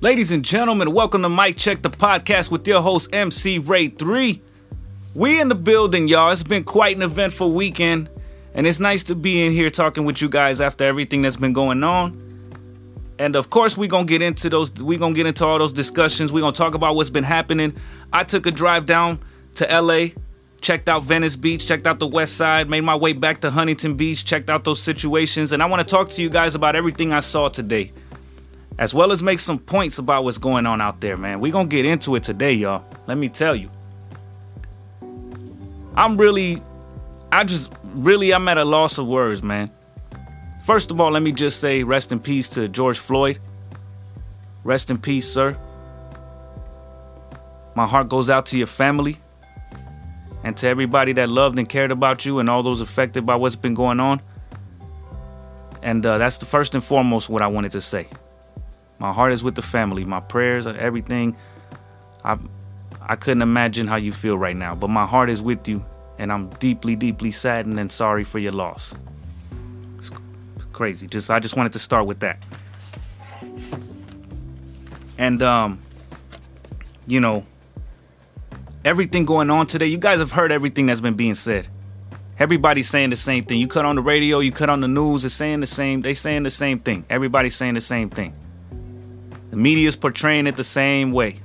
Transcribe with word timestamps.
Ladies 0.00 0.30
and 0.30 0.44
gentlemen, 0.44 0.92
welcome 0.92 1.22
to 1.22 1.28
Mike 1.28 1.56
Check 1.56 1.82
the 1.82 1.90
podcast 1.90 2.52
with 2.52 2.64
your 2.68 2.80
host 2.80 3.12
MC 3.12 3.58
Rey 3.58 3.88
3. 3.88 4.40
We 5.12 5.40
in 5.40 5.48
the 5.48 5.56
building, 5.56 6.06
y'all. 6.06 6.30
It's 6.30 6.44
been 6.44 6.62
quite 6.62 6.94
an 6.94 7.02
eventful 7.02 7.52
weekend, 7.52 8.08
and 8.54 8.64
it's 8.64 8.78
nice 8.78 9.02
to 9.04 9.16
be 9.16 9.44
in 9.44 9.50
here 9.50 9.70
talking 9.70 10.04
with 10.04 10.22
you 10.22 10.28
guys 10.28 10.60
after 10.60 10.84
everything 10.84 11.22
that's 11.22 11.36
been 11.36 11.52
going 11.52 11.82
on. 11.82 12.16
And 13.18 13.34
of 13.34 13.50
course, 13.50 13.76
we're 13.76 13.88
gonna 13.88 14.04
get 14.04 14.22
into 14.22 14.48
those, 14.48 14.72
we're 14.80 15.00
gonna 15.00 15.16
get 15.16 15.26
into 15.26 15.44
all 15.44 15.58
those 15.58 15.72
discussions. 15.72 16.32
We're 16.32 16.42
gonna 16.42 16.52
talk 16.52 16.74
about 16.74 16.94
what's 16.94 17.10
been 17.10 17.24
happening. 17.24 17.74
I 18.12 18.22
took 18.22 18.46
a 18.46 18.52
drive 18.52 18.86
down 18.86 19.18
to 19.54 19.66
LA, 19.66 20.10
checked 20.60 20.88
out 20.88 21.02
Venice 21.02 21.34
Beach, 21.34 21.66
checked 21.66 21.88
out 21.88 21.98
the 21.98 22.06
west 22.06 22.36
side, 22.36 22.70
made 22.70 22.82
my 22.82 22.94
way 22.94 23.14
back 23.14 23.40
to 23.40 23.50
Huntington 23.50 23.96
Beach, 23.96 24.24
checked 24.24 24.48
out 24.48 24.62
those 24.62 24.78
situations, 24.78 25.52
and 25.52 25.60
I 25.60 25.66
wanna 25.66 25.82
talk 25.82 26.08
to 26.10 26.22
you 26.22 26.30
guys 26.30 26.54
about 26.54 26.76
everything 26.76 27.12
I 27.12 27.18
saw 27.18 27.48
today 27.48 27.92
as 28.78 28.94
well 28.94 29.10
as 29.10 29.22
make 29.22 29.40
some 29.40 29.58
points 29.58 29.98
about 29.98 30.24
what's 30.24 30.38
going 30.38 30.64
on 30.66 30.80
out 30.80 31.00
there, 31.00 31.16
man. 31.16 31.40
we 31.40 31.50
going 31.50 31.68
to 31.68 31.76
get 31.76 31.84
into 31.84 32.14
it 32.14 32.22
today, 32.22 32.52
y'all. 32.52 32.84
Let 33.06 33.18
me 33.18 33.28
tell 33.28 33.56
you. 33.56 33.70
I'm 35.96 36.16
really, 36.16 36.62
I 37.32 37.42
just, 37.42 37.72
really, 37.82 38.32
I'm 38.32 38.46
at 38.48 38.56
a 38.56 38.64
loss 38.64 38.98
of 38.98 39.06
words, 39.08 39.42
man. 39.42 39.70
First 40.64 40.92
of 40.92 41.00
all, 41.00 41.10
let 41.10 41.22
me 41.22 41.32
just 41.32 41.60
say 41.60 41.82
rest 41.82 42.12
in 42.12 42.20
peace 42.20 42.48
to 42.50 42.68
George 42.68 43.00
Floyd. 43.00 43.40
Rest 44.62 44.90
in 44.90 44.98
peace, 44.98 45.28
sir. 45.28 45.58
My 47.74 47.86
heart 47.86 48.08
goes 48.08 48.30
out 48.30 48.46
to 48.46 48.58
your 48.58 48.66
family 48.66 49.16
and 50.44 50.56
to 50.58 50.68
everybody 50.68 51.12
that 51.14 51.28
loved 51.28 51.58
and 51.58 51.68
cared 51.68 51.90
about 51.90 52.24
you 52.24 52.38
and 52.38 52.48
all 52.48 52.62
those 52.62 52.80
affected 52.80 53.26
by 53.26 53.34
what's 53.34 53.56
been 53.56 53.74
going 53.74 53.98
on. 53.98 54.20
And 55.82 56.04
uh, 56.04 56.18
that's 56.18 56.38
the 56.38 56.46
first 56.46 56.74
and 56.74 56.84
foremost 56.84 57.28
what 57.28 57.42
I 57.42 57.48
wanted 57.48 57.72
to 57.72 57.80
say. 57.80 58.08
My 58.98 59.12
heart 59.12 59.32
is 59.32 59.44
with 59.44 59.54
the 59.54 59.62
family. 59.62 60.04
My 60.04 60.20
prayers 60.20 60.66
are 60.66 60.76
everything. 60.76 61.36
I 62.24 62.38
I 63.00 63.16
couldn't 63.16 63.42
imagine 63.42 63.86
how 63.86 63.96
you 63.96 64.12
feel 64.12 64.36
right 64.36 64.56
now, 64.56 64.74
but 64.74 64.88
my 64.88 65.06
heart 65.06 65.30
is 65.30 65.42
with 65.42 65.66
you, 65.66 65.84
and 66.18 66.30
I'm 66.30 66.50
deeply, 66.56 66.94
deeply 66.94 67.30
saddened 67.30 67.80
and 67.80 67.90
sorry 67.90 68.24
for 68.24 68.38
your 68.38 68.52
loss. 68.52 68.94
It's 69.96 70.10
crazy. 70.72 71.06
Just 71.06 71.30
I 71.30 71.40
just 71.40 71.56
wanted 71.56 71.72
to 71.72 71.78
start 71.78 72.06
with 72.06 72.20
that. 72.20 72.42
And 75.16 75.42
um, 75.42 75.80
you 77.06 77.20
know, 77.20 77.46
everything 78.84 79.24
going 79.24 79.50
on 79.50 79.66
today, 79.66 79.86
you 79.86 79.98
guys 79.98 80.18
have 80.18 80.32
heard 80.32 80.52
everything 80.52 80.86
that's 80.86 81.00
been 81.00 81.14
being 81.14 81.34
said. 81.34 81.68
Everybody's 82.38 82.88
saying 82.88 83.10
the 83.10 83.16
same 83.16 83.44
thing. 83.44 83.58
You 83.58 83.66
cut 83.66 83.84
on 83.84 83.96
the 83.96 84.02
radio, 84.02 84.38
you 84.38 84.52
cut 84.52 84.70
on 84.70 84.80
the 84.80 84.86
news, 84.86 85.24
it's 85.24 85.34
saying 85.34 85.58
the 85.60 85.66
same, 85.66 86.02
they 86.02 86.14
saying 86.14 86.44
the 86.44 86.50
same 86.50 86.78
thing. 86.78 87.04
Everybody's 87.10 87.56
saying 87.56 87.74
the 87.74 87.80
same 87.80 88.10
thing. 88.10 88.32
The 89.50 89.56
media 89.56 89.88
is 89.88 89.96
portraying 89.96 90.46
it 90.46 90.56
the 90.56 90.64
same 90.64 91.10
way. 91.10 91.40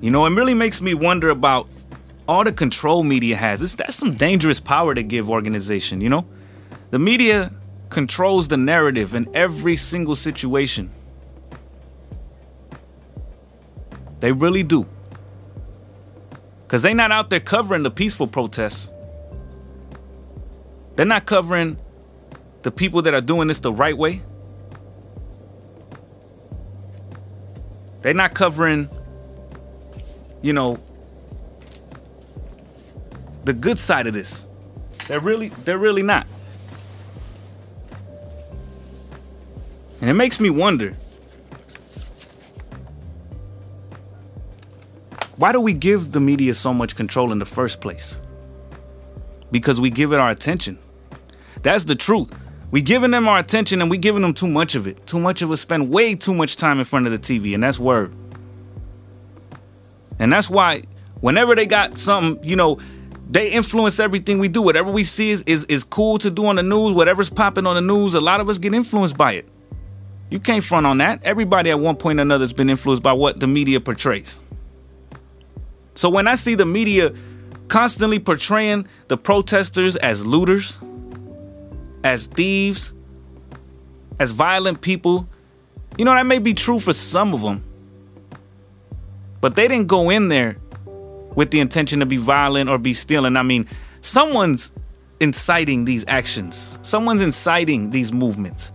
You 0.00 0.10
know, 0.10 0.24
it 0.26 0.30
really 0.30 0.54
makes 0.54 0.80
me 0.80 0.94
wonder 0.94 1.28
about 1.28 1.68
all 2.26 2.44
the 2.44 2.52
control 2.52 3.02
media 3.02 3.36
has. 3.36 3.62
It's, 3.62 3.74
that's 3.74 3.96
some 3.96 4.14
dangerous 4.14 4.60
power 4.60 4.94
to 4.94 5.02
give 5.02 5.28
organization, 5.28 6.00
you 6.00 6.08
know? 6.08 6.26
The 6.90 6.98
media 6.98 7.52
controls 7.90 8.48
the 8.48 8.56
narrative 8.56 9.14
in 9.14 9.28
every 9.34 9.76
single 9.76 10.14
situation. 10.14 10.90
They 14.20 14.32
really 14.32 14.62
do. 14.62 14.86
Because 16.66 16.82
they're 16.82 16.94
not 16.94 17.12
out 17.12 17.30
there 17.30 17.40
covering 17.40 17.82
the 17.82 17.90
peaceful 17.90 18.28
protests. 18.28 18.92
They're 20.96 21.06
not 21.06 21.26
covering 21.26 21.78
the 22.62 22.70
people 22.70 23.02
that 23.02 23.14
are 23.14 23.20
doing 23.20 23.48
this 23.48 23.60
the 23.60 23.72
right 23.72 23.96
way. 23.96 24.22
They're 28.02 28.14
not 28.14 28.34
covering, 28.34 28.88
you 30.42 30.52
know, 30.52 30.78
the 33.44 33.52
good 33.52 33.78
side 33.78 34.06
of 34.06 34.12
this. 34.12 34.46
They're 35.06 35.20
really, 35.20 35.48
they're 35.64 35.78
really 35.78 36.02
not. 36.02 36.26
And 40.00 40.08
it 40.08 40.14
makes 40.14 40.38
me 40.38 40.50
wonder 40.50 40.94
why 45.36 45.52
do 45.52 45.60
we 45.60 45.72
give 45.72 46.12
the 46.12 46.20
media 46.20 46.54
so 46.54 46.72
much 46.72 46.94
control 46.94 47.32
in 47.32 47.38
the 47.38 47.46
first 47.46 47.80
place? 47.80 48.20
Because 49.50 49.80
we 49.80 49.90
give 49.90 50.12
it 50.12 50.20
our 50.20 50.30
attention. 50.30 50.78
That's 51.62 51.84
the 51.84 51.94
truth. 51.94 52.30
We 52.70 52.82
giving 52.82 53.10
them 53.10 53.28
our 53.28 53.38
attention 53.38 53.80
and 53.80 53.90
we 53.90 53.96
giving 53.96 54.22
them 54.22 54.34
too 54.34 54.48
much 54.48 54.74
of 54.74 54.86
it. 54.86 55.06
Too 55.06 55.18
much 55.18 55.40
of 55.42 55.50
us 55.50 55.60
spend 55.60 55.90
way 55.90 56.14
too 56.14 56.34
much 56.34 56.56
time 56.56 56.78
in 56.78 56.84
front 56.84 57.06
of 57.06 57.12
the 57.12 57.18
TV, 57.18 57.54
and 57.54 57.62
that's 57.62 57.78
word. 57.78 58.14
And 60.18 60.32
that's 60.32 60.50
why 60.50 60.82
whenever 61.20 61.54
they 61.54 61.66
got 61.66 61.98
something, 61.98 62.42
you 62.46 62.56
know, 62.56 62.78
they 63.30 63.50
influence 63.50 64.00
everything 64.00 64.38
we 64.38 64.48
do. 64.48 64.62
Whatever 64.62 64.90
we 64.90 65.04
see 65.04 65.30
is, 65.30 65.42
is, 65.46 65.64
is 65.66 65.84
cool 65.84 66.18
to 66.18 66.30
do 66.30 66.46
on 66.46 66.56
the 66.56 66.62
news, 66.62 66.94
whatever's 66.94 67.30
popping 67.30 67.66
on 67.66 67.74
the 67.74 67.80
news, 67.80 68.14
a 68.14 68.20
lot 68.20 68.40
of 68.40 68.48
us 68.48 68.58
get 68.58 68.74
influenced 68.74 69.16
by 69.16 69.32
it. 69.32 69.48
You 70.30 70.38
can't 70.40 70.62
front 70.62 70.86
on 70.86 70.98
that. 70.98 71.20
Everybody 71.24 71.70
at 71.70 71.80
one 71.80 71.96
point 71.96 72.18
or 72.18 72.22
another 72.22 72.42
has 72.42 72.52
been 72.52 72.68
influenced 72.68 73.02
by 73.02 73.12
what 73.12 73.40
the 73.40 73.46
media 73.46 73.80
portrays. 73.80 74.40
So 75.94 76.10
when 76.10 76.28
I 76.28 76.34
see 76.34 76.54
the 76.54 76.66
media 76.66 77.12
constantly 77.68 78.18
portraying 78.18 78.86
the 79.08 79.16
protesters 79.16 79.96
as 79.96 80.24
looters, 80.24 80.80
as 82.08 82.26
thieves, 82.26 82.94
as 84.18 84.30
violent 84.30 84.80
people. 84.80 85.28
You 85.96 86.04
know, 86.04 86.14
that 86.14 86.26
may 86.26 86.38
be 86.38 86.54
true 86.54 86.80
for 86.80 86.92
some 86.92 87.34
of 87.34 87.40
them, 87.40 87.64
but 89.40 89.56
they 89.56 89.68
didn't 89.68 89.88
go 89.88 90.10
in 90.10 90.28
there 90.28 90.56
with 91.34 91.50
the 91.50 91.60
intention 91.60 92.00
to 92.00 92.06
be 92.06 92.16
violent 92.16 92.68
or 92.70 92.78
be 92.78 92.94
stealing. 92.94 93.36
I 93.36 93.42
mean, 93.42 93.68
someone's 94.00 94.72
inciting 95.20 95.84
these 95.84 96.04
actions, 96.08 96.78
someone's 96.82 97.20
inciting 97.20 97.90
these 97.90 98.12
movements. 98.12 98.72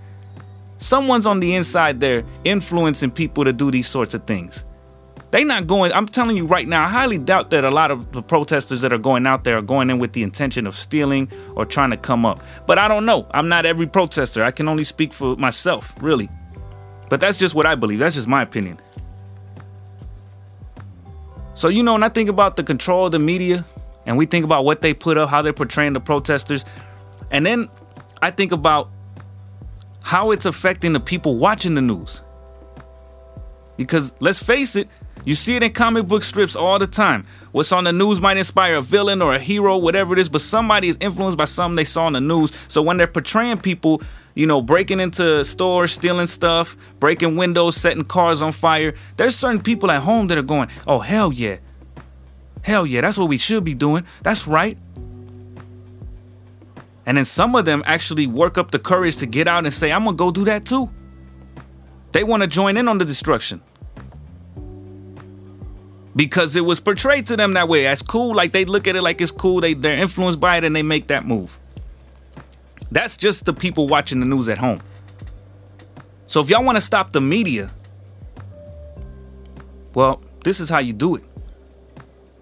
Someone's 0.78 1.26
on 1.26 1.40
the 1.40 1.56
inside 1.56 2.02
there 2.02 2.26
influencing 2.44 3.12
people 3.12 3.46
to 3.46 3.54
do 3.54 3.72
these 3.72 3.88
sorts 3.88 4.14
of 4.16 4.26
things. 4.26 4.66
They 5.34 5.44
not 5.44 5.66
going. 5.66 5.92
I'm 5.94 6.06
telling 6.06 6.38
you 6.38 6.46
right 6.46 6.68
now. 6.68 6.84
I 6.84 6.90
highly 6.90 7.18
doubt 7.18 7.50
that 7.50 7.64
a 7.64 7.72
lot 7.72 7.90
of 7.90 8.12
the 8.12 8.22
protesters 8.22 8.84
that 8.84 8.94
are 8.94 9.00
going 9.00 9.26
out 9.26 9.44
there 9.44 9.58
are 9.58 9.64
going 9.64 9.90
in 9.90 9.98
with 9.98 10.14
the 10.14 10.22
intention 10.22 10.68
of 10.68 10.76
stealing 10.76 11.28
or 11.56 11.66
trying 11.66 11.90
to 11.90 11.98
come 11.98 12.24
up. 12.24 12.44
But 12.68 12.78
I 12.78 12.88
don't 12.88 13.04
know. 13.04 13.26
I'm 13.32 13.50
not 13.50 13.66
every 13.66 13.88
protester. 13.88 14.44
I 14.44 14.52
can 14.52 14.68
only 14.68 14.84
speak 14.84 15.12
for 15.12 15.36
myself, 15.36 15.96
really. 16.00 16.30
But 17.10 17.20
that's 17.20 17.36
just 17.36 17.56
what 17.56 17.66
I 17.66 17.74
believe. 17.74 17.98
That's 17.98 18.14
just 18.14 18.28
my 18.28 18.44
opinion. 18.44 18.80
So 21.56 21.68
you 21.68 21.82
know, 21.82 21.94
when 21.94 22.04
I 22.04 22.10
think 22.10 22.30
about 22.30 22.56
the 22.56 22.64
control 22.64 23.08
of 23.08 23.12
the 23.12 23.18
media, 23.18 23.66
and 24.06 24.20
we 24.20 24.28
think 24.28 24.46
about 24.46 24.66
what 24.66 24.82
they 24.82 24.94
put 24.94 25.18
up, 25.18 25.32
how 25.32 25.42
they're 25.42 25.52
portraying 25.52 25.94
the 25.94 26.00
protesters, 26.00 26.64
and 27.32 27.44
then 27.44 27.70
I 28.22 28.30
think 28.30 28.52
about 28.52 28.92
how 30.04 30.30
it's 30.30 30.46
affecting 30.46 30.94
the 30.94 31.00
people 31.00 31.38
watching 31.38 31.74
the 31.74 31.82
news. 31.82 32.22
Because 33.78 34.14
let's 34.20 34.38
face 34.38 34.76
it, 34.76 34.88
you 35.25 35.35
see 35.35 35.56
it 35.56 35.63
in 35.63 35.72
comic 35.72 36.07
book 36.07 36.24
strips 36.24 36.56
all 36.56 36.79
the 36.79 36.88
time. 36.88 37.25
What's 37.53 37.72
on 37.72 37.85
the 37.85 37.94
news 37.94 38.19
might 38.19 38.38
inspire 38.38 38.75
a 38.75 38.81
villain 38.81 39.22
or 39.22 39.34
a 39.34 39.40
hero, 39.40 39.78
whatever 39.78 40.13
it 40.13 40.19
is, 40.19 40.28
but 40.28 40.41
somebody 40.41 40.90
is 40.90 40.97
influenced 41.00 41.38
by 41.38 41.46
something 41.46 41.78
they 41.78 41.85
saw 41.85 42.06
on 42.06 42.13
the 42.13 42.22
news. 42.22 42.51
So 42.68 42.81
when 42.81 42.97
they're 42.97 43.07
portraying 43.07 43.59
people, 43.59 44.02
you 44.35 44.46
know, 44.47 44.62
breaking 44.62 45.00
into 45.00 45.44
stores, 45.46 45.94
stealing 45.94 46.28
stuff, 46.28 46.75
breaking 47.00 47.38
windows, 47.38 47.78
setting 47.78 48.03
cars 48.03 48.41
on 48.41 48.52
fire, 48.52 48.96
there's 49.16 49.35
certain 49.35 49.62
people 49.62 49.91
at 49.91 50.02
home 50.02 50.28
that 50.28 50.38
are 50.38 50.41
going, 50.44 50.69
oh, 50.88 51.00
hell 51.00 51.31
yeah. 51.31 51.57
Hell 52.63 52.85
yeah, 52.85 53.02
that's 53.02 53.18
what 53.18 53.29
we 53.29 53.38
should 53.38 53.63
be 53.63 53.75
doing. 53.75 54.06
That's 54.23 54.47
right. 54.47 54.78
And 57.05 57.17
then 57.17 57.26
some 57.26 57.55
of 57.55 57.66
them 57.66 57.84
actually 57.85 58.28
work 58.28 58.58
up 58.58 58.72
the 58.72 58.79
courage 58.79 59.17
to 59.17 59.26
get 59.26 59.47
out 59.47 59.66
and 59.66 59.73
say, 59.73 59.91
I'm 59.91 60.03
going 60.03 60.16
to 60.16 60.17
go 60.17 60.32
do 60.32 60.46
that 60.46 60.66
too. 60.66 60.90
They 62.11 62.23
want 62.23 62.43
to 62.43 62.47
join 62.47 62.78
in 62.78 62.88
on 62.88 62.97
the 62.97 63.05
destruction 63.05 63.61
because 66.16 66.56
it 66.56 66.62
was 66.62 66.80
portrayed 66.80 67.26
to 67.28 67.36
them 67.36 67.54
that 67.54 67.68
way. 67.68 67.84
That's 67.84 68.02
cool. 68.02 68.36
Like 68.36 68.52
they 68.52 68.66
look 68.66 68.88
at 68.88 68.96
it 68.96 69.02
like 69.02 69.22
it's 69.22 69.32
cool. 69.32 69.62
They 69.62 69.74
they're 69.74 69.98
influenced 69.98 70.40
by 70.40 70.58
it 70.58 70.64
and 70.64 70.76
they 70.76 70.84
make 70.84 71.08
that 71.08 71.26
move. 71.26 71.60
That's 72.92 73.18
just 73.18 73.46
the 73.46 73.54
people 73.54 73.88
watching 73.88 74.20
the 74.20 74.26
news 74.26 74.50
at 74.50 74.60
home. 74.60 74.82
So 76.28 76.42
if 76.42 76.50
y'all 76.50 76.64
want 76.64 76.78
to 76.78 76.82
stop 76.82 77.12
the 77.12 77.22
media, 77.22 77.72
well, 79.94 80.22
this 80.44 80.60
is 80.60 80.70
how 80.70 80.80
you 80.80 80.94
do 80.94 81.16
it. 81.16 81.24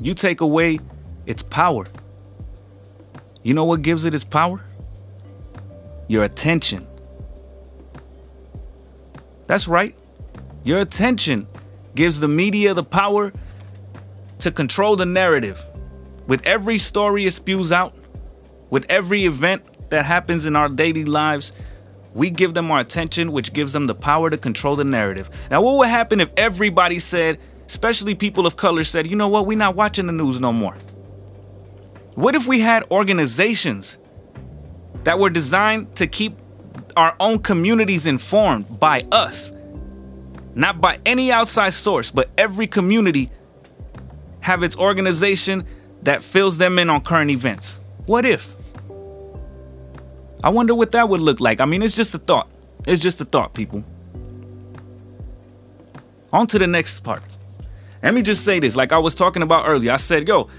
You 0.02 0.14
take 0.14 0.42
away 0.42 0.80
its 1.26 1.44
power. 1.44 1.88
You 3.44 3.54
know 3.54 3.66
what 3.66 3.82
gives 3.82 4.06
it 4.06 4.14
its 4.14 4.24
power? 4.24 4.64
Your 6.08 6.24
attention. 6.24 6.88
That's 9.48 9.68
right. 9.68 9.96
Your 10.64 10.80
attention 10.80 11.48
gives 11.96 12.20
the 12.20 12.28
media 12.28 12.74
the 12.74 12.84
power 12.84 13.32
to 14.42 14.52
control 14.52 14.96
the 14.96 15.06
narrative. 15.06 15.64
With 16.28 16.46
every 16.46 16.78
story 16.78 17.26
it 17.26 17.32
spews 17.32 17.72
out, 17.72 17.96
with 18.70 18.86
every 18.90 19.26
event 19.26 19.90
that 19.90 20.06
happens 20.06 20.46
in 20.46 20.56
our 20.56 20.70
daily 20.70 21.06
lives, 21.06 21.52
We 22.14 22.30
give 22.30 22.54
them 22.54 22.70
our 22.72 22.80
attention, 22.80 23.32
which 23.32 23.54
gives 23.54 23.74
them 23.74 23.88
the 23.88 23.96
power 23.96 24.30
to 24.30 24.38
control 24.38 24.76
the 24.76 24.84
narrative. 24.84 25.30
Now, 25.50 25.62
what 25.62 25.78
would 25.78 25.88
happen 25.88 26.20
if 26.20 26.30
everybody 26.36 27.00
said, 27.00 27.40
especially 27.68 28.16
people 28.16 28.46
of 28.46 28.58
color, 28.58 28.84
said, 28.84 29.08
you 29.08 29.16
know 29.16 29.30
what, 29.30 29.46
we're 29.46 29.58
not 29.58 29.76
watching 29.76 30.08
the 30.08 30.14
news 30.14 30.40
no 30.40 30.52
more? 30.52 30.76
What 32.16 32.36
if 32.36 32.48
we 32.48 32.60
had 32.60 32.84
organizations 32.92 33.98
that 35.06 35.18
were 35.18 35.30
designed 35.30 35.96
to 35.96 36.08
keep 36.08 36.38
our 36.98 37.16
own 37.20 37.40
communities 37.40 38.06
informed 38.06 38.80
by 38.80 39.06
us? 39.12 39.54
Not 40.54 40.82
by 40.82 41.00
any 41.06 41.32
outside 41.32 41.72
source, 41.72 42.12
but 42.12 42.30
every 42.38 42.68
community 42.68 43.32
have 44.42 44.64
its 44.64 44.78
organization 44.78 45.66
that 46.04 46.24
fills 46.24 46.58
them 46.58 46.78
in 46.80 46.90
on 46.90 47.02
current 47.02 47.32
events. 47.32 47.80
What 48.06 48.26
if? 48.26 48.56
I 50.44 50.50
wonder 50.50 50.74
what 50.74 50.92
that 50.92 51.08
would 51.08 51.22
look 51.22 51.40
like. 51.40 51.62
I 51.62 51.66
mean, 51.66 51.82
it's 51.82 51.96
just 51.96 52.14
a 52.16 52.18
thought. 52.18 52.50
It's 52.88 53.02
just 53.02 53.22
a 53.22 53.26
thought, 53.26 53.54
people. 53.54 53.84
On 56.34 56.48
to 56.48 56.58
the 56.58 56.68
next 56.68 57.02
part. 57.02 57.22
Let 58.02 58.14
me 58.16 58.24
just 58.24 58.44
say 58.44 58.60
this 58.60 58.76
like 58.76 58.92
I 58.92 58.98
was 58.98 59.14
talking 59.14 59.44
about 59.44 59.68
earlier. 59.68 59.92
I 59.92 59.98
said, 59.98 60.28
yo, 60.28 60.50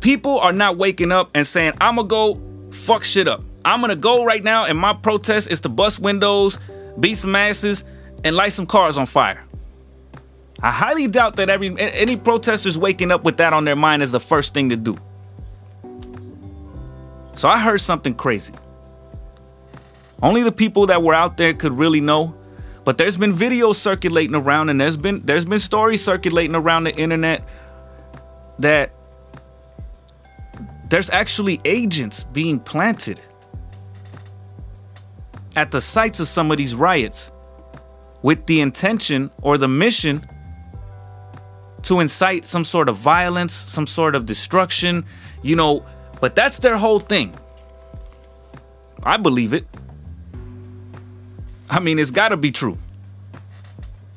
people 0.00 0.38
are 0.40 0.52
not 0.52 0.76
waking 0.76 1.12
up 1.12 1.30
and 1.34 1.46
saying, 1.46 1.72
I'm 1.80 1.96
gonna 1.96 2.08
go 2.08 2.40
fuck 2.70 3.04
shit 3.04 3.26
up. 3.26 3.42
I'm 3.64 3.80
gonna 3.80 3.96
go 3.96 4.24
right 4.24 4.42
now, 4.44 4.64
and 4.64 4.78
my 4.78 4.92
protest 4.92 5.50
is 5.50 5.60
to 5.62 5.68
bust 5.68 6.00
windows, 6.00 6.58
beat 6.98 7.16
some 7.16 7.34
asses, 7.34 7.84
and 8.24 8.36
light 8.36 8.52
some 8.52 8.66
cars 8.66 8.98
on 8.98 9.06
fire. 9.06 9.42
I 10.62 10.70
highly 10.70 11.06
doubt 11.08 11.36
that 11.36 11.48
every 11.48 11.74
any 11.78 12.16
protesters 12.16 12.76
waking 12.76 13.10
up 13.10 13.24
with 13.24 13.38
that 13.38 13.52
on 13.52 13.64
their 13.64 13.76
mind 13.76 14.02
is 14.02 14.12
the 14.12 14.20
first 14.20 14.52
thing 14.52 14.68
to 14.68 14.76
do. 14.76 14.98
So 17.34 17.48
I 17.48 17.58
heard 17.58 17.80
something 17.80 18.14
crazy. 18.14 18.52
Only 20.22 20.42
the 20.42 20.52
people 20.52 20.86
that 20.86 21.02
were 21.02 21.14
out 21.14 21.38
there 21.38 21.54
could 21.54 21.72
really 21.72 22.00
know. 22.02 22.34
But 22.84 22.98
there's 22.98 23.16
been 23.16 23.32
videos 23.32 23.76
circulating 23.76 24.34
around 24.34 24.68
and 24.68 24.80
there's 24.80 24.96
been 24.96 25.22
there's 25.24 25.46
been 25.46 25.58
stories 25.58 26.04
circulating 26.04 26.54
around 26.54 26.84
the 26.84 26.94
internet 26.94 27.44
that 28.58 28.92
there's 30.90 31.08
actually 31.08 31.60
agents 31.64 32.24
being 32.24 32.58
planted 32.58 33.20
at 35.56 35.70
the 35.70 35.80
sites 35.80 36.20
of 36.20 36.28
some 36.28 36.50
of 36.50 36.58
these 36.58 36.74
riots 36.74 37.32
with 38.22 38.44
the 38.46 38.60
intention 38.60 39.30
or 39.40 39.56
the 39.56 39.68
mission 39.68 40.26
to 41.82 42.00
incite 42.00 42.46
some 42.46 42.64
sort 42.64 42.88
of 42.88 42.96
violence, 42.96 43.52
some 43.52 43.86
sort 43.86 44.14
of 44.14 44.26
destruction, 44.26 45.04
you 45.42 45.56
know, 45.56 45.84
but 46.20 46.34
that's 46.34 46.58
their 46.58 46.76
whole 46.76 47.00
thing. 47.00 47.34
I 49.02 49.16
believe 49.16 49.52
it. 49.52 49.66
I 51.70 51.80
mean, 51.80 51.98
it's 51.98 52.10
got 52.10 52.30
to 52.30 52.36
be 52.36 52.50
true. 52.50 52.78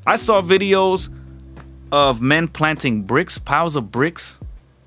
I 0.06 0.18
saw 0.18 0.42
videos 0.42 1.10
of 1.92 2.22
men 2.22 2.48
planting 2.48 3.04
bricks, 3.04 3.38
piles 3.38 3.76
of 3.76 3.92
bricks 3.92 4.40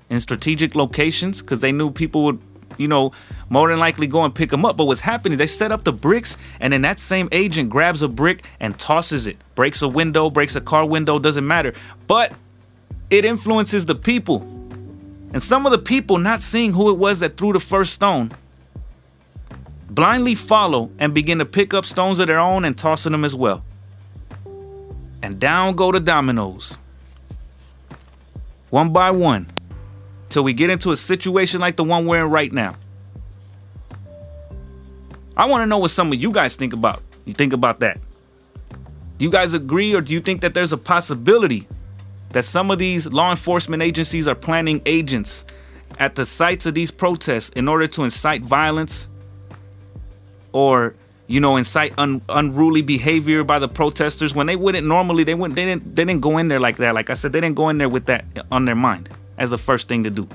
in 0.09 0.19
strategic 0.19 0.75
locations 0.75 1.41
because 1.41 1.61
they 1.61 1.71
knew 1.71 1.89
people 1.89 2.25
would, 2.25 2.39
you 2.77 2.87
know, 2.87 3.13
more 3.49 3.69
than 3.69 3.79
likely 3.79 4.05
go 4.05 4.23
and 4.23 4.35
pick 4.35 4.49
them 4.51 4.65
up. 4.65 4.77
But 4.77 4.85
what's 4.85 5.01
happening, 5.01 5.33
is 5.33 5.39
they 5.39 5.47
set 5.47 5.71
up 5.71 5.85
the 5.85 5.93
bricks 5.93 6.37
and 6.59 6.73
then 6.73 6.81
that 6.83 6.99
same 6.99 7.29
agent 7.31 7.69
grabs 7.69 8.03
a 8.03 8.07
brick 8.07 8.43
and 8.59 8.77
tosses 8.77 9.25
it, 9.25 9.37
breaks 9.55 9.81
a 9.81 9.87
window, 9.87 10.29
breaks 10.29 10.55
a 10.55 10.61
car 10.61 10.85
window, 10.85 11.17
doesn't 11.17 11.47
matter. 11.47 11.73
But 12.05 12.33
it 13.09 13.25
influences 13.25 13.85
the 13.85 13.95
people. 13.95 14.41
And 15.33 15.41
some 15.41 15.65
of 15.65 15.71
the 15.71 15.77
people 15.77 16.17
not 16.17 16.41
seeing 16.41 16.73
who 16.73 16.89
it 16.89 16.97
was 16.97 17.19
that 17.19 17.37
threw 17.37 17.53
the 17.53 17.59
first 17.59 17.93
stone 17.93 18.31
blindly 19.89 20.35
follow 20.35 20.91
and 20.99 21.13
begin 21.13 21.39
to 21.39 21.45
pick 21.45 21.73
up 21.73 21.85
stones 21.85 22.19
of 22.19 22.27
their 22.27 22.39
own 22.39 22.65
and 22.65 22.77
tossing 22.77 23.11
them 23.11 23.25
as 23.25 23.35
well. 23.35 23.63
And 25.23 25.39
down 25.39 25.75
go 25.75 25.91
the 25.91 25.99
dominoes. 25.99 26.77
One 28.69 28.93
by 28.93 29.11
one. 29.11 29.49
Till 30.29 30.43
we 30.43 30.53
get 30.53 30.69
into 30.69 30.91
a 30.91 30.97
situation 30.97 31.61
like 31.61 31.77
the 31.77 31.83
one 31.83 32.05
we're 32.05 32.25
in 32.25 32.31
right 32.31 32.51
now. 32.51 32.75
I 35.35 35.45
want 35.45 35.61
to 35.61 35.65
know 35.65 35.77
what 35.77 35.91
some 35.91 36.11
of 36.11 36.21
you 36.21 36.31
guys 36.31 36.55
think 36.55 36.73
about. 36.73 37.01
You 37.25 37.33
think 37.33 37.53
about 37.53 37.79
that. 37.79 37.99
Do 39.17 39.25
you 39.25 39.31
guys 39.31 39.53
agree 39.53 39.95
or 39.95 40.01
do 40.01 40.13
you 40.13 40.19
think 40.19 40.41
that 40.41 40.53
there's 40.53 40.73
a 40.73 40.77
possibility 40.77 41.67
that 42.31 42.43
some 42.43 42.71
of 42.71 42.79
these 42.79 43.07
law 43.11 43.29
enforcement 43.29 43.81
agencies 43.81 44.27
are 44.27 44.35
planning 44.35 44.81
agents 44.85 45.45
at 45.99 46.15
the 46.15 46.25
sites 46.25 46.65
of 46.65 46.73
these 46.73 46.91
protests 46.91 47.49
in 47.49 47.67
order 47.67 47.87
to 47.87 48.03
incite 48.03 48.41
violence 48.41 49.09
or 50.51 50.93
you 51.27 51.39
know 51.39 51.57
incite 51.57 51.93
un- 51.97 52.21
unruly 52.29 52.81
behavior 52.81 53.43
by 53.43 53.59
the 53.59 53.67
protesters 53.67 54.35
when 54.35 54.47
they 54.47 54.55
wouldn't 54.55 54.85
normally 54.85 55.23
they 55.23 55.33
wouldn't 55.33 55.55
they 55.55 55.65
didn't 55.65 55.95
they 55.95 56.05
didn't 56.05 56.21
go 56.21 56.37
in 56.37 56.47
there 56.47 56.59
like 56.59 56.77
that. 56.77 56.93
Like 56.93 57.09
i 57.09 57.13
said 57.13 57.31
they 57.33 57.41
didn't 57.41 57.55
go 57.55 57.69
in 57.69 57.77
there 57.77 57.89
with 57.89 58.05
that 58.05 58.25
on 58.51 58.65
their 58.65 58.75
mind 58.75 59.09
as 59.37 59.49
the 59.51 59.57
first 59.57 59.87
thing 59.87 60.03
to 60.03 60.09
do. 60.09 60.27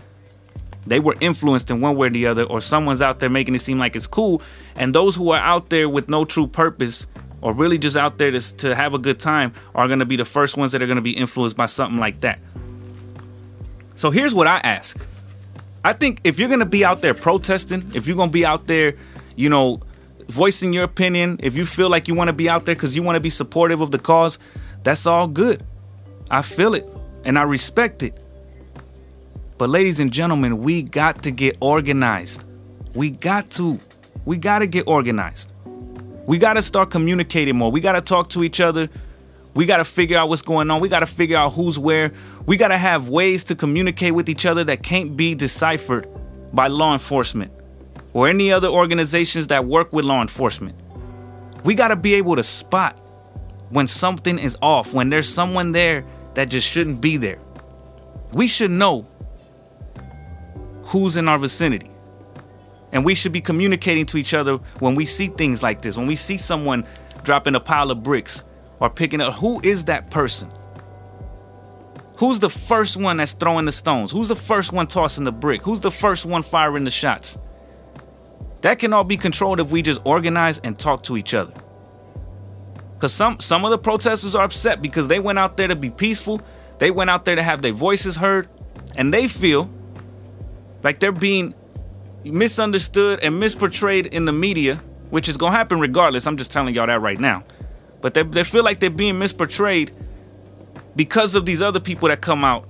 They 0.87 0.99
were 0.99 1.15
influenced 1.21 1.71
in 1.71 1.81
one 1.81 1.97
way 1.97 2.09
or 2.09 2.11
the 2.11 2.27
other 2.27 2.43
or 2.45 2.61
someone's 2.61 3.03
out 3.03 3.21
there 3.21 3.31
making 3.31 3.55
it 3.55 3.61
seem 3.61 3.79
like 3.79 3.95
it's 3.95 4.07
cool. 4.07 4.43
And 4.75 4.95
those 4.95 5.15
who 5.15 5.31
are 5.31 5.39
out 5.39 5.71
there 5.71 5.89
with 5.89 6.09
no 6.09 6.25
true 6.25 6.47
purpose 6.47 7.07
or 7.43 7.53
really 7.53 7.77
just 7.77 7.97
out 7.97 8.17
there 8.17 8.31
to, 8.31 8.57
to 8.57 8.75
have 8.75 8.95
a 8.95 8.99
good 8.99 9.21
time 9.21 9.53
are 9.75 9.87
going 9.87 9.99
to 9.99 10.07
be 10.07 10.17
the 10.17 10.25
first 10.25 10.57
ones 10.57 10.73
that 10.73 10.83
are 10.83 10.87
going 10.87 10.97
to 10.97 11.03
be 11.03 11.13
influenced 11.13 11.57
by 11.57 11.67
something 11.67 12.01
like 12.01 12.21
that 12.21 12.41
so 13.95 14.11
here's 14.11 14.35
what 14.35 14.47
i 14.47 14.59
ask 14.59 14.99
i 15.85 15.93
think 15.93 16.21
if 16.25 16.39
you're 16.39 16.49
going 16.49 16.61
to 16.61 16.67
be 16.67 16.85
out 16.85 17.03
there 17.03 17.15
protesting 17.15 17.91
if 17.95 18.07
you're 18.07 18.17
going 18.17 18.31
to 18.31 18.33
be 18.33 18.47
out 18.47 18.67
there 18.67 18.95
you 19.37 19.51
know 19.51 19.83
voicing 20.33 20.73
your 20.73 20.85
opinion, 20.85 21.39
if 21.43 21.57
you 21.57 21.67
feel 21.67 21.91
like 21.91 22.09
you 22.09 22.15
want 22.15 22.29
to 22.29 22.33
be 22.33 22.49
out 22.49 22.65
there 22.65 22.75
because 22.75 22.97
you 22.97 23.03
want 23.03 23.17
to 23.17 23.21
be 23.21 23.31
supportive 23.31 23.81
of 23.81 23.91
the 23.91 23.99
cause, 23.99 24.39
that's 24.83 25.07
all 25.07 25.27
good. 25.27 25.63
I 26.31 26.43
feel 26.43 26.75
it 26.75 26.89
and 27.25 27.39
I 27.39 27.43
respect 27.43 28.03
it. 28.03 28.19
But, 29.59 29.71
ladies 29.71 30.01
and 30.01 30.13
gentlemen, 30.13 30.59
we 30.59 30.83
got 30.83 31.23
to 31.23 31.31
get 31.31 31.57
organized. 31.61 32.45
We 32.95 33.11
got 33.11 33.51
to. 33.51 33.79
We 34.25 34.37
got 34.37 34.61
to 34.61 34.67
get 34.67 34.89
organized. 34.89 35.52
We 36.27 36.39
got 36.39 36.55
to 36.55 36.63
start 36.63 36.91
communicating 36.91 37.57
more. 37.57 37.71
We 37.71 37.81
got 37.81 37.93
to 37.93 38.01
talk 38.01 38.29
to 38.31 38.45
each 38.45 38.61
other. 38.61 38.89
We 39.55 39.67
got 39.67 39.79
to 39.79 39.85
figure 39.85 40.17
out 40.17 40.29
what's 40.29 40.43
going 40.43 40.71
on. 40.71 40.81
We 40.81 40.89
got 40.89 41.01
to 41.01 41.07
figure 41.07 41.37
out 41.37 41.53
who's 41.53 41.79
where. 41.79 42.13
We 42.47 42.57
got 42.57 42.69
to 42.69 42.79
have 42.79 43.09
ways 43.09 43.45
to 43.45 43.55
communicate 43.55 44.15
with 44.15 44.29
each 44.29 44.47
other 44.47 44.65
that 44.65 44.83
can't 44.83 45.17
be 45.17 45.35
deciphered 45.35 46.07
by 46.53 46.69
law 46.69 46.93
enforcement 46.93 47.53
or 48.13 48.29
any 48.29 48.53
other 48.53 48.69
organizations 48.69 49.49
that 49.49 49.65
work 49.65 49.93
with 49.93 50.05
law 50.05 50.23
enforcement. 50.23 50.77
We 51.65 51.75
got 51.75 51.89
to 51.89 51.97
be 51.97 52.15
able 52.15 52.37
to 52.37 52.43
spot 52.43 52.99
when 53.71 53.87
something 53.87 54.39
is 54.39 54.57
off, 54.61 54.93
when 54.93 55.11
there's 55.11 55.29
someone 55.29 55.73
there 55.73 56.05
that 56.35 56.51
just 56.51 56.69
shouldn't 56.69 57.01
be 57.01 57.17
there. 57.17 57.39
We 58.33 58.49
should 58.49 58.71
know 58.71 59.07
who's 60.85 61.17
in 61.17 61.29
our 61.29 61.39
vicinity. 61.39 61.92
And 62.93 63.05
we 63.05 63.15
should 63.15 63.33
be 63.33 63.41
communicating 63.41 64.07
to 64.07 64.19
each 64.19 64.35
other 64.35 64.57
when 64.79 64.95
we 64.95 65.07
see 65.07 65.29
things 65.29 65.63
like 65.63 65.83
this, 65.83 65.97
when 65.97 66.07
we 66.07 66.17
see 66.17 66.37
someone 66.37 66.87
dropping 67.25 67.55
a 67.55 67.61
pile 67.61 67.91
of 67.91 68.03
bricks 68.03 68.45
or 68.81 68.91
picking 68.91 69.21
up, 69.21 69.35
who 69.35 69.61
is 69.65 69.85
that 69.85 70.11
person? 70.11 70.51
Who's 72.17 72.39
the 72.39 72.51
first 72.51 72.97
one 72.97 73.17
that's 73.17 73.33
throwing 73.33 73.65
the 73.65 73.73
stones? 73.73 74.13
Who's 74.13 74.29
the 74.29 74.37
first 74.37 74.73
one 74.73 74.87
tossing 74.87 75.25
the 75.25 75.33
brick? 75.33 75.63
Who's 75.63 75.81
the 75.81 75.91
first 75.91 76.27
one 76.27 76.43
firing 76.43 76.85
the 76.85 76.91
shots? 76.91 77.39
That 78.61 78.79
can 78.79 78.93
all 78.93 79.05
be 79.05 79.17
controlled 79.17 79.59
if 79.59 79.73
we 79.73 79.83
just 79.83 80.01
organize 80.05 80.59
and 80.59 80.79
talk 80.79 81.03
to 81.05 81.17
each 81.17 81.35
other. 81.35 81.53
Cause 83.01 83.13
some 83.13 83.41
some 83.41 83.65
of 83.65 83.73
the 83.73 83.79
protesters 83.79 84.37
are 84.37 84.45
upset 84.45 84.81
because 84.81 85.09
they 85.09 85.19
went 85.19 85.37
out 85.41 85.57
there 85.57 85.67
to 85.67 85.75
be 85.75 85.91
peaceful. 85.91 86.41
They 86.79 86.93
went 86.93 87.11
out 87.11 87.25
there 87.25 87.35
to 87.35 87.43
have 87.43 87.61
their 87.61 87.73
voices 87.73 88.15
heard, 88.15 88.49
and 88.97 89.13
they 89.13 89.27
feel 89.27 89.69
like 90.85 91.01
they're 91.01 91.11
being 91.11 91.55
misunderstood 92.31 93.21
and 93.21 93.43
misportrayed 93.43 94.07
in 94.07 94.25
the 94.25 94.33
media, 94.33 94.77
which 95.11 95.29
is 95.29 95.37
gonna 95.37 95.57
happen 95.57 95.81
regardless. 95.81 96.27
I'm 96.27 96.37
just 96.37 96.53
telling 96.53 96.75
y'all 96.75 96.87
that 96.87 97.01
right 97.01 97.19
now. 97.19 97.45
But 98.01 98.15
they, 98.15 98.23
they 98.23 98.45
feel 98.45 98.65
like 98.65 98.81
they're 98.81 98.91
being 98.91 99.15
misportrayed 99.15 99.91
because 100.97 101.35
of 101.35 101.45
these 101.45 101.63
other 101.63 101.81
people 101.81 102.09
that 102.09 102.21
come 102.21 102.45
out 102.45 102.69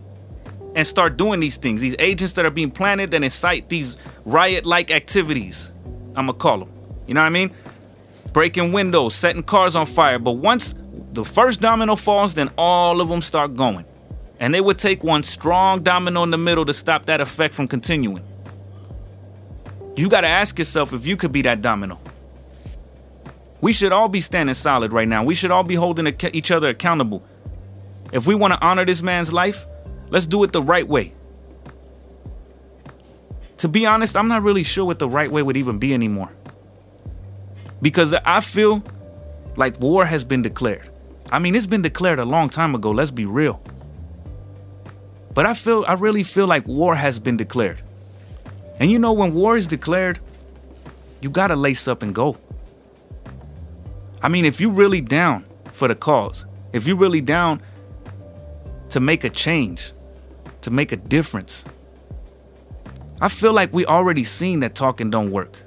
and 0.75 0.87
start 0.87 1.17
doing 1.17 1.41
these 1.41 1.57
things. 1.57 1.81
These 1.81 1.97
agents 1.99 2.35
that 2.35 2.47
are 2.47 2.51
being 2.51 2.71
planted 2.71 3.11
that 3.11 3.23
incite 3.23 3.69
these 3.69 3.97
riot 4.25 4.65
like 4.65 4.91
activities. 4.91 5.73
I'm 6.15 6.27
gonna 6.27 6.35
call 6.35 6.59
them. 6.59 6.71
You 7.07 7.15
know 7.15 7.21
what 7.21 7.27
I 7.27 7.31
mean? 7.31 7.53
Breaking 8.33 8.73
windows, 8.73 9.15
setting 9.15 9.43
cars 9.43 9.77
on 9.77 9.87
fire. 9.87 10.19
But 10.19 10.33
once 10.33 10.75
the 11.13 11.25
first 11.25 11.61
domino 11.61 11.97
falls, 11.97 12.35
then 12.35 12.51
all 12.57 13.01
of 13.01 13.09
them 13.09 13.21
start 13.21 13.55
going. 13.55 13.85
And 14.41 14.55
they 14.55 14.61
would 14.61 14.79
take 14.79 15.05
one 15.05 15.23
strong 15.23 15.83
domino 15.83 16.23
in 16.23 16.31
the 16.31 16.39
middle 16.39 16.65
to 16.65 16.73
stop 16.73 17.05
that 17.07 17.21
effect 17.21 17.55
from 17.55 17.69
continuing. 17.69 18.25
You 19.97 20.09
gotta 20.09 20.29
ask 20.29 20.59
yourself 20.59 20.93
if 20.93 21.07
you 21.07 21.17
could 21.17 21.33
be 21.33 21.43
that 21.43 21.63
domino. 21.63 21.99
We 23.61 23.73
should 23.73 23.93
all 23.93 24.09
be 24.09 24.21
standing 24.21 24.55
solid 24.55 24.93
right 24.93 25.07
now. 25.07 25.23
We 25.23 25.35
should 25.35 25.51
all 25.51 25.65
be 25.65 25.77
holding 25.77 26.07
each 26.33 26.51
other 26.51 26.69
accountable. 26.69 27.23
If 28.13 28.27
we 28.27 28.35
wanna 28.35 28.59
honor 28.61 28.85
this 28.85 29.03
man's 29.03 29.33
life, 29.33 29.67
let's 30.11 30.27
do 30.27 30.43
it 30.45 30.53
the 30.53 30.63
right 30.63 30.87
way 30.87 31.15
to 33.63 33.69
be 33.69 33.87
honest, 33.87 34.17
I'm 34.17 34.27
not 34.27 34.43
really 34.43 34.65
sure 34.65 34.85
what 34.85 34.99
the 34.99 35.09
right 35.09 35.31
way 35.31 35.41
would 35.41 35.57
even 35.57 35.79
be 35.79 35.95
anymore. 35.95 36.33
Because 37.81 38.13
I 38.13 38.41
feel 38.41 38.83
like 39.55 39.79
war 39.79 40.05
has 40.05 40.25
been 40.25 40.43
declared. 40.43 40.91
I 41.31 41.39
mean, 41.39 41.55
it's 41.55 41.67
been 41.67 41.81
declared 41.81 42.19
a 42.19 42.25
long 42.25 42.49
time 42.49 42.75
ago, 42.75 42.91
let's 42.91 43.13
be 43.13 43.25
real. 43.25 43.63
But 45.33 45.47
I 45.47 45.55
feel 45.55 45.85
I 45.87 45.93
really 45.93 46.25
feel 46.25 46.49
like 46.49 46.67
war 46.67 46.97
has 46.97 47.21
been 47.21 47.37
declared. 47.37 47.81
And 48.79 48.91
you 48.91 48.99
know 48.99 49.13
when 49.13 49.35
war 49.35 49.57
is 49.57 49.67
declared, 49.67 50.19
you 51.21 51.31
got 51.31 51.49
to 51.49 51.57
lace 51.57 51.87
up 51.87 52.03
and 52.03 52.15
go. 52.15 52.37
I 54.23 54.29
mean, 54.29 54.45
if 54.45 54.61
you're 54.61 54.71
really 54.71 55.01
down 55.01 55.45
for 55.73 55.89
the 55.89 55.95
cause, 55.95 56.47
if 56.73 56.87
you're 56.87 56.97
really 56.97 57.21
down 57.21 57.61
to 58.91 59.01
make 59.01 59.25
a 59.25 59.31
change, 59.31 59.93
to 60.63 60.71
make 60.71 60.93
a 60.93 60.97
difference, 60.97 61.65
I 63.21 63.29
feel 63.29 63.53
like 63.53 63.73
we 63.73 63.87
already 63.87 64.25
seen 64.25 64.61
that 64.61 64.75
talking 64.75 65.11
don't 65.11 65.31
work. 65.31 65.61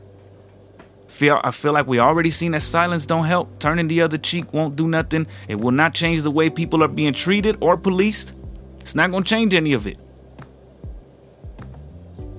Feel 1.07 1.39
I 1.43 1.51
feel 1.51 1.71
like 1.71 1.87
we 1.87 1.99
already 1.99 2.29
seen 2.29 2.51
that 2.51 2.61
silence 2.61 3.05
don't 3.05 3.23
help. 3.23 3.59
Turning 3.59 3.87
the 3.87 4.01
other 4.01 4.17
cheek 4.17 4.53
won't 4.53 4.75
do 4.75 4.87
nothing. 4.89 5.27
It 5.47 5.61
will 5.61 5.71
not 5.71 5.93
change 5.93 6.23
the 6.23 6.31
way 6.31 6.49
people 6.49 6.83
are 6.83 6.89
being 6.89 7.13
treated 7.13 7.57
or 7.61 7.77
policed. 7.77 8.33
It's 8.81 8.95
not 8.95 9.11
gonna 9.11 9.23
change 9.23 9.53
any 9.53 9.71
of 9.71 9.87
it. 9.87 9.97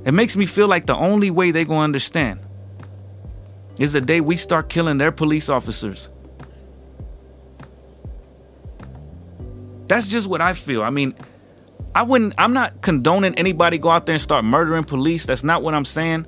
It 0.07 0.15
makes 0.15 0.37
me 0.37 0.47
feel 0.47 0.69
like 0.69 0.87
the 0.87 0.95
only 0.95 1.33
way 1.33 1.51
they 1.51 1.65
gonna 1.65 1.81
understand 1.81 2.39
is 3.77 3.93
the 3.93 4.01
day 4.01 4.21
we 4.21 4.37
start 4.37 4.69
killing 4.69 4.99
their 4.99 5.11
police 5.11 5.49
officers. 5.49 6.11
That's 9.89 10.07
just 10.07 10.29
what 10.29 10.41
I 10.41 10.55
feel. 10.55 10.85
I 10.85 10.91
mean, 10.91 11.13
I 11.93 12.05
wouldn't 12.05 12.35
I'm 12.39 12.53
not 12.53 12.83
condoning 12.83 13.35
anybody 13.35 13.79
go 13.79 13.91
out 13.91 14.07
there 14.07 14.13
and 14.13 14.23
start 14.23 14.45
murdering 14.45 14.85
police. 14.85 15.27
That's 15.27 15.43
not 15.43 15.65
what 15.65 15.75
I'm 15.75 15.85
saying. 15.85 16.27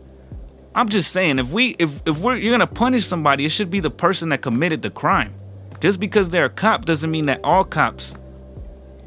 I'm 0.75 0.89
just 0.89 1.13
saying 1.13 1.39
if 1.39 1.53
we 1.53 1.77
if 1.79 2.03
if 2.05 2.19
we're 2.19 2.35
you're 2.35 2.53
gonna 2.53 2.67
punish 2.67 3.05
somebody, 3.05 3.45
it 3.45 3.51
should 3.51 3.71
be 3.71 3.79
the 3.79 3.91
person 3.91 4.31
that 4.31 4.43
committed 4.43 4.83
the 4.83 4.91
crime. 4.91 5.35
Just 5.81 6.01
because 6.01 6.31
they're 6.31 6.47
a 6.47 6.51
cop 6.51 6.85
doesn't 6.85 7.13
mean 7.13 7.27
that 7.27 7.45
all 7.45 7.63
cops 7.63 8.17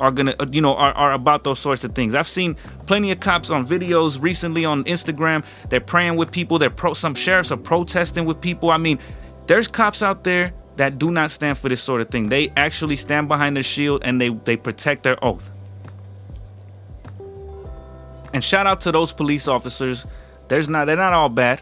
are 0.02 0.12
gonna 0.12 0.36
uh, 0.40 0.48
you 0.52 0.62
know 0.62 0.76
are, 0.76 0.92
are 0.94 1.14
about 1.14 1.46
those 1.46 1.60
sorts 1.60 1.84
of 1.86 1.94
things. 1.94 2.16
I've 2.16 2.28
seen 2.28 2.58
plenty 2.88 3.12
of 3.12 3.20
cops 3.22 3.52
on 3.52 3.66
videos 3.66 4.22
recently 4.22 4.66
on 4.66 4.84
Instagram. 4.84 5.46
They're 5.70 5.80
praying 5.80 6.18
with 6.18 6.32
people. 6.32 6.60
They're 6.60 6.70
pro 6.70 6.94
some 6.94 7.14
sheriffs 7.14 7.52
are 7.52 7.58
protesting 7.58 8.26
with 8.26 8.42
people. 8.42 8.72
I 8.72 8.78
mean, 8.78 9.00
there's 9.48 9.68
cops 9.68 10.02
out 10.02 10.24
there 10.26 10.54
that 10.78 10.98
do 10.98 11.12
not 11.12 11.30
stand 11.30 11.58
for 11.58 11.70
this 11.70 11.82
sort 11.82 12.02
of 12.02 12.10
thing. 12.10 12.30
They 12.30 12.50
actually 12.58 12.96
stand 12.96 13.28
behind 13.28 13.56
their 13.56 13.64
shield 13.64 14.02
and 14.04 14.20
they 14.20 14.30
they 14.30 14.58
protect 14.58 15.04
their 15.04 15.24
oath. 15.24 15.52
And 18.34 18.44
shout 18.44 18.66
out 18.66 18.82
to 18.82 18.92
those 18.92 19.14
police 19.14 19.48
officers. 19.48 20.08
There's 20.48 20.68
not 20.68 20.86
they're 20.86 20.98
not 20.98 21.14
all 21.14 21.30
bad. 21.30 21.62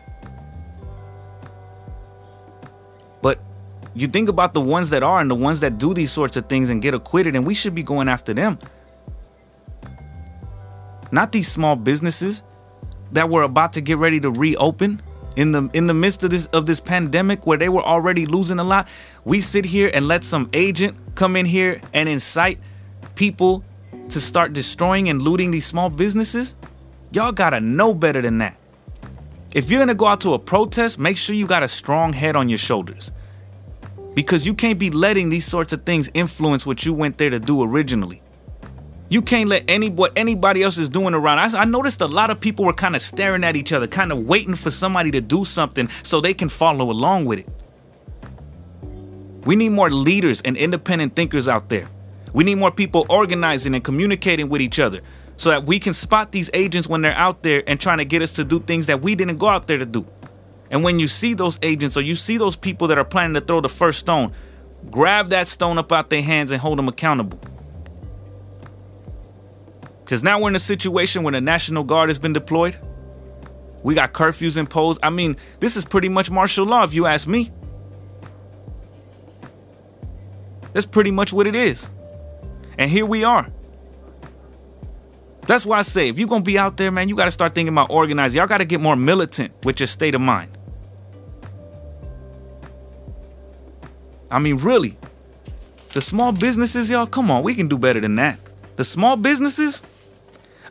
You 3.93 4.07
think 4.07 4.29
about 4.29 4.53
the 4.53 4.61
ones 4.61 4.89
that 4.91 5.03
are 5.03 5.19
and 5.19 5.29
the 5.29 5.35
ones 5.35 5.59
that 5.61 5.77
do 5.77 5.93
these 5.93 6.11
sorts 6.11 6.37
of 6.37 6.47
things 6.47 6.69
and 6.69 6.81
get 6.81 6.93
acquitted 6.93 7.35
and 7.35 7.45
we 7.45 7.53
should 7.53 7.75
be 7.75 7.83
going 7.83 8.07
after 8.07 8.33
them. 8.33 8.59
Not 11.11 11.31
these 11.31 11.47
small 11.47 11.75
businesses 11.75 12.43
that 13.11 13.29
were 13.29 13.41
about 13.41 13.73
to 13.73 13.81
get 13.81 13.97
ready 13.97 14.19
to 14.19 14.29
reopen 14.29 15.01
in 15.35 15.51
the 15.51 15.69
in 15.73 15.87
the 15.87 15.93
midst 15.93 16.23
of 16.23 16.29
this 16.29 16.45
of 16.47 16.65
this 16.65 16.79
pandemic 16.79 17.47
where 17.47 17.57
they 17.57 17.69
were 17.69 17.81
already 17.81 18.25
losing 18.25 18.59
a 18.59 18.63
lot. 18.63 18.87
We 19.25 19.39
sit 19.41 19.65
here 19.65 19.89
and 19.93 20.07
let 20.07 20.23
some 20.23 20.49
agent 20.53 20.97
come 21.15 21.35
in 21.35 21.45
here 21.45 21.81
and 21.93 22.07
incite 22.07 22.59
people 23.15 23.63
to 24.09 24.19
start 24.19 24.53
destroying 24.53 25.09
and 25.09 25.21
looting 25.21 25.51
these 25.51 25.65
small 25.65 25.89
businesses? 25.89 26.55
Y'all 27.11 27.31
gotta 27.31 27.59
know 27.59 27.93
better 27.93 28.21
than 28.21 28.39
that. 28.39 28.57
If 29.53 29.69
you're 29.69 29.79
gonna 29.79 29.95
go 29.95 30.07
out 30.07 30.21
to 30.21 30.33
a 30.33 30.39
protest, 30.39 30.99
make 30.99 31.17
sure 31.17 31.35
you 31.35 31.47
got 31.47 31.63
a 31.63 31.67
strong 31.67 32.13
head 32.13 32.35
on 32.35 32.49
your 32.49 32.57
shoulders. 32.57 33.11
Because 34.13 34.45
you 34.45 34.53
can't 34.53 34.79
be 34.79 34.89
letting 34.89 35.29
these 35.29 35.45
sorts 35.45 35.73
of 35.73 35.83
things 35.83 36.09
influence 36.13 36.65
what 36.65 36.85
you 36.85 36.93
went 36.93 37.17
there 37.17 37.29
to 37.29 37.39
do 37.39 37.63
originally. 37.63 38.21
You 39.09 39.23
can't 39.23 39.49
let 39.49 39.63
any 39.67 39.89
what 39.89 40.13
anybody 40.15 40.61
else 40.61 40.77
is 40.77 40.87
doing 40.87 41.15
around. 41.15 41.39
I, 41.39 41.61
I 41.61 41.65
noticed 41.65 42.01
a 42.01 42.05
lot 42.05 42.29
of 42.29 42.39
people 42.39 42.65
were 42.65 42.73
kind 42.73 42.95
of 42.95 43.01
staring 43.01 43.43
at 43.43 43.55
each 43.55 43.73
other, 43.73 43.87
kind 43.87 44.11
of 44.11 44.25
waiting 44.25 44.55
for 44.55 44.69
somebody 44.69 45.09
to 45.11 45.21
do 45.21 45.43
something 45.43 45.89
so 46.03 46.21
they 46.21 46.33
can 46.33 46.47
follow 46.47 46.91
along 46.91 47.25
with 47.25 47.39
it. 47.39 47.47
We 49.45 49.55
need 49.55 49.69
more 49.69 49.89
leaders 49.89 50.41
and 50.41 50.55
independent 50.55 51.15
thinkers 51.15 51.47
out 51.47 51.69
there. 51.69 51.87
We 52.33 52.43
need 52.43 52.55
more 52.55 52.71
people 52.71 53.05
organizing 53.09 53.73
and 53.73 53.83
communicating 53.83 54.49
with 54.49 54.61
each 54.61 54.79
other 54.79 55.01
so 55.37 55.49
that 55.49 55.65
we 55.65 55.79
can 55.79 55.93
spot 55.93 56.31
these 56.31 56.51
agents 56.53 56.87
when 56.87 57.01
they're 57.01 57.13
out 57.13 57.41
there 57.41 57.63
and 57.65 57.79
trying 57.79 57.97
to 57.97 58.05
get 58.05 58.21
us 58.21 58.33
to 58.33 58.43
do 58.43 58.59
things 58.59 58.85
that 58.87 59.01
we 59.01 59.15
didn't 59.15 59.37
go 59.37 59.47
out 59.47 59.65
there 59.65 59.77
to 59.77 59.85
do. 59.85 60.05
And 60.71 60.83
when 60.83 60.99
you 60.99 61.07
see 61.07 61.33
those 61.33 61.57
agents 61.61 61.97
or 61.97 62.01
you 62.01 62.15
see 62.15 62.37
those 62.37 62.55
people 62.55 62.87
that 62.87 62.97
are 62.97 63.05
planning 63.05 63.33
to 63.33 63.41
throw 63.41 63.61
the 63.61 63.69
first 63.69 63.99
stone, 63.99 64.33
grab 64.89 65.29
that 65.29 65.47
stone 65.47 65.77
up 65.77 65.91
out 65.91 66.09
their 66.09 66.21
hands 66.21 66.51
and 66.51 66.61
hold 66.61 66.77
them 66.77 66.87
accountable. 66.87 67.39
Because 70.03 70.23
now 70.23 70.39
we're 70.39 70.49
in 70.49 70.55
a 70.55 70.59
situation 70.59 71.23
where 71.23 71.31
the 71.31 71.41
National 71.41 71.83
Guard 71.83 72.09
has 72.09 72.19
been 72.19 72.33
deployed. 72.33 72.77
We 73.83 73.95
got 73.95 74.13
curfews 74.13 74.57
imposed. 74.57 74.99
I 75.03 75.09
mean, 75.09 75.37
this 75.59 75.77
is 75.77 75.85
pretty 75.85 76.09
much 76.09 76.29
martial 76.31 76.65
law, 76.65 76.83
if 76.83 76.93
you 76.93 77.05
ask 77.05 77.27
me. 77.27 77.51
That's 80.73 80.85
pretty 80.85 81.11
much 81.11 81.33
what 81.33 81.47
it 81.47 81.55
is. 81.55 81.89
And 82.77 82.89
here 82.89 83.05
we 83.05 83.23
are. 83.23 83.51
That's 85.47 85.65
why 85.65 85.79
I 85.79 85.81
say, 85.81 86.09
if 86.09 86.19
you're 86.19 86.27
gonna 86.27 86.43
be 86.43 86.59
out 86.59 86.77
there, 86.77 86.91
man, 86.91 87.09
you 87.09 87.15
gotta 87.15 87.31
start 87.31 87.55
thinking 87.55 87.73
about 87.73 87.89
organizing. 87.89 88.37
Y'all 88.37 88.47
gotta 88.47 88.65
get 88.65 88.79
more 88.79 88.95
militant 88.95 89.51
with 89.63 89.79
your 89.79 89.87
state 89.87 90.13
of 90.13 90.21
mind. 90.21 90.51
I 94.31 94.39
mean, 94.39 94.57
really. 94.57 94.97
The 95.93 96.01
small 96.01 96.31
businesses, 96.31 96.89
y'all, 96.89 97.07
come 97.07 97.31
on, 97.31 97.43
we 97.43 97.55
can 97.55 97.67
do 97.67 97.77
better 97.77 97.99
than 97.99 98.15
that. 98.15 98.39
The 98.75 98.83
small 98.83 99.17
businesses, 99.17 99.81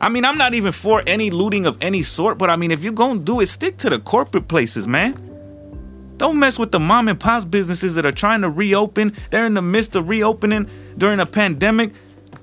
I 0.01 0.07
mean, 0.09 0.23
I'm 0.23 0.37
not 0.37 0.53
even 0.53 0.71
for 0.71 1.03
any 1.05 1.29
looting 1.29 1.65
of 1.65 1.77
any 1.81 2.01
sort, 2.01 2.37
but 2.37 2.49
I 2.49 2.55
mean, 2.55 2.71
if 2.71 2.83
you're 2.83 2.93
gonna 2.93 3.19
do 3.19 3.41
it, 3.41 3.47
stick 3.47 3.77
to 3.77 3.89
the 3.89 3.99
corporate 3.99 4.47
places, 4.47 4.87
man. 4.87 5.25
Don't 6.15 6.39
mess 6.39 6.57
with 6.57 6.71
the 6.71 6.79
mom 6.79 7.07
and 7.07 7.19
pops 7.19 7.45
businesses 7.45 7.95
that 7.95 8.05
are 8.05 8.11
trying 8.11 8.41
to 8.41 8.49
reopen. 8.49 9.13
They're 9.29 9.45
in 9.45 9.53
the 9.53 9.61
midst 9.61 9.95
of 9.95 10.09
reopening 10.09 10.69
during 10.97 11.19
a 11.19 11.25
pandemic. 11.25 11.93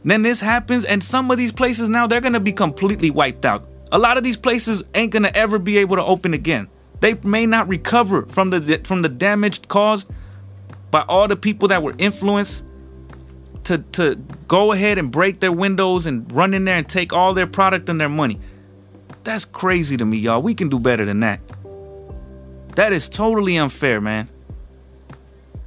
Then 0.04 0.22
this 0.22 0.40
happens, 0.40 0.84
and 0.84 1.02
some 1.02 1.30
of 1.30 1.38
these 1.38 1.52
places 1.52 1.88
now 1.88 2.06
they're 2.06 2.20
gonna 2.20 2.40
be 2.40 2.52
completely 2.52 3.10
wiped 3.10 3.44
out. 3.44 3.68
A 3.92 3.98
lot 3.98 4.16
of 4.16 4.22
these 4.22 4.36
places 4.36 4.82
ain't 4.94 5.12
gonna 5.12 5.32
ever 5.34 5.58
be 5.58 5.78
able 5.78 5.96
to 5.96 6.04
open 6.04 6.34
again. 6.34 6.68
They 7.00 7.14
may 7.24 7.46
not 7.46 7.68
recover 7.68 8.26
from 8.26 8.50
the 8.50 8.80
from 8.84 9.02
the 9.02 9.08
damage 9.08 9.66
caused 9.68 10.10
by 10.96 11.02
all 11.10 11.28
the 11.28 11.36
people 11.36 11.68
that 11.68 11.82
were 11.82 11.94
influenced 11.98 12.64
to 13.64 13.76
to 13.92 14.14
go 14.48 14.72
ahead 14.72 14.96
and 14.96 15.10
break 15.10 15.40
their 15.40 15.52
windows 15.52 16.06
and 16.06 16.32
run 16.32 16.54
in 16.54 16.64
there 16.64 16.78
and 16.78 16.88
take 16.88 17.12
all 17.12 17.34
their 17.34 17.46
product 17.46 17.90
and 17.90 18.00
their 18.00 18.08
money. 18.08 18.40
That's 19.22 19.44
crazy 19.44 19.98
to 19.98 20.06
me, 20.06 20.16
y'all. 20.16 20.40
We 20.40 20.54
can 20.54 20.70
do 20.70 20.78
better 20.78 21.04
than 21.04 21.20
that. 21.20 21.40
That 22.76 22.94
is 22.94 23.10
totally 23.10 23.58
unfair, 23.58 24.00
man. 24.00 24.30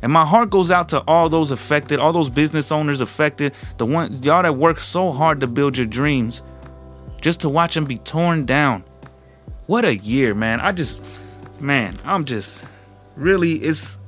And 0.02 0.12
my 0.12 0.26
heart 0.26 0.50
goes 0.50 0.72
out 0.72 0.90
to 0.90 1.02
all 1.02 1.30
those 1.30 1.52
affected, 1.52 2.00
all 2.00 2.12
those 2.12 2.32
business 2.32 2.72
owners 2.72 3.00
affected, 3.00 3.54
the 3.78 3.86
one 3.86 4.24
y'all 4.24 4.42
that 4.42 4.58
work 4.58 4.80
so 4.80 5.12
hard 5.12 5.42
to 5.42 5.48
build 5.48 5.78
your 5.78 5.86
dreams, 5.86 6.42
just 7.22 7.42
to 7.42 7.50
watch 7.50 7.76
them 7.76 7.86
be 7.86 8.00
torn 8.00 8.48
down. 8.48 8.84
What 9.68 9.86
a 9.86 9.96
year, 9.96 10.34
man. 10.34 10.60
I 10.60 10.72
just 10.72 11.00
man, 11.60 12.00
I'm 12.04 12.26
just 12.26 12.66
really 13.16 13.58
it's 13.58 14.00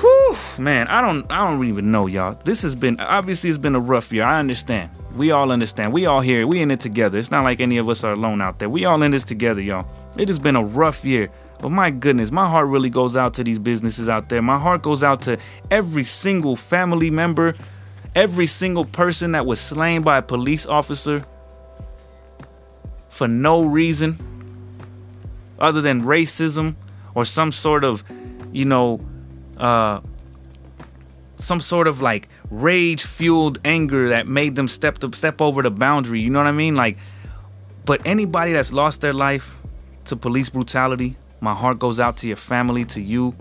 whew, 0.00 0.36
man, 0.58 0.86
I 0.88 1.00
don't 1.00 1.30
I 1.30 1.48
don't 1.48 1.64
even 1.66 1.90
know, 1.90 2.06
y'all. 2.06 2.38
This 2.44 2.62
has 2.62 2.74
been 2.74 2.98
obviously 3.00 3.50
it's 3.50 3.58
been 3.58 3.74
a 3.74 3.80
rough 3.80 4.12
year. 4.12 4.24
I 4.24 4.38
understand. 4.38 4.90
We 5.14 5.30
all 5.30 5.50
understand. 5.50 5.92
We 5.92 6.06
all 6.06 6.20
here. 6.20 6.46
We 6.46 6.60
in 6.60 6.70
it 6.70 6.80
together. 6.80 7.18
It's 7.18 7.30
not 7.30 7.44
like 7.44 7.60
any 7.60 7.78
of 7.78 7.88
us 7.88 8.04
are 8.04 8.12
alone 8.12 8.42
out 8.42 8.58
there. 8.58 8.68
We 8.68 8.84
all 8.84 9.02
in 9.02 9.12
this 9.12 9.24
together, 9.24 9.62
y'all. 9.62 9.88
It 10.18 10.28
has 10.28 10.38
been 10.38 10.56
a 10.56 10.64
rough 10.64 11.04
year. 11.04 11.30
But 11.60 11.70
my 11.70 11.90
goodness, 11.90 12.30
my 12.30 12.48
heart 12.48 12.68
really 12.68 12.90
goes 12.90 13.16
out 13.16 13.32
to 13.34 13.44
these 13.44 13.58
businesses 13.58 14.10
out 14.10 14.28
there. 14.28 14.42
My 14.42 14.58
heart 14.58 14.82
goes 14.82 15.02
out 15.02 15.22
to 15.22 15.38
every 15.70 16.04
single 16.04 16.54
family 16.54 17.08
member, 17.08 17.54
every 18.14 18.46
single 18.46 18.84
person 18.84 19.32
that 19.32 19.46
was 19.46 19.58
slain 19.58 20.02
by 20.02 20.18
a 20.18 20.22
police 20.22 20.66
officer 20.66 21.24
for 23.08 23.26
no 23.26 23.64
reason 23.64 24.18
other 25.58 25.80
than 25.80 26.02
racism 26.02 26.76
or 27.14 27.24
some 27.24 27.50
sort 27.50 27.84
of, 27.84 28.04
you 28.52 28.66
know, 28.66 29.00
uh, 29.56 30.00
some 31.36 31.60
sort 31.60 31.86
of 31.86 32.00
like 32.00 32.28
rage 32.50 33.04
fueled 33.04 33.58
anger 33.64 34.08
that 34.10 34.26
made 34.26 34.54
them 34.54 34.68
step 34.68 34.98
to 34.98 35.12
step 35.12 35.40
over 35.40 35.62
the 35.62 35.70
boundary. 35.70 36.20
You 36.20 36.30
know 36.30 36.38
what 36.38 36.48
I 36.48 36.52
mean? 36.52 36.74
Like, 36.74 36.98
but 37.84 38.00
anybody 38.04 38.52
that's 38.52 38.72
lost 38.72 39.00
their 39.00 39.12
life 39.12 39.58
to 40.06 40.16
police 40.16 40.48
brutality, 40.48 41.16
my 41.40 41.54
heart 41.54 41.78
goes 41.78 42.00
out 42.00 42.16
to 42.18 42.26
your 42.26 42.36
family, 42.36 42.84
to 42.86 43.00
you. 43.00 43.34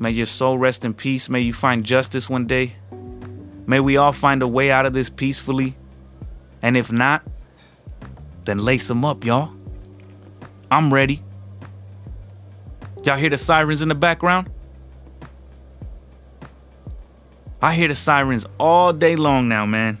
May 0.00 0.10
your 0.10 0.26
soul 0.26 0.58
rest 0.58 0.84
in 0.84 0.94
peace. 0.94 1.28
May 1.28 1.40
you 1.40 1.52
find 1.52 1.84
justice 1.84 2.28
one 2.28 2.46
day. 2.46 2.76
May 3.66 3.80
we 3.80 3.96
all 3.96 4.12
find 4.12 4.42
a 4.42 4.48
way 4.48 4.70
out 4.70 4.86
of 4.86 4.92
this 4.92 5.10
peacefully. 5.10 5.76
And 6.62 6.76
if 6.76 6.90
not, 6.90 7.22
then 8.44 8.58
lace 8.58 8.88
them 8.88 9.04
up, 9.04 9.24
y'all. 9.24 9.52
I'm 10.70 10.92
ready. 10.92 11.22
Y'all 13.04 13.16
hear 13.16 13.30
the 13.30 13.36
sirens 13.36 13.82
in 13.82 13.88
the 13.88 13.94
background? 13.94 14.50
I 17.60 17.74
hear 17.74 17.88
the 17.88 17.94
sirens 17.94 18.46
all 18.58 18.92
day 18.92 19.16
long 19.16 19.48
now, 19.48 19.66
man. 19.66 19.98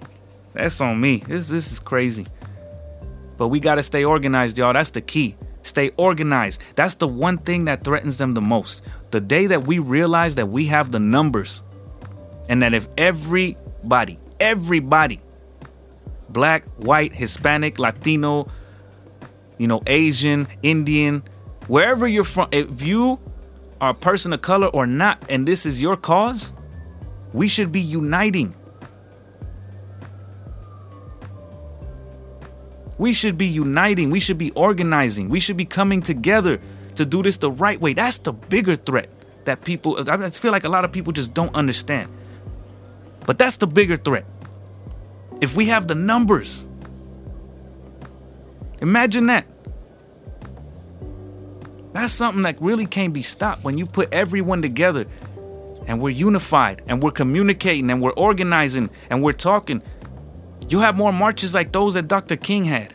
That's 0.52 0.80
on 0.80 1.00
me. 1.00 1.18
This 1.26 1.48
this 1.48 1.72
is 1.72 1.80
crazy. 1.80 2.26
But 3.36 3.48
we 3.48 3.60
gotta 3.60 3.82
stay 3.82 4.04
organized, 4.04 4.58
y'all. 4.58 4.72
That's 4.72 4.90
the 4.90 5.00
key. 5.00 5.36
Stay 5.62 5.90
organized. 5.96 6.60
That's 6.76 6.94
the 6.94 7.08
one 7.08 7.38
thing 7.38 7.64
that 7.66 7.84
threatens 7.84 8.18
them 8.18 8.34
the 8.34 8.40
most. 8.40 8.84
The 9.10 9.20
day 9.20 9.46
that 9.46 9.64
we 9.64 9.80
realize 9.80 10.36
that 10.36 10.46
we 10.46 10.66
have 10.66 10.92
the 10.92 11.00
numbers, 11.00 11.62
and 12.48 12.62
that 12.62 12.74
if 12.74 12.86
everybody, 12.96 14.18
everybody, 14.38 15.20
black, 16.28 16.64
white, 16.76 17.12
Hispanic, 17.12 17.78
Latino, 17.78 18.48
you 19.58 19.66
know, 19.66 19.82
Asian, 19.86 20.46
Indian, 20.62 21.22
wherever 21.66 22.06
you're 22.06 22.24
from, 22.24 22.48
if 22.52 22.82
you 22.82 23.18
are 23.80 23.90
a 23.90 23.94
person 23.94 24.32
of 24.32 24.42
color 24.42 24.68
or 24.68 24.86
not, 24.86 25.24
and 25.28 25.46
this 25.46 25.66
is 25.66 25.82
your 25.82 25.96
cause, 25.96 26.52
we 27.32 27.48
should 27.48 27.72
be 27.72 27.80
uniting. 27.80 28.54
We 32.98 33.12
should 33.12 33.38
be 33.38 33.46
uniting. 33.46 34.10
We 34.10 34.20
should 34.20 34.38
be 34.38 34.50
organizing. 34.52 35.28
We 35.28 35.40
should 35.40 35.56
be 35.56 35.64
coming 35.64 36.02
together 36.02 36.58
to 36.96 37.06
do 37.06 37.22
this 37.22 37.36
the 37.36 37.50
right 37.50 37.80
way. 37.80 37.92
That's 37.92 38.18
the 38.18 38.32
bigger 38.32 38.74
threat 38.74 39.08
that 39.44 39.64
people, 39.64 39.98
I 40.10 40.28
feel 40.30 40.52
like 40.52 40.64
a 40.64 40.68
lot 40.68 40.84
of 40.84 40.92
people 40.92 41.12
just 41.12 41.32
don't 41.32 41.54
understand. 41.54 42.12
But 43.24 43.38
that's 43.38 43.56
the 43.58 43.66
bigger 43.66 43.96
threat. 43.96 44.26
If 45.40 45.54
we 45.54 45.66
have 45.66 45.86
the 45.86 45.94
numbers, 45.94 46.66
imagine 48.80 49.26
that. 49.26 49.46
That's 51.92 52.12
something 52.12 52.42
that 52.42 52.60
really 52.60 52.86
can't 52.86 53.12
be 53.12 53.22
stopped 53.22 53.64
when 53.64 53.78
you 53.78 53.86
put 53.86 54.12
everyone 54.12 54.62
together 54.62 55.06
and 55.88 56.02
we're 56.02 56.10
unified 56.10 56.82
and 56.86 57.02
we're 57.02 57.10
communicating 57.10 57.90
and 57.90 58.00
we're 58.00 58.12
organizing 58.12 58.90
and 59.10 59.22
we're 59.22 59.32
talking. 59.32 59.82
You 60.68 60.80
have 60.80 60.94
more 60.96 61.12
marches 61.12 61.54
like 61.54 61.72
those 61.72 61.94
that 61.94 62.06
Dr. 62.06 62.36
King 62.36 62.64
had. 62.64 62.94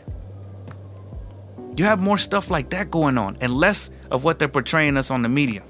You 1.76 1.84
have 1.86 2.00
more 2.00 2.16
stuff 2.16 2.50
like 2.50 2.70
that 2.70 2.92
going 2.92 3.18
on 3.18 3.36
and 3.40 3.52
less 3.52 3.90
of 4.12 4.22
what 4.22 4.38
they're 4.38 4.48
portraying 4.48 4.96
us 4.96 5.10
on 5.10 5.22
the 5.22 5.28
media. 5.28 5.64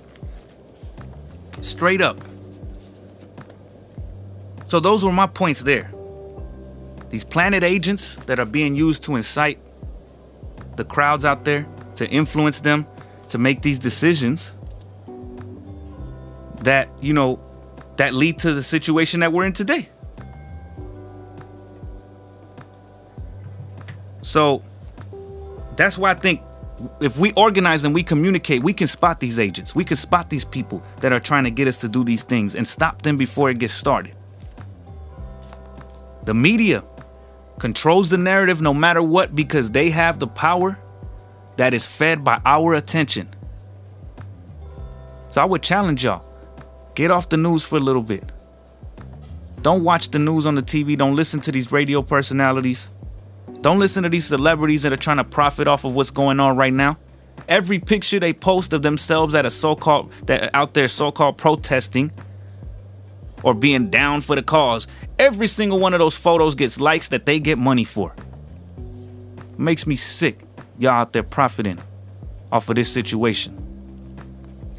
Straight 1.62 2.02
up. 2.02 2.18
So, 4.66 4.80
those 4.80 5.04
were 5.04 5.12
my 5.12 5.26
points 5.26 5.62
there. 5.62 5.90
These 7.08 7.24
planet 7.24 7.62
agents 7.62 8.16
that 8.26 8.38
are 8.38 8.46
being 8.46 8.74
used 8.74 9.02
to 9.04 9.16
incite 9.16 9.58
the 10.76 10.84
crowds 10.84 11.24
out 11.24 11.44
there, 11.44 11.66
to 11.94 12.06
influence 12.08 12.60
them, 12.60 12.86
to 13.28 13.38
make 13.38 13.62
these 13.62 13.78
decisions 13.78 14.52
that, 16.64 16.88
you 17.00 17.12
know, 17.12 17.40
that 17.96 18.14
lead 18.14 18.38
to 18.40 18.52
the 18.52 18.62
situation 18.62 19.20
that 19.20 19.32
we're 19.32 19.44
in 19.44 19.52
today. 19.52 19.88
So 24.22 24.62
that's 25.76 25.98
why 25.98 26.10
I 26.10 26.14
think 26.14 26.40
if 27.00 27.18
we 27.18 27.32
organize 27.32 27.84
and 27.84 27.94
we 27.94 28.02
communicate, 28.02 28.62
we 28.62 28.72
can 28.72 28.86
spot 28.86 29.20
these 29.20 29.38
agents. 29.38 29.74
We 29.74 29.84
can 29.84 29.96
spot 29.96 30.30
these 30.30 30.44
people 30.44 30.82
that 31.00 31.12
are 31.12 31.20
trying 31.20 31.44
to 31.44 31.50
get 31.50 31.68
us 31.68 31.80
to 31.82 31.88
do 31.88 32.04
these 32.04 32.22
things 32.22 32.54
and 32.56 32.66
stop 32.66 33.02
them 33.02 33.16
before 33.16 33.50
it 33.50 33.58
gets 33.58 33.72
started. 33.72 34.14
The 36.24 36.34
media 36.34 36.82
controls 37.58 38.10
the 38.10 38.18
narrative 38.18 38.60
no 38.60 38.74
matter 38.74 39.02
what 39.02 39.34
because 39.34 39.70
they 39.70 39.90
have 39.90 40.18
the 40.18 40.26
power 40.26 40.78
that 41.56 41.74
is 41.74 41.86
fed 41.86 42.24
by 42.24 42.40
our 42.44 42.74
attention. 42.74 43.28
So 45.28 45.42
I 45.42 45.44
would 45.44 45.62
challenge 45.62 46.04
y'all 46.04 46.24
get 46.94 47.10
off 47.10 47.28
the 47.28 47.36
news 47.36 47.64
for 47.64 47.76
a 47.76 47.80
little 47.80 48.02
bit. 48.02 48.24
Don't 49.62 49.82
watch 49.82 50.10
the 50.10 50.18
news 50.18 50.46
on 50.46 50.54
the 50.54 50.62
TV. 50.62 50.96
Don't 50.96 51.16
listen 51.16 51.40
to 51.42 51.52
these 51.52 51.72
radio 51.72 52.02
personalities. 52.02 52.90
Don't 53.62 53.78
listen 53.78 54.02
to 54.02 54.10
these 54.10 54.26
celebrities 54.26 54.82
that 54.82 54.92
are 54.92 54.96
trying 54.96 55.16
to 55.16 55.24
profit 55.24 55.66
off 55.66 55.84
of 55.84 55.94
what's 55.94 56.10
going 56.10 56.38
on 56.38 56.56
right 56.56 56.72
now. 56.72 56.98
Every 57.48 57.78
picture 57.78 58.20
they 58.20 58.32
post 58.32 58.72
of 58.72 58.82
themselves 58.82 59.34
at 59.34 59.46
a 59.46 59.50
so-called 59.50 60.12
that 60.26 60.54
out 60.54 60.74
there 60.74 60.88
so-called 60.88 61.38
protesting 61.38 62.12
or 63.42 63.54
being 63.54 63.90
down 63.90 64.20
for 64.20 64.36
the 64.36 64.42
cause, 64.42 64.86
every 65.18 65.46
single 65.46 65.78
one 65.78 65.94
of 65.94 65.98
those 65.98 66.14
photos 66.14 66.54
gets 66.54 66.80
likes 66.80 67.08
that 67.08 67.26
they 67.26 67.38
get 67.38 67.58
money 67.58 67.84
for. 67.84 68.14
Makes 69.58 69.86
me 69.86 69.96
sick 69.96 70.40
y'all 70.78 70.92
out 70.92 71.12
there 71.12 71.22
profiting 71.22 71.78
off 72.50 72.68
of 72.68 72.76
this 72.76 72.92
situation. 72.92 73.60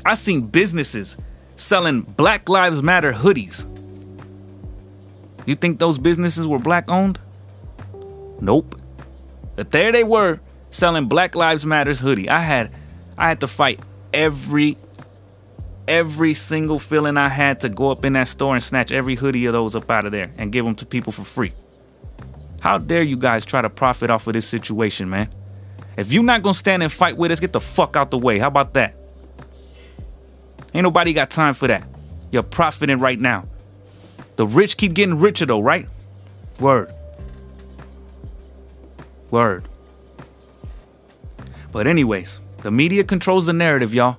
I 0.06 0.14
seen 0.14 0.42
businesses 0.42 1.18
selling 1.56 2.02
Black 2.02 2.50
Lives 2.50 2.82
Matter 2.82 3.14
hoodies. 3.14 3.68
You 5.46 5.56
think 5.56 5.80
those 5.80 5.98
businesses 5.98 6.48
were 6.48 6.60
black 6.60 6.90
owned? 6.90 7.20
Nope. 8.42 8.80
But 9.56 9.72
there 9.72 9.92
they 9.92 10.04
were 10.04 10.40
selling 10.70 11.08
Black 11.08 11.36
Lives 11.36 11.66
Matters 11.66 12.00
hoodie. 12.00 12.30
I 12.30 12.40
had 12.40 12.72
I 13.18 13.30
had 13.30 13.40
to 13.42 13.48
fight 13.48 13.80
every 14.14 14.78
every 15.88 16.34
single 16.34 16.80
feeling 16.80 17.16
I 17.16 17.30
had 17.30 17.60
to 17.62 17.70
go 17.70 17.92
up 17.92 18.04
in 18.06 18.14
that 18.14 18.28
store 18.28 18.56
and 18.56 18.64
snatch 18.64 18.92
every 18.92 19.16
hoodie 19.16 19.46
of 19.46 19.54
those 19.54 19.76
up 19.76 19.90
out 19.90 20.06
of 20.06 20.12
there 20.12 20.32
and 20.38 20.52
give 20.52 20.66
them 20.66 20.76
to 20.76 20.86
people 20.86 21.14
for 21.14 21.24
free. 21.24 21.54
How 22.60 22.80
dare 22.80 23.04
you 23.04 23.18
guys 23.18 23.46
try 23.46 23.62
to 23.62 23.70
profit 23.70 24.10
off 24.10 24.26
of 24.26 24.34
this 24.34 24.48
situation, 24.48 25.10
man? 25.10 25.30
If 25.96 26.12
you're 26.12 26.24
not 26.24 26.42
gonna 26.42 26.56
stand 26.56 26.84
and 26.84 26.92
fight 26.92 27.16
with 27.16 27.32
us, 27.32 27.40
get 27.40 27.54
the 27.54 27.62
fuck 27.62 27.96
out 27.96 28.12
the 28.12 28.18
way. 28.18 28.40
How 28.40 28.48
about 28.48 28.74
that? 28.74 28.96
Ain't 30.76 30.84
nobody 30.84 31.14
got 31.14 31.30
time 31.30 31.54
for 31.54 31.70
that. 31.70 31.88
You're 32.32 32.44
profiting 32.44 33.00
right 33.00 33.18
now. 33.18 33.46
The 34.36 34.46
rich 34.46 34.76
keep 34.76 34.94
getting 34.94 35.18
richer 35.18 35.46
though, 35.46 35.62
right? 35.62 35.88
Word. 36.60 36.94
Word. 39.32 39.70
But 41.72 41.88
anyways, 41.88 42.42
the 42.62 42.72
media 42.72 43.06
controls 43.06 43.46
the 43.46 43.54
narrative, 43.54 43.94
y'all. 43.94 44.18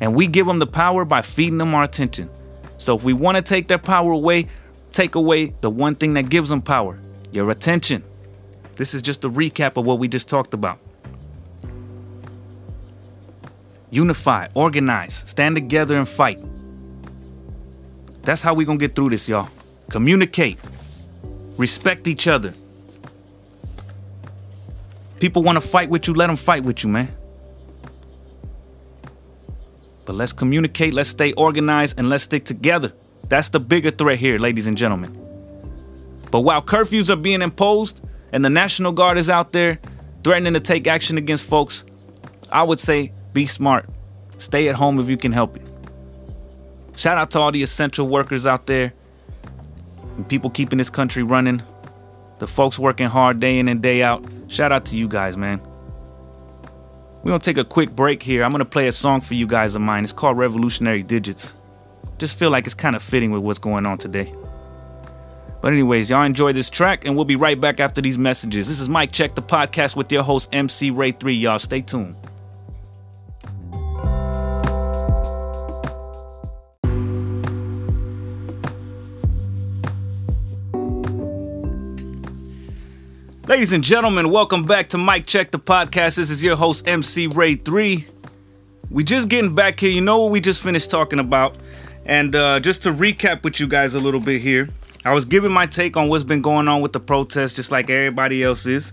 And 0.00 0.14
we 0.14 0.26
give 0.26 0.46
them 0.46 0.58
the 0.58 0.66
power 0.66 1.04
by 1.04 1.20
feeding 1.20 1.58
them 1.58 1.74
our 1.74 1.82
attention. 1.82 2.30
So 2.78 2.96
if 2.96 3.04
we 3.04 3.12
want 3.12 3.36
to 3.36 3.42
take 3.42 3.68
their 3.68 3.76
power 3.76 4.10
away, 4.10 4.46
take 4.92 5.16
away 5.16 5.54
the 5.60 5.68
one 5.68 5.96
thing 5.96 6.14
that 6.14 6.30
gives 6.30 6.48
them 6.48 6.62
power, 6.62 6.98
your 7.30 7.50
attention. 7.50 8.04
This 8.76 8.94
is 8.94 9.02
just 9.02 9.22
a 9.24 9.28
recap 9.28 9.76
of 9.76 9.84
what 9.84 9.98
we 9.98 10.08
just 10.08 10.30
talked 10.30 10.54
about. 10.54 10.78
Unify, 13.90 14.46
organize, 14.54 15.24
stand 15.26 15.56
together 15.56 15.96
and 15.96 16.08
fight. 16.08 16.38
That's 18.22 18.42
how 18.42 18.54
we 18.54 18.64
gonna 18.64 18.78
get 18.78 18.94
through 18.94 19.10
this, 19.10 19.28
y'all. 19.28 19.48
Communicate, 19.88 20.58
respect 21.56 22.06
each 22.06 22.28
other. 22.28 22.54
People 25.18 25.42
wanna 25.42 25.60
fight 25.60 25.90
with 25.90 26.06
you, 26.06 26.14
let 26.14 26.28
them 26.28 26.36
fight 26.36 26.62
with 26.62 26.84
you, 26.84 26.90
man. 26.90 27.08
But 30.04 30.14
let's 30.14 30.32
communicate, 30.32 30.94
let's 30.94 31.08
stay 31.08 31.32
organized, 31.32 31.98
and 31.98 32.08
let's 32.08 32.24
stick 32.24 32.44
together. 32.44 32.92
That's 33.28 33.48
the 33.48 33.60
bigger 33.60 33.90
threat 33.90 34.18
here, 34.18 34.38
ladies 34.38 34.66
and 34.66 34.76
gentlemen. 34.76 35.16
But 36.30 36.40
while 36.40 36.62
curfews 36.62 37.10
are 37.10 37.16
being 37.16 37.42
imposed 37.42 38.04
and 38.32 38.44
the 38.44 38.50
National 38.50 38.92
Guard 38.92 39.18
is 39.18 39.28
out 39.28 39.52
there 39.52 39.78
threatening 40.22 40.54
to 40.54 40.60
take 40.60 40.86
action 40.86 41.18
against 41.18 41.46
folks, 41.46 41.84
I 42.50 42.62
would 42.62 42.80
say 42.80 43.12
be 43.32 43.46
smart. 43.46 43.88
Stay 44.38 44.68
at 44.68 44.74
home 44.74 44.98
if 44.98 45.08
you 45.08 45.16
can 45.16 45.32
help 45.32 45.56
it. 45.56 45.62
Shout 46.96 47.18
out 47.18 47.30
to 47.32 47.40
all 47.40 47.52
the 47.52 47.62
essential 47.62 48.06
workers 48.08 48.46
out 48.46 48.66
there, 48.66 48.92
and 50.16 50.28
people 50.28 50.50
keeping 50.50 50.78
this 50.78 50.90
country 50.90 51.22
running, 51.22 51.62
the 52.38 52.46
folks 52.46 52.78
working 52.78 53.08
hard 53.08 53.40
day 53.40 53.58
in 53.58 53.68
and 53.68 53.80
day 53.80 54.02
out. 54.02 54.24
Shout 54.48 54.72
out 54.72 54.84
to 54.86 54.96
you 54.96 55.08
guys, 55.08 55.36
man. 55.36 55.60
We're 57.22 57.32
gonna 57.32 57.40
take 57.40 57.58
a 57.58 57.64
quick 57.64 57.94
break 57.94 58.22
here. 58.22 58.42
I'm 58.42 58.50
gonna 58.50 58.64
play 58.64 58.88
a 58.88 58.92
song 58.92 59.20
for 59.20 59.34
you 59.34 59.46
guys 59.46 59.74
of 59.74 59.82
mine. 59.82 60.04
It's 60.04 60.12
called 60.12 60.38
Revolutionary 60.38 61.02
Digits. 61.02 61.54
Just 62.18 62.38
feel 62.38 62.50
like 62.50 62.66
it's 62.66 62.74
kind 62.74 62.96
of 62.96 63.02
fitting 63.02 63.30
with 63.30 63.42
what's 63.42 63.58
going 63.58 63.86
on 63.86 63.98
today. 63.98 64.34
But, 65.60 65.72
anyways, 65.72 66.08
y'all 66.08 66.22
enjoy 66.22 66.54
this 66.54 66.70
track, 66.70 67.04
and 67.04 67.14
we'll 67.14 67.26
be 67.26 67.36
right 67.36 67.60
back 67.60 67.80
after 67.80 68.00
these 68.00 68.16
messages. 68.16 68.66
This 68.66 68.80
is 68.80 68.88
Mike 68.88 69.12
Check, 69.12 69.34
the 69.34 69.42
podcast 69.42 69.94
with 69.94 70.10
your 70.10 70.22
host, 70.22 70.48
MC 70.52 70.90
Rey 70.90 71.12
3. 71.12 71.34
Y'all 71.34 71.58
stay 71.58 71.82
tuned. 71.82 72.16
Ladies 83.50 83.72
and 83.72 83.82
gentlemen, 83.82 84.30
welcome 84.30 84.62
back 84.62 84.90
to 84.90 84.96
Mike 84.96 85.26
Check 85.26 85.50
the 85.50 85.58
Podcast. 85.58 86.14
This 86.14 86.30
is 86.30 86.44
your 86.44 86.54
host, 86.54 86.86
MC 86.86 87.26
Rey 87.26 87.56
3. 87.56 88.06
We 88.90 89.02
just 89.02 89.28
getting 89.28 89.56
back 89.56 89.80
here. 89.80 89.90
You 89.90 90.02
know 90.02 90.22
what 90.22 90.30
we 90.30 90.40
just 90.40 90.62
finished 90.62 90.88
talking 90.88 91.18
about. 91.18 91.56
And 92.04 92.36
uh, 92.36 92.60
just 92.60 92.84
to 92.84 92.92
recap 92.92 93.42
with 93.42 93.58
you 93.58 93.66
guys 93.66 93.96
a 93.96 93.98
little 93.98 94.20
bit 94.20 94.40
here, 94.40 94.68
I 95.04 95.12
was 95.12 95.24
giving 95.24 95.50
my 95.50 95.66
take 95.66 95.96
on 95.96 96.08
what's 96.08 96.22
been 96.22 96.42
going 96.42 96.68
on 96.68 96.80
with 96.80 96.92
the 96.92 97.00
protests, 97.00 97.52
just 97.54 97.72
like 97.72 97.90
everybody 97.90 98.44
else 98.44 98.68
is. 98.68 98.92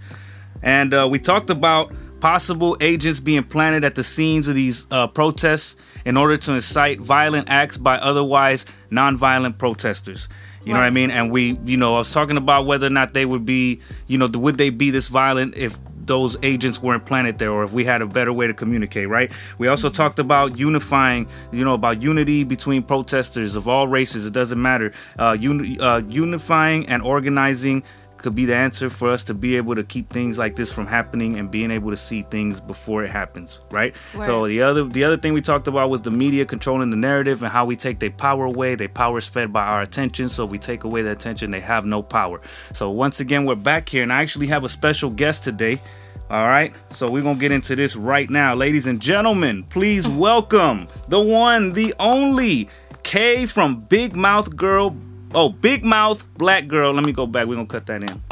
And 0.63 0.91
uh, 0.91 1.07
we 1.07 1.19
talked 1.19 1.51
about 1.51 1.93
possible 2.19 2.75
agents 2.81 3.19
being 3.19 3.43
planted 3.43 3.83
at 3.83 3.93
the 3.93 4.03
scenes 4.03 4.47
of 4.47 4.55
these 4.55 4.87
uh, 4.89 5.05
protests 5.05 5.75
in 6.03 6.17
order 6.17 6.35
to 6.35 6.53
incite 6.53 6.99
violent 6.99 7.47
acts 7.47 7.77
by 7.77 7.99
otherwise 7.99 8.65
nonviolent 8.89 9.59
protesters. 9.59 10.27
You 10.67 10.73
know 10.73 10.79
what 10.79 10.85
I 10.85 10.89
mean? 10.91 11.11
And 11.11 11.31
we, 11.31 11.57
you 11.65 11.77
know, 11.77 11.95
I 11.95 11.99
was 11.99 12.11
talking 12.11 12.37
about 12.37 12.65
whether 12.65 12.87
or 12.87 12.91
not 12.91 13.13
they 13.13 13.25
would 13.25 13.45
be, 13.45 13.79
you 14.07 14.17
know, 14.17 14.27
would 14.27 14.57
they 14.57 14.69
be 14.69 14.89
this 14.89 15.07
violent 15.07 15.55
if 15.55 15.77
those 16.07 16.37
agents 16.41 16.81
weren't 16.81 17.05
planted 17.05 17.37
there 17.37 17.51
or 17.51 17.63
if 17.63 17.73
we 17.73 17.83
had 17.83 18.01
a 18.01 18.07
better 18.07 18.33
way 18.33 18.47
to 18.47 18.53
communicate, 18.53 19.07
right? 19.09 19.31
We 19.57 19.67
also 19.67 19.89
talked 19.89 20.19
about 20.19 20.57
unifying, 20.57 21.27
you 21.51 21.63
know, 21.63 21.73
about 21.73 22.01
unity 22.01 22.43
between 22.43 22.83
protesters 22.83 23.55
of 23.55 23.67
all 23.67 23.87
races. 23.87 24.25
It 24.25 24.33
doesn't 24.33 24.61
matter. 24.61 24.93
Uh, 25.19 25.37
uni- 25.39 25.79
uh, 25.79 26.01
unifying 26.07 26.87
and 26.87 27.03
organizing 27.03 27.83
could 28.27 28.35
be 28.35 28.43
the 28.43 28.53
answer 28.53 28.89
for 28.89 29.09
us 29.09 29.23
to 29.23 29.33
be 29.33 29.55
able 29.55 29.73
to 29.73 29.85
keep 29.85 30.09
things 30.09 30.37
like 30.37 30.57
this 30.57 30.69
from 30.69 30.85
happening 30.85 31.39
and 31.39 31.49
being 31.49 31.71
able 31.71 31.89
to 31.89 31.95
see 31.95 32.23
things 32.23 32.59
before 32.59 33.05
it 33.05 33.09
happens, 33.09 33.61
right? 33.71 33.95
So 34.25 34.47
the 34.47 34.61
other 34.63 34.83
the 34.83 35.05
other 35.05 35.15
thing 35.15 35.31
we 35.31 35.39
talked 35.39 35.69
about 35.69 35.89
was 35.89 36.01
the 36.01 36.11
media 36.11 36.45
controlling 36.45 36.89
the 36.89 36.97
narrative 36.97 37.41
and 37.41 37.49
how 37.49 37.63
we 37.63 37.77
take 37.77 37.99
their 37.99 38.11
power 38.11 38.43
away. 38.43 38.75
Their 38.75 38.89
power 38.89 39.17
is 39.17 39.29
fed 39.29 39.53
by 39.53 39.63
our 39.63 39.81
attention, 39.81 40.27
so 40.27 40.45
we 40.45 40.57
take 40.57 40.83
away 40.83 41.03
the 41.03 41.11
attention, 41.11 41.51
they 41.51 41.61
have 41.61 41.85
no 41.85 42.03
power. 42.03 42.41
So 42.73 42.91
once 42.91 43.21
again, 43.21 43.45
we're 43.45 43.55
back 43.55 43.87
here, 43.87 44.03
and 44.03 44.11
I 44.11 44.23
actually 44.23 44.47
have 44.47 44.65
a 44.65 44.69
special 44.69 45.09
guest 45.09 45.45
today. 45.45 45.81
All 46.29 46.49
right, 46.49 46.75
so 46.89 47.09
we're 47.09 47.23
gonna 47.23 47.39
get 47.39 47.53
into 47.53 47.77
this 47.77 47.95
right 47.95 48.29
now, 48.29 48.55
ladies 48.55 48.87
and 48.87 48.99
gentlemen. 48.99 49.63
Please 49.69 50.05
welcome 50.09 50.89
the 51.07 51.21
one, 51.21 51.71
the 51.71 51.93
only 51.97 52.67
Kay 53.03 53.45
from 53.45 53.85
Big 53.87 54.17
Mouth 54.17 54.53
Girl. 54.57 54.97
Oh, 55.35 55.49
Big 55.49 55.83
Mouth 55.83 56.25
Black 56.35 56.67
Girl. 56.67 56.93
Let 56.93 57.03
me 57.05 57.11
go 57.11 57.25
back. 57.27 57.47
We're 57.47 57.55
gonna 57.55 57.67
cut 57.67 57.85
that 57.87 58.01
in. 58.03 58.21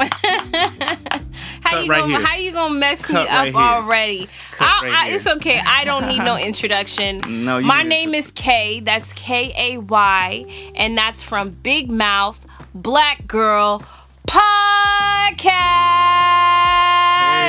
How 1.62 1.72
Cut 1.72 1.84
you 1.84 1.90
right 1.90 2.00
gonna 2.00 2.16
here. 2.18 2.26
how 2.26 2.36
you 2.36 2.52
gonna 2.52 2.74
mess 2.74 3.06
Cut 3.06 3.24
me 3.24 3.28
up 3.36 3.44
here. 3.46 3.56
already? 3.56 4.28
I- 4.60 4.80
right 4.84 4.92
I- 4.94 5.10
it's 5.10 5.26
okay. 5.26 5.60
I 5.66 5.84
don't 5.84 6.06
need 6.06 6.20
no 6.20 6.36
introduction. 6.50 7.20
No, 7.44 7.58
you 7.58 7.66
My 7.66 7.82
name 7.82 8.14
is 8.14 8.30
Kay. 8.30 8.80
That's 8.80 9.12
K 9.14 9.52
A 9.56 9.78
Y, 9.78 10.72
and 10.76 10.96
that's 10.96 11.24
from 11.24 11.50
Big 11.50 11.90
Mouth 11.90 12.46
Black 12.74 13.26
Girl 13.26 13.82
Podcast. 14.26 15.50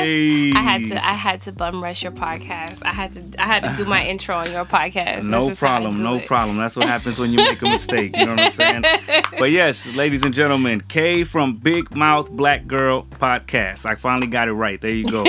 Hey. 0.00 0.52
I 0.52 0.60
had 0.60 0.84
to 0.86 1.04
I 1.04 1.12
had 1.12 1.40
to 1.42 1.52
bum 1.52 1.82
rush 1.82 2.02
your 2.04 2.12
podcast. 2.12 2.82
I 2.84 2.92
had 2.92 3.12
to 3.14 3.42
I 3.42 3.46
had 3.46 3.64
to 3.64 3.74
do 3.82 3.88
my 3.88 4.04
intro 4.06 4.36
on 4.36 4.52
your 4.52 4.64
podcast. 4.64 5.24
No 5.28 5.40
just 5.40 5.60
how 5.60 5.66
I 5.66 5.70
problem, 5.80 5.96
no 6.02 6.14
it. 6.16 6.26
problem. 6.26 6.56
That's 6.56 6.76
what 6.76 6.86
happens 6.86 7.18
when 7.18 7.30
you 7.32 7.38
make 7.38 7.60
a 7.62 7.64
mistake. 7.68 8.16
You 8.16 8.26
know 8.26 8.34
what 8.36 8.40
I'm 8.44 8.50
saying? 8.52 8.84
But 9.38 9.52
yes, 9.52 9.86
ladies 9.94 10.24
and 10.24 10.34
gentlemen, 10.34 10.80
Kay 10.80 11.22
from 11.22 11.54
Big 11.54 11.94
Mouth 11.94 12.28
Black 12.32 12.66
Girl 12.66 13.04
Podcast. 13.04 13.86
I 13.86 13.94
finally 13.94 14.26
got 14.26 14.48
it 14.48 14.52
right. 14.52 14.80
There 14.80 14.90
you 14.90 15.06
go. 15.06 15.20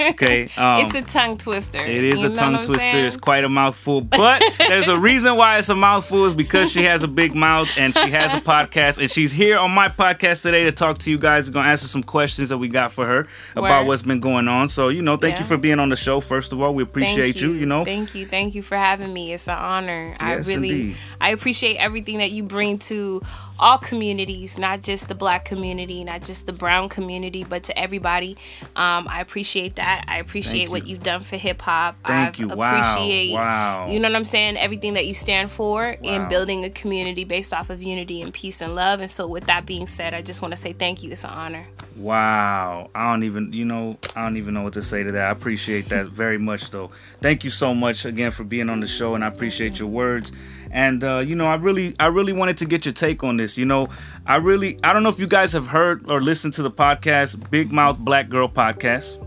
Okay. 0.00 0.48
Um, 0.58 0.80
It's 0.86 0.94
a 0.94 1.02
tongue 1.02 1.36
twister. 1.36 1.78
it 1.84 2.02
is 2.02 2.22
You 2.22 2.32
a 2.32 2.34
tongue 2.34 2.54
twister. 2.54 2.78
saying? 2.78 3.04
It's 3.04 3.16
quite 3.18 3.44
a 3.44 3.48
mouthful. 3.48 4.00
But 4.18 4.42
there's 4.58 4.88
a 4.88 4.98
reason 4.98 5.36
why 5.36 5.58
it's 5.58 5.68
a 5.68 5.74
mouthful 5.74 6.24
is 6.24 6.34
because 6.34 6.72
she 6.72 6.82
has 6.84 7.02
a 7.02 7.08
big 7.08 7.34
mouth 7.34 7.68
and 7.76 7.92
she 7.94 8.10
has 8.10 8.32
a 8.34 8.40
podcast. 8.40 8.98
And 8.98 9.10
she's 9.10 9.32
here 9.32 9.58
on 9.58 9.70
my 9.70 9.88
podcast 9.88 10.42
today 10.42 10.64
to 10.64 10.72
talk 10.72 10.97
to 11.00 11.10
you 11.10 11.18
guys. 11.18 11.48
We're 11.48 11.54
to 11.64 11.70
answer 11.70 11.86
some 11.86 12.02
questions 12.02 12.48
that 12.48 12.58
we 12.58 12.68
got 12.68 12.92
for 12.92 13.06
her 13.06 13.26
about 13.52 13.82
Word. 13.82 13.88
what's 13.88 14.02
been 14.02 14.20
going 14.20 14.48
on. 14.48 14.68
So, 14.68 14.88
you 14.88 15.02
know, 15.02 15.16
thank 15.16 15.38
you 15.38 15.44
for 15.44 15.56
being 15.56 15.78
on 15.78 15.88
the 15.88 15.96
show, 15.96 16.20
first 16.20 16.52
of 16.52 16.60
all. 16.60 16.74
We 16.74 16.82
appreciate 16.82 17.32
Thank 17.32 17.42
you, 17.42 17.52
you 17.52 17.66
know. 17.66 17.84
Thank 17.84 18.14
you. 18.14 18.26
Thank 18.26 18.54
you 18.54 18.62
for 18.62 18.76
having 18.76 19.12
me. 19.12 19.32
It's 19.32 19.48
an 19.48 19.58
honor. 19.58 20.14
I 20.20 20.34
really 20.34 20.54
indeed. 20.54 20.96
I 21.20 21.30
appreciate 21.30 21.76
everything 21.76 22.18
that 22.18 22.30
you 22.32 22.42
bring 22.42 22.78
to 22.78 23.20
all 23.60 23.78
communities, 23.78 24.58
not 24.58 24.82
just 24.82 25.08
the 25.08 25.14
black 25.14 25.44
community, 25.44 26.04
not 26.04 26.22
just 26.22 26.46
the 26.46 26.52
brown 26.52 26.88
community, 26.88 27.44
but 27.44 27.62
to 27.64 27.78
everybody. 27.78 28.36
Um, 28.76 29.08
I 29.08 29.20
appreciate 29.20 29.76
that. 29.76 30.04
I 30.08 30.18
appreciate 30.18 30.70
what 30.70 30.86
you. 30.86 30.90
you've 30.94 31.02
done 31.02 31.22
for 31.22 31.36
hip 31.36 31.60
hop. 31.62 31.96
Thank 32.04 32.38
I 32.38 32.42
you. 32.42 32.48
Wow. 32.48 32.70
appreciate 32.70 33.32
Wow. 33.34 33.86
you 33.88 33.98
know 34.00 34.08
what 34.08 34.16
I'm 34.16 34.24
saying? 34.24 34.56
Everything 34.56 34.94
that 34.94 35.06
you 35.06 35.14
stand 35.14 35.50
for 35.50 35.82
Wow. 35.82 35.96
in 36.02 36.28
building 36.28 36.64
a 36.64 36.70
community 36.70 37.24
based 37.24 37.52
off 37.52 37.70
of 37.70 37.82
unity 37.82 38.22
and 38.22 38.32
peace 38.32 38.60
and 38.60 38.74
love. 38.74 39.00
And 39.00 39.10
so 39.10 39.26
with 39.26 39.46
that 39.46 39.66
being 39.66 39.86
said, 39.86 40.14
I 40.14 40.22
just 40.22 40.42
want 40.42 40.52
to 40.52 40.56
say 40.58 40.72
thank 40.72 41.02
you. 41.02 41.10
It's 41.10 41.24
an 41.24 41.30
honor. 41.30 41.66
Wow. 41.96 42.90
I 42.94 43.10
don't 43.10 43.24
even, 43.24 43.52
you 43.52 43.64
know, 43.64 43.98
I 44.14 44.22
don't 44.22 44.36
even 44.36 44.54
know 44.54 44.62
what 44.62 44.74
to 44.74 44.82
say 44.82 45.02
to 45.02 45.12
that. 45.12 45.26
I 45.26 45.30
appreciate 45.30 45.88
that 45.88 46.06
very 46.06 46.38
much, 46.38 46.70
though. 46.70 46.90
Thank 47.20 47.44
you 47.44 47.50
so 47.50 47.74
much 47.74 48.04
again 48.04 48.30
for 48.30 48.44
being 48.44 48.70
on 48.70 48.80
the 48.80 48.86
show, 48.86 49.14
and 49.14 49.24
I 49.24 49.28
appreciate 49.28 49.78
your 49.78 49.88
words. 49.88 50.30
And 50.70 51.02
uh, 51.02 51.18
you 51.18 51.34
know, 51.34 51.46
I 51.46 51.56
really, 51.56 51.94
I 51.98 52.06
really 52.06 52.32
wanted 52.32 52.58
to 52.58 52.66
get 52.66 52.84
your 52.84 52.92
take 52.92 53.24
on 53.24 53.36
this. 53.36 53.56
You 53.56 53.66
know, 53.66 53.88
I 54.26 54.36
really, 54.36 54.78
I 54.84 54.92
don't 54.92 55.02
know 55.02 55.08
if 55.08 55.18
you 55.18 55.26
guys 55.26 55.52
have 55.52 55.66
heard 55.66 56.08
or 56.10 56.20
listened 56.20 56.52
to 56.54 56.62
the 56.62 56.70
podcast, 56.70 57.50
Big 57.50 57.72
Mouth 57.72 57.98
Black 57.98 58.28
Girl 58.28 58.48
Podcast. 58.48 59.18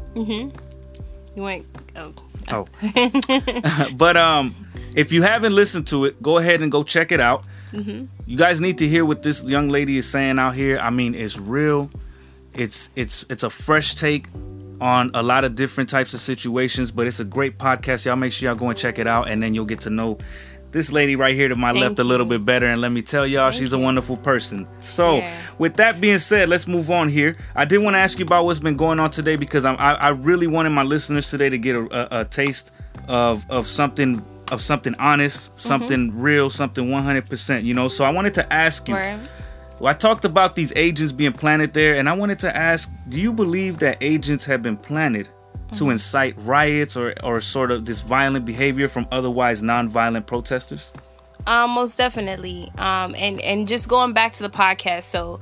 You 1.36 1.44
went 1.44 1.66
oh 1.96 2.14
Oh. 2.50 2.68
but 3.96 4.18
um, 4.18 4.56
if 4.96 5.12
you 5.12 5.22
haven't 5.22 5.56
listened 5.56 5.88
to 5.88 6.06
it, 6.06 6.22
go 6.22 6.38
ahead 6.38 6.62
and 6.62 6.72
go 6.72 6.84
check 6.84 7.12
it 7.12 7.20
out. 7.20 7.44
You 8.26 8.38
guys 8.38 8.60
need 8.60 8.78
to 8.80 8.88
hear 8.88 9.06
what 9.06 9.22
this 9.22 9.44
young 9.44 9.70
lady 9.70 9.98
is 9.98 10.10
saying 10.10 10.40
out 10.40 10.56
here. 10.56 10.78
I 10.80 10.90
mean, 10.90 11.16
it's 11.16 11.38
real. 11.38 11.90
It's 12.54 12.90
it's 12.96 13.26
it's 13.30 13.44
a 13.44 13.50
fresh 13.50 13.96
take 13.96 14.28
on 14.82 15.12
a 15.14 15.24
lot 15.24 15.46
of 15.46 15.56
different 15.56 15.90
types 15.90 16.14
of 16.14 16.20
situations, 16.20 16.92
but 16.92 17.08
it's 17.08 17.20
a 17.20 17.24
great 17.24 17.58
podcast. 17.58 18.06
Y'all 18.06 18.16
make 18.18 18.34
sure 18.34 18.50
y'all 18.50 18.58
go 18.58 18.70
and 18.70 18.78
check 18.78 19.00
it 19.00 19.08
out, 19.08 19.30
and 19.30 19.42
then 19.42 19.54
you'll 19.54 19.66
get 19.66 19.80
to 19.82 19.90
know 19.90 20.18
this 20.72 20.92
lady 20.92 21.16
right 21.16 21.36
here 21.36 21.48
to 21.48 21.56
my 21.56 21.72
Thank 21.72 21.82
left 21.82 22.00
a 22.00 22.04
little 22.04 22.26
you. 22.26 22.38
bit 22.38 22.46
better. 22.46 22.66
And 22.68 22.82
let 22.82 22.92
me 22.92 23.02
tell 23.02 23.26
y'all, 23.28 23.52
she's 23.52 23.74
a 23.74 23.78
wonderful 23.78 24.18
person. 24.18 24.68
So, 24.80 25.18
Yeah. 25.18 25.38
with 25.58 25.76
that 25.76 26.00
being 26.02 26.18
said, 26.20 26.50
let's 26.50 26.68
move 26.68 26.90
on 26.92 27.10
here. 27.10 27.36
I 27.56 27.66
did 27.66 27.80
want 27.80 27.96
to 27.96 28.00
ask 28.00 28.20
you 28.20 28.26
about 28.26 28.46
what's 28.46 28.60
been 28.60 28.78
going 28.78 29.00
on 29.00 29.12
today 29.12 29.36
because 29.36 29.66
I'm, 29.66 29.76
I 29.78 29.94
I 29.96 30.10
really 30.10 30.48
wanted 30.48 30.70
my 30.72 30.84
listeners 30.84 31.30
today 31.30 31.50
to 31.50 31.58
get 31.58 31.76
a, 31.76 32.18
a, 32.18 32.22
a 32.22 32.26
taste 32.26 32.72
of 33.08 33.46
of 33.50 33.68
something 33.68 34.24
of 34.52 34.62
something 34.62 34.96
honest, 35.00 35.52
mm-hmm. 35.52 35.58
something 35.58 36.20
real, 36.20 36.50
something 36.50 36.88
100%. 36.90 37.64
You 37.64 37.74
know, 37.74 37.88
so 37.88 38.04
I 38.04 38.10
wanted 38.10 38.34
to 38.36 38.54
ask 38.54 38.88
you. 38.88 38.96
Word. 38.96 39.20
Well, 39.80 39.90
I 39.90 39.94
talked 39.94 40.26
about 40.26 40.56
these 40.56 40.72
agents 40.76 41.12
being 41.12 41.34
planted 41.34 41.74
there, 41.74 41.96
and 41.96 42.08
I 42.08 42.14
wanted 42.14 42.38
to 42.40 42.56
ask 42.56 42.92
do 43.10 43.20
you 43.20 43.34
believe 43.34 43.80
that 43.80 43.98
agents 44.00 44.46
have 44.46 44.62
been 44.62 44.78
planted 44.78 45.28
to 45.76 45.84
Mm-hmm. 45.84 45.92
incite 45.92 46.36
riots 46.40 46.98
or, 46.98 47.14
or 47.24 47.40
sort 47.40 47.72
of 47.72 47.86
this 47.86 48.02
violent 48.02 48.46
behavior 48.46 48.88
from 48.88 49.08
otherwise 49.12 49.64
non-violent 49.64 50.28
protesters? 50.28 50.92
Um, 51.48 51.72
most 51.72 51.98
definitely. 51.98 52.70
Um, 52.78 53.16
and 53.16 53.42
and 53.42 53.68
just 53.68 53.88
going 53.88 54.14
back 54.14 54.34
to 54.34 54.44
the 54.44 54.50
podcast. 54.50 55.04
So, 55.04 55.40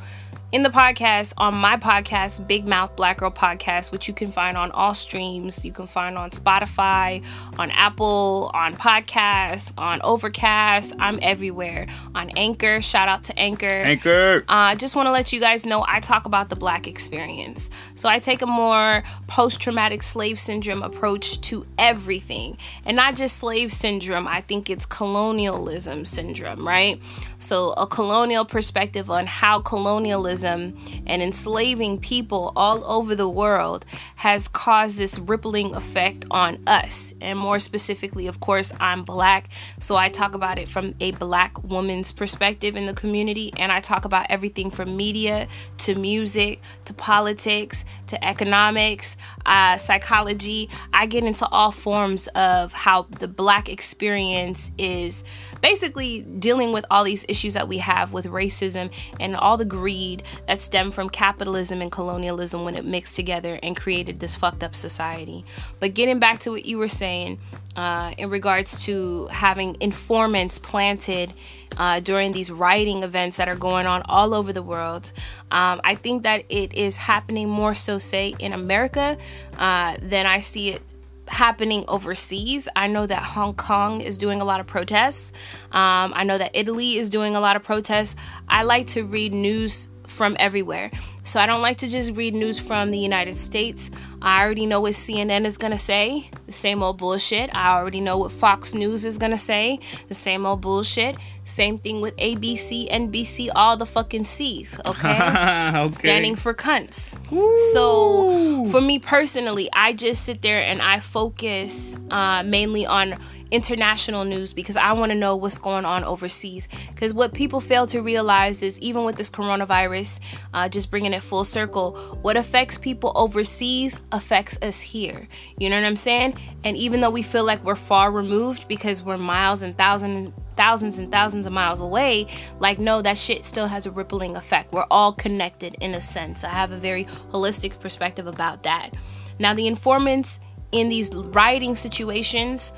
in 0.51 0.63
the 0.63 0.69
podcast, 0.69 1.33
on 1.37 1.53
my 1.53 1.77
podcast, 1.77 2.47
Big 2.47 2.67
Mouth 2.67 2.95
Black 2.95 3.17
Girl 3.19 3.29
Podcast, 3.29 3.91
which 3.91 4.07
you 4.07 4.15
can 4.15 4.31
find 4.31 4.57
on 4.57 4.71
all 4.71 4.95
streams, 4.95 5.63
you 5.63 5.71
can 5.71 5.85
find 5.85 6.17
on 6.17 6.31
Spotify, 6.31 7.23
on 7.59 7.69
Apple, 7.69 8.49
on 8.55 8.75
Podcasts, 8.75 9.71
on 9.77 10.01
Overcast. 10.01 10.93
I'm 10.97 11.19
everywhere. 11.21 11.85
On 12.15 12.31
Anchor. 12.31 12.81
Shout 12.81 13.07
out 13.07 13.23
to 13.23 13.37
Anchor. 13.37 13.67
Anchor. 13.67 14.43
I 14.47 14.71
uh, 14.71 14.75
just 14.75 14.95
want 14.95 15.07
to 15.07 15.11
let 15.11 15.31
you 15.31 15.39
guys 15.39 15.67
know 15.67 15.85
I 15.87 15.99
talk 15.99 16.25
about 16.25 16.49
the 16.49 16.55
black 16.55 16.87
experience. 16.87 17.69
So 17.93 18.09
I 18.09 18.17
take 18.17 18.41
a 18.41 18.47
more 18.47 19.03
post 19.27 19.61
traumatic 19.61 20.01
slave 20.01 20.39
syndrome 20.39 20.81
approach 20.81 21.41
to 21.41 21.65
everything. 21.77 22.57
And 22.85 22.95
not 22.95 23.15
just 23.15 23.37
slave 23.37 23.71
syndrome, 23.71 24.27
I 24.27 24.41
think 24.41 24.71
it's 24.71 24.87
colonialism 24.87 26.05
syndrome, 26.05 26.67
right? 26.67 26.99
So 27.37 27.73
a 27.73 27.85
colonial 27.85 28.45
perspective 28.45 29.11
on 29.11 29.27
how 29.27 29.59
colonialism 29.59 30.38
and 30.43 31.21
enslaving 31.21 31.99
people 31.99 32.53
all 32.55 32.83
over 32.85 33.15
the 33.15 33.29
world 33.29 33.85
has 34.15 34.47
caused 34.47 34.97
this 34.97 35.19
rippling 35.19 35.75
effect 35.75 36.25
on 36.31 36.59
us. 36.67 37.13
And 37.21 37.37
more 37.37 37.59
specifically, 37.59 38.27
of 38.27 38.39
course, 38.39 38.73
I'm 38.79 39.03
black. 39.03 39.49
So 39.79 39.95
I 39.95 40.09
talk 40.09 40.35
about 40.35 40.57
it 40.57 40.67
from 40.67 40.95
a 40.99 41.11
black 41.11 41.63
woman's 41.63 42.11
perspective 42.11 42.75
in 42.75 42.85
the 42.85 42.93
community. 42.93 43.51
And 43.57 43.71
I 43.71 43.79
talk 43.79 44.05
about 44.05 44.27
everything 44.29 44.71
from 44.71 44.95
media 44.95 45.47
to 45.79 45.95
music 45.95 46.61
to 46.85 46.93
politics 46.93 47.85
to 48.07 48.23
economics, 48.25 49.17
uh, 49.45 49.77
psychology. 49.77 50.69
I 50.93 51.05
get 51.05 51.23
into 51.23 51.47
all 51.47 51.71
forms 51.71 52.27
of 52.29 52.73
how 52.73 53.03
the 53.03 53.27
black 53.27 53.69
experience 53.69 54.71
is 54.77 55.23
basically 55.61 56.23
dealing 56.23 56.71
with 56.73 56.85
all 56.89 57.03
these 57.03 57.25
issues 57.27 57.53
that 57.53 57.67
we 57.67 57.77
have 57.77 58.13
with 58.13 58.25
racism 58.25 58.91
and 59.19 59.35
all 59.35 59.57
the 59.57 59.65
greed 59.65 60.23
that 60.47 60.61
stem 60.61 60.91
from 60.91 61.09
capitalism 61.09 61.81
and 61.81 61.91
colonialism 61.91 62.63
when 62.63 62.75
it 62.75 62.85
mixed 62.85 63.15
together 63.15 63.59
and 63.61 63.75
created 63.75 64.19
this 64.19 64.35
fucked 64.35 64.63
up 64.63 64.75
society. 64.75 65.45
But 65.79 65.93
getting 65.93 66.19
back 66.19 66.39
to 66.39 66.51
what 66.51 66.65
you 66.65 66.77
were 66.77 66.87
saying, 66.87 67.39
uh, 67.75 68.13
in 68.17 68.29
regards 68.29 68.83
to 68.85 69.27
having 69.27 69.77
informants 69.79 70.59
planted 70.59 71.33
uh, 71.77 71.99
during 71.99 72.33
these 72.33 72.51
rioting 72.51 73.03
events 73.03 73.37
that 73.37 73.47
are 73.47 73.55
going 73.55 73.85
on 73.85 74.01
all 74.03 74.33
over 74.33 74.51
the 74.51 74.61
world. 74.61 75.13
Um, 75.51 75.79
I 75.83 75.95
think 75.95 76.23
that 76.23 76.43
it 76.49 76.73
is 76.73 76.97
happening 76.97 77.47
more 77.47 77.73
so, 77.73 77.97
say, 77.97 78.35
in 78.39 78.53
America 78.53 79.17
uh, 79.57 79.95
than 80.01 80.25
I 80.25 80.39
see 80.39 80.69
it 80.71 80.81
happening 81.27 81.85
overseas. 81.87 82.67
I 82.75 82.87
know 82.87 83.05
that 83.05 83.21
Hong 83.21 83.53
Kong 83.53 84.01
is 84.01 84.17
doing 84.17 84.41
a 84.41 84.43
lot 84.43 84.59
of 84.59 84.67
protests. 84.67 85.31
Um, 85.71 86.11
I 86.15 86.23
know 86.23 86.37
that 86.37 86.51
Italy 86.53 86.97
is 86.97 87.09
doing 87.09 87.35
a 87.35 87.39
lot 87.39 87.55
of 87.55 87.63
protests. 87.63 88.15
I 88.47 88.63
like 88.63 88.87
to 88.87 89.03
read 89.03 89.31
news 89.31 89.89
from 90.09 90.35
everywhere. 90.39 90.91
So 91.23 91.39
I 91.39 91.45
don't 91.45 91.61
like 91.61 91.77
to 91.77 91.87
just 91.87 92.13
read 92.13 92.33
news 92.33 92.59
from 92.59 92.89
the 92.89 92.97
United 92.97 93.35
States. 93.35 93.91
I 94.21 94.43
already 94.43 94.65
know 94.65 94.81
what 94.81 94.93
CNN 94.93 95.45
is 95.45 95.57
going 95.57 95.71
to 95.71 95.77
say, 95.77 96.29
the 96.47 96.51
same 96.51 96.81
old 96.81 96.97
bullshit. 96.97 97.53
I 97.53 97.77
already 97.77 98.01
know 98.01 98.17
what 98.17 98.31
Fox 98.31 98.73
News 98.73 99.05
is 99.05 99.17
going 99.17 99.31
to 99.31 99.37
say, 99.37 99.79
the 100.07 100.13
same 100.13 100.45
old 100.45 100.61
bullshit. 100.61 101.15
Same 101.43 101.77
thing 101.77 101.99
with 101.99 102.15
ABC, 102.17 102.89
NBC, 102.89 103.49
all 103.55 103.75
the 103.75 103.85
fucking 103.85 104.23
C's, 104.23 104.79
okay? 104.87 105.15
okay. 105.15 105.91
Standing 105.91 106.35
for 106.35 106.53
cunts. 106.53 107.15
Ooh. 107.33 107.71
So 107.73 108.65
for 108.71 108.81
me 108.81 108.99
personally, 108.99 109.67
I 109.73 109.93
just 109.93 110.25
sit 110.25 110.41
there 110.41 110.61
and 110.61 110.81
I 110.81 110.99
focus 110.99 111.97
uh, 112.11 112.43
mainly 112.43 112.85
on 112.85 113.19
international 113.51 114.23
news 114.25 114.53
because 114.53 114.77
I 114.77 114.93
want 114.93 115.11
to 115.11 115.17
know 115.17 115.35
what's 115.35 115.57
going 115.57 115.85
on 115.85 116.03
overseas. 116.03 116.67
Because 116.93 117.13
what 117.13 117.33
people 117.33 117.59
fail 117.59 117.85
to 117.87 118.01
realize 118.01 118.61
is 118.61 118.79
even 118.79 119.03
with 119.03 119.15
this 119.15 119.29
coronavirus, 119.29 120.19
uh, 120.53 120.69
just 120.69 120.91
bringing 120.91 121.13
it 121.13 121.23
full 121.23 121.43
circle, 121.43 121.95
what 122.21 122.37
affects 122.37 122.77
people 122.77 123.11
overseas 123.15 123.99
affects 124.11 124.57
us 124.61 124.81
here. 124.81 125.27
You 125.57 125.69
know 125.69 125.77
what 125.77 125.85
I'm 125.85 125.95
saying? 125.95 126.37
And 126.63 126.77
even 126.77 127.01
though 127.01 127.09
we 127.09 127.23
feel 127.23 127.43
like 127.43 127.63
we're 127.63 127.75
far 127.75 128.11
removed 128.11 128.67
because 128.67 129.03
we're 129.03 129.17
miles 129.17 129.61
and 129.61 129.77
thousands 129.77 130.33
thousands 130.55 130.99
and 130.99 131.09
thousands 131.09 131.47
of 131.47 131.53
miles 131.53 131.79
away, 131.79 132.27
like, 132.59 132.79
no, 132.79 133.01
that 133.01 133.17
shit 133.17 133.45
still 133.45 133.65
has 133.65 133.85
a 133.85 133.91
rippling 133.91 134.35
effect. 134.35 134.73
We're 134.73 134.85
all 134.91 135.13
connected 135.13 135.75
in 135.79 135.93
a 135.93 136.01
sense. 136.01 136.43
I 136.43 136.49
have 136.49 136.73
a 136.73 136.77
very 136.77 137.05
holistic 137.31 137.79
perspective 137.79 138.27
about 138.27 138.63
that. 138.63 138.93
Now, 139.39 139.53
the 139.53 139.67
informants 139.67 140.41
in 140.73 140.89
these 140.89 141.15
rioting 141.15 141.75
situations 141.75 142.73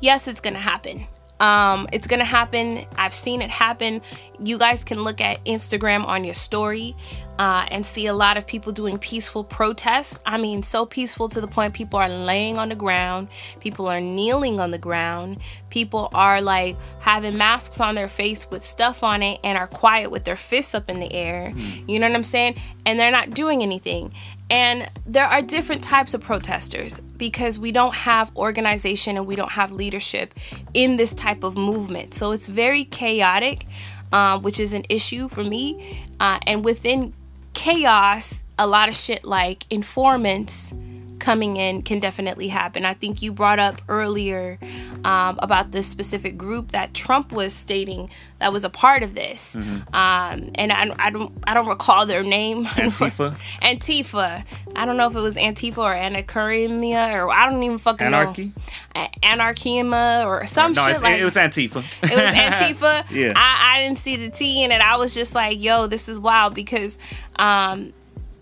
yes, 0.00 0.28
it's 0.28 0.40
gonna 0.40 0.58
happen. 0.58 1.06
Um, 1.40 1.86
it's 1.92 2.06
gonna 2.06 2.24
happen. 2.24 2.84
I've 2.96 3.14
seen 3.14 3.42
it 3.42 3.50
happen. 3.50 4.02
You 4.42 4.58
guys 4.58 4.84
can 4.84 5.00
look 5.00 5.20
at 5.20 5.44
Instagram 5.44 6.04
on 6.04 6.24
your 6.24 6.34
story 6.34 6.96
uh, 7.38 7.66
and 7.70 7.86
see 7.86 8.06
a 8.06 8.14
lot 8.14 8.36
of 8.36 8.46
people 8.46 8.72
doing 8.72 8.98
peaceful 8.98 9.44
protests. 9.44 10.20
I 10.26 10.38
mean, 10.38 10.62
so 10.62 10.84
peaceful 10.84 11.28
to 11.28 11.40
the 11.40 11.46
point 11.46 11.74
people 11.74 12.00
are 12.00 12.08
laying 12.08 12.58
on 12.58 12.68
the 12.68 12.74
ground, 12.74 13.28
people 13.60 13.86
are 13.86 14.00
kneeling 14.00 14.58
on 14.58 14.72
the 14.72 14.78
ground, 14.78 15.38
people 15.70 16.08
are 16.12 16.40
like 16.40 16.76
having 16.98 17.36
masks 17.36 17.80
on 17.80 17.94
their 17.94 18.08
face 18.08 18.50
with 18.50 18.66
stuff 18.66 19.04
on 19.04 19.22
it 19.22 19.38
and 19.44 19.56
are 19.56 19.68
quiet 19.68 20.10
with 20.10 20.24
their 20.24 20.36
fists 20.36 20.74
up 20.74 20.90
in 20.90 20.98
the 20.98 21.12
air. 21.12 21.52
Mm. 21.54 21.88
You 21.88 22.00
know 22.00 22.08
what 22.08 22.16
I'm 22.16 22.24
saying? 22.24 22.56
And 22.84 22.98
they're 22.98 23.12
not 23.12 23.30
doing 23.30 23.62
anything. 23.62 24.12
And 24.50 24.88
there 25.06 25.26
are 25.26 25.42
different 25.42 25.84
types 25.84 26.14
of 26.14 26.20
protesters 26.22 27.00
because 27.00 27.58
we 27.58 27.72
don't 27.72 27.94
have 27.94 28.34
organization 28.36 29.16
and 29.16 29.26
we 29.26 29.36
don't 29.36 29.52
have 29.52 29.72
leadership 29.72 30.34
in 30.72 30.96
this 30.96 31.12
type 31.14 31.44
of 31.44 31.56
movement. 31.56 32.14
So 32.14 32.32
it's 32.32 32.48
very 32.48 32.84
chaotic, 32.84 33.66
uh, 34.12 34.38
which 34.38 34.58
is 34.58 34.72
an 34.72 34.84
issue 34.88 35.28
for 35.28 35.44
me. 35.44 36.06
Uh, 36.18 36.38
and 36.46 36.64
within 36.64 37.12
chaos, 37.52 38.44
a 38.58 38.66
lot 38.66 38.88
of 38.88 38.96
shit 38.96 39.24
like 39.24 39.64
informants 39.70 40.72
coming 41.18 41.56
in 41.56 41.82
can 41.82 42.00
definitely 42.00 42.48
happen. 42.48 42.84
I 42.84 42.94
think 42.94 43.22
you 43.22 43.32
brought 43.32 43.58
up 43.58 43.80
earlier 43.88 44.58
um, 45.04 45.38
about 45.40 45.72
this 45.72 45.86
specific 45.86 46.36
group 46.36 46.72
that 46.72 46.94
Trump 46.94 47.32
was 47.32 47.52
stating 47.52 48.10
that 48.38 48.52
was 48.52 48.64
a 48.64 48.70
part 48.70 49.02
of 49.02 49.14
this, 49.14 49.56
mm-hmm. 49.56 49.94
um, 49.94 50.50
and 50.54 50.72
I, 50.72 50.94
I, 50.98 51.10
don't 51.10 51.32
I 51.44 51.54
don't 51.54 51.66
recall 51.66 52.06
their 52.06 52.22
name. 52.22 52.66
Antifa. 52.66 53.36
Antifa. 53.62 54.44
I 54.76 54.86
don't 54.86 54.96
know 54.96 55.08
if 55.08 55.16
it 55.16 55.20
was 55.20 55.36
Antifa 55.36 55.78
or 55.78 55.94
Anarchia 55.94 57.14
or 57.14 57.32
I 57.32 57.50
don't 57.50 57.62
even 57.62 57.78
fucking 57.78 58.10
know. 58.10 58.18
Anarchy? 58.18 58.52
know. 58.94 59.06
Anarchia 59.22 60.24
or 60.24 60.46
some 60.46 60.72
no, 60.72 60.86
shit 60.86 61.02
like 61.02 61.20
it 61.20 61.24
was 61.24 61.36
Antifa. 61.36 61.84
it 62.02 62.10
was 62.10 62.20
Antifa. 62.20 63.04
yeah. 63.10 63.32
I, 63.34 63.76
I 63.76 63.82
didn't 63.82 63.98
see 63.98 64.16
the 64.16 64.28
T 64.28 64.62
in 64.62 64.70
it. 64.70 64.80
I 64.80 64.96
was 64.96 65.14
just 65.14 65.34
like, 65.34 65.60
yo, 65.60 65.86
this 65.86 66.08
is 66.08 66.20
wild 66.20 66.54
because 66.54 66.98
um, 67.36 67.92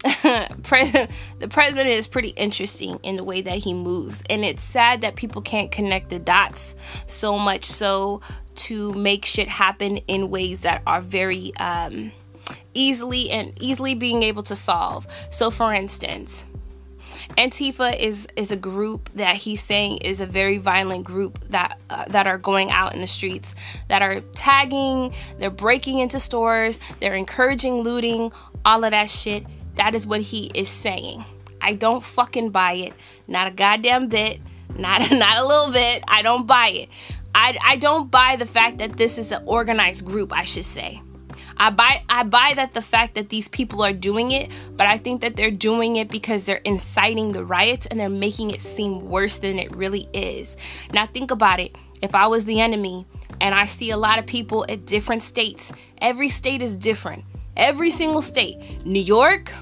the 1.41 1.49
president 1.51 1.89
is 1.89 2.07
pretty 2.07 2.29
interesting 2.31 3.01
in 3.03 3.17
the 3.17 3.25
way 3.25 3.41
that 3.41 3.59
he 3.59 3.75
moves 3.75 4.23
and 4.31 4.45
it's 4.45 4.63
sad 4.63 5.01
that 5.01 5.17
people 5.17 5.43
can't 5.43 5.73
connect 5.73 6.11
the 6.11 6.19
dots 6.19 6.77
so 7.07 7.37
much 7.37 7.65
so 7.65 8.21
to 8.55 8.93
make 8.93 9.25
shit 9.25 9.49
happen 9.49 9.97
in 10.09 10.31
ways 10.31 10.61
that 10.61 10.81
are 10.87 11.01
very 11.01 11.53
um, 11.57 12.13
easily 12.73 13.31
and 13.31 13.61
easily 13.61 13.97
being 13.97 14.23
able 14.23 14.43
to 14.43 14.55
solve 14.55 15.07
so 15.31 15.51
for 15.51 15.73
instance 15.73 16.47
Antifa 17.37 17.99
is 17.99 18.29
is 18.37 18.53
a 18.53 18.57
group 18.57 19.11
that 19.15 19.37
he's 19.37 19.63
saying 19.63 19.99
is 19.99 20.21
a 20.21 20.27
very 20.27 20.59
violent 20.59 21.05
group 21.05 21.41
that 21.49 21.79
uh, 21.91 22.05
that 22.09 22.27
are 22.27 22.39
going 22.39 22.71
out 22.71 22.95
in 22.95 23.01
the 23.01 23.07
streets 23.07 23.55
that 23.89 24.01
are 24.01 24.21
tagging, 24.35 25.13
they're 25.39 25.51
breaking 25.51 25.99
into 25.99 26.21
stores, 26.21 26.79
they're 27.01 27.15
encouraging 27.15 27.83
looting, 27.83 28.33
all 28.65 28.85
of 28.85 28.93
that 28.93 29.11
shit. 29.11 29.45
That 29.77 29.95
is 29.95 30.07
what 30.07 30.21
he 30.21 30.51
is 30.55 30.69
saying. 30.69 31.25
I 31.61 31.75
don't 31.75 32.03
fucking 32.03 32.51
buy 32.51 32.73
it. 32.73 32.95
Not 33.27 33.49
a 33.49 33.51
goddamn 33.51 34.09
bit. 34.09 34.41
Not 34.77 35.01
not 35.11 35.39
a 35.39 35.47
little 35.47 35.73
bit. 35.73 36.05
I 36.09 36.23
don't 36.23 36.47
buy 36.47 36.69
it. 36.69 36.89
I, 37.35 37.57
I 37.63 37.77
don't 37.77 38.11
buy 38.11 38.37
the 38.37 38.47
fact 38.47 38.79
that 38.79 38.97
this 38.97 39.19
is 39.19 39.31
an 39.31 39.43
organized 39.45 40.07
group, 40.07 40.33
I 40.33 40.45
should 40.45 40.65
say. 40.65 41.03
I 41.59 41.71
buy 41.71 42.03
I 42.09 42.23
buy 42.23 42.53
that 42.57 42.75
the 42.75 42.83
fact 42.83 43.15
that 43.15 43.29
these 43.29 43.49
people 43.49 43.83
are 43.83 43.93
doing 43.93 44.33
it, 44.33 44.51
but 44.77 44.87
I 44.87 44.99
think 44.99 45.23
that 45.23 45.37
they're 45.37 45.51
doing 45.51 45.97
it 45.97 46.09
because 46.09 46.45
they're 46.45 46.63
inciting 46.65 47.33
the 47.33 47.45
riots 47.45 47.87
and 47.87 47.99
they're 47.99 48.09
making 48.09 48.51
it 48.51 48.61
seem 48.61 49.09
worse 49.09 49.39
than 49.39 49.59
it 49.59 49.75
really 49.75 50.09
is. 50.13 50.57
Now 50.93 51.07
think 51.07 51.31
about 51.31 51.61
it. 51.61 51.77
If 52.03 52.15
I 52.15 52.27
was 52.27 52.45
the 52.45 52.61
enemy 52.61 53.07
and 53.41 53.55
I 53.55 53.65
see 53.65 53.91
a 53.91 53.97
lot 53.97 54.19
of 54.19 54.27
people 54.27 54.67
at 54.69 54.87
different 54.87 55.23
states, 55.23 55.73
every 55.99 56.29
state 56.29 56.63
is 56.63 56.77
different. 56.77 57.25
Every 57.57 57.89
single 57.89 58.21
state. 58.21 58.85
New 58.85 59.01
York, 59.01 59.53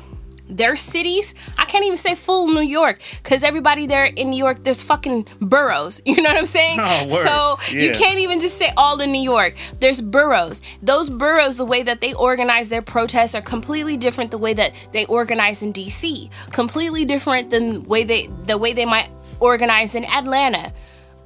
their 0.48 0.76
cities. 0.76 1.34
I 1.58 1.64
can't 1.64 1.84
even 1.84 1.98
say 1.98 2.14
full 2.14 2.48
New 2.48 2.62
York 2.62 3.00
because 3.22 3.42
everybody 3.42 3.86
there 3.86 4.04
in 4.04 4.30
New 4.30 4.36
York, 4.36 4.64
there's 4.64 4.82
fucking 4.82 5.26
boroughs. 5.40 6.00
You 6.14 6.22
know 6.22 6.30
what 6.30 6.38
I'm 6.38 6.46
saying? 6.46 6.78
Oh, 6.80 7.10
so 7.24 7.74
yeah. 7.74 7.86
you 7.86 7.92
can't 7.92 8.20
even 8.20 8.38
just 8.38 8.56
say 8.56 8.70
all 8.76 9.00
in 9.00 9.10
New 9.10 9.20
York. 9.20 9.56
There's 9.80 10.00
boroughs. 10.00 10.62
Those 10.80 11.10
boroughs, 11.10 11.56
the 11.56 11.64
way 11.64 11.82
that 11.82 12.00
they 12.00 12.14
organize 12.14 12.68
their 12.68 12.82
protests 12.82 13.34
are 13.34 13.42
completely 13.42 13.96
different 13.96 14.30
the 14.30 14.38
way 14.38 14.54
that 14.54 14.72
they 14.92 15.06
organize 15.06 15.62
in 15.62 15.72
DC. 15.72 16.30
Completely 16.52 17.04
different 17.04 17.50
than 17.50 17.82
way 17.84 18.04
they 18.04 18.28
the 18.44 18.56
way 18.56 18.74
they 18.74 18.84
might 18.84 19.10
organize 19.40 19.96
in 19.96 20.04
Atlanta 20.04 20.72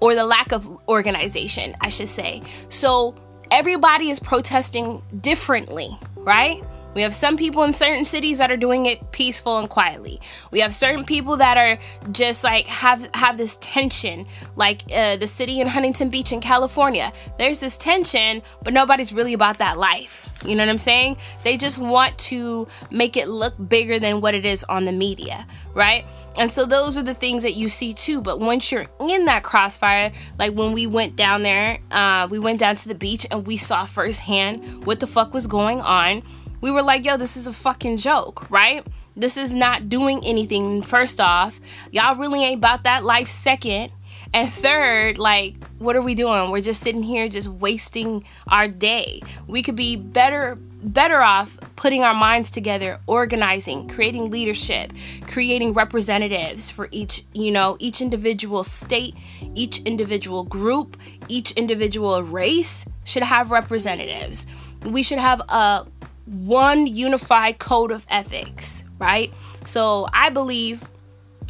or 0.00 0.14
the 0.14 0.24
lack 0.24 0.52
of 0.52 0.66
organization, 0.88 1.76
I 1.80 1.90
should 1.90 2.08
say. 2.08 2.42
So 2.70 3.14
everybody 3.50 4.10
is 4.10 4.20
protesting 4.20 5.02
differently, 5.20 5.90
right? 6.16 6.62
We 6.94 7.02
have 7.02 7.14
some 7.14 7.36
people 7.36 7.62
in 7.62 7.72
certain 7.72 8.04
cities 8.04 8.38
that 8.38 8.50
are 8.50 8.56
doing 8.56 8.86
it 8.86 9.12
peaceful 9.12 9.58
and 9.58 9.68
quietly. 9.68 10.20
We 10.50 10.60
have 10.60 10.74
certain 10.74 11.04
people 11.04 11.36
that 11.36 11.56
are 11.56 11.78
just 12.10 12.44
like 12.44 12.66
have 12.66 13.08
have 13.14 13.36
this 13.36 13.56
tension, 13.60 14.26
like 14.56 14.82
uh, 14.92 15.16
the 15.16 15.28
city 15.28 15.60
in 15.60 15.66
Huntington 15.66 16.08
Beach 16.08 16.32
in 16.32 16.40
California. 16.40 17.12
There's 17.38 17.60
this 17.60 17.76
tension, 17.76 18.42
but 18.64 18.72
nobody's 18.72 19.12
really 19.12 19.32
about 19.32 19.58
that 19.58 19.78
life. 19.78 20.28
You 20.44 20.54
know 20.54 20.62
what 20.62 20.70
I'm 20.70 20.78
saying? 20.78 21.16
They 21.44 21.56
just 21.56 21.78
want 21.78 22.16
to 22.18 22.66
make 22.90 23.16
it 23.16 23.28
look 23.28 23.54
bigger 23.68 23.98
than 23.98 24.20
what 24.20 24.34
it 24.34 24.46
is 24.46 24.64
on 24.64 24.84
the 24.84 24.92
media, 24.92 25.46
right? 25.74 26.04
And 26.38 26.50
so 26.50 26.64
those 26.64 26.96
are 26.96 27.02
the 27.02 27.14
things 27.14 27.42
that 27.42 27.54
you 27.54 27.68
see 27.68 27.92
too. 27.92 28.20
But 28.20 28.38
once 28.38 28.70
you're 28.70 28.86
in 29.00 29.24
that 29.24 29.42
crossfire, 29.42 30.12
like 30.38 30.54
when 30.54 30.72
we 30.72 30.86
went 30.86 31.16
down 31.16 31.42
there, 31.42 31.78
uh, 31.90 32.28
we 32.30 32.38
went 32.38 32.60
down 32.60 32.76
to 32.76 32.88
the 32.88 32.94
beach 32.94 33.26
and 33.30 33.46
we 33.46 33.56
saw 33.56 33.84
firsthand 33.84 34.86
what 34.86 35.00
the 35.00 35.06
fuck 35.06 35.34
was 35.34 35.46
going 35.46 35.80
on 35.80 36.22
we 36.60 36.70
were 36.70 36.82
like, 36.82 37.04
yo, 37.04 37.16
this 37.16 37.36
is 37.36 37.46
a 37.46 37.52
fucking 37.52 37.96
joke, 37.98 38.50
right? 38.50 38.86
This 39.16 39.36
is 39.36 39.52
not 39.52 39.88
doing 39.88 40.20
anything. 40.24 40.82
First 40.82 41.20
off, 41.20 41.60
y'all 41.90 42.14
really 42.14 42.44
ain't 42.44 42.58
about 42.58 42.84
that 42.84 43.04
life. 43.04 43.28
Second, 43.28 43.90
and 44.34 44.48
third, 44.48 45.18
like, 45.18 45.54
what 45.78 45.96
are 45.96 46.02
we 46.02 46.14
doing? 46.14 46.50
We're 46.50 46.60
just 46.60 46.82
sitting 46.82 47.02
here 47.02 47.28
just 47.28 47.48
wasting 47.48 48.24
our 48.46 48.68
day. 48.68 49.22
We 49.46 49.62
could 49.62 49.76
be 49.76 49.96
better 49.96 50.58
better 50.80 51.20
off 51.20 51.58
putting 51.76 52.04
our 52.04 52.14
minds 52.14 52.50
together, 52.50 53.00
organizing, 53.06 53.88
creating 53.88 54.30
leadership, 54.30 54.92
creating 55.26 55.72
representatives 55.72 56.70
for 56.70 56.88
each, 56.92 57.24
you 57.32 57.50
know, 57.50 57.76
each 57.80 58.00
individual 58.00 58.62
state, 58.62 59.16
each 59.54 59.80
individual 59.80 60.44
group, 60.44 60.96
each 61.28 61.52
individual 61.52 62.22
race 62.22 62.86
should 63.04 63.22
have 63.22 63.50
representatives. 63.50 64.46
We 64.84 65.02
should 65.02 65.18
have 65.18 65.40
a 65.48 65.86
one 66.28 66.86
unified 66.86 67.58
code 67.58 67.90
of 67.90 68.06
ethics, 68.08 68.84
right? 68.98 69.32
So 69.64 70.06
I 70.12 70.30
believe 70.30 70.82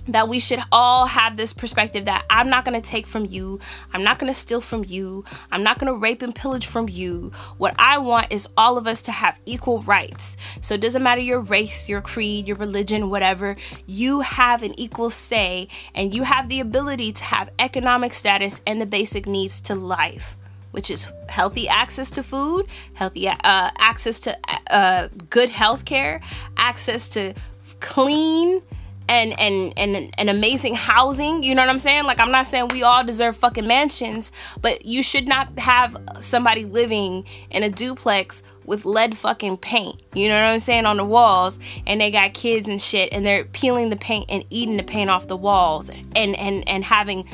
that 0.09 0.29
we 0.29 0.41
should 0.41 0.61
all 0.73 1.07
have 1.07 1.37
this 1.37 1.53
perspective 1.53 2.07
that 2.07 2.25
I'm 2.31 2.49
not 2.49 2.64
to 2.64 2.81
take 2.81 3.07
from 3.07 3.27
you. 3.27 3.61
I'm 3.93 4.03
not 4.03 4.19
to 4.19 4.35
steal 4.35 4.61
from 4.61 4.85
you. 4.87 5.25
I'm 5.53 5.62
not 5.62 5.79
to 5.81 5.95
rape 5.95 6.23
and 6.23 6.35
pillage 6.35 6.67
from 6.67 6.88
you. 6.88 7.31
What 7.59 7.75
I 7.79 7.99
want 7.99 8.33
is 8.33 8.49
all 8.57 8.79
of 8.79 8.87
us 8.87 9.03
to 9.03 9.12
have 9.12 9.38
equal 9.47 9.83
rights. 9.83 10.37
So 10.61 10.75
it 10.75 10.81
doesn't 10.81 11.03
matter 11.03 11.21
your 11.21 11.41
race, 11.41 11.88
your 11.88 12.01
creed, 12.01 12.49
your 12.49 12.57
religion, 12.57 13.11
whatever. 13.11 13.57
You 13.87 14.21
have 14.21 14.62
an 14.62 14.79
equal 14.81 15.11
say 15.11 15.69
and 15.95 16.14
you 16.14 16.23
have 16.23 16.49
the 16.49 16.61
ability 16.61 17.12
to 17.12 17.25
have 17.25 17.51
economic 17.59 18.14
status 18.14 18.61
and 18.67 18.81
the 18.81 18.87
basic 18.87 19.27
needs 19.27 19.61
to 19.62 19.75
life 19.75 20.37
which 20.79 20.93
is 20.93 21.12
healthy 21.29 21.67
access 21.67 22.09
to 22.09 22.23
food, 22.23 22.64
healthy 22.95 23.27
uh, 23.27 23.35
access 23.43 24.21
to 24.21 24.38
uh, 24.71 25.09
good 25.29 25.51
health 25.51 25.85
care, 25.85 26.21
access 26.57 27.09
to 27.09 27.35
clean 27.81 28.62
and 29.09 29.35
and 29.41 29.73
and 29.77 30.14
and 30.17 30.31
amazing 30.31 30.77
housing. 30.77 31.43
You 31.43 31.57
know 31.57 31.62
what 31.62 31.69
I'm 31.69 31.81
saying? 31.81 32.05
Like 32.05 32.21
I'm 32.21 32.31
not 32.31 32.47
saying 32.47 32.69
we 32.69 32.85
all 32.85 33.03
deserve 33.03 33.37
fucking 33.37 33.67
mansions, 33.67 34.31
but 34.62 34.85
you 34.85 35.03
should 35.03 35.27
not 35.27 35.59
have 35.59 35.97
somebody 36.21 36.64
living 36.64 37.27
in 37.51 37.64
a 37.64 37.71
duplex 37.71 38.45
with 38.64 38.85
lead 38.85 39.17
fucking 39.17 39.57
paint. 39.57 40.01
You 40.14 40.29
know 40.29 40.35
what 40.35 40.53
I'm 40.53 40.61
saying 40.61 40.87
on 40.87 40.99
the 40.99 41.05
walls, 41.05 41.59
and 41.88 42.01
they 42.01 42.12
got 42.12 42.35
kids 42.35 42.69
and 42.69 42.81
shit, 42.81 43.12
and 43.12 43.27
they're 43.27 43.47
peeling 43.47 43.91
the 43.91 43.97
paint 43.97 44.27
and 44.29 44.45
eating 44.51 44.77
the 44.77 44.85
paint 44.85 45.11
off 45.11 45.27
the 45.27 45.37
walls, 45.37 45.88
and 45.88 46.37
and 46.37 46.69
and 46.69 46.85
having 46.85 47.27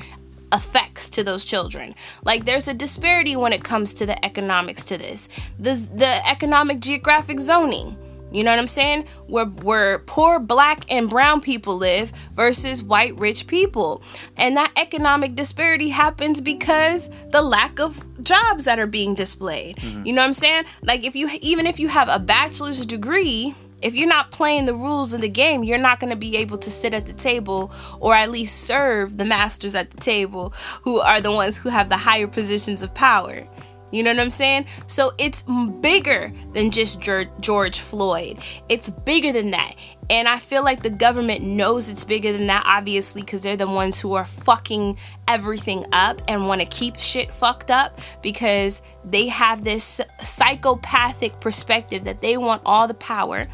effects 0.54 1.10
to 1.10 1.24
those 1.24 1.44
children. 1.44 1.94
Like 2.22 2.44
there's 2.44 2.68
a 2.68 2.74
disparity 2.74 3.36
when 3.36 3.52
it 3.52 3.64
comes 3.64 3.92
to 3.94 4.06
the 4.06 4.24
economics 4.24 4.84
to 4.84 4.96
this. 4.96 5.28
This 5.58 5.86
the 5.86 6.26
economic 6.26 6.80
geographic 6.80 7.40
zoning. 7.40 7.98
You 8.30 8.42
know 8.42 8.50
what 8.50 8.58
I'm 8.58 8.66
saying? 8.66 9.06
Where 9.28 9.44
where 9.44 10.00
poor 10.00 10.40
black 10.40 10.90
and 10.90 11.08
brown 11.08 11.40
people 11.40 11.76
live 11.76 12.12
versus 12.34 12.82
white 12.82 13.16
rich 13.16 13.46
people. 13.46 14.02
And 14.36 14.56
that 14.56 14.72
economic 14.76 15.36
disparity 15.36 15.88
happens 15.88 16.40
because 16.40 17.10
the 17.30 17.42
lack 17.42 17.78
of 17.78 18.02
jobs 18.24 18.64
that 18.64 18.80
are 18.80 18.88
being 18.88 19.14
displayed. 19.14 19.76
Mm-hmm. 19.76 20.06
You 20.06 20.14
know 20.14 20.22
what 20.22 20.26
I'm 20.26 20.32
saying? 20.32 20.64
Like 20.82 21.04
if 21.04 21.14
you 21.14 21.30
even 21.42 21.66
if 21.66 21.78
you 21.78 21.86
have 21.86 22.08
a 22.08 22.18
bachelor's 22.18 22.84
degree, 22.84 23.54
if 23.82 23.94
you're 23.94 24.08
not 24.08 24.30
playing 24.30 24.64
the 24.64 24.74
rules 24.74 25.12
of 25.12 25.20
the 25.20 25.28
game, 25.28 25.64
you're 25.64 25.78
not 25.78 26.00
going 26.00 26.10
to 26.10 26.16
be 26.16 26.37
able 26.37 26.56
to 26.56 26.70
sit 26.70 26.94
at 26.94 27.06
the 27.06 27.12
table 27.12 27.72
or 28.00 28.14
at 28.14 28.30
least 28.30 28.62
serve 28.62 29.18
the 29.18 29.24
masters 29.24 29.74
at 29.74 29.90
the 29.90 29.98
table 29.98 30.54
who 30.82 31.00
are 31.00 31.20
the 31.20 31.32
ones 31.32 31.58
who 31.58 31.68
have 31.68 31.88
the 31.88 31.96
higher 31.96 32.26
positions 32.26 32.82
of 32.82 32.94
power. 32.94 33.46
You 33.94 34.02
know 34.02 34.10
what 34.10 34.18
I'm 34.18 34.30
saying? 34.30 34.66
So 34.88 35.12
it's 35.18 35.44
bigger 35.80 36.32
than 36.52 36.72
just 36.72 37.00
George 37.00 37.78
Floyd. 37.78 38.40
It's 38.68 38.90
bigger 38.90 39.30
than 39.30 39.52
that. 39.52 39.76
And 40.10 40.26
I 40.26 40.38
feel 40.40 40.64
like 40.64 40.82
the 40.82 40.90
government 40.90 41.44
knows 41.44 41.88
it's 41.88 42.02
bigger 42.02 42.32
than 42.32 42.48
that, 42.48 42.64
obviously, 42.66 43.22
because 43.22 43.42
they're 43.42 43.56
the 43.56 43.68
ones 43.68 44.00
who 44.00 44.14
are 44.14 44.24
fucking 44.24 44.98
everything 45.28 45.87
up 45.92 46.22
and 46.26 46.48
want 46.48 46.60
to 46.60 46.66
keep 46.66 46.98
shit 46.98 47.32
fucked 47.32 47.70
up 47.70 48.00
because 48.20 48.82
they 49.04 49.28
have 49.28 49.62
this 49.62 50.00
psychopathic 50.20 51.38
perspective 51.38 52.02
that 52.02 52.20
they 52.20 52.37
want 52.37 52.62
all 52.66 52.88
the 52.88 52.94
power 52.94 53.46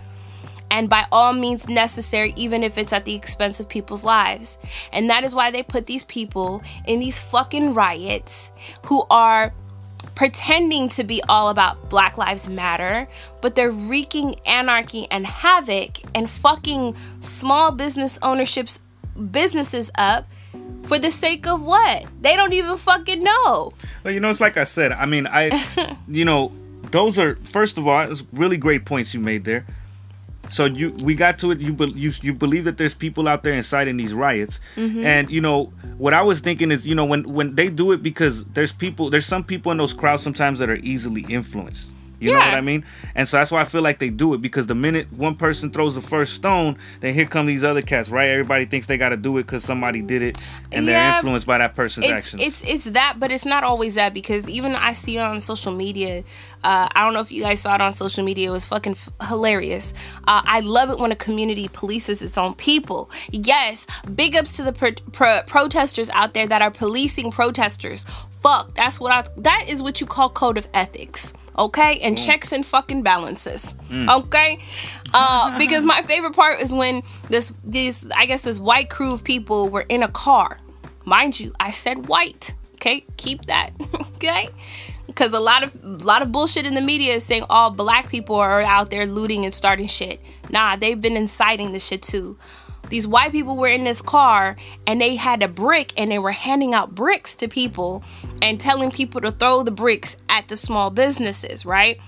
and 0.70 0.88
by 0.88 1.06
all 1.10 1.32
means 1.32 1.68
necessary, 1.68 2.32
even 2.36 2.62
if 2.62 2.78
it's 2.78 2.92
at 2.92 3.04
the 3.04 3.14
expense 3.14 3.60
of 3.60 3.68
people's 3.68 4.04
lives. 4.04 4.58
And 4.92 5.10
that 5.10 5.24
is 5.24 5.34
why 5.34 5.50
they 5.50 5.62
put 5.62 5.86
these 5.86 6.04
people 6.04 6.62
in 6.86 7.00
these 7.00 7.18
fucking 7.18 7.74
riots 7.74 8.52
who 8.86 9.04
are 9.10 9.52
pretending 10.14 10.88
to 10.90 11.04
be 11.04 11.22
all 11.28 11.48
about 11.48 11.88
Black 11.88 12.18
Lives 12.18 12.48
Matter, 12.48 13.08
but 13.40 13.54
they're 13.54 13.70
wreaking 13.70 14.36
anarchy 14.46 15.06
and 15.10 15.26
havoc 15.26 15.98
and 16.14 16.28
fucking 16.28 16.94
small 17.20 17.72
business 17.72 18.18
ownerships 18.22 18.80
businesses 19.30 19.90
up 19.98 20.26
for 20.84 20.98
the 20.98 21.10
sake 21.10 21.46
of 21.46 21.62
what? 21.62 22.06
They 22.20 22.36
don't 22.36 22.52
even 22.52 22.76
fucking 22.76 23.22
know. 23.22 23.70
Well, 24.02 24.14
you 24.14 24.20
know, 24.20 24.30
it's 24.30 24.40
like 24.40 24.56
I 24.56 24.64
said. 24.64 24.92
I 24.92 25.06
mean, 25.06 25.26
I, 25.26 25.96
you 26.08 26.24
know, 26.24 26.52
those 26.90 27.18
are 27.18 27.36
first 27.36 27.78
of 27.78 27.86
all, 27.86 28.02
it's 28.02 28.24
really 28.32 28.56
great 28.56 28.84
points 28.84 29.14
you 29.14 29.20
made 29.20 29.44
there. 29.44 29.66
So 30.50 30.64
you 30.64 30.90
we 31.04 31.14
got 31.14 31.38
to 31.40 31.52
it. 31.52 31.60
You 31.60 31.72
be, 31.72 31.86
you 31.90 32.12
you 32.22 32.34
believe 32.34 32.64
that 32.64 32.76
there's 32.76 32.94
people 32.94 33.28
out 33.28 33.42
there 33.42 33.54
inciting 33.54 33.96
these 33.96 34.12
riots, 34.12 34.60
mm-hmm. 34.76 35.04
and 35.04 35.30
you 35.30 35.40
know 35.40 35.72
what 35.96 36.12
I 36.12 36.22
was 36.22 36.40
thinking 36.40 36.70
is 36.70 36.86
you 36.86 36.94
know 36.94 37.04
when 37.04 37.22
when 37.22 37.54
they 37.54 37.70
do 37.70 37.92
it 37.92 38.02
because 38.02 38.44
there's 38.46 38.72
people 38.72 39.10
there's 39.10 39.26
some 39.26 39.44
people 39.44 39.70
in 39.72 39.78
those 39.78 39.94
crowds 39.94 40.22
sometimes 40.22 40.58
that 40.58 40.68
are 40.68 40.76
easily 40.76 41.24
influenced. 41.28 41.94
You 42.20 42.30
yeah. 42.30 42.38
know 42.38 42.44
what 42.44 42.54
I 42.54 42.60
mean? 42.60 42.84
And 43.14 43.26
so 43.26 43.38
that's 43.38 43.50
why 43.50 43.62
I 43.62 43.64
feel 43.64 43.80
like 43.80 43.98
they 43.98 44.10
do 44.10 44.34
it 44.34 44.42
because 44.42 44.66
the 44.66 44.74
minute 44.74 45.10
one 45.10 45.36
person 45.36 45.70
throws 45.70 45.94
the 45.94 46.02
first 46.02 46.34
stone, 46.34 46.76
then 47.00 47.14
here 47.14 47.24
come 47.24 47.46
these 47.46 47.64
other 47.64 47.80
cats, 47.80 48.10
right? 48.10 48.28
Everybody 48.28 48.66
thinks 48.66 48.86
they 48.86 48.98
got 48.98 49.08
to 49.08 49.16
do 49.16 49.38
it 49.38 49.44
because 49.44 49.64
somebody 49.64 50.02
did 50.02 50.20
it, 50.20 50.38
and 50.70 50.84
yeah, 50.84 50.92
they're 50.92 51.16
influenced 51.16 51.46
by 51.46 51.58
that 51.58 51.74
person's 51.74 52.06
it's, 52.06 52.12
actions. 52.12 52.42
It's 52.42 52.62
it's 52.62 52.84
that, 52.84 53.16
but 53.18 53.32
it's 53.32 53.46
not 53.46 53.64
always 53.64 53.94
that 53.94 54.12
because 54.12 54.48
even 54.50 54.74
I 54.74 54.92
see 54.92 55.18
on 55.18 55.40
social 55.40 55.72
media. 55.72 56.22
Uh, 56.62 56.88
I 56.94 57.04
don't 57.04 57.14
know 57.14 57.20
if 57.20 57.32
you 57.32 57.42
guys 57.42 57.60
saw 57.60 57.74
it 57.74 57.80
on 57.80 57.90
social 57.90 58.22
media. 58.22 58.50
It 58.50 58.52
was 58.52 58.66
fucking 58.66 58.92
f- 58.92 59.08
hilarious. 59.26 59.94
Uh, 60.28 60.42
I 60.44 60.60
love 60.60 60.90
it 60.90 60.98
when 60.98 61.10
a 61.10 61.16
community 61.16 61.68
polices 61.68 62.22
its 62.22 62.36
own 62.36 62.54
people. 62.54 63.10
Yes, 63.30 63.86
big 64.14 64.36
ups 64.36 64.58
to 64.58 64.64
the 64.64 64.72
pro- 64.72 64.92
pro- 65.12 65.40
protesters 65.46 66.10
out 66.10 66.34
there 66.34 66.46
that 66.46 66.60
are 66.60 66.70
policing 66.70 67.30
protesters. 67.30 68.04
Fuck, 68.42 68.74
that's 68.74 69.00
what 69.00 69.10
I. 69.10 69.24
That 69.38 69.70
is 69.70 69.82
what 69.82 70.02
you 70.02 70.06
call 70.06 70.28
code 70.28 70.58
of 70.58 70.68
ethics 70.74 71.32
okay? 71.60 72.00
And 72.02 72.16
mm. 72.16 72.26
checks 72.26 72.52
and 72.52 72.64
fucking 72.64 73.02
balances 73.02 73.74
mm. 73.88 74.08
okay? 74.22 74.60
Uh, 75.12 75.56
because 75.62 75.84
my 75.84 76.02
favorite 76.02 76.34
part 76.34 76.60
is 76.60 76.72
when 76.72 77.02
this 77.28 77.52
this 77.64 78.06
i 78.16 78.26
guess 78.26 78.42
this 78.42 78.58
white 78.58 78.90
crew 78.90 79.14
of 79.14 79.22
people 79.22 79.68
were 79.68 79.86
in 79.88 80.02
a 80.02 80.08
car. 80.08 80.58
Mind 81.04 81.38
you 81.38 81.52
i 81.60 81.70
said 81.70 82.08
white 82.08 82.54
okay? 82.74 83.04
Keep 83.16 83.46
that 83.46 83.70
okay? 84.16 84.48
Because 85.06 85.32
a 85.32 85.40
lot 85.40 85.62
of 85.62 85.74
a 85.84 86.04
lot 86.04 86.22
of 86.22 86.32
bullshit 86.32 86.66
in 86.66 86.74
the 86.74 86.80
media 86.80 87.14
is 87.14 87.24
saying 87.24 87.44
all 87.50 87.70
black 87.70 88.08
people 88.08 88.36
are 88.36 88.62
out 88.62 88.90
there 88.90 89.06
looting 89.06 89.44
and 89.44 89.54
starting 89.54 89.86
shit. 89.86 90.20
Nah 90.48 90.76
they've 90.76 91.00
been 91.00 91.16
inciting 91.16 91.72
the 91.72 91.80
shit 91.80 92.02
too 92.02 92.38
these 92.90 93.06
white 93.08 93.32
people 93.32 93.56
were 93.56 93.68
in 93.68 93.84
this 93.84 94.02
car 94.02 94.56
and 94.86 95.00
they 95.00 95.16
had 95.16 95.42
a 95.42 95.48
brick 95.48 95.92
and 95.96 96.10
they 96.10 96.18
were 96.18 96.32
handing 96.32 96.74
out 96.74 96.94
bricks 96.94 97.34
to 97.36 97.48
people 97.48 98.04
and 98.42 98.60
telling 98.60 98.90
people 98.90 99.20
to 99.22 99.30
throw 99.30 99.62
the 99.62 99.70
bricks 99.70 100.16
at 100.28 100.48
the 100.48 100.56
small 100.56 100.90
businesses, 100.90 101.64
right? 101.64 101.98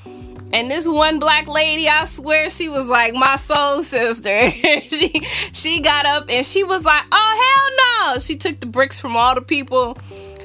And 0.53 0.71
this 0.71 0.87
one 0.87 1.19
black 1.19 1.49
lady, 1.49 1.89
I 1.89 2.05
swear 2.05 2.51
she 2.51 2.69
was 2.69 2.87
like 2.89 3.15
my 3.15 3.37
soul 3.37 3.83
sister. 3.83 4.51
she 4.51 5.27
she 5.53 5.81
got 5.81 6.05
up 6.05 6.27
and 6.29 6.45
she 6.45 6.63
was 6.63 6.85
like, 6.85 7.05
"Oh 7.11 8.05
hell 8.05 8.15
no." 8.15 8.19
She 8.19 8.37
took 8.37 8.61
the 8.61 8.67
bricks 8.67 9.01
from 9.01 9.17
all 9.17 9.35
the 9.35 9.41
people 9.41 9.97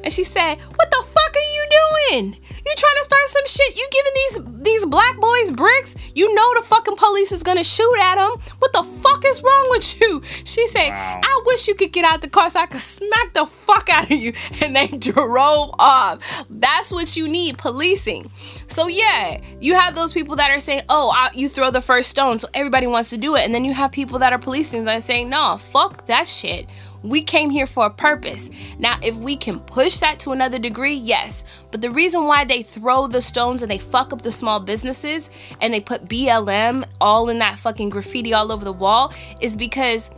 and 0.08 0.14
she 0.14 0.24
said, 0.24 0.56
"What 0.56 0.90
the 0.90 1.04
fuck 1.04 1.36
are 1.36 1.52
you 1.58 1.66
doing? 1.82 2.38
You 2.66 2.74
trying 2.78 2.96
to 2.96 3.04
start 3.04 3.28
some 3.28 3.46
shit? 3.46 3.78
You 3.78 3.86
giving 3.92 4.14
these 4.16 4.64
these 4.64 4.86
black 4.86 5.20
boys 5.20 5.52
bricks? 5.52 5.96
You 6.16 6.34
know 6.34 6.54
the 6.56 6.62
fucking 6.62 6.96
police 6.96 7.34
is 7.34 7.44
gonna 7.44 7.66
shoot 7.66 7.98
at 8.02 8.16
them. 8.16 8.32
What 8.60 8.72
the 8.72 8.84
fuck 8.84 9.26
is 9.26 9.44
wrong 9.44 9.68
with 9.70 10.00
you?" 10.00 10.22
She 10.46 10.66
said, 10.70 10.92
wow. 10.92 11.20
"I 11.22 11.42
wish 11.46 11.68
you 11.68 11.76
could 11.76 11.92
get 11.92 12.06
out 12.06 12.22
the 12.22 12.30
car 12.30 12.50
so 12.50 12.62
I 12.62 12.68
could 12.68 12.80
smack 12.80 13.34
the 13.34 13.46
fuck 13.48 13.90
out 13.90 14.06
of 14.06 14.18
you." 14.18 14.32
And 14.62 14.76
they 14.78 14.88
drove 14.88 15.76
off. 15.78 16.24
That's 16.50 16.90
what 16.94 17.18
you 17.18 17.28
need, 17.28 17.58
policing. 17.58 18.32
So 18.68 18.88
yeah, 18.88 19.42
you 19.60 19.76
have 19.76 19.94
those 19.94 20.14
people 20.14 20.38
that 20.38 20.50
are 20.52 20.62
saying, 20.62 20.84
"Oh, 20.88 21.12
I, 21.14 21.32
you 21.34 21.50
throw 21.50 21.70
the 21.70 21.82
first 21.82 22.10
stone," 22.10 22.40
so 22.40 22.48
everybody 22.54 22.88
wants 22.88 23.10
to 23.10 23.18
do 23.18 23.36
it, 23.36 23.44
and 23.44 23.54
then 23.54 23.66
you 23.66 23.74
have 23.74 23.92
people 23.92 24.20
that 24.20 24.32
are 24.32 24.40
policing 24.40 24.86
that 24.86 24.98
are 25.00 25.02
saying, 25.02 25.30
"No, 25.30 25.58
fuck 25.58 26.06
that 26.06 26.30
shit." 26.30 26.66
We 27.04 27.22
came 27.22 27.50
here 27.50 27.68
for 27.68 27.86
a 27.86 27.90
purpose. 27.90 28.50
Now, 28.80 29.00
if 29.02 29.16
we 29.16 29.36
can 29.38 29.60
push 29.60 29.98
that 30.00 30.20
to 30.20 30.32
another 30.32 30.60
degree, 30.60 30.94
yes. 30.94 31.44
But 31.72 31.82
the 31.82 31.92
reason 31.92 32.26
why 32.26 32.46
they 32.46 32.64
throw 32.64 33.08
the 33.08 33.22
stones 33.22 33.62
and 33.62 33.72
they 33.72 33.78
fuck 33.78 34.14
up 34.14 34.22
the 34.22 34.32
small 34.32 34.60
businesses 34.60 35.30
and 35.62 35.74
they 35.74 35.80
put 35.80 36.08
BLM 36.08 36.86
all 37.00 37.30
in 37.30 37.40
that 37.40 37.60
fucking 37.60 37.90
graffiti 37.90 38.34
all 38.34 38.52
over 38.52 38.66
the 38.66 38.74
wall 38.74 39.14
is 39.42 39.56
because 39.56 40.12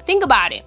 think 0.00 0.24
about 0.24 0.52
it. 0.52 0.64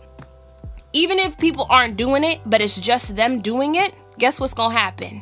Even 0.94 1.20
if 1.20 1.38
people 1.38 1.68
aren't 1.70 1.98
doing 1.98 2.24
it, 2.24 2.40
but 2.46 2.62
it's 2.62 2.80
just 2.80 3.16
them 3.16 3.42
doing 3.42 3.76
it, 3.76 3.94
guess 4.18 4.40
what's 4.40 4.54
gonna 4.54 4.74
happen? 4.74 5.22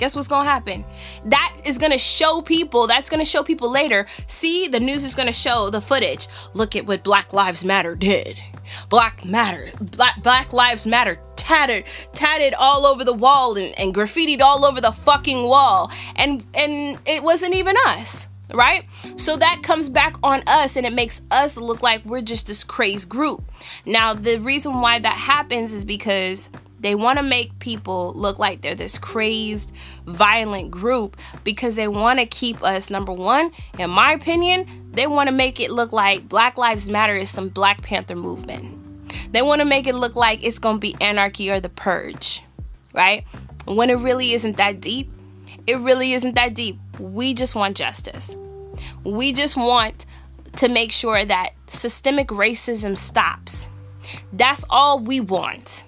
Guess 0.00 0.16
what's 0.16 0.26
gonna 0.26 0.48
happen? 0.48 0.84
That 1.26 1.54
is 1.64 1.78
gonna 1.78 1.98
show 1.98 2.40
people, 2.42 2.88
that's 2.88 3.08
gonna 3.08 3.24
show 3.24 3.44
people 3.44 3.70
later. 3.70 4.06
See, 4.26 4.66
the 4.66 4.80
news 4.80 5.04
is 5.04 5.14
gonna 5.14 5.32
show 5.32 5.70
the 5.70 5.80
footage. 5.80 6.26
Look 6.54 6.74
at 6.74 6.86
what 6.86 7.04
Black 7.04 7.32
Lives 7.32 7.64
Matter 7.64 7.94
did. 7.94 8.40
Black 8.88 9.24
Matter, 9.24 9.70
Black, 9.80 10.22
Black 10.22 10.52
Lives 10.52 10.86
Matter 10.86 11.18
tattered, 11.36 11.84
tatted 12.14 12.54
all 12.54 12.86
over 12.86 13.04
the 13.04 13.12
wall 13.12 13.56
and, 13.56 13.78
and 13.78 13.94
graffitied 13.94 14.40
all 14.40 14.64
over 14.64 14.80
the 14.80 14.92
fucking 14.92 15.44
wall. 15.44 15.92
And 16.16 16.42
and 16.54 16.98
it 17.06 17.22
wasn't 17.22 17.54
even 17.54 17.76
us 17.86 18.26
right? 18.52 18.84
So 19.14 19.36
that 19.36 19.60
comes 19.62 19.88
back 19.88 20.16
on 20.24 20.42
us 20.48 20.76
and 20.76 20.84
it 20.84 20.92
makes 20.92 21.22
us 21.30 21.56
look 21.56 21.82
like 21.82 22.04
we're 22.04 22.20
just 22.20 22.48
this 22.48 22.64
crazed 22.64 23.08
group. 23.08 23.44
Now, 23.86 24.12
the 24.12 24.38
reason 24.38 24.80
why 24.80 24.98
that 24.98 25.12
happens 25.12 25.72
is 25.72 25.84
because 25.84 26.50
they 26.80 26.94
want 26.94 27.18
to 27.18 27.22
make 27.22 27.58
people 27.58 28.12
look 28.14 28.38
like 28.38 28.62
they're 28.62 28.74
this 28.74 28.98
crazed, 28.98 29.72
violent 30.06 30.70
group 30.70 31.16
because 31.44 31.76
they 31.76 31.88
want 31.88 32.18
to 32.18 32.26
keep 32.26 32.62
us, 32.64 32.90
number 32.90 33.12
one, 33.12 33.52
in 33.78 33.90
my 33.90 34.12
opinion, 34.12 34.66
they 34.92 35.06
want 35.06 35.28
to 35.28 35.34
make 35.34 35.60
it 35.60 35.70
look 35.70 35.92
like 35.92 36.28
Black 36.28 36.56
Lives 36.56 36.88
Matter 36.88 37.14
is 37.14 37.30
some 37.30 37.48
Black 37.48 37.82
Panther 37.82 38.16
movement. 38.16 38.76
They 39.32 39.42
want 39.42 39.60
to 39.60 39.66
make 39.66 39.86
it 39.86 39.94
look 39.94 40.16
like 40.16 40.44
it's 40.44 40.58
going 40.58 40.76
to 40.76 40.80
be 40.80 40.96
anarchy 41.00 41.50
or 41.50 41.60
the 41.60 41.68
purge, 41.68 42.42
right? 42.92 43.24
When 43.66 43.90
it 43.90 43.98
really 43.98 44.32
isn't 44.32 44.56
that 44.56 44.80
deep. 44.80 45.10
It 45.66 45.78
really 45.78 46.14
isn't 46.14 46.34
that 46.34 46.54
deep. 46.54 46.78
We 46.98 47.34
just 47.34 47.54
want 47.54 47.76
justice. 47.76 48.36
We 49.04 49.32
just 49.32 49.56
want 49.56 50.06
to 50.56 50.68
make 50.68 50.90
sure 50.90 51.24
that 51.24 51.50
systemic 51.66 52.28
racism 52.28 52.96
stops. 52.96 53.68
That's 54.32 54.64
all 54.70 54.98
we 54.98 55.20
want. 55.20 55.84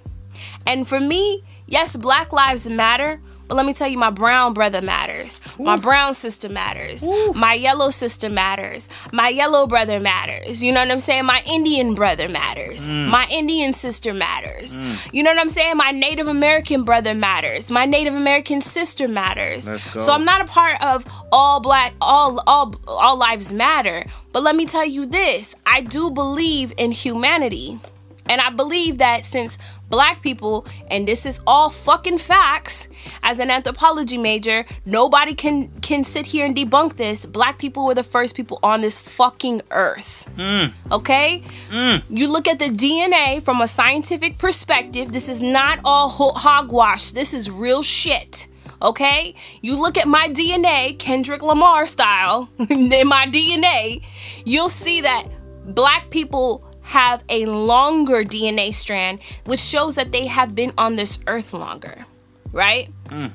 And 0.67 0.87
for 0.87 1.01
me, 1.01 1.43
yes, 1.67 1.97
Black 1.97 2.33
Lives 2.33 2.69
Matter, 2.69 3.21
But 3.53 3.57
let 3.57 3.67
me 3.67 3.75
tell 3.75 3.89
you, 3.89 3.99
my 3.99 4.09
brown 4.09 4.55
brother 4.55 4.81
matters. 4.81 5.39
My 5.59 5.77
brown 5.77 6.15
sister 6.15 6.49
matters. 6.49 7.07
My 7.35 7.53
yellow 7.53 7.91
sister 7.91 8.31
matters. 8.31 8.89
My 9.13 9.29
yellow 9.29 9.67
brother 9.67 10.01
matters. 10.01 10.63
You 10.63 10.73
know 10.73 10.81
what 10.81 10.91
I'm 10.91 11.01
saying? 11.01 11.27
My 11.27 11.43
Indian 11.45 11.95
brother 11.95 12.31
matters. 12.31 12.89
Mm. 12.89 13.09
My 13.11 13.27
Indian 13.31 13.75
sister 13.75 14.15
matters. 14.15 14.79
You 15.13 15.23
know 15.23 15.31
what 15.33 15.39
I'm 15.39 15.51
saying? 15.51 15.77
My 15.77 15.91
Native 15.91 16.29
American 16.29 16.85
brother 16.85 17.13
matters. 17.13 17.71
My 17.71 17.85
Native 17.85 18.15
American 18.15 18.63
sister 18.63 19.07
matters. 19.07 19.65
So 20.03 20.13
I'm 20.15 20.25
not 20.25 20.41
a 20.41 20.47
part 20.47 20.83
of 20.83 21.05
all 21.31 21.61
black 21.61 21.93
all 22.01 22.43
all 22.47 22.75
all 22.89 23.19
lives 23.19 23.53
matter. 23.53 24.07
But 24.33 24.43
let 24.45 24.57
me 24.57 24.65
tell 24.65 24.87
you 24.87 25.05
this, 25.05 25.57
I 25.67 25.83
do 25.83 26.11
believe 26.11 26.73
in 26.79 26.91
humanity. 26.93 27.81
And 28.27 28.41
I 28.41 28.51
believe 28.51 28.99
that 28.99 29.25
since 29.25 29.59
black 29.89 30.23
people, 30.23 30.67
and 30.89 31.07
this 31.07 31.27
is 31.27 31.41
all 31.47 31.69
fucking 31.69 32.19
facts, 32.19 32.89
as 33.23 33.39
an 33.39 33.51
anthropology 33.51 34.17
major, 34.17 34.65
nobody 34.87 35.35
can 35.35 35.69
can 35.81 36.05
sit 36.05 36.27
here 36.27 36.47
and 36.47 36.57
debunk 36.57 36.97
this. 36.97 37.27
Black 37.27 37.59
people 37.59 37.85
were 37.85 37.95
the 37.95 38.03
first 38.03 38.35
people 38.35 38.59
on 38.63 38.81
this 38.81 38.99
fucking 38.99 39.63
earth. 39.71 40.29
Hmm. 40.37 40.67
Okay? 40.91 41.43
Hmm. 41.71 41.97
You 42.09 42.31
look 42.31 42.49
at 42.49 42.59
the 42.59 42.71
DNA 42.71 43.43
from 43.43 43.61
a 43.61 43.67
scientific 43.67 44.39
perspective, 44.39 45.13
this 45.13 45.29
is 45.29 45.43
not 45.43 45.81
all 45.85 46.09
ho- 46.09 46.33
hogwash. 46.33 47.11
This 47.11 47.35
is 47.35 47.51
real 47.51 47.83
shit. 47.83 48.49
Okay? 48.81 49.35
You 49.61 49.81
look 49.81 49.97
at 49.97 50.09
my 50.09 50.29
DNA, 50.29 50.99
Kendrick 50.99 51.43
Lamar 51.43 51.87
style, 51.87 52.49
in 52.59 53.09
my 53.09 53.27
DNA, 53.27 54.03
you'll 54.45 54.69
see 54.69 55.01
that 55.03 55.25
black 55.67 56.11
people 56.11 56.65
have 56.83 57.25
a 57.29 57.47
longer 57.47 58.25
DNA 58.25 58.75
strand, 58.75 59.21
which 59.45 59.61
shows 59.61 59.95
that 59.97 60.13
they 60.13 60.27
have 60.27 60.55
been 60.55 60.73
on 60.77 60.97
this 60.97 61.19
earth 61.27 61.53
longer, 61.55 62.05
right? 62.53 62.91
Mm. 63.07 63.33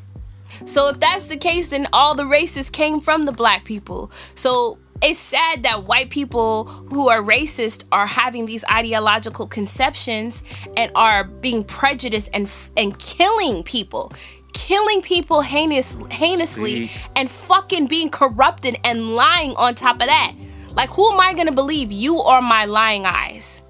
So 0.66 0.90
if 0.90 1.00
that's 1.00 1.28
the 1.28 1.38
case, 1.38 1.70
then 1.70 1.88
all 1.94 2.16
the 2.16 2.26
races 2.26 2.70
came 2.70 3.00
from 3.00 3.24
the 3.24 3.32
black 3.32 3.66
people. 3.66 4.12
So 4.36 4.78
it's 5.02 5.20
sad 5.20 5.64
that 5.64 5.86
white 5.86 6.10
people 6.10 6.66
who 6.66 7.10
are 7.10 7.22
racist 7.22 7.86
are 7.92 8.08
having 8.08 8.46
these 8.46 8.66
ideological 8.72 9.48
conceptions 9.48 10.44
and 10.76 10.92
are 10.96 11.24
being 11.24 11.64
prejudiced 11.64 12.30
and 12.34 12.52
and 12.76 12.98
killing 13.00 13.64
people. 13.64 14.12
Killing 14.54 15.02
people 15.04 15.42
heinous, 15.42 15.96
heinously 16.10 16.88
See? 16.88 16.92
and 17.16 17.30
fucking 17.30 17.88
being 17.88 18.10
corrupted 18.10 18.78
and 18.84 19.16
lying 19.16 19.56
on 19.56 19.76
top 19.76 19.96
of 19.96 20.08
that. 20.08 20.34
Like, 20.78 20.92
who 20.92 21.12
am 21.12 21.20
I 21.20 21.34
gonna 21.34 21.52
believe? 21.52 21.92
You 21.92 22.20
or 22.20 22.40
my 22.40 22.66
lying 22.66 23.08
eyes? 23.08 23.64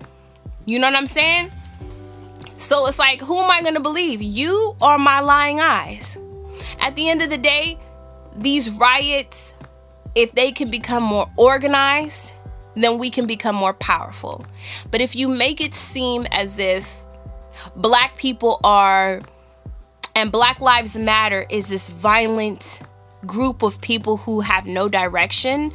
You 0.65 0.77
know 0.77 0.87
what 0.87 0.97
I'm 0.97 1.07
saying? 1.07 1.53
So 2.57 2.85
it's 2.85 2.99
like, 2.99 3.21
who 3.21 3.39
am 3.39 3.49
I 3.49 3.61
gonna 3.61 3.79
believe? 3.79 4.21
You 4.21 4.75
or 4.81 4.97
my 4.97 5.21
lying 5.21 5.61
eyes? 5.61 6.17
At 6.81 6.97
the 6.97 7.07
end 7.07 7.21
of 7.21 7.29
the 7.29 7.37
day, 7.37 7.79
these 8.35 8.69
riots, 8.71 9.53
if 10.15 10.33
they 10.33 10.51
can 10.51 10.69
become 10.69 11.01
more 11.01 11.29
organized, 11.37 12.33
then 12.75 12.97
we 12.97 13.09
can 13.09 13.25
become 13.25 13.55
more 13.55 13.73
powerful. 13.73 14.45
But 14.91 14.99
if 14.99 15.15
you 15.15 15.29
make 15.29 15.61
it 15.61 15.73
seem 15.73 16.27
as 16.33 16.59
if 16.59 17.01
black 17.77 18.17
people 18.17 18.59
are 18.65 19.21
and 20.13 20.29
Black 20.29 20.59
Lives 20.59 20.97
Matter 20.97 21.45
is 21.49 21.69
this 21.69 21.87
violent 21.87 22.81
group 23.25 23.63
of 23.63 23.79
people 23.79 24.17
who 24.17 24.41
have 24.41 24.65
no 24.65 24.89
direction, 24.89 25.71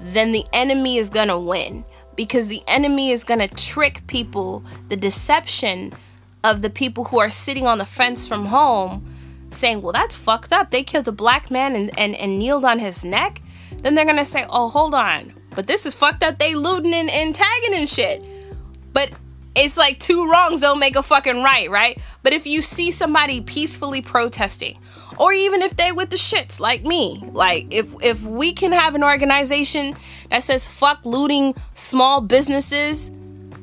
then 0.00 0.32
the 0.32 0.44
enemy 0.52 0.96
is 0.96 1.10
gonna 1.10 1.38
win 1.38 1.84
because 2.16 2.48
the 2.48 2.62
enemy 2.66 3.10
is 3.10 3.24
gonna 3.24 3.48
trick 3.48 4.06
people, 4.06 4.64
the 4.88 4.96
deception 4.96 5.92
of 6.44 6.62
the 6.62 6.70
people 6.70 7.04
who 7.04 7.18
are 7.18 7.30
sitting 7.30 7.66
on 7.66 7.78
the 7.78 7.84
fence 7.84 8.26
from 8.26 8.46
home 8.46 9.04
saying, 9.50 9.82
Well, 9.82 9.92
that's 9.92 10.16
fucked 10.16 10.52
up. 10.52 10.70
They 10.70 10.82
killed 10.82 11.08
a 11.08 11.12
black 11.12 11.50
man 11.50 11.74
and, 11.74 11.96
and, 11.98 12.14
and 12.14 12.38
kneeled 12.38 12.64
on 12.64 12.78
his 12.78 13.04
neck. 13.04 13.40
Then 13.78 13.94
they're 13.94 14.04
gonna 14.04 14.24
say, 14.24 14.46
Oh, 14.48 14.68
hold 14.68 14.94
on. 14.94 15.34
But 15.54 15.66
this 15.66 15.86
is 15.86 15.94
fucked 15.94 16.22
up. 16.22 16.38
They 16.38 16.54
looting 16.54 16.94
and, 16.94 17.10
and 17.10 17.34
tagging 17.34 17.74
and 17.74 17.88
shit. 17.88 18.22
But 18.92 19.10
it's 19.56 19.76
like 19.76 19.98
two 19.98 20.30
wrongs 20.30 20.60
don't 20.60 20.78
make 20.78 20.96
a 20.96 21.02
fucking 21.02 21.42
right, 21.42 21.70
right? 21.70 22.00
But 22.22 22.32
if 22.32 22.46
you 22.46 22.62
see 22.62 22.90
somebody 22.90 23.40
peacefully 23.40 24.00
protesting, 24.00 24.78
or 25.18 25.32
even 25.32 25.62
if 25.62 25.76
they 25.76 25.92
with 25.92 26.10
the 26.10 26.16
shits 26.16 26.60
like 26.60 26.84
me, 26.84 27.22
like 27.32 27.66
if 27.70 27.94
if 28.02 28.22
we 28.22 28.52
can 28.52 28.72
have 28.72 28.94
an 28.94 29.04
organization 29.04 29.94
that 30.30 30.42
says 30.42 30.66
fuck 30.66 31.04
looting 31.04 31.54
small 31.74 32.20
businesses, 32.20 33.10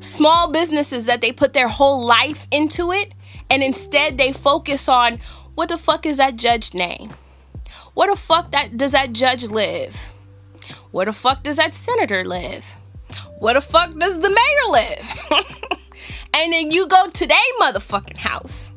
small 0.00 0.50
businesses 0.50 1.06
that 1.06 1.20
they 1.20 1.32
put 1.32 1.52
their 1.52 1.68
whole 1.68 2.04
life 2.04 2.46
into 2.50 2.92
it, 2.92 3.12
and 3.50 3.62
instead 3.62 4.18
they 4.18 4.32
focus 4.32 4.88
on 4.88 5.18
what 5.54 5.68
the 5.68 5.78
fuck 5.78 6.06
is 6.06 6.18
that 6.18 6.36
judge 6.36 6.74
name? 6.74 7.12
what 7.96 8.10
the 8.10 8.16
fuck 8.16 8.50
that 8.50 8.76
does 8.76 8.92
that 8.92 9.14
judge 9.14 9.44
live? 9.44 10.10
Where 10.90 11.06
the 11.06 11.14
fuck 11.14 11.42
does 11.42 11.56
that 11.56 11.72
senator 11.72 12.24
live? 12.24 12.76
Where 13.38 13.54
the 13.54 13.62
fuck 13.62 13.98
does 13.98 14.20
the 14.20 14.28
mayor 14.28 14.70
live? 14.70 15.26
and 16.34 16.52
then 16.52 16.70
you 16.70 16.86
go 16.88 17.06
to 17.06 17.26
their 17.26 17.38
motherfucking 17.58 18.18
house. 18.18 18.70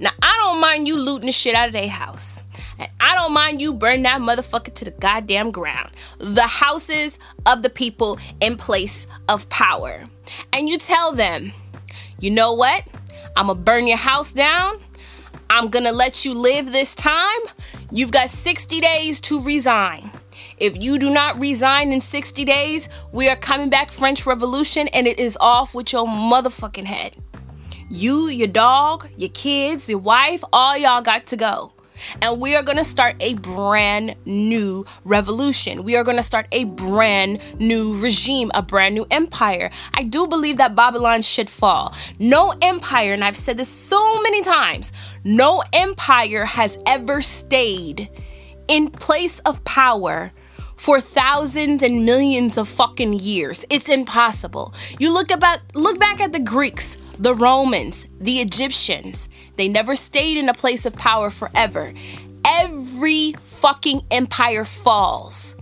Now 0.00 0.10
I 0.22 0.34
don't 0.44 0.60
mind 0.60 0.88
you 0.88 0.98
looting 0.98 1.26
the 1.26 1.32
shit 1.32 1.54
out 1.54 1.66
of 1.66 1.74
their 1.74 1.88
house. 1.88 2.42
And 2.78 2.90
I 2.98 3.14
don't 3.14 3.34
mind 3.34 3.60
you 3.60 3.74
burn 3.74 4.02
that 4.02 4.22
motherfucker 4.22 4.74
to 4.74 4.86
the 4.86 4.90
goddamn 4.92 5.50
ground. 5.50 5.90
The 6.18 6.46
houses 6.46 7.18
of 7.44 7.62
the 7.62 7.68
people 7.68 8.18
in 8.40 8.56
place 8.56 9.06
of 9.28 9.48
power. 9.50 10.06
And 10.54 10.68
you 10.68 10.78
tell 10.78 11.12
them, 11.12 11.52
you 12.18 12.30
know 12.30 12.54
what? 12.54 12.82
I'm 13.36 13.48
gonna 13.48 13.60
burn 13.60 13.86
your 13.86 13.98
house 13.98 14.32
down. 14.32 14.80
I'm 15.50 15.68
gonna 15.68 15.92
let 15.92 16.24
you 16.24 16.32
live 16.32 16.72
this 16.72 16.94
time. 16.94 17.40
You've 17.90 18.12
got 18.12 18.30
60 18.30 18.80
days 18.80 19.20
to 19.20 19.40
resign. 19.42 20.10
If 20.56 20.80
you 20.82 20.98
do 20.98 21.10
not 21.10 21.38
resign 21.38 21.92
in 21.92 22.00
60 22.00 22.44
days, 22.44 22.88
we 23.12 23.28
are 23.28 23.36
coming 23.36 23.68
back 23.68 23.90
French 23.90 24.26
Revolution 24.26 24.88
and 24.88 25.06
it 25.06 25.18
is 25.18 25.36
off 25.40 25.74
with 25.74 25.92
your 25.92 26.06
motherfucking 26.06 26.84
head. 26.84 27.16
You, 27.92 28.28
your 28.28 28.46
dog, 28.46 29.08
your 29.16 29.30
kids, 29.30 29.90
your 29.90 29.98
wife, 29.98 30.44
all 30.52 30.78
y'all 30.78 31.02
got 31.02 31.26
to 31.26 31.36
go. 31.36 31.72
And 32.22 32.40
we 32.40 32.54
are 32.54 32.62
gonna 32.62 32.84
start 32.84 33.16
a 33.20 33.34
brand 33.34 34.14
new 34.24 34.86
revolution. 35.04 35.82
We 35.82 35.96
are 35.96 36.04
gonna 36.04 36.22
start 36.22 36.46
a 36.52 36.64
brand 36.64 37.40
new 37.58 37.96
regime, 37.96 38.52
a 38.54 38.62
brand 38.62 38.94
new 38.94 39.06
empire. 39.10 39.70
I 39.92 40.04
do 40.04 40.28
believe 40.28 40.58
that 40.58 40.76
Babylon 40.76 41.22
should 41.22 41.50
fall. 41.50 41.92
No 42.20 42.54
empire, 42.62 43.12
and 43.12 43.24
I've 43.24 43.36
said 43.36 43.56
this 43.56 43.68
so 43.68 44.22
many 44.22 44.42
times, 44.42 44.92
no 45.24 45.64
empire 45.72 46.44
has 46.44 46.78
ever 46.86 47.20
stayed 47.20 48.08
in 48.68 48.90
place 48.90 49.40
of 49.40 49.64
power 49.64 50.30
for 50.76 51.00
thousands 51.00 51.82
and 51.82 52.06
millions 52.06 52.56
of 52.56 52.68
fucking 52.68 53.14
years. 53.14 53.64
It's 53.68 53.88
impossible. 53.88 54.72
You 55.00 55.12
look 55.12 55.32
about 55.32 55.58
look 55.74 55.98
back 55.98 56.20
at 56.20 56.32
the 56.32 56.38
Greeks, 56.38 56.96
the 57.20 57.34
Romans, 57.34 58.06
the 58.18 58.40
Egyptians. 58.40 59.28
They 59.56 59.68
never 59.68 59.94
stayed 59.94 60.38
in 60.38 60.48
a 60.48 60.54
place 60.54 60.86
of 60.86 60.94
power 60.94 61.28
forever. 61.28 61.92
Every 62.44 63.34
fucking 63.42 64.00
empire 64.10 64.64
falls. 64.64 65.54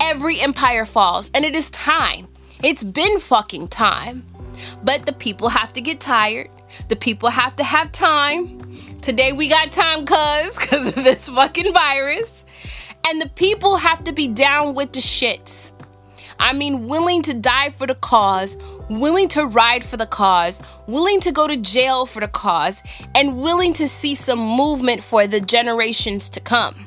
Every 0.00 0.40
empire 0.40 0.84
falls, 0.84 1.32
and 1.34 1.44
it 1.44 1.56
is 1.56 1.68
time. 1.70 2.28
It's 2.62 2.84
been 2.84 3.18
fucking 3.18 3.68
time. 3.68 4.24
But 4.84 5.04
the 5.04 5.12
people 5.12 5.48
have 5.48 5.72
to 5.72 5.80
get 5.80 6.00
tired. 6.00 6.48
The 6.88 6.96
people 6.96 7.28
have 7.28 7.56
to 7.56 7.64
have 7.64 7.90
time. 7.90 8.62
Today 9.02 9.32
we 9.32 9.48
got 9.48 9.72
time, 9.72 10.06
cuz, 10.06 10.56
because 10.60 10.88
of 10.88 10.94
this 10.94 11.28
fucking 11.28 11.72
virus. 11.72 12.44
And 13.04 13.20
the 13.20 13.28
people 13.30 13.76
have 13.76 14.04
to 14.04 14.12
be 14.12 14.28
down 14.28 14.74
with 14.74 14.92
the 14.92 15.00
shits. 15.00 15.72
I 16.38 16.52
mean, 16.52 16.86
willing 16.86 17.22
to 17.22 17.34
die 17.34 17.70
for 17.70 17.86
the 17.86 17.94
cause, 17.94 18.56
willing 18.88 19.28
to 19.28 19.46
ride 19.46 19.84
for 19.84 19.96
the 19.96 20.06
cause, 20.06 20.62
willing 20.86 21.20
to 21.20 21.32
go 21.32 21.46
to 21.46 21.56
jail 21.56 22.06
for 22.06 22.20
the 22.20 22.28
cause, 22.28 22.82
and 23.14 23.40
willing 23.40 23.72
to 23.74 23.88
see 23.88 24.14
some 24.14 24.38
movement 24.38 25.02
for 25.02 25.26
the 25.26 25.40
generations 25.40 26.30
to 26.30 26.40
come. 26.40 26.86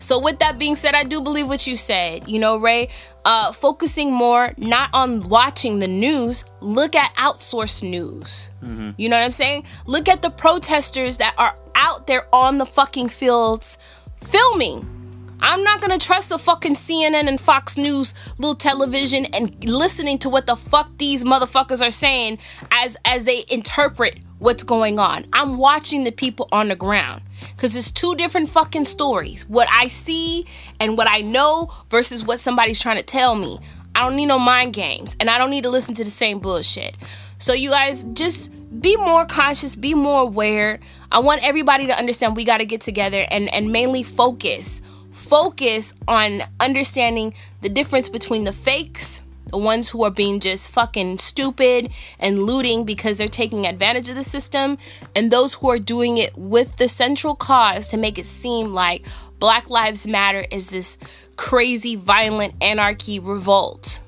So, 0.00 0.18
with 0.18 0.40
that 0.40 0.58
being 0.58 0.74
said, 0.74 0.94
I 0.94 1.04
do 1.04 1.20
believe 1.20 1.48
what 1.48 1.66
you 1.66 1.76
said. 1.76 2.28
You 2.28 2.40
know, 2.40 2.56
Rey, 2.56 2.88
uh, 3.24 3.52
focusing 3.52 4.12
more 4.12 4.52
not 4.56 4.90
on 4.92 5.28
watching 5.28 5.78
the 5.78 5.86
news, 5.86 6.44
look 6.60 6.96
at 6.96 7.14
outsourced 7.14 7.88
news. 7.88 8.50
You 8.96 9.08
know 9.08 9.16
what 9.16 9.24
I'm 9.24 9.32
saying? 9.32 9.64
Look 9.86 10.08
at 10.08 10.22
the 10.22 10.30
protesters 10.30 11.18
that 11.18 11.34
are 11.38 11.54
out 11.76 12.06
there 12.08 12.26
on 12.34 12.58
the 12.58 12.66
fucking 12.66 13.08
fields 13.10 13.78
filming. 14.24 14.97
I'm 15.40 15.62
not 15.62 15.80
gonna 15.80 15.98
trust 15.98 16.32
a 16.32 16.38
fucking 16.38 16.74
CNN 16.74 17.28
and 17.28 17.40
Fox 17.40 17.76
News 17.76 18.14
little 18.38 18.54
television 18.54 19.26
and 19.26 19.64
listening 19.64 20.18
to 20.20 20.28
what 20.28 20.46
the 20.46 20.56
fuck 20.56 20.90
these 20.98 21.24
motherfuckers 21.24 21.80
are 21.86 21.90
saying 21.90 22.38
as 22.70 22.96
as 23.04 23.24
they 23.24 23.44
interpret 23.48 24.18
what's 24.38 24.62
going 24.62 24.98
on. 24.98 25.26
I'm 25.32 25.58
watching 25.58 26.04
the 26.04 26.12
people 26.12 26.48
on 26.52 26.68
the 26.68 26.76
ground 26.76 27.22
because 27.56 27.76
it's 27.76 27.90
two 27.90 28.14
different 28.14 28.48
fucking 28.48 28.86
stories. 28.86 29.48
What 29.48 29.68
I 29.70 29.86
see 29.88 30.46
and 30.80 30.96
what 30.96 31.08
I 31.08 31.20
know 31.20 31.72
versus 31.88 32.24
what 32.24 32.40
somebody's 32.40 32.80
trying 32.80 32.98
to 32.98 33.02
tell 33.02 33.34
me. 33.34 33.58
I 33.94 34.02
don't 34.02 34.16
need 34.16 34.26
no 34.26 34.38
mind 34.38 34.74
games 34.74 35.16
and 35.18 35.28
I 35.28 35.38
don't 35.38 35.50
need 35.50 35.64
to 35.64 35.70
listen 35.70 35.94
to 35.94 36.04
the 36.04 36.10
same 36.10 36.38
bullshit. 36.38 36.94
So 37.38 37.52
you 37.52 37.70
guys 37.70 38.04
just 38.12 38.52
be 38.80 38.96
more 38.96 39.24
conscious, 39.26 39.76
be 39.76 39.94
more 39.94 40.22
aware. 40.22 40.80
I 41.10 41.20
want 41.20 41.46
everybody 41.46 41.86
to 41.86 41.96
understand 41.96 42.36
we 42.36 42.44
got 42.44 42.58
to 42.58 42.66
get 42.66 42.80
together 42.80 43.26
and 43.30 43.52
and 43.52 43.72
mainly 43.72 44.02
focus. 44.02 44.82
Focus 45.18 45.94
on 46.06 46.42
understanding 46.60 47.34
the 47.60 47.68
difference 47.68 48.08
between 48.08 48.44
the 48.44 48.52
fakes, 48.52 49.20
the 49.48 49.58
ones 49.58 49.88
who 49.88 50.04
are 50.04 50.10
being 50.10 50.40
just 50.40 50.70
fucking 50.70 51.18
stupid 51.18 51.90
and 52.20 52.44
looting 52.44 52.84
because 52.84 53.18
they're 53.18 53.28
taking 53.28 53.66
advantage 53.66 54.08
of 54.08 54.14
the 54.14 54.22
system, 54.22 54.78
and 55.14 55.30
those 55.30 55.54
who 55.54 55.68
are 55.70 55.78
doing 55.78 56.16
it 56.16 56.34
with 56.38 56.76
the 56.76 56.88
central 56.88 57.34
cause 57.34 57.88
to 57.88 57.96
make 57.96 58.18
it 58.18 58.26
seem 58.26 58.68
like 58.68 59.04
Black 59.38 59.68
Lives 59.68 60.06
Matter 60.06 60.46
is 60.50 60.70
this 60.70 60.96
crazy, 61.36 61.96
violent 61.96 62.54
anarchy 62.62 63.18
revolt. 63.18 64.00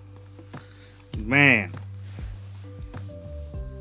Man. 1.19 1.73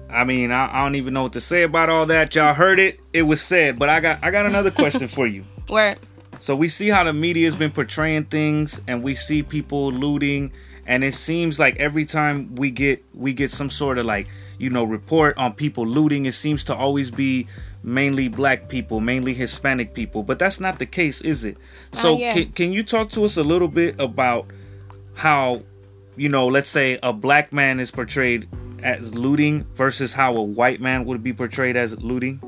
I 0.10 0.24
mean, 0.24 0.52
I, 0.52 0.80
I, 0.80 0.84
don't 0.84 0.96
even 0.96 1.14
know 1.14 1.24
what 1.24 1.34
to 1.34 1.42
say 1.42 1.62
about 1.62 1.90
all 1.90 2.08
that. 2.08 2.34
Y'all 2.34 2.56
heard 2.56 2.80
it. 2.80 3.00
It 3.14 3.22
was 3.24 3.40
said. 3.40 3.78
But 3.78 3.90
I 3.90 4.00
got 4.00 4.24
I 4.24 4.32
got 4.32 4.48
another 4.48 4.72
question 4.72 5.08
for 5.08 5.28
you. 5.28 5.46
Where? 5.68 5.94
So 6.40 6.56
we 6.56 6.68
see 6.68 6.88
how 6.88 7.04
the 7.04 7.14
media 7.14 7.46
has 7.46 7.56
been 7.56 7.72
portraying 7.72 8.26
things 8.26 8.80
and 8.88 9.04
we 9.04 9.14
see 9.14 9.44
people 9.44 9.92
looting 9.92 10.52
and 10.90 11.04
it 11.04 11.14
seems 11.14 11.60
like 11.60 11.78
every 11.78 12.04
time 12.04 12.56
we 12.56 12.72
get 12.72 13.06
we 13.14 13.32
get 13.32 13.52
some 13.52 13.70
sort 13.70 14.00
of 14.00 14.08
like, 14.08 14.28
you 14.58 14.72
know, 14.72 14.84
report 14.84 15.38
on 15.38 15.54
people 15.54 15.86
looting, 15.86 16.26
it 16.26 16.34
seems 16.34 16.64
to 16.64 16.76
always 16.76 17.12
be 17.12 17.46
mainly 17.84 18.28
black 18.28 18.70
people, 18.70 19.00
mainly 19.00 19.36
Hispanic 19.36 19.94
people, 19.94 20.24
but 20.24 20.40
that's 20.40 20.60
not 20.60 20.80
the 20.80 20.88
case, 20.88 21.22
is 21.22 21.46
it? 21.46 21.58
So, 21.92 22.14
uh, 22.14 22.18
yeah. 22.18 22.34
can, 22.34 22.52
can 22.54 22.74
you 22.74 22.84
talk 22.84 23.10
to 23.12 23.24
us 23.24 23.38
a 23.38 23.44
little 23.44 23.68
bit 23.68 24.00
about 24.00 24.48
how, 25.14 25.62
you 26.16 26.28
know, 26.28 26.48
let's 26.48 26.70
say 26.70 26.98
a 27.04 27.14
black 27.14 27.54
man 27.54 27.80
is 27.80 27.92
portrayed 27.92 28.50
as 28.82 29.14
looting 29.14 29.68
versus 29.76 30.14
how 30.14 30.36
a 30.38 30.44
white 30.44 30.82
man 30.82 31.06
would 31.06 31.22
be 31.22 31.34
portrayed 31.34 31.78
as 31.78 31.96
looting? 32.00 32.42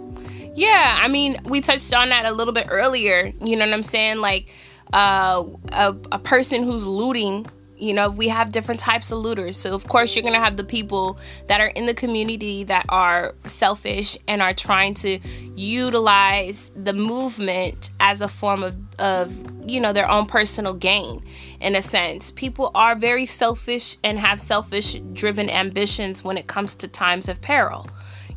Yeah, 0.54 0.98
I 1.00 1.08
mean, 1.08 1.38
we 1.46 1.62
touched 1.62 1.94
on 1.94 2.10
that 2.10 2.28
a 2.28 2.32
little 2.32 2.54
bit 2.54 2.68
earlier. 2.70 3.32
You 3.40 3.56
know 3.56 3.66
what 3.66 3.74
I'm 3.74 3.84
saying? 3.84 4.20
Like, 4.20 4.54
uh, 4.94 5.46
a, 5.72 5.96
a 6.12 6.20
person 6.20 6.64
who's 6.64 6.86
looting 6.86 7.46
you 7.82 7.94
know 7.94 8.10
we 8.10 8.28
have 8.28 8.52
different 8.52 8.80
types 8.80 9.12
of 9.12 9.18
looters 9.18 9.58
so 9.58 9.74
of 9.74 9.88
course 9.88 10.16
you're 10.16 10.22
going 10.22 10.36
to 10.36 10.40
have 10.40 10.56
the 10.56 10.64
people 10.64 11.18
that 11.48 11.60
are 11.60 11.68
in 11.68 11.88
the 11.88 11.94
community 11.94 12.64
that 12.64 12.86
are 12.90 13.34
selfish 13.46 14.18
and 14.28 14.42
are 14.42 14.54
trying 14.54 14.94
to 14.94 15.20
utilize 15.56 16.72
the 16.76 16.94
movement 16.94 17.90
as 18.00 18.22
a 18.22 18.28
form 18.28 18.64
of, 18.64 18.78
of 19.00 19.36
you 19.68 19.80
know 19.80 19.92
their 19.92 20.10
own 20.10 20.28
personal 20.28 20.74
gain 20.76 21.24
in 21.60 21.76
a 21.76 21.82
sense 21.82 22.32
people 22.32 22.70
are 22.76 22.96
very 22.96 23.26
selfish 23.26 23.98
and 24.04 24.20
have 24.20 24.40
selfish 24.40 24.96
driven 25.14 25.50
ambitions 25.50 26.24
when 26.24 26.38
it 26.38 26.46
comes 26.46 26.76
to 26.76 26.88
times 26.88 27.28
of 27.28 27.42
peril 27.42 27.88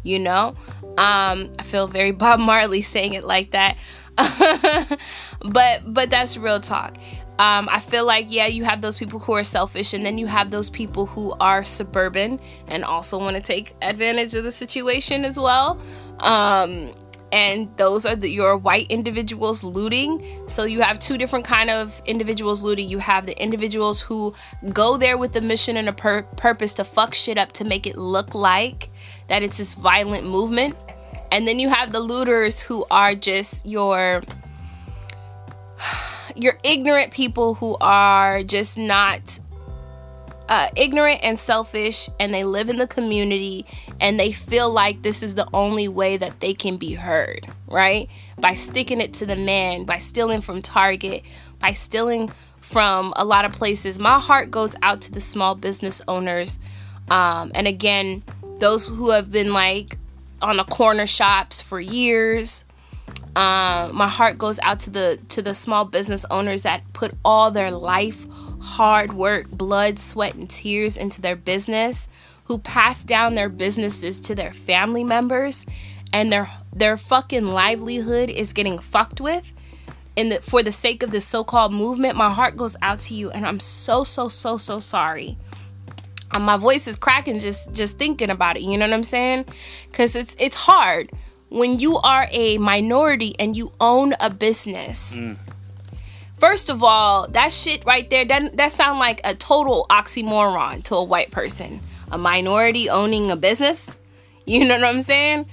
you 0.03 0.19
know 0.19 0.57
um, 0.99 1.51
i 1.59 1.63
feel 1.63 1.87
very 1.87 2.13
bob 2.13 2.41
marley 2.41 2.83
saying 2.83 3.15
it 3.15 3.25
like 3.25 3.51
that 3.51 3.77
but 5.43 5.83
but 5.87 6.11
that's 6.11 6.37
real 6.37 6.61
talk 6.61 6.97
um, 7.37 7.69
I 7.69 7.81
feel 7.81 8.07
like, 8.07 8.27
yeah, 8.29 8.47
you 8.47 8.63
have 8.63 8.81
those 8.81 8.97
people 8.97 9.19
who 9.19 9.33
are 9.33 9.43
selfish, 9.43 9.93
and 9.93 10.07
then 10.07 10.19
you 10.19 10.27
have 10.29 10.53
those 10.53 10.71
people 10.71 11.05
who 11.07 11.35
are 11.41 11.65
suburban 11.65 12.39
and 12.69 12.85
also 12.85 13.19
want 13.19 13.37
to 13.37 13.43
take 13.43 13.75
advantage 13.83 14.37
of 14.37 14.45
the 14.45 14.53
situation 14.53 15.25
as 15.25 15.37
well. 15.37 15.81
Um, 16.21 16.93
and 17.33 17.77
those 17.77 18.07
are 18.07 18.15
the, 18.15 18.31
your 18.31 18.57
white 18.57 18.87
individuals 18.89 19.65
looting. 19.65 20.25
So 20.47 20.63
you 20.63 20.81
have 20.83 21.01
two 21.01 21.19
different 21.19 21.45
kind 21.45 21.69
of 21.69 22.01
individuals 22.07 22.63
looting. 22.63 22.89
You 22.89 22.99
have 22.99 23.27
the 23.27 23.37
individuals 23.43 24.01
who 24.01 24.33
go 24.73 24.97
there 24.97 25.19
with 25.19 25.35
a 25.35 25.41
mission 25.41 25.77
and 25.77 25.89
a 25.89 25.93
pur- 25.93 26.23
purpose 26.37 26.75
to 26.75 26.85
fuck 26.85 27.13
shit 27.13 27.37
up 27.37 27.51
to 27.55 27.65
make 27.65 27.89
it 27.89 27.97
look 27.97 28.37
like 28.37 28.91
that 29.27 29.43
it's 29.43 29.59
this 29.59 29.75
violent 29.75 30.29
movement. 30.29 30.77
And 31.35 31.49
then 31.49 31.59
you 31.59 31.69
have 31.69 31.91
the 31.91 31.99
looters 31.99 32.61
who 32.61 32.87
are 32.93 33.17
just 33.17 33.67
your 33.67 34.23
you're 36.37 36.61
ignorant 36.63 37.13
people 37.13 37.55
who 37.55 37.77
are 37.81 38.45
just 38.45 38.79
not 38.79 39.41
uh, 40.49 40.69
ignorant 40.77 41.25
and 41.25 41.37
selfish 41.37 42.09
and 42.21 42.33
they 42.33 42.45
live 42.45 42.69
in 42.69 42.77
the 42.77 42.87
community 42.87 43.67
and 44.01 44.21
they 44.21 44.31
feel 44.31 44.71
like 44.71 45.03
this 45.03 45.25
is 45.25 45.35
the 45.35 45.49
only 45.53 45.89
way 45.89 46.17
that 46.17 46.39
they 46.39 46.55
can 46.55 46.77
be 46.77 46.93
heard, 46.93 47.49
right? 47.67 48.09
By 48.39 48.55
sticking 48.55 49.01
it 49.01 49.13
to 49.15 49.27
the 49.27 49.35
man, 49.35 49.87
by 49.87 49.99
stealing 49.99 50.41
from 50.41 50.63
Target, 50.63 51.25
by 51.59 51.73
stealing 51.73 52.31
from 52.61 53.13
a 53.17 53.25
lot 53.25 53.45
of 53.45 53.51
places. 53.51 53.99
My 53.99 54.21
heart 54.21 54.53
goes 54.53 54.77
out 54.83 55.01
to 55.03 55.11
the 55.11 55.21
small 55.21 55.57
business 55.57 56.01
owners. 56.07 56.61
Um, 57.11 57.51
and 57.57 57.67
again, 57.67 58.23
those 58.61 58.85
who 58.85 59.11
have 59.11 59.33
been 59.33 59.53
like 59.53 59.99
on 60.45 60.59
the 60.59 60.65
corner 60.65 61.07
shops 61.07 61.61
for 61.61 61.81
years, 61.81 62.65
uh, 63.35 63.91
my 63.93 64.07
heart 64.07 64.39
goes 64.39 64.61
out 64.61 64.79
to 64.81 64.91
the 64.91 65.19
to 65.31 65.43
the 65.43 65.55
small 65.55 65.85
business 65.85 66.25
owners 66.31 66.63
that 66.63 66.83
put 66.93 67.13
all 67.25 67.51
their 67.51 67.71
life, 67.71 68.27
hard 68.61 69.13
work, 69.13 69.51
blood, 69.51 69.99
sweat, 69.99 70.35
and 70.35 70.49
tears 70.49 70.97
into 70.97 71.21
their 71.21 71.35
business, 71.35 72.09
who 72.45 72.59
pass 72.59 73.03
down 73.03 73.35
their 73.35 73.49
businesses 73.49 74.21
to 74.21 74.35
their 74.35 74.53
family 74.53 75.03
members, 75.03 75.67
and 76.13 76.31
their 76.31 76.51
their 76.73 76.97
fucking 76.97 77.47
livelihood 77.47 78.31
is 78.31 78.53
getting 78.53 78.79
fucked 78.79 79.21
with. 79.21 79.53
In 80.17 80.29
the, 80.29 80.41
for 80.41 80.63
the 80.63 80.71
sake 80.71 81.03
of 81.03 81.11
this 81.11 81.25
so-called 81.25 81.75
movement, 81.75 82.17
my 82.17 82.33
heart 82.33 82.57
goes 82.57 82.77
out 82.83 83.01
to 83.01 83.15
you, 83.15 83.31
and 83.33 83.45
I'm 83.45 83.59
so 83.59 84.05
so 84.05 84.29
so 84.29 84.59
so 84.59 84.79
sorry. 84.79 85.37
And 86.35 86.45
my 86.45 86.57
voice 86.57 86.87
is 86.87 86.97
cracking 86.97 87.39
just 87.39 87.73
just 87.73 87.97
thinking 87.97 88.29
about 88.29 88.57
it. 88.57 88.63
You 88.63 88.77
know 88.77 88.87
what 88.87 88.93
I'm 88.93 89.05
saying? 89.05 89.47
Because 89.91 90.15
it's 90.17 90.37
it's 90.39 90.57
hard 90.57 91.11
when 91.49 91.79
you 91.79 91.97
are 91.99 92.27
a 92.33 92.59
minority 92.59 93.35
and 93.39 93.57
you 93.57 93.73
own 93.81 94.15
a 94.21 94.29
business. 94.29 95.19
Mm. 95.19 95.37
First 96.39 96.69
of 96.69 96.83
all, 96.83 97.29
that 97.29 97.53
shit 97.53 97.85
right 97.85 98.11
there, 98.11 98.25
that, 98.25 98.57
that 98.57 98.73
sound 98.73 98.99
like 98.99 99.21
a 99.25 99.35
total 99.35 99.87
oxymoron 99.89 100.83
to 100.85 100.97
a 100.97 101.05
white 101.05 101.31
person. 101.31 101.81
A 102.11 102.19
minority 102.19 102.91
owning 102.91 103.31
a 103.31 103.37
business. 103.37 103.97
You 104.47 104.63
know 104.67 104.75
what 104.75 104.85
I'm 104.85 105.01
saying? 105.01 105.47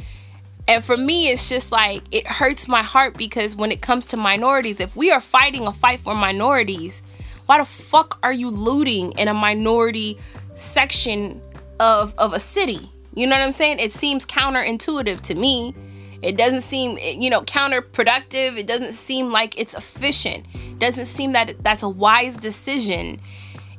And 0.67 0.83
for 0.83 0.97
me, 0.97 1.29
it's 1.29 1.47
just 1.47 1.71
like, 1.71 2.01
it 2.11 2.27
hurts 2.27 2.67
my 2.67 2.83
heart 2.83 3.15
because 3.15 3.55
when 3.55 3.71
it 3.71 3.81
comes 3.81 4.05
to 4.07 4.17
minorities, 4.17 4.81
if 4.81 4.97
we 4.97 5.11
are 5.11 5.21
fighting 5.21 5.65
a 5.65 5.71
fight 5.71 6.01
for 6.01 6.13
minorities, 6.13 7.01
why 7.45 7.59
the 7.59 7.63
fuck 7.63 8.19
are 8.21 8.33
you 8.33 8.51
looting 8.51 9.13
in 9.13 9.29
a 9.29 9.33
minority 9.33 10.17
section 10.61 11.41
of, 11.79 12.13
of 12.17 12.33
a 12.33 12.39
city? 12.39 12.89
You 13.13 13.27
know 13.27 13.35
what 13.35 13.43
I'm 13.43 13.51
saying? 13.51 13.79
It 13.79 13.91
seems 13.91 14.25
counterintuitive 14.25 15.21
to 15.21 15.35
me. 15.35 15.75
It 16.21 16.37
doesn't 16.37 16.61
seem, 16.61 16.97
you 17.01 17.29
know, 17.29 17.41
counterproductive. 17.41 18.57
It 18.57 18.67
doesn't 18.67 18.93
seem 18.93 19.31
like 19.31 19.59
it's 19.59 19.73
efficient. 19.73 20.45
It 20.53 20.79
doesn't 20.79 21.05
seem 21.05 21.31
that 21.33 21.63
that's 21.63 21.83
a 21.83 21.89
wise 21.89 22.37
decision. 22.37 23.19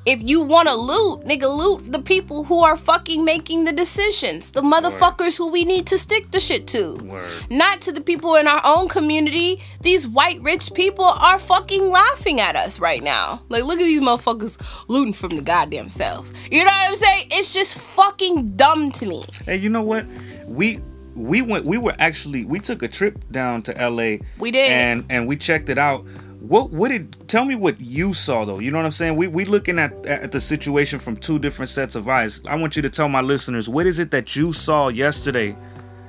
If 0.05 0.21
you 0.29 0.43
want 0.43 0.69
to 0.69 0.75
loot, 0.75 1.25
nigga, 1.25 1.49
loot 1.49 1.93
the 1.93 2.03
people 2.03 2.43
who 2.45 2.63
are 2.63 2.77
fucking 2.77 3.25
making 3.25 3.65
the 3.65 3.73
decisions. 3.73 4.51
The 4.51 4.63
motherfuckers 4.63 5.39
Word. 5.39 5.45
who 5.45 5.53
we 5.53 5.65
need 5.65 5.87
to 5.89 5.99
stick 5.99 6.33
the 6.33 6.41
shit 6.41 6.67
to. 6.69 6.97
Word. 6.97 7.31
Not 7.51 7.81
to 7.83 7.93
the 7.93 8.01
people 8.01 8.35
in 8.35 8.49
our 8.49 8.61
own 8.65 8.89
community. 8.89 9.61
These 9.81 10.09
white 10.09 10.43
rich 10.43 10.75
people 10.75 11.05
are 11.05 11.39
fucking 11.39 11.89
laughing 11.89 12.41
at 12.41 12.57
us 12.57 12.81
right 12.81 13.03
now. 13.03 13.43
Like, 13.49 13.63
look 13.63 13.81
at 13.81 13.85
these 13.85 14.01
motherfuckers 14.01 14.59
looting 14.89 15.13
from 15.13 15.31
the 15.37 15.43
goddamn 15.43 15.89
selves. 15.89 16.33
You 16.51 16.65
know 16.65 16.73
what 16.73 16.91
I'm 16.91 16.97
saying? 16.97 17.27
It's 17.31 17.55
just 17.55 17.79
fucking 17.79 18.57
dumb 18.57 18.91
to 18.93 19.07
me. 19.07 19.23
Hey, 19.45 19.57
you 19.57 19.69
know 19.69 19.83
what? 19.83 20.05
We 20.49 20.81
we 21.15 21.43
went 21.43 21.65
we 21.65 21.77
were 21.79 21.95
actually 21.99 22.45
we 22.45 22.59
took 22.59 22.83
a 22.83 22.89
trip 22.89 23.23
down 23.31 23.63
to 23.63 23.73
LA. 23.89 24.17
We 24.39 24.51
did. 24.51 24.71
And 24.71 25.05
and 25.11 25.29
we 25.29 25.37
checked 25.37 25.69
it 25.69 25.79
out. 25.79 26.05
What 26.43 26.71
what 26.71 26.89
did 26.89 27.29
tell 27.29 27.45
me 27.45 27.55
what 27.55 27.81
you 27.81 28.13
saw 28.13 28.45
though? 28.45 28.59
You 28.59 28.73
know 28.73 28.79
what 28.79 28.85
I'm 28.85 28.91
saying? 28.91 29.15
We 29.17 29.29
we 29.29 29.45
looking 29.45 29.79
at 29.79 30.05
at 30.07 30.33
the 30.33 30.41
situation 30.41 30.99
from 30.99 31.17
two 31.17 31.39
different 31.39 31.69
sets 31.69 31.95
of 31.95 32.09
eyes. 32.09 32.45
I 32.47 32.57
want 32.57 32.75
you 32.75 32.83
to 32.83 32.91
tell 32.91 33.09
my 33.09 33.21
listeners 33.21 33.69
what 33.69 33.87
is 33.87 34.01
it 34.01 34.11
that 34.11 34.35
you 34.35 34.53
saw 34.53 34.89
yesterday 34.89 35.57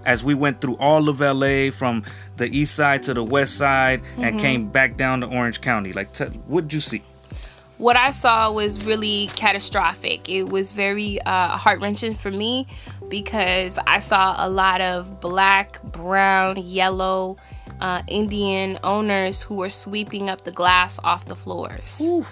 as 0.05 0.23
we 0.23 0.33
went 0.33 0.59
through 0.59 0.75
all 0.77 1.07
of 1.07 1.19
LA 1.19 1.69
from 1.69 2.03
the 2.37 2.47
east 2.47 2.75
side 2.75 3.03
to 3.03 3.13
the 3.13 3.23
west 3.23 3.57
side 3.57 4.01
mm-hmm. 4.01 4.23
and 4.23 4.39
came 4.39 4.69
back 4.69 4.97
down 4.97 5.21
to 5.21 5.27
Orange 5.27 5.61
County. 5.61 5.93
Like 5.93 6.13
t- 6.13 6.25
what 6.25 6.61
did 6.61 6.73
you 6.73 6.81
see? 6.81 7.03
what 7.77 7.97
I 7.97 8.11
saw 8.11 8.51
was 8.51 8.85
really 8.85 9.27
catastrophic. 9.35 10.29
It 10.29 10.43
was 10.43 10.71
very 10.71 11.19
uh, 11.23 11.57
heart 11.57 11.81
wrenching 11.81 12.13
for 12.13 12.31
me 12.31 12.65
because 13.09 13.77
I 13.85 13.99
saw 13.99 14.35
a 14.37 14.49
lot 14.49 14.79
of 14.79 15.19
black, 15.19 15.83
brown, 15.83 16.57
yellow, 16.57 17.37
uh, 17.81 18.01
Indian 18.07 18.79
owners 18.83 19.41
who 19.41 19.55
were 19.55 19.69
sweeping 19.69 20.29
up 20.29 20.43
the 20.43 20.51
glass 20.51 20.99
off 21.03 21.25
the 21.25 21.35
floors. 21.35 22.01
Ooh. 22.03 22.25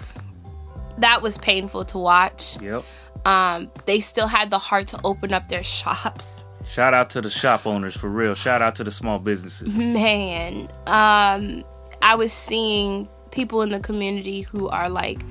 That 0.98 1.22
was 1.22 1.38
painful 1.38 1.84
to 1.86 1.98
watch. 1.98 2.60
Yep. 2.60 2.84
Um, 3.24 3.70
they 3.86 4.00
still 4.00 4.26
had 4.26 4.50
the 4.50 4.58
heart 4.58 4.88
to 4.88 5.00
open 5.04 5.32
up 5.32 5.48
their 5.48 5.62
shops. 5.62 6.44
Shout 6.64 6.94
out 6.94 7.10
to 7.10 7.20
the 7.20 7.30
shop 7.30 7.66
owners 7.66 7.96
for 7.96 8.08
real. 8.08 8.34
Shout 8.34 8.62
out 8.62 8.74
to 8.76 8.84
the 8.84 8.90
small 8.90 9.18
businesses. 9.18 9.76
Man, 9.76 10.68
um, 10.86 11.64
I 12.00 12.14
was 12.14 12.32
seeing 12.32 13.08
people 13.30 13.62
in 13.62 13.70
the 13.70 13.80
community 13.80 14.42
who 14.42 14.68
are 14.68 14.88
like, 14.88 15.22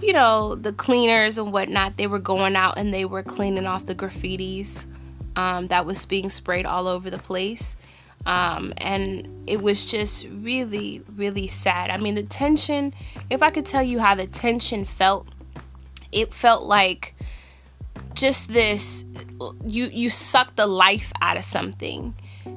you 0.00 0.12
know, 0.12 0.56
the 0.56 0.72
cleaners 0.72 1.38
and 1.38 1.52
whatnot, 1.52 1.96
they 1.96 2.06
were 2.06 2.18
going 2.18 2.56
out 2.56 2.78
and 2.78 2.92
they 2.92 3.04
were 3.04 3.22
cleaning 3.22 3.66
off 3.66 3.86
the 3.86 3.94
graffitis 3.94 4.86
um, 5.36 5.68
that 5.68 5.86
was 5.86 6.04
being 6.04 6.28
sprayed 6.28 6.66
all 6.66 6.88
over 6.88 7.10
the 7.10 7.18
place. 7.18 7.76
Um, 8.24 8.72
and 8.76 9.28
it 9.46 9.62
was 9.62 9.90
just 9.90 10.28
really, 10.30 11.02
really 11.16 11.48
sad. 11.48 11.90
I 11.90 11.96
mean, 11.96 12.14
the 12.14 12.22
tension, 12.22 12.94
if 13.30 13.42
I 13.42 13.50
could 13.50 13.66
tell 13.66 13.82
you 13.82 13.98
how 13.98 14.14
the 14.14 14.26
tension 14.26 14.84
felt, 14.84 15.26
it 16.12 16.32
felt 16.32 16.64
like 16.64 17.14
just 18.14 18.52
this 18.52 19.04
you 19.64 19.86
you 19.86 20.10
suck 20.10 20.54
the 20.56 20.66
life 20.66 21.12
out 21.22 21.36
of 21.36 21.44
something 21.44 22.14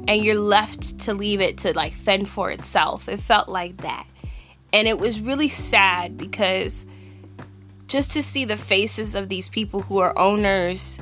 and 0.08 0.22
you're 0.22 0.40
left 0.40 1.00
to 1.00 1.14
leave 1.14 1.42
it 1.42 1.58
to 1.60 1.74
like 1.74 1.94
fend 1.94 2.28
for 2.30 2.52
itself. 2.52 3.08
It 3.10 3.20
felt 3.20 3.48
like 3.48 3.78
that. 3.78 4.06
And 4.74 4.88
it 4.88 5.00
was 5.00 5.20
really 5.20 5.48
sad 5.48 6.18
because 6.18 6.86
just 7.88 8.12
to 8.12 8.22
see 8.22 8.46
the 8.46 8.58
faces 8.58 9.16
of 9.16 9.30
these 9.30 9.48
people 9.48 9.84
who 9.84 10.00
are 10.00 10.18
owners 10.18 11.00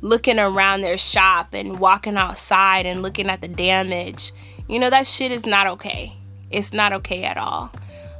looking 0.00 0.38
around 0.38 0.80
their 0.80 0.98
shop 0.98 1.52
and 1.52 1.78
walking 1.78 2.16
outside 2.16 2.86
and 2.86 3.02
looking 3.02 3.28
at 3.28 3.40
the 3.40 3.48
damage, 3.48 4.32
you 4.68 4.78
know, 4.78 4.90
that 4.90 5.06
shit 5.06 5.30
is 5.30 5.46
not 5.46 5.66
okay. 5.66 6.12
It's 6.50 6.72
not 6.72 6.92
okay 6.92 7.24
at 7.24 7.36
all. 7.36 7.72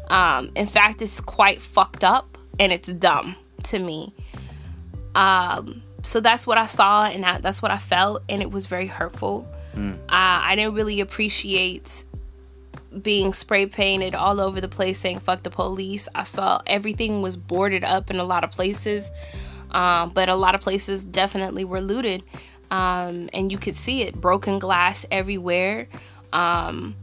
Um, 0.08 0.50
in 0.56 0.66
fact, 0.66 1.02
it's 1.02 1.20
quite 1.20 1.60
fucked 1.60 2.04
up 2.04 2.36
and 2.58 2.72
it's 2.72 2.92
dumb 2.92 3.36
to 3.64 3.78
me. 3.78 4.12
Um, 5.14 5.82
so 6.02 6.20
that's 6.20 6.46
what 6.46 6.58
I 6.58 6.66
saw 6.66 7.04
and 7.04 7.24
that's 7.24 7.62
what 7.62 7.70
I 7.70 7.78
felt, 7.78 8.22
and 8.28 8.42
it 8.42 8.50
was 8.50 8.66
very 8.66 8.86
hurtful. 8.86 9.46
Mm. 9.74 9.94
Uh, 9.94 9.98
I 10.08 10.54
didn't 10.56 10.74
really 10.74 11.00
appreciate 11.00 12.04
being 13.02 13.32
spray 13.32 13.66
painted 13.66 14.14
all 14.16 14.40
over 14.40 14.60
the 14.60 14.68
place 14.68 14.98
saying 14.98 15.20
fuck 15.20 15.42
the 15.42 15.50
police. 15.50 16.08
I 16.14 16.24
saw 16.24 16.60
everything 16.66 17.22
was 17.22 17.36
boarded 17.36 17.84
up 17.84 18.10
in 18.10 18.16
a 18.16 18.24
lot 18.24 18.42
of 18.42 18.50
places, 18.50 19.10
um, 19.72 20.10
but 20.10 20.28
a 20.28 20.36
lot 20.36 20.54
of 20.54 20.60
places 20.60 21.04
definitely 21.04 21.64
were 21.64 21.80
looted. 21.80 22.22
Um, 22.70 23.28
and 23.32 23.50
you 23.50 23.58
could 23.58 23.74
see 23.74 24.02
it 24.02 24.14
broken 24.14 24.58
glass 24.58 25.04
everywhere. 25.10 25.88
Um, 26.32 26.94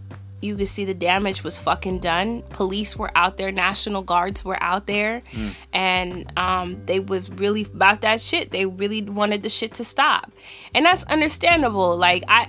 you 0.41 0.55
could 0.55 0.67
see 0.67 0.85
the 0.85 0.93
damage 0.93 1.43
was 1.43 1.57
fucking 1.57 1.99
done. 1.99 2.43
Police 2.49 2.95
were 2.95 3.11
out 3.15 3.37
there, 3.37 3.51
National 3.51 4.03
Guards 4.03 4.45
were 4.45 4.61
out 4.61 4.85
there, 4.85 5.23
mm. 5.31 5.53
and 5.73 6.31
um, 6.37 6.85
they 6.85 6.99
was 6.99 7.31
really 7.31 7.63
about 7.63 8.01
that 8.01 8.21
shit. 8.21 8.51
They 8.51 8.65
really 8.65 9.01
wanted 9.01 9.41
the 9.41 9.49
shit 9.49 9.73
to 9.75 9.83
stop, 9.83 10.31
and 10.75 10.85
that's 10.85 11.03
understandable. 11.05 11.97
Like 11.97 12.23
I, 12.27 12.47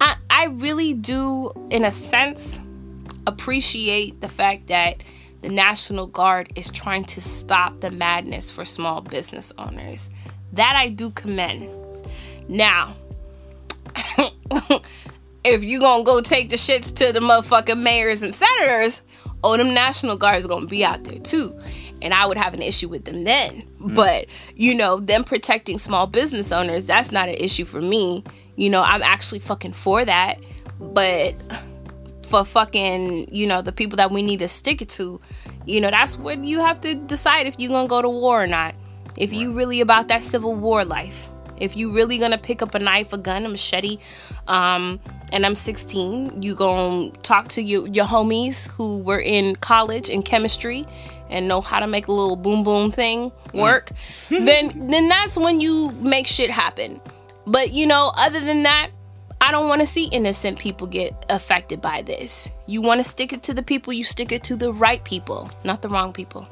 I, 0.00 0.16
I 0.28 0.44
really 0.46 0.92
do, 0.92 1.50
in 1.70 1.86
a 1.86 1.92
sense, 1.92 2.60
appreciate 3.26 4.20
the 4.20 4.28
fact 4.28 4.66
that 4.66 4.96
the 5.42 5.48
National 5.48 6.06
Guard 6.06 6.52
is 6.56 6.70
trying 6.70 7.04
to 7.04 7.20
stop 7.20 7.80
the 7.80 7.90
madness 7.90 8.48
for 8.50 8.64
small 8.64 9.00
business 9.00 9.52
owners. 9.58 10.10
That 10.52 10.76
I 10.76 10.88
do 10.88 11.10
commend. 11.10 11.68
Now. 12.48 12.94
if 15.44 15.64
you 15.64 15.80
gonna 15.80 16.04
go 16.04 16.20
take 16.20 16.48
the 16.48 16.56
shits 16.56 16.94
to 16.96 17.12
the 17.12 17.20
motherfucking 17.20 17.82
mayors 17.82 18.22
and 18.22 18.34
senators, 18.34 19.02
oh, 19.42 19.56
them 19.56 19.74
National 19.74 20.16
Guards 20.16 20.46
gonna 20.46 20.66
be 20.66 20.84
out 20.84 21.04
there 21.04 21.18
too. 21.18 21.58
And 22.00 22.14
I 22.14 22.26
would 22.26 22.36
have 22.36 22.54
an 22.54 22.62
issue 22.62 22.88
with 22.88 23.04
them 23.04 23.24
then. 23.24 23.64
Mm. 23.80 23.94
But, 23.94 24.26
you 24.56 24.74
know, 24.74 24.98
them 24.98 25.24
protecting 25.24 25.78
small 25.78 26.06
business 26.06 26.52
owners, 26.52 26.86
that's 26.86 27.12
not 27.12 27.28
an 27.28 27.36
issue 27.36 27.64
for 27.64 27.80
me. 27.80 28.24
You 28.56 28.70
know, 28.70 28.82
I'm 28.82 29.02
actually 29.02 29.40
fucking 29.40 29.72
for 29.72 30.04
that. 30.04 30.40
But 30.80 31.34
for 32.24 32.44
fucking, 32.44 33.32
you 33.34 33.46
know, 33.46 33.62
the 33.62 33.72
people 33.72 33.96
that 33.96 34.10
we 34.10 34.22
need 34.22 34.40
to 34.40 34.48
stick 34.48 34.82
it 34.82 34.88
to, 34.90 35.20
you 35.66 35.80
know, 35.80 35.90
that's 35.90 36.16
what 36.16 36.44
you 36.44 36.60
have 36.60 36.80
to 36.80 36.94
decide 36.94 37.46
if 37.46 37.56
you're 37.58 37.70
gonna 37.70 37.88
go 37.88 38.02
to 38.02 38.08
war 38.08 38.42
or 38.42 38.46
not. 38.46 38.74
If 39.16 39.32
you 39.32 39.52
really 39.52 39.80
about 39.80 40.08
that 40.08 40.22
civil 40.22 40.54
war 40.54 40.84
life. 40.84 41.28
If 41.58 41.76
you 41.76 41.92
really 41.92 42.18
gonna 42.18 42.38
pick 42.38 42.62
up 42.62 42.74
a 42.74 42.78
knife, 42.78 43.12
a 43.12 43.18
gun, 43.18 43.44
a 43.44 43.48
machete, 43.48 43.98
um, 44.48 45.00
and 45.32 45.46
I'm 45.46 45.54
16, 45.54 46.42
you 46.42 46.54
going 46.54 47.10
to 47.10 47.20
talk 47.20 47.48
to 47.48 47.62
your, 47.62 47.88
your 47.88 48.04
homies 48.04 48.68
who 48.68 48.98
were 48.98 49.20
in 49.20 49.56
college 49.56 50.10
in 50.10 50.22
chemistry 50.22 50.84
and 51.30 51.48
know 51.48 51.62
how 51.62 51.80
to 51.80 51.86
make 51.86 52.06
a 52.06 52.12
little 52.12 52.36
boom 52.36 52.62
boom 52.62 52.90
thing 52.90 53.30
mm. 53.30 53.60
work, 53.60 53.90
mm. 54.28 54.44
then 54.46 54.88
then 54.88 55.08
that's 55.08 55.38
when 55.38 55.60
you 55.60 55.90
make 56.00 56.26
shit 56.26 56.50
happen. 56.50 57.00
But 57.46 57.72
you 57.72 57.86
know, 57.86 58.12
other 58.16 58.40
than 58.40 58.62
that, 58.64 58.90
I 59.42 59.50
don't 59.50 59.66
want 59.66 59.80
to 59.80 59.86
see 59.86 60.04
innocent 60.12 60.60
people 60.60 60.86
get 60.86 61.26
affected 61.28 61.82
by 61.82 62.02
this. 62.02 62.48
You 62.66 62.80
want 62.80 63.00
to 63.00 63.04
stick 63.04 63.32
it 63.32 63.42
to 63.42 63.52
the 63.52 63.62
people, 63.64 63.92
you 63.92 64.04
stick 64.04 64.30
it 64.30 64.44
to 64.44 64.54
the 64.54 64.72
right 64.72 65.02
people, 65.02 65.50
not 65.64 65.82
the 65.82 65.88
wrong 65.88 66.12
people. 66.12 66.46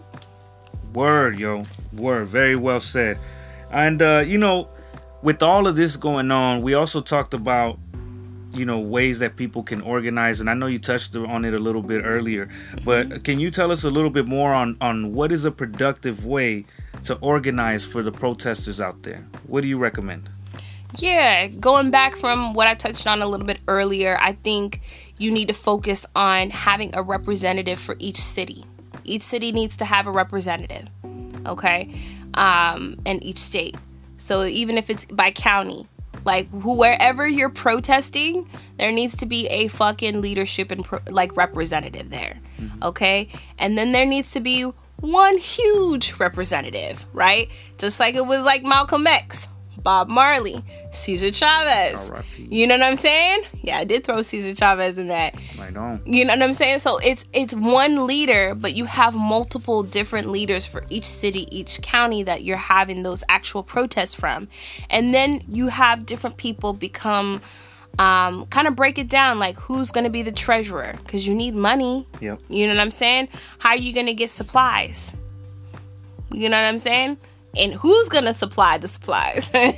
Word, 0.93 1.39
yo. 1.39 1.63
Word. 1.93 2.27
Very 2.27 2.57
well 2.57 2.81
said. 2.81 3.17
And 3.71 4.03
uh, 4.03 4.25
you 4.27 4.39
know, 4.39 4.69
with 5.23 5.41
all 5.41 5.69
of 5.69 5.77
this 5.77 5.97
going 5.97 6.33
on, 6.33 6.63
we 6.63 6.75
also 6.75 7.01
talked 7.01 7.33
about 7.33 7.79
you 8.53 8.65
know 8.67 8.81
ways 8.81 9.21
that 9.21 9.37
people 9.37 9.63
can 9.63 9.81
organize 9.83 10.41
and 10.41 10.51
i 10.51 10.55
know 10.55 10.67
you 10.67 10.81
touched 10.81 11.15
on 11.15 11.45
it 11.45 11.55
a 11.55 11.59
little 11.59 11.83
bit 11.83 12.03
earlier 12.05 12.49
but 12.85 13.09
mm-hmm. 13.09 13.19
can 13.19 13.39
you 13.39 13.49
tell 13.49 13.71
us 13.71 13.85
a 13.85 13.89
little 13.89 14.11
bit 14.11 14.27
more 14.27 14.53
on 14.53 14.77
on 14.81 15.15
what 15.15 15.31
is 15.31 15.45
a 15.45 15.53
productive 15.53 16.27
way 16.27 16.65
to 17.01 17.15
organize 17.19 17.87
for 17.87 18.03
the 18.03 18.11
protesters 18.11 18.81
out 18.81 19.05
there 19.05 19.25
what 19.47 19.61
do 19.61 19.69
you 19.69 19.79
recommend 19.79 20.29
yeah 20.97 21.47
going 21.47 21.91
back 21.91 22.17
from 22.17 22.55
what 22.55 22.67
i 22.67 22.75
touched 22.75 23.07
on 23.07 23.23
a 23.23 23.27
little 23.27 23.47
bit 23.47 23.61
earlier 23.69 24.19
i 24.21 24.33
think 24.33 24.81
you 25.19 25.31
need 25.31 25.49
to 25.49 25.55
focus 25.55 26.07
on 26.17 26.51
having 26.51 26.95
a 26.95 27.03
representative 27.03 27.79
for 27.79 27.97
each 27.99 28.21
city 28.21 28.65
each 29.05 29.23
city 29.23 29.53
needs 29.53 29.77
to 29.77 29.85
have 29.85 30.07
a 30.07 30.11
representative 30.11 30.89
okay 31.47 31.93
um 32.35 32.97
in 33.05 33.23
each 33.23 33.39
state 33.39 33.77
so 34.17 34.45
even 34.45 34.77
if 34.77 34.91
it's 34.91 35.05
by 35.07 35.31
county 35.31 35.87
like 36.25 36.49
wherever 36.51 37.27
you're 37.27 37.51
protesting, 37.51 38.49
there 38.79 38.93
needs 38.93 39.17
to 39.19 39.27
be 39.27 39.47
a 39.49 39.69
fucking 39.69 40.21
leadership 40.21 40.71
and 40.71 40.85
pro- 40.85 41.01
like 41.09 41.37
representative 41.37 42.11
there. 42.11 42.39
Mm-hmm. 42.59 42.83
Okay? 42.83 43.29
And 43.59 43.79
then 43.79 43.93
there 43.93 44.07
needs 44.07 44.33
to 44.33 44.41
be 44.41 44.71
one 45.01 45.39
huge 45.39 46.15
representative, 46.19 47.07
right? 47.13 47.49
Just 47.79 48.01
like 48.01 48.15
it 48.15 48.27
was 48.27 48.45
like 48.45 48.63
Malcolm 48.63 49.07
X. 49.07 49.49
Bob 49.83 50.09
Marley, 50.09 50.63
Cesar 50.91 51.33
Chavez. 51.33 52.11
You 52.39 52.67
know 52.67 52.77
what 52.77 52.85
I'm 52.85 52.97
saying? 52.97 53.43
Yeah, 53.63 53.79
I 53.79 53.85
did 53.85 54.05
throw 54.05 54.23
Cesar 54.23 54.55
Chavez 54.55 54.99
in 54.99 55.09
that. 55.09 55.35
You 56.05 56.25
know 56.25 56.35
what 56.35 56.43
I'm 56.43 56.53
saying? 56.53 56.79
So 56.81 56.99
it's 56.99 57.27
it's 57.33 57.55
one 57.55 58.07
leader, 58.07 58.55
but 58.55 58.75
you 58.75 58.85
have 58.85 59.15
multiple 59.15 59.83
different 59.83 60.29
leaders 60.29 60.67
for 60.67 60.85
each 60.91 61.05
city, 61.07 61.47
each 61.57 61.81
county 61.83 62.23
that 62.25 62.43
you're 62.45 62.57
having 62.57 63.03
those 63.03 63.25
actual 63.29 63.63
protests 63.63 64.15
from. 64.15 64.49
And 64.89 65.15
then 65.15 65.43
you 65.49 65.69
have 65.69 66.07
different 66.07 66.37
people 66.37 66.73
become 66.73 67.41
um, 67.99 68.47
kind 68.47 68.67
of 68.67 68.77
break 68.77 68.99
it 68.99 69.09
down 69.09 69.39
like 69.39 69.57
who's 69.57 69.91
going 69.91 70.05
to 70.05 70.11
be 70.11 70.23
the 70.23 70.33
treasurer 70.33 70.95
because 71.05 71.27
you 71.27 71.35
need 71.35 71.55
money. 71.55 72.07
Yep. 72.21 72.41
You 72.49 72.67
know 72.67 72.75
what 72.75 72.81
I'm 72.81 72.91
saying? 72.91 73.29
How 73.59 73.71
are 73.71 73.77
you 73.77 73.93
going 73.93 74.07
to 74.07 74.15
get 74.15 74.31
supplies? 74.31 75.15
You 76.33 76.49
know 76.49 76.57
what 76.57 76.69
I'm 76.69 76.79
saying? 76.79 77.19
And 77.57 77.73
who's 77.73 78.09
gonna 78.09 78.33
supply 78.33 78.79
the 78.79 78.89
supplies? 78.89 79.51
word, 79.55 79.75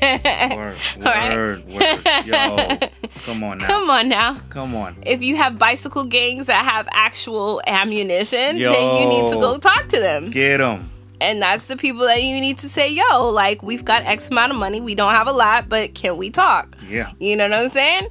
word, 0.58 0.76
right? 1.00 1.36
word. 1.36 2.26
Yo, 2.26 2.88
come 3.24 3.42
on 3.44 3.58
now. 3.58 3.66
Come 3.66 3.90
on 3.90 4.08
now. 4.08 4.36
Come 4.50 4.74
on. 4.74 4.96
If 5.02 5.22
you 5.22 5.36
have 5.36 5.58
bicycle 5.58 6.04
gangs 6.04 6.46
that 6.46 6.64
have 6.64 6.88
actual 6.92 7.62
ammunition, 7.66 8.56
yo, 8.56 8.70
then 8.70 9.02
you 9.02 9.08
need 9.08 9.30
to 9.30 9.36
go 9.36 9.56
talk 9.58 9.88
to 9.88 10.00
them. 10.00 10.30
Get 10.30 10.58
them. 10.58 10.90
And 11.20 11.40
that's 11.40 11.66
the 11.68 11.76
people 11.76 12.04
that 12.06 12.22
you 12.22 12.40
need 12.40 12.58
to 12.58 12.68
say, 12.68 12.92
yo, 12.92 13.28
like 13.30 13.62
we've 13.62 13.84
got 13.84 14.02
X 14.04 14.30
amount 14.30 14.52
of 14.52 14.58
money. 14.58 14.80
We 14.80 14.94
don't 14.94 15.12
have 15.12 15.28
a 15.28 15.32
lot, 15.32 15.68
but 15.68 15.94
can 15.94 16.16
we 16.16 16.30
talk? 16.30 16.76
Yeah. 16.88 17.12
You 17.20 17.36
know 17.36 17.48
what 17.48 17.58
I'm 17.58 17.68
saying? 17.68 18.08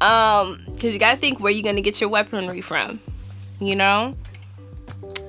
Um, 0.00 0.60
because 0.66 0.92
you 0.94 1.00
gotta 1.00 1.18
think 1.18 1.40
where 1.40 1.52
you're 1.52 1.64
gonna 1.64 1.80
get 1.80 2.00
your 2.00 2.10
weaponry 2.10 2.60
from. 2.60 3.00
You 3.60 3.76
know? 3.76 4.16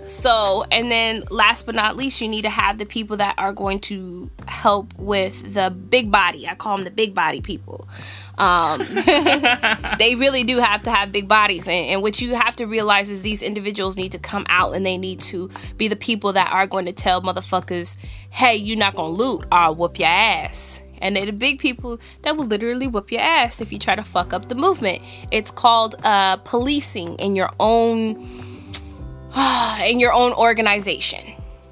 So, 0.05 0.65
and 0.71 0.91
then 0.91 1.23
last 1.31 1.65
but 1.65 1.73
not 1.73 1.95
least, 1.95 2.21
you 2.21 2.27
need 2.27 2.43
to 2.43 2.49
have 2.49 2.77
the 2.77 2.85
people 2.85 3.17
that 3.17 3.35
are 3.37 3.53
going 3.53 3.79
to 3.81 4.29
help 4.47 4.93
with 4.97 5.53
the 5.53 5.71
big 5.71 6.11
body. 6.11 6.47
I 6.47 6.55
call 6.55 6.77
them 6.77 6.85
the 6.85 6.91
big 6.91 7.15
body 7.15 7.41
people. 7.41 7.87
Um, 8.37 8.79
they 9.99 10.15
really 10.15 10.43
do 10.43 10.57
have 10.57 10.83
to 10.83 10.91
have 10.91 11.11
big 11.11 11.27
bodies. 11.27 11.67
And, 11.67 11.85
and 11.87 12.01
what 12.01 12.21
you 12.21 12.35
have 12.35 12.55
to 12.57 12.65
realize 12.65 13.09
is 13.09 13.21
these 13.23 13.41
individuals 13.41 13.97
need 13.97 14.11
to 14.11 14.19
come 14.19 14.45
out 14.47 14.75
and 14.75 14.85
they 14.85 14.97
need 14.97 15.21
to 15.21 15.49
be 15.77 15.87
the 15.87 15.95
people 15.95 16.33
that 16.33 16.51
are 16.51 16.67
going 16.67 16.85
to 16.85 16.91
tell 16.91 17.21
motherfuckers, 17.21 17.97
hey, 18.29 18.55
you're 18.55 18.77
not 18.77 18.95
going 18.95 19.15
to 19.15 19.23
loot 19.23 19.45
or 19.45 19.57
I'll 19.57 19.75
whoop 19.75 19.97
your 19.97 20.09
ass. 20.09 20.83
And 20.99 21.15
they're 21.15 21.25
the 21.25 21.33
big 21.33 21.59
people 21.59 21.99
that 22.21 22.37
will 22.37 22.45
literally 22.45 22.87
whoop 22.87 23.11
your 23.11 23.21
ass 23.21 23.59
if 23.59 23.71
you 23.71 23.79
try 23.79 23.95
to 23.95 24.03
fuck 24.03 24.33
up 24.33 24.49
the 24.49 24.55
movement. 24.55 25.01
It's 25.31 25.51
called 25.51 25.95
uh, 26.03 26.37
policing 26.37 27.15
in 27.15 27.35
your 27.35 27.49
own 27.59 28.44
in 29.85 29.99
your 29.99 30.13
own 30.13 30.33
organization, 30.33 31.19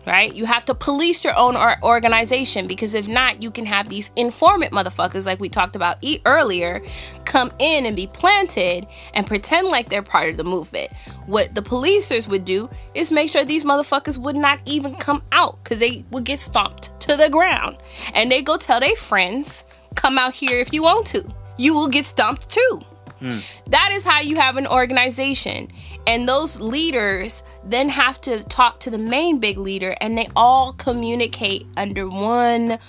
right? 0.05 0.33
You 0.33 0.45
have 0.45 0.65
to 0.65 0.75
police 0.75 1.23
your 1.23 1.37
own 1.37 1.55
organization 1.81 2.67
because 2.67 2.93
if 2.93 3.07
not, 3.07 3.41
you 3.41 3.51
can 3.51 3.65
have 3.65 3.89
these 3.89 4.11
informant 4.15 4.73
motherfuckers, 4.73 5.25
like 5.25 5.39
we 5.39 5.49
talked 5.49 5.75
about 5.75 5.97
e- 6.01 6.19
earlier, 6.25 6.81
come 7.25 7.51
in 7.59 7.85
and 7.85 7.95
be 7.95 8.07
planted 8.07 8.85
and 9.13 9.25
pretend 9.25 9.69
like 9.69 9.89
they're 9.89 10.03
part 10.03 10.29
of 10.29 10.37
the 10.37 10.43
movement. 10.43 10.91
What 11.25 11.55
the 11.55 11.61
policers 11.61 12.27
would 12.27 12.43
do 12.43 12.69
is 12.93 13.11
make 13.11 13.29
sure 13.29 13.45
these 13.45 13.63
motherfuckers 13.63 14.17
would 14.17 14.35
not 14.35 14.59
even 14.65 14.95
come 14.95 15.23
out 15.31 15.63
because 15.63 15.79
they 15.79 16.03
would 16.11 16.25
get 16.25 16.39
stomped 16.39 16.99
to 17.01 17.15
the 17.15 17.29
ground. 17.29 17.77
And 18.13 18.31
they 18.31 18.41
go 18.41 18.57
tell 18.57 18.79
their 18.79 18.95
friends 18.95 19.63
come 19.95 20.17
out 20.17 20.33
here 20.33 20.59
if 20.59 20.73
you 20.73 20.83
want 20.83 21.07
to. 21.07 21.23
You 21.57 21.73
will 21.73 21.87
get 21.87 22.05
stomped 22.05 22.49
too. 22.49 22.81
Hmm. 23.19 23.39
That 23.67 23.91
is 23.93 24.03
how 24.03 24.19
you 24.19 24.35
have 24.35 24.57
an 24.57 24.67
organization. 24.67 25.69
And 26.05 26.27
those 26.27 26.59
leaders 26.59 27.43
then 27.63 27.89
have 27.89 28.19
to 28.21 28.43
talk 28.43 28.79
to 28.81 28.89
the 28.89 28.97
main 28.97 29.39
big 29.39 29.57
leader, 29.57 29.95
and 30.01 30.17
they 30.17 30.27
all 30.35 30.73
communicate 30.73 31.65
under 31.77 32.07
one 32.07 32.79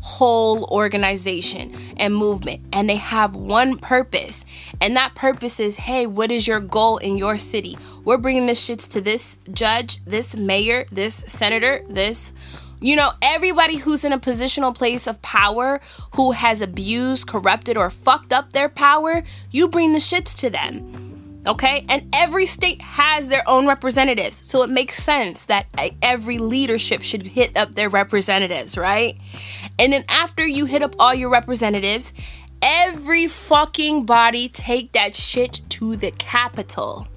whole 0.00 0.64
organization 0.64 1.74
and 1.98 2.14
movement. 2.14 2.64
And 2.72 2.88
they 2.88 2.96
have 2.96 3.36
one 3.36 3.78
purpose. 3.78 4.44
And 4.80 4.96
that 4.96 5.14
purpose 5.14 5.60
is 5.60 5.76
hey, 5.76 6.06
what 6.06 6.30
is 6.30 6.46
your 6.46 6.60
goal 6.60 6.98
in 6.98 7.18
your 7.18 7.38
city? 7.38 7.76
We're 8.04 8.16
bringing 8.16 8.46
the 8.46 8.52
shits 8.52 8.90
to 8.92 9.00
this 9.00 9.38
judge, 9.52 10.02
this 10.04 10.36
mayor, 10.36 10.86
this 10.90 11.14
senator, 11.14 11.82
this 11.88 12.32
you 12.82 12.96
know, 12.96 13.12
everybody 13.20 13.76
who's 13.76 14.06
in 14.06 14.12
a 14.12 14.18
positional 14.18 14.74
place 14.74 15.06
of 15.06 15.20
power 15.20 15.82
who 16.14 16.32
has 16.32 16.62
abused, 16.62 17.28
corrupted, 17.28 17.76
or 17.76 17.90
fucked 17.90 18.32
up 18.32 18.54
their 18.54 18.70
power, 18.70 19.22
you 19.50 19.68
bring 19.68 19.92
the 19.92 19.98
shits 19.98 20.34
to 20.38 20.48
them. 20.48 21.09
Okay? 21.46 21.84
And 21.88 22.08
every 22.14 22.46
state 22.46 22.82
has 22.82 23.28
their 23.28 23.42
own 23.48 23.66
representatives. 23.66 24.46
So 24.46 24.62
it 24.62 24.70
makes 24.70 25.02
sense 25.02 25.46
that 25.46 25.66
every 26.02 26.38
leadership 26.38 27.02
should 27.02 27.26
hit 27.26 27.56
up 27.56 27.74
their 27.74 27.88
representatives, 27.88 28.76
right? 28.76 29.16
And 29.78 29.92
then 29.92 30.04
after 30.08 30.46
you 30.46 30.66
hit 30.66 30.82
up 30.82 30.94
all 30.98 31.14
your 31.14 31.30
representatives, 31.30 32.12
every 32.60 33.26
fucking 33.26 34.04
body 34.04 34.48
take 34.48 34.92
that 34.92 35.14
shit 35.14 35.62
to 35.70 35.96
the 35.96 36.10
Capitol. 36.10 37.08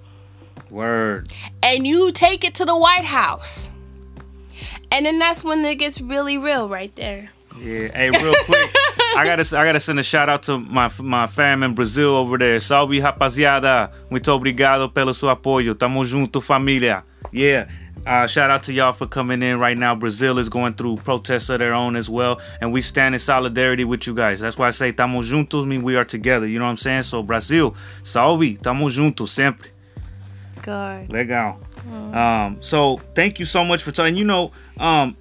Word. 0.70 1.32
And 1.62 1.86
you 1.86 2.12
take 2.12 2.46
it 2.46 2.56
to 2.56 2.66
the 2.66 2.78
White 2.78 3.06
House. 3.06 3.70
And 4.90 5.06
then 5.06 5.20
that's 5.20 5.44
when 5.44 5.66
it 5.66 5.76
gets 5.76 6.00
really 6.00 6.38
real 6.38 6.70
right 6.70 6.96
there. 6.96 7.32
Yeah. 7.60 7.90
Hey, 7.94 8.10
real 8.10 8.34
quick, 8.46 8.76
I 9.16 9.26
gotta 9.26 9.58
I 9.58 9.66
gotta 9.66 9.80
send 9.80 10.00
a 10.00 10.04
shout 10.04 10.30
out 10.30 10.44
to 10.44 10.58
my 10.58 10.90
my 11.00 11.28
fam 11.28 11.64
in 11.64 11.74
Brazil 11.74 12.16
over 12.16 12.38
there. 12.38 12.60
Salve 12.60 13.00
rapaziada. 13.00 13.92
Muito 14.10 14.28
obrigado 14.32 14.90
pelo 14.94 15.14
seu 15.14 15.30
apoio. 15.30 15.76
Tamo 15.76 16.04
junto, 16.06 16.42
família. 16.42 17.04
Yeah. 17.32 17.68
Uh, 18.06 18.28
shout 18.28 18.50
out 18.50 18.64
to 18.64 18.74
y'all 18.74 18.92
for 18.92 19.08
coming 19.08 19.42
in 19.42 19.58
right 19.58 19.78
now. 19.78 19.96
Brazil 19.96 20.38
is 20.38 20.50
going 20.50 20.74
through 20.74 20.98
protests 20.98 21.50
of 21.50 21.60
their 21.60 21.74
own 21.74 21.96
as 21.96 22.10
well, 22.10 22.42
and 22.60 22.74
we 22.74 22.82
stand 22.82 23.16
in 23.16 23.20
solidarity 23.20 23.86
with 23.86 24.06
you 24.08 24.14
guys. 24.14 24.42
That's 24.42 24.58
why 24.58 24.68
I 24.68 24.72
say 24.72 24.92
tamo 24.92 25.22
juntos 25.22 25.66
mean 25.66 25.84
we 25.84 25.96
are 25.96 26.04
together. 26.04 26.46
You 26.46 26.60
know 26.60 26.66
what 26.66 26.72
I'm 26.72 26.78
saying? 26.78 27.04
So 27.04 27.24
Brazil, 27.24 27.76
salve, 28.04 28.58
tamo 28.62 28.90
juntos 28.90 29.30
sempre. 29.30 29.70
Good. 30.62 31.10
Legal. 31.10 31.60
Um, 32.14 32.58
so 32.62 33.00
thank 33.16 33.40
you 33.40 33.46
so 33.46 33.64
much 33.64 33.84
for 33.84 33.92
telling. 33.92 34.16
You 34.16 34.26
know, 34.26 34.52
um, 34.80 35.16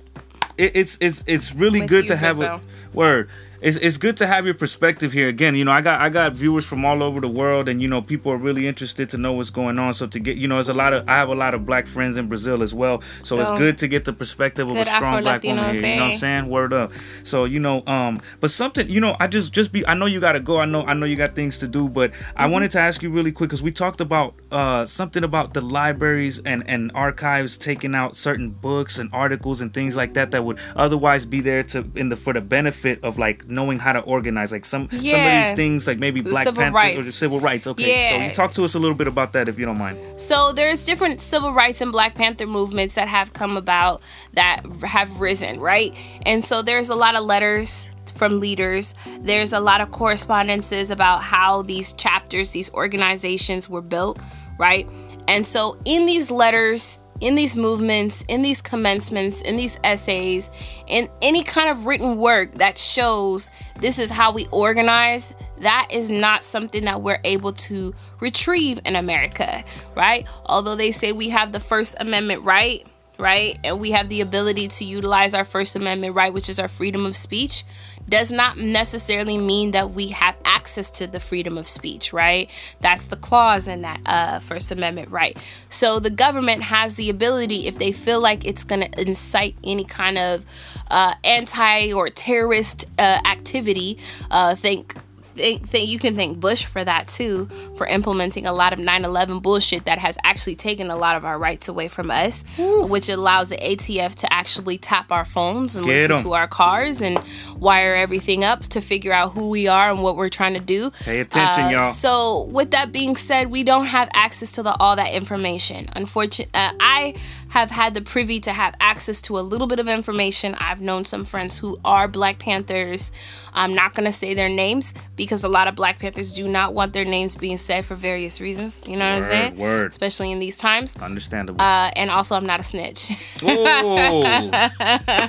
it, 0.59 0.77
it's 0.77 0.99
it's 1.01 1.25
it's 1.27 1.55
really 1.55 1.81
With 1.81 1.91
good 1.91 2.05
you, 2.05 2.09
to 2.09 2.17
have 2.17 2.41
a 2.41 2.61
word. 2.93 3.29
It's, 3.63 3.77
it's 3.77 3.97
good 3.97 4.17
to 4.17 4.27
have 4.27 4.45
your 4.45 4.55
perspective 4.55 5.13
here 5.13 5.29
again. 5.29 5.55
You 5.55 5.65
know, 5.65 5.71
I 5.73 5.81
got 5.81 6.01
I 6.01 6.09
got 6.09 6.33
viewers 6.33 6.67
from 6.67 6.85
all 6.85 7.03
over 7.03 7.21
the 7.21 7.29
world, 7.29 7.69
and 7.69 7.81
you 7.81 7.87
know, 7.89 8.03
people 8.03 8.33
are 8.33 8.37
really 8.37 8.67
interested 8.67 9.09
to 9.11 9.19
know 9.19 9.33
what's 9.35 9.51
going 9.51 9.79
on. 9.79 9.95
So 9.95 10.07
to 10.09 10.19
get, 10.19 10.37
you 10.37 10.49
know, 10.49 10.57
there's 10.57 10.69
a 10.69 10.75
lot 10.75 10.93
of 10.93 11.05
I 11.09 11.13
have 11.19 11.29
a 11.29 11.35
lot 11.35 11.55
of 11.55 11.65
black 11.65 11.87
friends 11.87 12.17
in 12.17 12.27
Brazil 12.29 12.63
as 12.63 12.75
well. 12.75 13.03
So 13.23 13.41
it's 13.41 13.53
good 13.53 13.79
to 13.79 13.89
get 13.89 14.05
the 14.05 14.13
perspective 14.13 14.69
of 14.69 14.81
a 14.81 14.85
strong 14.85 15.21
black 15.21 15.45
Afro-Latino 15.45 15.45
woman 15.45 15.69
here. 15.69 15.85
You 15.85 15.95
know 15.95 16.03
what 16.03 16.09
I'm 16.09 16.13
saying. 16.15 16.49
Word 16.49 16.73
up. 16.73 16.93
So 17.23 17.45
you 17.45 17.61
know, 17.61 17.85
um, 17.87 18.21
but 18.41 18.51
something, 18.51 18.89
you 18.89 19.01
know, 19.01 19.17
I 19.21 19.29
just 19.29 19.53
just 19.53 19.73
be. 19.73 19.87
I 19.87 19.95
know 19.95 20.07
you 20.07 20.21
got 20.21 20.33
to 20.33 20.41
go. 20.41 20.59
I 20.59 20.65
know 20.67 20.85
I 20.85 20.95
know 20.95 21.07
you 21.07 21.17
got 21.17 21.37
things 21.37 21.59
to 21.59 21.69
do, 21.69 21.89
but 21.89 22.13
I 22.37 22.49
Mm-hmm. 22.49 22.53
wanted 22.53 22.71
to 22.73 22.81
ask 22.81 23.03
you 23.03 23.11
really 23.11 23.33
quick 23.33 23.51
because 23.51 23.63
we 23.63 23.71
talked 23.71 24.01
about 24.01 24.35
uh 24.51 24.85
something 24.87 25.23
about 25.25 25.55
the 25.55 25.61
libraries 25.61 26.41
and 26.41 26.65
and 26.67 26.91
archives 26.95 27.57
taking 27.59 27.95
out 27.95 28.17
certain 28.17 28.51
books 28.51 28.99
and 28.99 29.09
articles 29.13 29.61
and 29.61 29.73
things 29.73 29.97
like 29.97 30.15
that 30.15 30.31
that 30.33 30.45
would 30.45 30.59
otherwise 30.77 31.25
be 31.25 31.41
there 31.41 31.63
to 31.63 31.89
in 31.95 32.09
the 32.09 32.17
for 32.17 32.33
the 32.33 32.41
benefit 32.41 33.03
of 33.05 33.19
like 33.19 33.47
knowing 33.53 33.79
how 33.79 33.93
to 33.93 34.01
organize 34.01 34.53
like 34.53 34.65
some 34.65 34.89
some 34.91 34.99
of 34.99 35.33
these 35.33 35.53
things 35.53 35.87
like 35.87 35.99
maybe 35.99 36.21
Black 36.21 36.45
civil 36.45 36.63
Panther 36.63 36.79
or 36.79 37.03
rights. 37.03 37.15
civil 37.15 37.41
rights. 37.41 37.67
Okay, 37.67 38.11
so 38.11 38.25
you 38.25 38.31
talk 38.31 38.53
to 38.53 38.65
us 38.65 38.75
a 38.75 38.79
little 38.79 38.97
bit 38.97 39.07
about 39.09 39.33
that 39.35 39.49
if 39.49 39.59
you 39.59 39.67
don't 39.67 39.79
mind. 39.79 39.99
So 40.21 40.53
there's 40.53 40.85
different 40.85 41.21
civil 41.21 41.53
rights 41.53 41.81
and 41.81 41.93
Black 41.93 42.15
Panther 42.15 42.47
movements 42.47 42.95
that 42.95 43.09
have 43.09 43.33
come 43.33 43.57
about 43.57 44.03
that 44.35 44.63
have 44.83 45.21
risen, 45.21 45.61
right? 45.61 45.97
And 46.27 46.45
so 46.45 46.63
there's 46.63 46.89
a 46.89 46.95
lot 46.95 47.15
of 47.15 47.25
letters 47.25 47.91
from 48.17 48.41
leaders. 48.41 48.95
There's 49.21 49.53
a 49.53 49.61
lot 49.61 49.81
of 49.81 49.91
correspondences 49.91 50.91
about 50.91 51.23
how 51.23 51.63
these 51.63 51.93
chapters, 51.93 52.53
these 52.53 52.73
organizations 52.75 53.69
were 53.69 53.83
built, 53.83 54.19
right? 54.59 54.89
And 55.29 55.47
so 55.47 55.79
in 55.85 56.07
these 56.07 56.31
letters, 56.31 56.99
in 57.23 57.37
these 57.37 57.55
movements, 57.57 58.25
in 58.27 58.43
these 58.43 58.61
commencements, 58.61 59.41
in 59.43 59.57
these 59.57 59.79
essays, 59.85 60.51
in 60.89 61.09
any 61.23 61.45
kind 61.45 61.71
of 61.71 61.87
written 61.87 62.17
work 62.17 62.53
that 62.55 62.77
shows 62.77 63.49
this 63.79 64.01
is 64.01 64.11
how 64.11 64.33
we 64.33 64.47
organize, 64.51 65.33
that 65.61 65.87
is 65.91 66.11
not 66.11 66.43
something 66.43 66.85
that 66.85 67.01
we're 67.01 67.21
able 67.23 67.53
to 67.53 67.95
retrieve 68.19 68.81
in 68.85 68.97
America, 68.97 69.63
right? 69.97 70.27
Although 70.47 70.75
they 70.75 70.91
say 70.91 71.13
we 71.13 71.29
have 71.29 71.53
the 71.53 71.61
First 71.61 71.95
Amendment 72.01 72.43
right, 72.43 72.85
right? 73.19 73.57
And 73.63 73.79
we 73.79 73.93
have 73.93 74.09
the 74.09 74.21
ability 74.21 74.67
to 74.67 74.85
utilize 74.85 75.33
our 75.33 75.45
First 75.45 75.77
Amendment 75.77 76.17
right, 76.17 76.33
which 76.33 76.49
is 76.49 76.59
our 76.59 76.67
freedom 76.67 77.07
of 77.07 77.17
speech, 77.17 77.63
does 78.09 78.31
not 78.31 78.59
necessarily 78.59 79.39
mean 79.39 79.73
that 79.73 79.93
we 79.93 80.09
have 80.09 80.37
access 80.45 80.91
to 80.91 81.07
the 81.07 81.21
freedom 81.21 81.57
of 81.57 81.69
speech, 81.69 82.13
right? 82.13 82.51
That's 82.81 83.07
the 83.07 83.17
clause 83.17 83.69
in 83.69 83.83
that 83.83 84.01
uh, 84.07 84.39
First 84.41 84.71
Amendment 84.71 85.11
right. 85.11 85.37
So 85.69 85.99
the 85.99 86.11
government 86.11 86.63
has 86.63 86.97
the 86.97 87.11
ability, 87.11 87.67
if 87.67 87.79
they 87.79 87.93
feel 87.93 88.21
like 88.21 88.45
it's 88.47 88.65
going 88.65 88.91
to 88.91 89.01
incite 89.01 89.57
any 89.65 89.85
kind 89.85 90.19
of 90.19 90.45
uh, 90.91 91.15
anti 91.25 91.93
or 91.93 92.11
terrorist 92.11 92.87
uh, 92.99 93.21
activity, 93.25 93.99
uh, 94.31 94.55
think 94.55 94.95
think, 95.35 95.69
think 95.69 95.89
you 95.89 95.99
can 95.99 96.15
thank 96.17 96.39
Bush 96.41 96.65
for 96.65 96.83
that 96.85 97.09
too, 97.09 97.49
for 97.77 97.87
implementing 97.87 98.47
a 98.47 98.53
lot 98.53 98.73
of 98.73 98.79
9/11 98.79 99.41
bullshit 99.43 99.85
that 99.87 99.99
has 99.99 100.17
actually 100.25 100.57
taken 100.57 100.91
a 100.91 100.97
lot 100.97 101.17
of 101.17 101.25
our 101.25 101.39
rights 101.39 101.69
away 101.69 101.89
from 101.89 102.11
us, 102.11 102.45
which 102.59 103.09
allows 103.09 103.49
the 103.49 103.57
ATF 103.57 104.15
to 104.17 104.33
actually 104.33 104.79
tap 104.79 105.11
our 105.13 105.25
phones 105.25 105.77
and 105.77 105.85
Get 105.87 105.93
listen 106.11 106.13
'em. 106.13 106.19
to 106.25 106.33
our 106.35 106.47
cars 106.47 107.03
and 107.03 107.21
wire 107.57 107.95
everything 107.95 108.45
up 108.45 108.61
to 108.63 108.81
figure 108.81 109.13
out 109.13 109.33
who 109.33 109.49
we 109.49 109.67
are 109.69 109.91
and 109.91 110.03
what 110.03 110.17
we're 110.17 110.29
trying 110.29 110.55
to 110.55 110.61
do. 110.61 110.91
Pay 111.01 111.21
attention, 111.21 111.65
Uh, 111.65 111.71
y'all. 111.71 111.93
So, 111.93 112.43
with 112.51 112.71
that 112.73 112.93
being 112.93 113.17
said, 113.17 113.51
we 113.51 113.63
don't 113.63 113.87
have 113.87 114.09
access 114.15 114.53
to 114.53 114.63
the, 114.63 114.75
all 114.79 114.97
that 114.97 115.13
information. 115.13 115.89
Unfortunately, 115.95 116.51
uh, 116.55 116.71
I 116.81 117.15
have 117.53 117.71
had 117.71 117.95
the 117.95 118.01
privy 118.01 118.41
to 118.41 118.51
have 118.51 118.75
access 118.81 119.21
to 119.21 119.39
a 119.39 119.41
little 119.41 119.67
bit 119.67 119.79
of 119.79 119.87
information. 119.87 120.55
I've 120.55 120.81
known 120.81 121.05
some 121.05 121.27
friends 121.27 121.59
who 121.59 121.79
are 121.85 122.09
Black 122.09 122.39
Panthers. 122.39 123.13
I'm 123.53 123.75
not 123.75 123.93
going 123.93 124.07
to 124.07 124.13
say 124.13 124.33
their 124.33 124.49
names 124.49 124.95
because 125.17 125.45
a 125.45 125.49
lot 125.51 125.69
of 125.69 125.75
Black 125.75 125.99
Panthers 125.99 126.33
do 126.33 126.49
not 126.49 126.73
want 126.73 126.95
their 126.95 127.05
names 127.05 127.37
being 127.37 127.59
said 127.59 127.85
for 127.85 127.95
various 127.95 128.41
reasons. 128.41 128.81
You 128.89 128.97
know 128.97 129.05
what 129.07 129.17
I'm 129.17 129.23
saying? 129.23 129.57
word. 129.59 129.91
Especially 129.91 130.33
in 130.33 130.39
these 130.39 130.57
times. 130.57 130.97
Understandable. 130.97 131.61
Uh, 131.61 131.91
and 131.95 132.11
also, 132.11 132.37
I'm 132.37 132.47
not 132.47 132.59
a 132.61 132.63
snitch. 132.63 133.13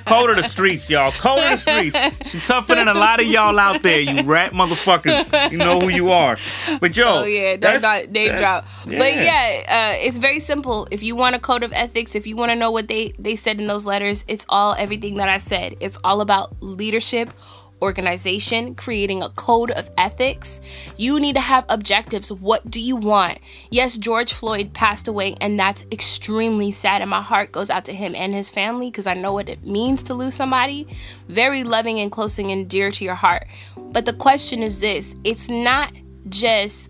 Cold 0.05 0.29
of 0.29 0.37
the 0.37 0.43
streets, 0.47 0.89
y'all. 0.89 1.11
Cold 1.11 1.39
of 1.43 1.51
the 1.51 1.57
streets. 1.57 2.29
She 2.29 2.39
tougher 2.39 2.75
than 2.75 2.87
a 2.87 2.93
lot 2.93 3.19
of 3.19 3.27
y'all 3.27 3.59
out 3.59 3.81
there, 3.83 3.99
you 3.99 4.23
rat 4.23 4.53
motherfuckers. 4.53 5.51
You 5.51 5.57
know 5.57 5.79
who 5.81 5.89
you 5.89 6.11
are. 6.11 6.37
But 6.79 6.95
yo, 6.95 7.21
Oh 7.21 7.23
yeah, 7.25 7.57
that's- 7.57 7.81
that's 7.81 8.05
not 8.05 8.11
name 8.11 8.37
drop. 8.37 8.65
But 8.85 9.13
yeah, 9.13 9.93
uh, 9.95 9.97
it's 9.99 10.17
very 10.17 10.39
simple. 10.39 10.87
If 10.91 11.03
you 11.03 11.15
want 11.15 11.35
a 11.35 11.39
code 11.39 11.63
of 11.63 11.71
ethics, 11.73 12.12
if 12.15 12.27
you 12.27 12.35
want 12.35 12.51
to 12.51 12.55
know 12.55 12.71
what 12.71 12.87
they 12.87 13.13
they 13.19 13.35
said 13.35 13.59
in 13.59 13.67
those 13.67 13.85
letters, 13.85 14.25
it's 14.27 14.45
all 14.49 14.75
everything 14.77 15.15
that 15.15 15.29
I 15.29 15.37
said. 15.37 15.75
It's 15.79 15.97
all 16.03 16.21
about 16.21 16.61
leadership, 16.61 17.33
organization, 17.81 18.75
creating 18.75 19.21
a 19.21 19.29
code 19.29 19.71
of 19.71 19.91
ethics. 19.97 20.61
You 20.97 21.19
need 21.19 21.33
to 21.33 21.41
have 21.41 21.65
objectives. 21.69 22.31
What 22.31 22.69
do 22.69 22.81
you 22.81 22.95
want? 22.95 23.39
Yes, 23.69 23.97
George 23.97 24.33
Floyd 24.33 24.73
passed 24.73 25.07
away, 25.07 25.35
and 25.41 25.59
that's 25.59 25.85
extremely 25.91 26.71
sad. 26.71 27.01
And 27.01 27.09
my 27.09 27.21
heart 27.21 27.51
goes 27.51 27.69
out 27.69 27.85
to 27.85 27.93
him 27.93 28.15
and 28.15 28.33
his 28.33 28.49
family 28.49 28.89
because 28.89 29.05
I 29.05 29.13
know 29.13 29.33
what 29.33 29.49
it 29.49 29.65
means 29.65 30.03
to 30.03 30.13
lose 30.13 30.33
somebody. 30.33 30.87
Very 31.27 31.63
loving 31.63 31.99
and 31.99 32.11
close 32.11 32.39
and 32.39 32.69
dear 32.69 32.89
to 32.89 33.03
your 33.03 33.15
heart. 33.15 33.47
But 33.77 34.05
the 34.05 34.13
question 34.13 34.63
is 34.63 34.79
this 34.79 35.15
it's 35.23 35.49
not 35.49 35.91
just 36.29 36.89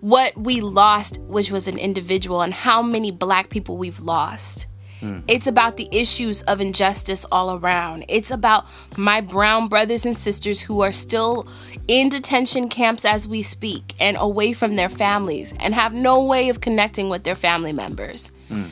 what 0.00 0.36
we 0.36 0.60
lost, 0.60 1.20
which 1.22 1.50
was 1.50 1.68
an 1.68 1.78
individual, 1.78 2.42
and 2.42 2.54
how 2.54 2.82
many 2.82 3.10
black 3.10 3.50
people 3.50 3.76
we've 3.76 4.00
lost. 4.00 4.66
Hmm. 5.00 5.20
It's 5.28 5.46
about 5.46 5.76
the 5.76 5.88
issues 5.92 6.42
of 6.42 6.60
injustice 6.60 7.24
all 7.30 7.56
around. 7.56 8.04
It's 8.08 8.30
about 8.30 8.66
my 8.96 9.20
brown 9.20 9.68
brothers 9.68 10.04
and 10.04 10.16
sisters 10.16 10.60
who 10.60 10.80
are 10.80 10.92
still 10.92 11.46
in 11.86 12.08
detention 12.08 12.68
camps 12.68 13.04
as 13.04 13.28
we 13.28 13.42
speak 13.42 13.94
and 14.00 14.16
away 14.18 14.52
from 14.52 14.76
their 14.76 14.88
families 14.88 15.54
and 15.60 15.74
have 15.74 15.92
no 15.92 16.24
way 16.24 16.48
of 16.48 16.60
connecting 16.60 17.08
with 17.08 17.22
their 17.24 17.36
family 17.36 17.72
members. 17.72 18.32
Hmm. 18.48 18.64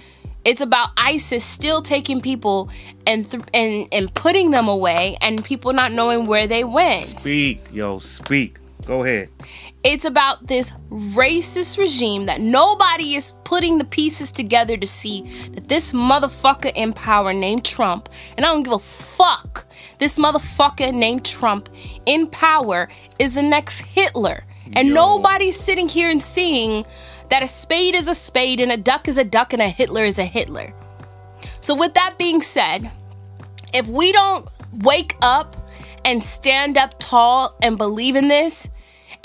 It's 0.44 0.60
about 0.60 0.90
ISIS 0.96 1.44
still 1.44 1.82
taking 1.82 2.20
people 2.20 2.70
and 3.04 3.28
th- 3.28 3.42
and 3.52 3.88
and 3.92 4.14
putting 4.14 4.52
them 4.52 4.68
away 4.68 5.16
and 5.20 5.44
people 5.44 5.72
not 5.72 5.90
knowing 5.90 6.26
where 6.26 6.46
they 6.46 6.62
went. 6.62 7.04
Speak, 7.04 7.60
yo, 7.72 7.98
speak. 7.98 8.58
Go 8.86 9.02
ahead. 9.02 9.28
It's 9.82 10.04
about 10.04 10.46
this 10.46 10.72
racist 10.90 11.76
regime 11.76 12.26
that 12.26 12.40
nobody 12.40 13.14
is 13.14 13.34
putting 13.44 13.78
the 13.78 13.84
pieces 13.84 14.30
together 14.30 14.76
to 14.76 14.86
see 14.86 15.22
that 15.52 15.68
this 15.68 15.92
motherfucker 15.92 16.72
in 16.74 16.92
power 16.92 17.32
named 17.32 17.64
Trump, 17.64 18.08
and 18.36 18.46
I 18.46 18.48
don't 18.48 18.62
give 18.62 18.74
a 18.74 18.78
fuck, 18.78 19.66
this 19.98 20.18
motherfucker 20.18 20.94
named 20.94 21.24
Trump 21.24 21.68
in 22.06 22.28
power 22.28 22.88
is 23.18 23.34
the 23.34 23.42
next 23.42 23.80
Hitler. 23.80 24.44
And 24.74 24.88
Yo. 24.88 24.94
nobody's 24.94 25.58
sitting 25.58 25.88
here 25.88 26.10
and 26.10 26.22
seeing 26.22 26.84
that 27.28 27.42
a 27.42 27.48
spade 27.48 27.96
is 27.96 28.06
a 28.08 28.14
spade 28.14 28.60
and 28.60 28.70
a 28.70 28.76
duck 28.76 29.08
is 29.08 29.18
a 29.18 29.24
duck 29.24 29.52
and 29.52 29.62
a 29.62 29.68
Hitler 29.68 30.04
is 30.04 30.18
a 30.18 30.24
Hitler. 30.24 30.72
So, 31.60 31.74
with 31.74 31.94
that 31.94 32.18
being 32.18 32.40
said, 32.40 32.90
if 33.74 33.88
we 33.88 34.12
don't 34.12 34.48
wake 34.72 35.16
up 35.22 35.56
and 36.04 36.22
stand 36.22 36.78
up 36.78 36.94
tall 36.98 37.56
and 37.62 37.76
believe 37.76 38.14
in 38.14 38.28
this 38.28 38.68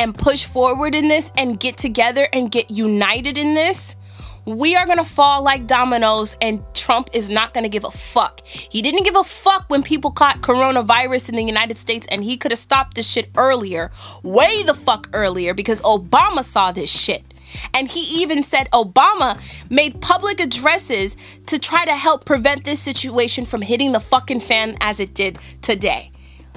and 0.02 0.18
push 0.18 0.46
forward 0.46 0.96
in 0.96 1.08
this 1.08 1.32
and 1.38 1.60
get 1.60 1.78
together 1.78 2.28
and 2.34 2.52
get 2.52 2.72
united 2.72 3.38
in 3.38 3.54
this, 3.54 3.96
we 4.46 4.76
are 4.76 4.88
gonna 4.88 5.06
fall 5.06 5.44
like 5.44 5.68
dominoes 5.68 6.36
and 6.42 6.60
Trump 6.74 7.12
is 7.14 7.30
not 7.30 7.54
gonna 7.54 7.70
give 7.70 7.84
a 7.84 7.92
fuck. 7.92 8.44
He 8.44 8.82
didn't 8.82 9.04
give 9.04 9.16
a 9.16 9.24
fuck 9.24 9.66
when 9.68 9.84
people 9.84 10.10
caught 10.10 10.42
coronavirus 10.42 11.30
in 11.30 11.36
the 11.36 11.44
United 11.44 11.78
States 11.78 12.08
and 12.10 12.24
he 12.24 12.36
could 12.36 12.50
have 12.52 12.58
stopped 12.58 12.96
this 12.96 13.08
shit 13.08 13.30
earlier, 13.38 13.92
way 14.24 14.64
the 14.64 14.74
fuck 14.74 15.08
earlier, 15.14 15.54
because 15.54 15.84
Obama 15.84 16.44
saw 16.44 16.72
this 16.72 16.90
shit. 16.90 17.24
And 17.72 17.88
he 17.88 18.24
even 18.24 18.42
said 18.42 18.72
Obama 18.72 19.40
made 19.70 20.02
public 20.02 20.40
addresses 20.40 21.16
to 21.46 21.60
try 21.60 21.86
to 21.86 21.96
help 21.96 22.26
prevent 22.26 22.64
this 22.64 22.80
situation 22.80 23.46
from 23.46 23.62
hitting 23.62 23.92
the 23.92 24.00
fucking 24.00 24.40
fan 24.40 24.78
as 24.82 25.00
it 25.00 25.14
did 25.14 25.38
today. 25.62 26.12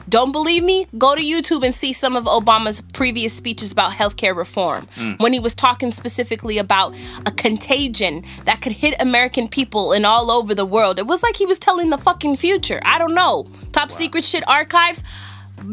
Don't 0.08 0.32
believe 0.32 0.62
me? 0.62 0.86
Go 0.98 1.14
to 1.14 1.20
YouTube 1.20 1.64
and 1.64 1.74
see 1.74 1.92
some 1.92 2.16
of 2.16 2.24
Obama's 2.24 2.80
previous 2.80 3.32
speeches 3.32 3.72
about 3.72 3.92
healthcare 3.92 4.36
reform 4.36 4.86
mm. 4.96 5.18
when 5.20 5.32
he 5.32 5.40
was 5.40 5.54
talking 5.54 5.92
specifically 5.92 6.58
about 6.58 6.94
a 7.26 7.30
contagion 7.30 8.24
that 8.44 8.60
could 8.60 8.72
hit 8.72 8.94
American 9.00 9.48
people 9.48 9.92
and 9.92 10.04
all 10.04 10.30
over 10.30 10.54
the 10.54 10.66
world. 10.66 10.98
It 10.98 11.06
was 11.06 11.22
like 11.22 11.36
he 11.36 11.46
was 11.46 11.58
telling 11.58 11.90
the 11.90 11.98
fucking 11.98 12.36
future. 12.36 12.80
I 12.84 12.98
don't 12.98 13.14
know. 13.14 13.46
Top 13.72 13.90
secret 13.90 14.24
shit 14.24 14.46
archives. 14.48 15.02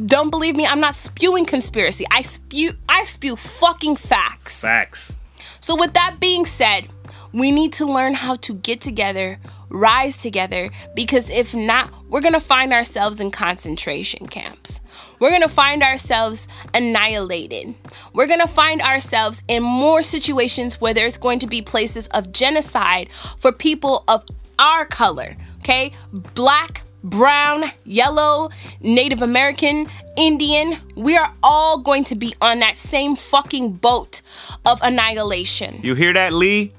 Don't 0.05 0.29
believe 0.29 0.55
me? 0.55 0.65
I'm 0.65 0.79
not 0.79 0.95
spewing 0.95 1.45
conspiracy. 1.45 2.05
I 2.11 2.21
spew 2.21 2.73
I 2.87 3.03
spew 3.03 3.35
fucking 3.35 3.97
facts. 3.97 4.61
Facts. 4.61 5.17
So, 5.59 5.75
with 5.75 5.93
that 5.93 6.17
being 6.19 6.45
said, 6.45 6.87
we 7.33 7.51
need 7.51 7.73
to 7.73 7.85
learn 7.85 8.13
how 8.13 8.35
to 8.37 8.53
get 8.53 8.81
together, 8.81 9.39
rise 9.71 10.21
together, 10.21 10.69
because 10.95 11.29
if 11.29 11.55
not, 11.55 11.91
we're 12.09 12.21
gonna 12.21 12.39
find 12.39 12.73
ourselves 12.73 13.19
in 13.19 13.31
concentration 13.31 14.27
camps. 14.27 14.81
We're 15.19 15.31
gonna 15.31 15.49
find 15.49 15.81
ourselves 15.81 16.47
annihilated. 16.73 17.73
We're 18.13 18.27
gonna 18.27 18.47
find 18.47 18.81
ourselves 18.81 19.41
in 19.47 19.63
more 19.63 20.03
situations 20.03 20.79
where 20.81 20.93
there's 20.93 21.17
going 21.17 21.39
to 21.39 21.47
be 21.47 21.61
places 21.61 22.07
of 22.09 22.31
genocide 22.31 23.09
for 23.39 23.51
people 23.51 24.03
of 24.07 24.25
our 24.59 24.85
color, 24.85 25.37
okay? 25.59 25.91
Black, 26.11 26.83
brown, 27.03 27.63
yellow, 27.83 28.49
Native 28.81 29.21
American, 29.21 29.87
Indian, 30.17 30.77
we 30.95 31.17
are 31.17 31.33
all 31.41 31.79
going 31.79 32.03
to 32.05 32.15
be 32.15 32.35
on 32.41 32.59
that 32.59 32.77
same 32.77 33.15
fucking 33.15 33.73
boat 33.73 34.21
of 34.65 34.79
annihilation. 34.83 35.79
You 35.81 35.95
hear 35.95 36.13
that, 36.13 36.33
Lee? 36.33 36.73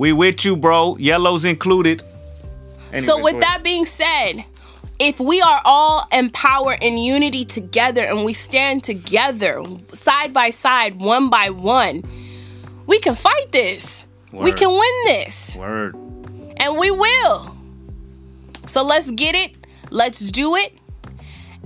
We 0.00 0.14
with 0.14 0.46
you, 0.46 0.56
bro. 0.56 0.96
Yellows 0.96 1.44
included. 1.44 2.02
so, 2.96 3.22
with 3.22 3.38
that 3.40 3.62
being 3.62 3.84
said, 3.84 4.46
if 4.98 5.20
we 5.20 5.42
are 5.42 5.60
all 5.62 6.06
empowered 6.10 6.78
in 6.80 6.96
unity 6.96 7.44
together 7.44 8.00
and 8.00 8.24
we 8.24 8.32
stand 8.32 8.82
together, 8.82 9.62
side 9.92 10.32
by 10.32 10.48
side, 10.48 10.98
one 11.02 11.28
by 11.28 11.50
one, 11.50 12.02
we 12.86 12.98
can 12.98 13.14
fight 13.14 13.52
this. 13.52 14.06
We 14.32 14.52
can 14.52 14.70
win 14.70 15.04
this. 15.04 15.58
Word. 15.58 15.94
And 16.56 16.78
we 16.78 16.90
will. 16.90 17.54
So 18.64 18.82
let's 18.82 19.10
get 19.10 19.34
it. 19.34 19.52
Let's 19.90 20.30
do 20.30 20.56
it. 20.56 20.72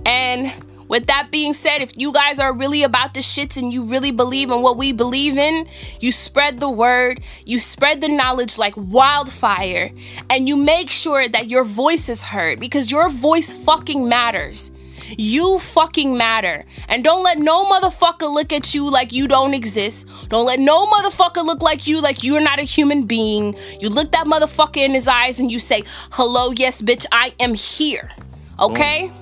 And 0.04 0.52
with 0.88 1.06
that 1.06 1.28
being 1.30 1.54
said, 1.54 1.80
if 1.82 1.92
you 1.96 2.12
guys 2.12 2.40
are 2.40 2.52
really 2.52 2.82
about 2.82 3.14
the 3.14 3.20
shits 3.20 3.56
and 3.56 3.72
you 3.72 3.84
really 3.84 4.10
believe 4.10 4.50
in 4.50 4.62
what 4.62 4.76
we 4.76 4.92
believe 4.92 5.36
in, 5.36 5.66
you 6.00 6.12
spread 6.12 6.60
the 6.60 6.68
word, 6.70 7.20
you 7.44 7.58
spread 7.58 8.00
the 8.00 8.08
knowledge 8.08 8.58
like 8.58 8.74
wildfire, 8.76 9.90
and 10.30 10.48
you 10.48 10.56
make 10.56 10.90
sure 10.90 11.28
that 11.28 11.48
your 11.48 11.64
voice 11.64 12.08
is 12.08 12.22
heard 12.22 12.60
because 12.60 12.90
your 12.90 13.08
voice 13.08 13.52
fucking 13.52 14.08
matters. 14.08 14.70
You 15.18 15.58
fucking 15.58 16.16
matter. 16.16 16.64
And 16.88 17.04
don't 17.04 17.22
let 17.22 17.38
no 17.38 17.66
motherfucker 17.66 18.32
look 18.32 18.52
at 18.52 18.74
you 18.74 18.90
like 18.90 19.12
you 19.12 19.28
don't 19.28 19.52
exist. 19.52 20.08
Don't 20.28 20.46
let 20.46 20.58
no 20.60 20.86
motherfucker 20.86 21.44
look 21.44 21.62
like 21.62 21.86
you 21.86 22.00
like 22.00 22.24
you're 22.24 22.40
not 22.40 22.58
a 22.58 22.62
human 22.62 23.04
being. 23.04 23.54
You 23.80 23.90
look 23.90 24.12
that 24.12 24.26
motherfucker 24.26 24.78
in 24.78 24.92
his 24.92 25.06
eyes 25.06 25.40
and 25.40 25.52
you 25.52 25.58
say, 25.58 25.82
Hello, 26.12 26.52
yes, 26.56 26.80
bitch, 26.80 27.04
I 27.12 27.34
am 27.38 27.54
here. 27.54 28.10
Oh. 28.58 28.70
Okay? 28.70 29.12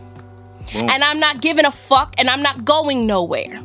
Boom. 0.72 0.88
And 0.88 1.04
I'm 1.04 1.20
not 1.20 1.40
giving 1.40 1.64
a 1.64 1.70
fuck 1.70 2.14
and 2.18 2.28
I'm 2.30 2.42
not 2.42 2.64
going 2.64 3.06
nowhere. 3.06 3.62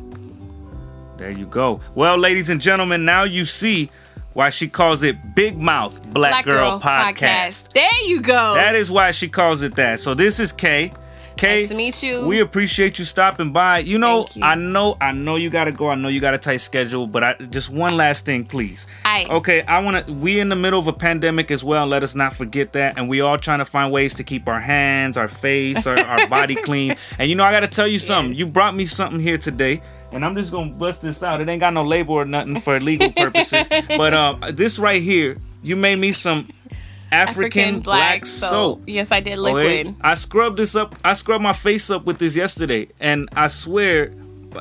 There 1.16 1.30
you 1.30 1.46
go. 1.46 1.80
Well, 1.94 2.16
ladies 2.16 2.48
and 2.48 2.60
gentlemen, 2.60 3.04
now 3.04 3.24
you 3.24 3.44
see 3.44 3.90
why 4.34 4.50
she 4.50 4.68
calls 4.68 5.02
it 5.02 5.34
Big 5.34 5.58
Mouth 5.58 6.00
Black, 6.12 6.44
Girl, 6.44 6.78
Podcast. 6.80 7.72
There 7.72 8.04
you 8.04 8.20
go. 8.20 8.54
That 8.54 8.76
is 8.76 8.92
why 8.92 9.10
she 9.10 9.28
calls 9.28 9.62
it 9.62 9.74
that. 9.74 9.98
So 9.98 10.14
this 10.14 10.38
is 10.38 10.52
Kay. 10.52 10.92
Kay, 11.38 11.60
Nice 11.60 11.68
to 11.68 11.74
meet 11.74 12.02
you. 12.02 12.26
We 12.26 12.40
appreciate 12.40 12.98
you 12.98 13.04
stopping 13.04 13.52
by. 13.52 13.78
You 13.78 13.98
know, 13.98 14.26
you. 14.34 14.42
I 14.42 14.56
know, 14.56 14.96
I 15.00 15.12
know 15.12 15.36
you 15.36 15.50
gotta 15.50 15.72
go. 15.72 15.88
I 15.88 15.94
know 15.94 16.08
you 16.08 16.20
got 16.20 16.34
a 16.34 16.38
tight 16.38 16.58
schedule, 16.58 17.06
but 17.06 17.22
I 17.22 17.34
just 17.34 17.70
one 17.70 17.96
last 17.96 18.26
thing, 18.26 18.44
please. 18.44 18.86
Aye. 19.04 19.26
Okay, 19.30 19.62
I 19.62 19.78
wanna. 19.78 20.04
We 20.10 20.40
in 20.40 20.48
the 20.48 20.56
middle 20.56 20.78
of 20.78 20.88
a 20.88 20.92
pandemic 20.92 21.50
as 21.50 21.64
well. 21.64 21.86
Let 21.86 22.02
us 22.02 22.14
not 22.14 22.32
forget 22.32 22.72
that, 22.72 22.98
and 22.98 23.08
we 23.08 23.20
all 23.20 23.38
trying 23.38 23.60
to 23.60 23.64
find 23.64 23.92
ways 23.92 24.14
to 24.14 24.24
keep 24.24 24.48
our 24.48 24.60
hands, 24.60 25.16
our 25.16 25.28
face, 25.28 25.86
our, 25.86 25.98
our 25.98 26.26
body 26.28 26.54
clean. 26.68 26.96
And 27.18 27.30
you 27.30 27.36
know, 27.36 27.44
I 27.44 27.52
gotta 27.52 27.68
tell 27.68 27.86
you 27.86 27.98
something. 27.98 28.34
You 28.36 28.46
brought 28.46 28.74
me 28.74 28.84
something 28.84 29.20
here 29.20 29.38
today. 29.38 29.80
And 30.10 30.24
I'm 30.24 30.34
just 30.34 30.50
gonna 30.50 30.70
bust 30.72 31.02
this 31.02 31.22
out. 31.22 31.40
It 31.40 31.48
ain't 31.48 31.60
got 31.60 31.74
no 31.74 31.84
label 31.84 32.14
or 32.14 32.24
nothing 32.24 32.60
for 32.60 32.80
legal 32.80 33.12
purposes. 33.16 33.68
but 33.88 34.14
um, 34.14 34.42
this 34.52 34.78
right 34.78 35.02
here, 35.02 35.36
you 35.62 35.76
made 35.76 35.96
me 35.96 36.12
some 36.12 36.48
African, 37.10 37.80
black, 37.80 38.26
soap. 38.26 38.82
Yes, 38.86 39.12
I 39.12 39.20
did 39.20 39.38
liquid. 39.38 39.96
I 40.00 40.14
scrubbed 40.14 40.56
this 40.56 40.76
up. 40.76 40.94
I 41.04 41.12
scrubbed 41.12 41.42
my 41.42 41.52
face 41.52 41.90
up 41.90 42.04
with 42.04 42.18
this 42.18 42.36
yesterday, 42.36 42.88
and 43.00 43.28
I 43.32 43.46
swear, 43.46 44.12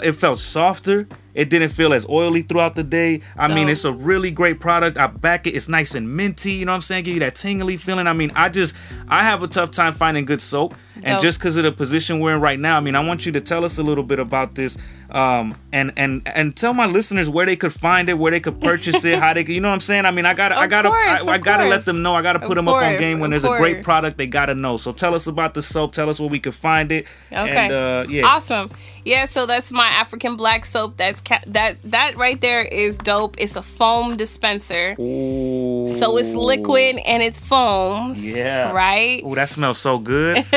it 0.04 0.14
felt 0.14 0.40
softer. 0.40 1.08
It 1.34 1.52
didn't 1.52 1.70
feel 1.70 1.94
as 1.94 2.08
oily 2.10 2.42
throughout 2.42 2.74
the 2.74 2.84
day. 2.84 3.22
I 3.38 3.48
mean, 3.54 3.70
it's 3.70 3.86
a 3.86 3.92
really 3.92 4.32
great 4.32 4.60
product. 4.60 4.98
I 4.98 5.06
back 5.06 5.46
it. 5.46 5.52
It's 5.52 5.70
nice 5.70 5.94
and 5.94 6.18
minty. 6.18 6.54
You 6.54 6.66
know 6.66 6.72
what 6.72 6.78
I'm 6.78 6.82
saying? 6.82 7.04
Give 7.04 7.14
you 7.14 7.20
that 7.20 7.36
tingly 7.36 7.78
feeling. 7.78 8.08
I 8.08 8.14
mean, 8.14 8.32
I 8.36 8.50
just 8.50 8.76
I 9.08 9.22
have 9.22 9.44
a 9.44 9.48
tough 9.48 9.70
time 9.70 9.94
finding 9.94 10.26
good 10.26 10.42
soap, 10.42 10.74
and 11.08 11.16
Dope. 11.16 11.22
just 11.22 11.40
because 11.40 11.58
of 11.58 11.64
the 11.64 11.72
position 11.72 12.20
we're 12.20 12.36
in 12.36 12.42
right 12.42 12.60
now, 12.60 12.78
I 12.78 12.80
mean, 12.80 12.96
I 12.96 13.00
want 13.00 13.26
you 13.26 13.32
to 13.34 13.42
tell 13.42 13.64
us 13.64 13.78
a 13.78 13.84
little 13.84 14.04
bit 14.04 14.20
about 14.20 14.56
this, 14.56 14.78
um, 15.10 15.56
and 15.72 15.92
and 15.98 16.22
and 16.28 16.56
tell 16.56 16.74
my 16.74 16.86
listeners 16.86 17.30
where 17.30 17.46
they 17.46 17.56
could 17.56 17.74
find 17.74 18.10
it, 18.10 18.18
where 18.18 18.32
they 18.32 18.40
could 18.40 18.60
purchase 18.62 19.06
it, 19.06 19.20
how 19.20 19.34
they, 19.34 19.44
could, 19.44 19.56
you 19.56 19.62
know 19.62 19.70
what 19.70 19.76
I'm 19.76 19.80
saying? 19.80 20.06
I 20.06 20.12
mean, 20.12 20.26
I 20.26 20.34
gotta, 20.34 20.58
I 20.58 20.68
gotta, 20.68 20.90
course, 20.90 21.28
I, 21.28 21.34
I 21.34 21.38
gotta 21.38 21.66
let 21.68 21.86
them 21.86 22.02
know. 22.02 22.14
I 22.14 22.22
gotta 22.22 22.40
put 22.40 22.52
Of 22.52 22.56
them 22.56 22.68
up 22.68 22.76
on 22.76 22.98
game 22.98 23.20
when 23.20 23.32
of 23.34 23.42
there's 23.42 23.46
a 23.46 23.58
great 23.58 23.84
product. 23.84 24.18
They 24.18 24.28
gotta 24.28 24.56
know. 24.56 24.78
So 24.78 24.92
tell 24.92 25.16
us 25.16 25.28
about 25.28 25.54
the 25.54 25.62
soap. 25.62 25.94
Tell 25.94 26.10
us 26.10 26.20
where 26.20 26.30
we 26.30 26.40
could 26.40 26.56
find 26.56 26.92
it. 26.92 27.08
Okay. 27.32 27.56
And, 27.56 27.74
uh, 27.74 28.06
yeah. 28.10 28.26
Awesome. 28.26 28.70
Yeah, 29.06 29.24
so 29.24 29.46
that's 29.46 29.72
my 29.72 29.88
African 29.88 30.36
black 30.36 30.66
soap. 30.66 30.98
That's 30.98 31.22
ca- 31.22 31.40
that 31.48 31.82
that 31.84 32.18
right 32.18 32.40
there 32.42 32.64
is 32.64 32.98
dope. 32.98 33.36
It's 33.40 33.56
a 33.56 33.62
foam 33.62 34.18
dispenser. 34.18 34.96
Ooh. 35.00 35.88
So 35.88 36.18
it's 36.18 36.36
liquid 36.36 36.98
and 37.08 37.24
it's 37.24 37.40
foams. 37.40 38.28
Yeah. 38.28 38.72
Right? 38.74 39.24
Ooh, 39.24 39.36
that 39.36 39.48
smells 39.48 39.78
so 39.78 39.98
good. 39.98 40.46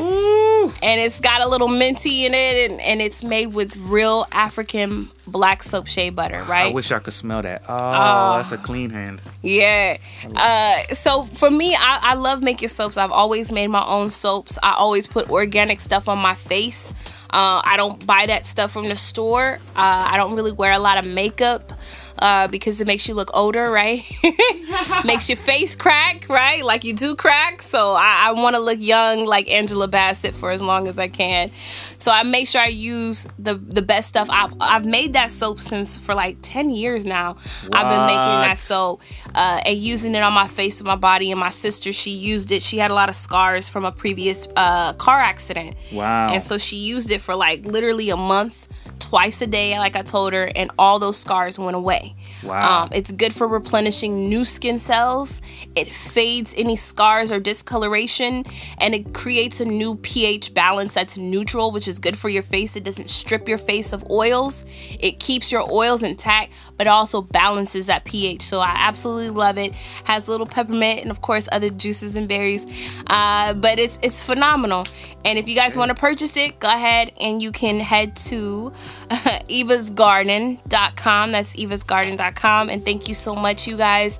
Ooh. 0.00 0.72
And 0.82 1.00
it's 1.00 1.20
got 1.20 1.42
a 1.42 1.48
little 1.48 1.68
minty 1.68 2.24
in 2.24 2.34
it 2.34 2.70
and, 2.70 2.80
and 2.80 3.02
it's 3.02 3.24
made 3.24 3.48
with 3.48 3.76
real 3.76 4.26
African 4.32 5.08
black 5.26 5.62
soap 5.62 5.86
shea 5.88 6.10
butter, 6.10 6.42
right? 6.44 6.70
I 6.70 6.72
wish 6.72 6.92
I 6.92 6.98
could 7.00 7.12
smell 7.12 7.42
that. 7.42 7.62
Oh, 7.68 8.36
that's 8.36 8.52
a 8.52 8.58
clean 8.58 8.90
hand. 8.90 9.20
Yeah. 9.42 9.98
Uh, 10.36 10.94
so 10.94 11.24
for 11.24 11.50
me, 11.50 11.74
I, 11.74 11.98
I 12.02 12.14
love 12.14 12.42
making 12.42 12.68
soaps. 12.68 12.96
I've 12.96 13.10
always 13.10 13.50
made 13.50 13.68
my 13.68 13.84
own 13.84 14.10
soaps. 14.10 14.58
I 14.62 14.74
always 14.74 15.06
put 15.06 15.30
organic 15.30 15.80
stuff 15.80 16.08
on 16.08 16.18
my 16.18 16.34
face. 16.34 16.92
Uh, 17.30 17.62
I 17.64 17.76
don't 17.76 18.04
buy 18.06 18.26
that 18.26 18.44
stuff 18.44 18.72
from 18.72 18.88
the 18.88 18.96
store. 18.96 19.58
Uh, 19.74 20.08
I 20.10 20.16
don't 20.16 20.34
really 20.34 20.52
wear 20.52 20.72
a 20.72 20.78
lot 20.78 20.98
of 20.98 21.06
makeup 21.06 21.72
uh, 22.18 22.48
because 22.48 22.80
it 22.80 22.86
makes 22.86 23.08
you 23.08 23.14
look 23.14 23.30
older, 23.34 23.70
right? 23.70 24.04
makes 25.04 25.28
your 25.28 25.36
face 25.36 25.74
crack, 25.74 26.28
right? 26.28 26.64
Like 26.64 26.84
you 26.84 26.92
do 26.92 27.14
crack. 27.14 27.62
So 27.62 27.92
I, 27.92 28.28
I 28.28 28.32
want 28.32 28.56
to 28.56 28.60
look 28.60 28.78
young, 28.80 29.24
like 29.24 29.50
Angela 29.50 29.88
Bassett, 29.88 30.34
for 30.34 30.50
as 30.50 30.62
long 30.62 30.88
as 30.88 30.98
I 30.98 31.08
can. 31.08 31.50
So 31.98 32.10
I 32.10 32.22
make 32.22 32.48
sure 32.48 32.60
I 32.60 32.66
use 32.66 33.26
the 33.38 33.54
the 33.54 33.82
best 33.82 34.08
stuff. 34.08 34.28
I've 34.30 34.54
I've 34.60 34.84
made 34.84 35.12
that 35.14 35.30
soap 35.30 35.60
since 35.60 35.96
for 35.96 36.14
like 36.14 36.38
ten 36.42 36.70
years 36.70 37.04
now. 37.04 37.36
I've 37.72 37.88
been 37.88 38.06
making 38.06 38.40
that 38.40 38.58
soap 38.58 39.02
uh, 39.34 39.60
and 39.64 39.78
using 39.78 40.14
it 40.14 40.22
on 40.22 40.32
my 40.32 40.48
face 40.48 40.80
and 40.80 40.86
my 40.86 40.96
body. 40.96 41.30
And 41.30 41.40
my 41.40 41.50
sister, 41.50 41.92
she 41.92 42.10
used 42.10 42.52
it. 42.52 42.62
She 42.62 42.78
had 42.78 42.90
a 42.90 42.94
lot 42.94 43.08
of 43.08 43.14
scars 43.14 43.68
from 43.68 43.84
a 43.84 43.92
previous 43.92 44.48
uh, 44.56 44.92
car 44.94 45.20
accident. 45.20 45.76
Wow. 45.92 46.32
And 46.32 46.42
so 46.42 46.58
she 46.58 46.76
used 46.76 47.10
it 47.10 47.20
for 47.20 47.34
like 47.34 47.64
literally 47.64 48.10
a 48.10 48.16
month 48.16 48.68
twice 49.02 49.42
a 49.42 49.46
day, 49.46 49.78
like 49.78 49.96
I 49.96 50.02
told 50.02 50.32
her, 50.32 50.50
and 50.54 50.70
all 50.78 50.98
those 50.98 51.18
scars 51.18 51.58
went 51.58 51.76
away. 51.76 52.14
Wow. 52.42 52.84
Um, 52.84 52.88
it's 52.92 53.10
good 53.10 53.34
for 53.34 53.48
replenishing 53.48 54.28
new 54.28 54.44
skin 54.44 54.78
cells. 54.78 55.42
It 55.74 55.92
fades 55.92 56.54
any 56.56 56.76
scars 56.76 57.32
or 57.32 57.40
discoloration, 57.40 58.44
and 58.78 58.94
it 58.94 59.12
creates 59.12 59.60
a 59.60 59.64
new 59.64 59.96
pH 59.96 60.54
balance 60.54 60.94
that's 60.94 61.18
neutral, 61.18 61.72
which 61.72 61.88
is 61.88 61.98
good 61.98 62.16
for 62.16 62.28
your 62.28 62.42
face. 62.42 62.76
It 62.76 62.84
doesn't 62.84 63.10
strip 63.10 63.48
your 63.48 63.58
face 63.58 63.92
of 63.92 64.08
oils. 64.10 64.64
It 65.00 65.18
keeps 65.18 65.50
your 65.50 65.70
oils 65.70 66.02
intact, 66.02 66.52
but 66.82 66.88
also 66.88 67.22
balances 67.22 67.86
that 67.86 68.04
pH. 68.04 68.42
So 68.42 68.58
I 68.58 68.72
absolutely 68.74 69.30
love 69.30 69.56
it. 69.56 69.72
Has 70.02 70.26
little 70.26 70.46
peppermint 70.46 71.02
and 71.02 71.12
of 71.12 71.22
course 71.22 71.48
other 71.52 71.70
juices 71.70 72.16
and 72.16 72.28
berries, 72.28 72.66
uh, 73.06 73.54
but 73.54 73.78
it's 73.78 74.00
it's 74.02 74.20
phenomenal. 74.20 74.84
And 75.24 75.38
if 75.38 75.46
you 75.46 75.54
guys 75.54 75.76
want 75.76 75.90
to 75.90 75.94
purchase 75.94 76.36
it, 76.36 76.58
go 76.58 76.66
ahead 76.66 77.12
and 77.20 77.40
you 77.40 77.52
can 77.52 77.78
head 77.78 78.16
to 78.16 78.72
evasgarden.com. 79.10 81.30
That's 81.30 81.54
evasgarden.com. 81.54 82.68
And 82.68 82.84
thank 82.84 83.06
you 83.06 83.14
so 83.14 83.36
much, 83.36 83.68
you 83.68 83.76
guys. 83.76 84.18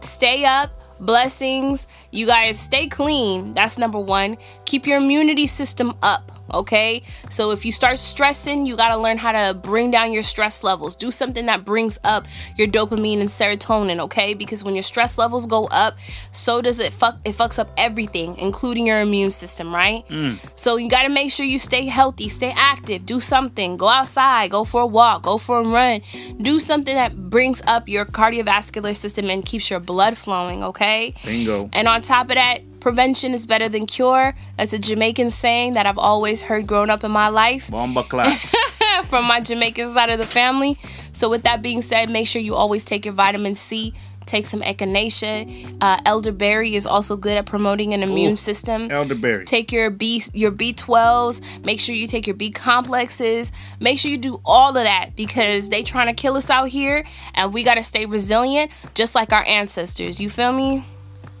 Stay 0.00 0.46
up. 0.46 0.70
Blessings. 1.00 1.86
You 2.12 2.26
guys 2.26 2.58
stay 2.58 2.88
clean. 2.88 3.52
That's 3.52 3.76
number 3.76 3.98
one. 3.98 4.38
Keep 4.64 4.86
your 4.86 4.96
immunity 4.96 5.46
system 5.46 5.92
up 6.02 6.32
okay? 6.54 7.02
So 7.28 7.50
if 7.50 7.64
you 7.64 7.72
start 7.72 7.98
stressing, 7.98 8.66
you 8.66 8.76
got 8.76 8.90
to 8.90 8.96
learn 8.96 9.18
how 9.18 9.32
to 9.32 9.54
bring 9.54 9.90
down 9.90 10.12
your 10.12 10.22
stress 10.22 10.62
levels. 10.64 10.94
Do 10.94 11.10
something 11.10 11.46
that 11.46 11.64
brings 11.64 11.98
up 12.04 12.26
your 12.56 12.68
dopamine 12.68 13.20
and 13.20 13.28
serotonin, 13.28 14.00
okay? 14.00 14.34
Because 14.34 14.64
when 14.64 14.74
your 14.74 14.82
stress 14.82 15.18
levels 15.18 15.46
go 15.46 15.66
up, 15.66 15.96
so 16.32 16.62
does 16.62 16.78
it 16.78 16.92
fuck 16.92 17.18
it 17.24 17.36
fucks 17.36 17.58
up 17.58 17.70
everything, 17.76 18.36
including 18.38 18.86
your 18.86 19.00
immune 19.00 19.30
system, 19.30 19.74
right? 19.74 20.06
Mm. 20.08 20.38
So 20.56 20.76
you 20.76 20.88
got 20.90 21.02
to 21.02 21.08
make 21.08 21.32
sure 21.32 21.46
you 21.46 21.58
stay 21.58 21.86
healthy, 21.86 22.28
stay 22.28 22.52
active, 22.56 23.06
do 23.06 23.20
something, 23.20 23.76
go 23.76 23.88
outside, 23.88 24.50
go 24.50 24.64
for 24.64 24.82
a 24.82 24.86
walk, 24.86 25.22
go 25.22 25.38
for 25.38 25.60
a 25.60 25.64
run. 25.64 26.00
Do 26.38 26.60
something 26.60 26.94
that 26.94 27.30
brings 27.30 27.62
up 27.66 27.88
your 27.88 28.04
cardiovascular 28.04 28.96
system 28.96 29.30
and 29.30 29.44
keeps 29.44 29.70
your 29.70 29.80
blood 29.80 30.16
flowing, 30.16 30.62
okay? 30.64 31.14
Bingo. 31.24 31.68
And 31.72 31.88
on 31.88 32.02
top 32.02 32.28
of 32.28 32.34
that, 32.34 32.60
prevention 32.80 33.34
is 33.34 33.46
better 33.46 33.68
than 33.68 33.86
cure. 33.86 34.34
That's 34.56 34.72
a 34.72 34.78
Jamaican 34.78 35.30
saying 35.30 35.74
that 35.74 35.86
I've 35.86 35.98
always 35.98 36.42
heard 36.42 36.66
growing 36.66 36.90
up 36.90 37.04
in 37.04 37.10
my 37.10 37.28
life 37.28 37.70
Bomba 37.70 38.04
clap. 38.04 38.38
from 39.06 39.26
my 39.26 39.40
Jamaican 39.40 39.88
side 39.88 40.10
of 40.10 40.18
the 40.18 40.26
family. 40.26 40.78
So, 41.12 41.28
with 41.28 41.42
that 41.42 41.62
being 41.62 41.82
said, 41.82 42.10
make 42.10 42.26
sure 42.26 42.40
you 42.40 42.54
always 42.54 42.84
take 42.84 43.04
your 43.04 43.14
vitamin 43.14 43.54
C. 43.54 43.94
Take 44.26 44.46
some 44.46 44.60
echinacea. 44.60 45.76
Uh, 45.80 45.98
elderberry 46.06 46.76
is 46.76 46.86
also 46.86 47.16
good 47.16 47.36
at 47.36 47.46
promoting 47.46 47.94
an 47.94 48.02
immune 48.02 48.34
Ooh, 48.34 48.36
system. 48.36 48.88
Elderberry. 48.88 49.44
Take 49.44 49.72
your 49.72 49.90
B 49.90 50.22
your 50.32 50.52
B12s. 50.52 51.64
Make 51.64 51.80
sure 51.80 51.96
you 51.96 52.06
take 52.06 52.28
your 52.28 52.36
B 52.36 52.50
complexes. 52.50 53.50
Make 53.80 53.98
sure 53.98 54.10
you 54.10 54.18
do 54.18 54.40
all 54.44 54.76
of 54.76 54.84
that 54.84 55.16
because 55.16 55.70
they 55.70 55.82
trying 55.82 56.06
to 56.06 56.12
kill 56.12 56.36
us 56.36 56.48
out 56.48 56.68
here, 56.68 57.04
and 57.34 57.52
we 57.52 57.64
gotta 57.64 57.82
stay 57.82 58.06
resilient, 58.06 58.70
just 58.94 59.16
like 59.16 59.32
our 59.32 59.44
ancestors. 59.44 60.20
You 60.20 60.30
feel 60.30 60.52
me? 60.52 60.84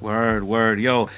Word, 0.00 0.44
word. 0.44 0.80
Yo, 0.80 1.10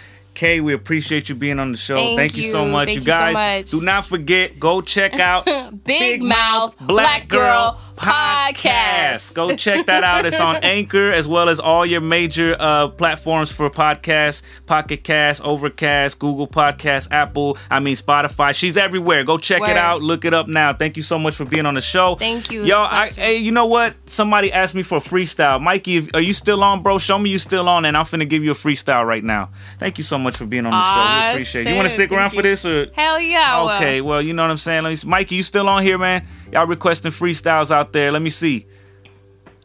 Kay, 0.43 0.61
we 0.61 0.75
appreciate 0.75 1.29
you 1.29 1.37
being 1.37 1.61
on 1.61 1.71
the 1.71 1.77
show. 1.77 1.95
Thank 1.95 2.19
Thank, 2.19 2.37
you. 2.37 2.43
so 2.43 2.67
much. 2.67 2.87
Thank 2.87 2.97
you 2.97 3.03
you 3.03 3.13
so 3.13 3.33
guys, 3.33 3.35
much. 3.35 3.71
do 3.71 3.87
not 3.87 4.05
forget, 4.07 4.59
go 4.59 4.81
check 4.81 5.21
out 5.21 5.45
Big 5.85 6.21
Mouth 6.21 6.77
Black 6.81 7.29
Girl 7.29 7.81
Podcast. 7.97 9.35
Go 9.35 9.55
check 9.57 9.87
that 9.87 10.05
out. 10.05 10.27
It's 10.27 10.41
on 10.41 10.57
Anchor 10.57 11.13
as 11.13 11.29
well 11.29 11.49
as 11.49 11.61
all 11.61 11.85
your 11.87 12.01
major 12.01 12.57
uh, 12.59 12.89
platforms 12.89 13.51
for 13.51 13.71
podcasts 13.71 14.43
Pocket 14.67 15.05
Cast, 15.05 15.43
Overcast, 15.43 16.19
Google 16.19 16.47
Podcasts, 16.47 17.09
Apple, 17.11 17.57
I 17.71 17.81
mean, 17.81 17.97
Spotify. 17.97 18.55
She's 18.55 18.77
everywhere. 18.77 19.25
Go 19.25 19.39
check 19.39 19.61
Word. 19.61 19.71
it 19.71 19.77
out. 19.77 20.03
Look 20.03 20.25
it 20.25 20.35
up 20.35 20.49
now. 20.49 20.73
Thank 20.73 20.97
you 20.97 21.03
so 21.03 21.19
much 21.19 21.35
for 21.35 21.45
being 21.45 21.67
on 21.67 21.75
the 21.75 21.81
show. 21.81 22.15
Thank 22.17 22.51
you. 22.51 22.65
Yo, 22.65 22.81
I, 22.81 23.09
hey, 23.09 23.37
you 23.37 23.53
know 23.53 23.67
what? 23.67 23.95
Somebody 24.07 24.53
asked 24.53 24.75
me 24.75 24.83
for 24.83 24.99
a 24.99 25.01
freestyle. 25.01 25.61
Mikey, 25.61 25.97
if, 25.97 26.15
are 26.15 26.21
you 26.21 26.33
still 26.33 26.63
on, 26.63 26.83
bro? 26.83 26.99
Show 26.99 27.19
me 27.19 27.31
you're 27.31 27.39
still 27.39 27.69
on, 27.69 27.85
and 27.85 27.97
I'm 27.97 28.05
finna 28.05 28.29
give 28.29 28.45
you 28.45 28.53
a 28.53 28.55
freestyle 28.55 29.05
right 29.07 29.25
now. 29.25 29.51
Thank 29.79 29.99
you 29.99 30.05
so 30.05 30.19
much 30.19 30.37
for 30.37 30.47
being 30.47 30.67
on 30.67 30.73
the 30.73 30.95
show. 30.95 31.25
We 31.25 31.31
appreciate 31.31 31.67
it. 31.67 31.71
You 31.71 31.77
want 31.77 31.89
to 31.89 31.95
stick 31.95 32.13
around 32.13 32.31
thank 32.31 32.39
for 32.39 32.43
this, 32.43 32.67
or 32.67 32.87
Hell 32.95 33.21
yeah. 33.21 33.77
Okay, 33.77 34.01
well, 34.01 34.23
you 34.23 34.33
know 34.33 34.43
what 34.43 34.51
I'm 34.51 34.57
saying. 34.57 34.83
Let 34.83 34.91
me. 34.91 35.11
Mikey, 35.11 35.37
you 35.37 35.43
still 35.43 35.69
on 35.69 35.83
here, 35.83 35.99
man? 35.99 36.27
Y'all 36.53 36.67
requesting 36.67 37.11
freestyles 37.11 37.71
out 37.71 37.93
there. 37.93 38.11
Let 38.11 38.23
me 38.23 38.31
see. 38.31 38.67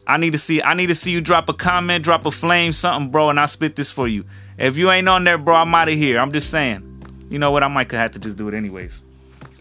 I 0.06 0.16
need 0.16 0.32
to 0.32 0.38
see. 0.38 0.62
I 0.62 0.72
need 0.72 0.86
to 0.86 0.94
see 0.94 1.10
you 1.10 1.20
drop 1.20 1.50
a 1.50 1.52
comment, 1.52 2.02
drop 2.02 2.24
a 2.24 2.30
flame, 2.30 2.72
something, 2.72 3.10
bro, 3.10 3.28
and 3.28 3.38
I'll 3.38 3.46
spit 3.46 3.76
this 3.76 3.92
for 3.92 4.08
you. 4.08 4.24
If 4.56 4.78
you 4.78 4.90
ain't 4.90 5.06
on 5.06 5.24
there, 5.24 5.36
bro, 5.36 5.56
I'm 5.56 5.74
out 5.74 5.88
of 5.88 5.94
here. 5.94 6.18
I'm 6.18 6.32
just 6.32 6.50
saying. 6.50 6.84
You 7.28 7.38
know 7.38 7.50
what? 7.50 7.62
I 7.62 7.68
might 7.68 7.90
have 7.92 8.12
to 8.12 8.18
just 8.18 8.38
do 8.38 8.48
it 8.48 8.54
anyways. 8.54 9.02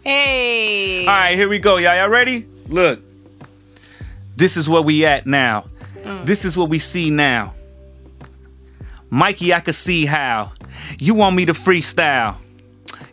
Hey. 0.03 1.01
All 1.01 1.13
right, 1.13 1.35
here 1.35 1.49
we 1.49 1.59
go, 1.59 1.75
y'all. 1.75 1.97
Y'all 1.97 2.07
ready? 2.07 2.47
Look. 2.69 3.01
This 4.37 4.55
is 4.55 4.69
where 4.69 4.81
we 4.81 5.05
at 5.05 5.27
now. 5.27 5.65
Mm. 5.97 6.25
This 6.25 6.45
is 6.45 6.57
what 6.57 6.69
we 6.69 6.79
see 6.79 7.09
now. 7.09 7.53
Mikey, 9.09 9.53
I 9.53 9.59
can 9.59 9.73
see 9.73 10.05
how. 10.05 10.53
You 10.97 11.13
want 11.13 11.35
me 11.35 11.45
to 11.45 11.53
freestyle. 11.53 12.37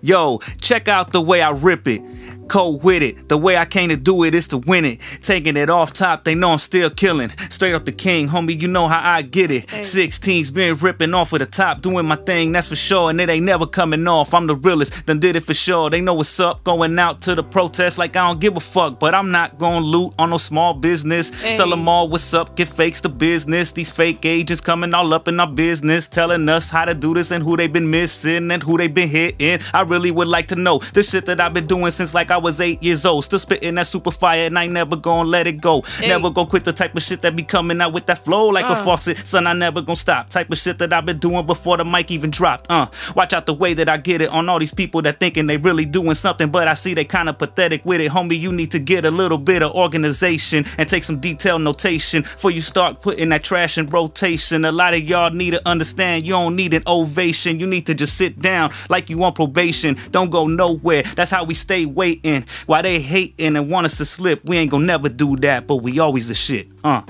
Yo, 0.03 0.39
check 0.61 0.87
out 0.87 1.13
the 1.13 1.21
way 1.21 1.43
I 1.43 1.51
rip 1.51 1.89
it. 1.89 2.03
Cold 2.49 2.83
with 2.83 3.03
it. 3.03 3.29
The 3.29 3.39
way 3.39 3.57
I 3.57 3.65
came 3.65 3.89
to 3.89 3.97
do 3.97 4.25
it 4.25 4.35
is 4.35 4.49
to 4.49 4.59
win 4.59 4.85
it. 4.85 5.01
Taking 5.23 5.57
it 5.57 5.71
off 5.71 5.93
top, 5.93 6.25
they 6.25 6.35
know 6.35 6.53
I'm 6.53 6.59
still 6.59 6.91
killing. 6.91 7.31
Straight 7.49 7.75
up 7.75 7.85
the 7.85 7.93
king, 7.93 8.29
homie, 8.29 8.61
you 8.61 8.69
know 8.69 8.87
how 8.87 9.01
I 9.03 9.23
get 9.23 9.51
it. 9.51 9.67
16's 9.67 10.51
been 10.51 10.77
ripping 10.77 11.15
off 11.15 11.33
of 11.33 11.41
the 11.41 11.47
top, 11.47 11.81
doing 11.81 12.07
my 12.07 12.17
thing, 12.17 12.53
that's 12.53 12.69
for 12.69 12.77
sure. 12.77 13.11
And 13.11 13.21
it 13.21 13.29
ain't 13.31 13.45
never 13.45 13.67
coming 13.67 14.07
off. 14.07 14.35
I'm 14.35 14.47
the 14.47 14.57
realest, 14.57 15.07
done 15.07 15.19
did 15.19 15.37
it 15.37 15.45
for 15.45 15.55
sure. 15.55 15.91
They 15.91 16.01
know 16.01 16.15
what's 16.15 16.39
up, 16.41 16.65
going 16.65 16.99
out 16.99 17.21
to 17.23 17.35
the 17.35 17.43
protest 17.43 17.99
like 17.99 18.17
I 18.17 18.27
don't 18.27 18.41
give 18.41 18.57
a 18.57 18.61
fuck. 18.61 18.99
But 18.99 19.15
I'm 19.15 19.31
not 19.31 19.59
gonna 19.59 19.85
loot 19.85 20.15
on 20.19 20.31
no 20.31 20.37
small 20.37 20.75
business. 20.75 21.31
Tell 21.57 21.71
them 21.71 21.89
all 21.89 22.09
what's 22.09 22.35
up, 22.35 22.57
get 22.57 22.69
fakes 22.69 23.01
the 23.01 23.09
business. 23.09 23.73
These 23.73 23.91
fake 23.91 24.25
agents 24.25 24.61
coming 24.61 24.95
all 24.95 25.13
up 25.15 25.29
in 25.29 25.41
our 25.41 25.47
business, 25.47 26.09
telling 26.09 26.49
us 26.49 26.71
how 26.71 26.85
to 26.85 26.95
do 26.95 27.15
this 27.15 27.31
and 27.31 27.43
who 27.43 27.57
they 27.57 27.69
been 27.69 27.91
missing 27.91 28.51
and 28.51 28.63
who 28.63 28.77
they 28.77 28.89
been 28.89 29.09
hitting. 29.09 29.61
I 29.73 29.83
really 29.83 30.11
would 30.11 30.29
like 30.29 30.49
to 30.49 30.57
know 30.57 30.79
the 30.79 31.03
shit 31.03 31.27
that 31.27 31.41
I've 31.41 31.55
been 31.55 31.67
doing 31.67 31.91
since 31.91 32.15
like 32.15 32.31
I 32.35 32.39
was 32.39 32.61
eight 32.61 32.83
years 32.83 33.07
old. 33.07 33.25
Still 33.25 33.39
spitting 33.39 33.77
that 33.77 33.87
super 33.87 34.11
fire 34.11 34.47
and 34.47 34.59
I 34.59 34.67
never 34.67 34.97
gonna 34.97 35.29
let 35.29 35.47
it 35.47 35.61
go. 35.61 35.85
Never 36.01 36.31
gonna 36.31 36.49
quit 36.49 36.65
the 36.65 36.73
type 36.73 36.97
of 36.97 37.03
shit 37.03 37.21
that 37.21 37.37
be 37.37 37.45
coming 37.45 37.81
out 37.81 37.93
with 37.93 38.07
that 38.07 38.19
flow 38.19 38.49
like 38.49 38.67
a 38.67 38.75
faucet. 38.83 39.25
Son, 39.25 39.47
I 39.47 39.53
never 39.53 39.81
gonna 39.81 39.95
stop. 39.95 40.31
Type 40.31 40.51
of 40.51 40.59
shit 40.59 40.79
that 40.79 40.93
I've 40.93 41.07
been 41.07 41.19
doing 41.19 41.47
before 41.47 41.77
the 41.77 41.85
mic 41.85 42.11
even 42.11 42.33
dropped. 42.33 42.69
Uh, 42.69 42.87
watch 43.15 43.33
out 43.33 43.47
the 43.47 43.55
way 43.55 43.73
that 43.75 43.89
I 43.89 43.99
get 43.99 44.21
it 44.21 44.31
on 44.31 44.49
all 44.49 44.59
these 44.59 44.75
people 44.75 45.01
that 45.03 45.21
thinking 45.21 45.47
they 45.47 45.59
really 45.59 45.85
doing 45.85 46.15
something, 46.15 46.51
but 46.51 46.67
I 46.67 46.75
see 46.75 46.93
they 46.93 47.05
kind 47.05 47.29
of 47.29 47.39
pathetic 47.39 47.85
with 47.87 48.01
it. 48.01 48.11
Homie, 48.11 48.39
you 48.39 48.53
need 48.53 48.73
to 48.73 48.81
get 48.81 49.05
a 49.05 49.13
little 49.13 49.39
bit 49.39 49.63
of 49.63 49.73
organization 49.73 50.65
and 50.77 50.89
take 50.89 51.05
some 51.05 51.21
detailed 51.21 51.63
notation 51.63 52.23
before 52.23 52.51
you 52.51 52.61
start 52.61 53.01
putting 53.01 53.29
that 53.29 53.45
trash 53.45 53.79
in 53.79 53.87
rotation. 53.87 54.65
A 54.65 54.73
lot 54.73 54.93
of 54.93 55.05
y'all 55.05 55.31
need 55.31 55.53
to 55.53 55.63
understand 55.69 56.27
you 56.27 56.33
don't 56.33 56.57
need 56.57 56.75
an 56.75 56.83
ovation. 56.89 57.61
You 57.61 57.69
need 57.69 57.87
to 57.87 57.95
just 57.95 58.17
sit 58.17 58.41
down 58.41 58.73
like 58.89 59.09
you 59.09 59.23
on 59.23 59.35
probation. 59.35 59.97
Don't 60.11 60.31
go 60.31 60.49
nowhere. 60.49 61.05
That's 61.15 61.31
how 61.31 61.45
we 61.45 61.55
stay 61.55 61.87
waiting. 62.25 62.49
While 62.67 62.83
they 62.83 63.01
hating 63.01 63.57
and 63.57 63.71
want 63.71 63.87
us 63.87 63.99
to 63.99 64.05
slip, 64.05 64.45
we 64.45 64.57
ain't 64.57 64.71
gonna 64.71 64.87
never 64.87 65.09
do 65.09 65.37
that, 65.37 65.67
but 65.67 65.77
we 65.77 65.99
always 65.99 66.29
the 66.29 66.35
shit. 66.35 66.69
Uh. 66.83 67.03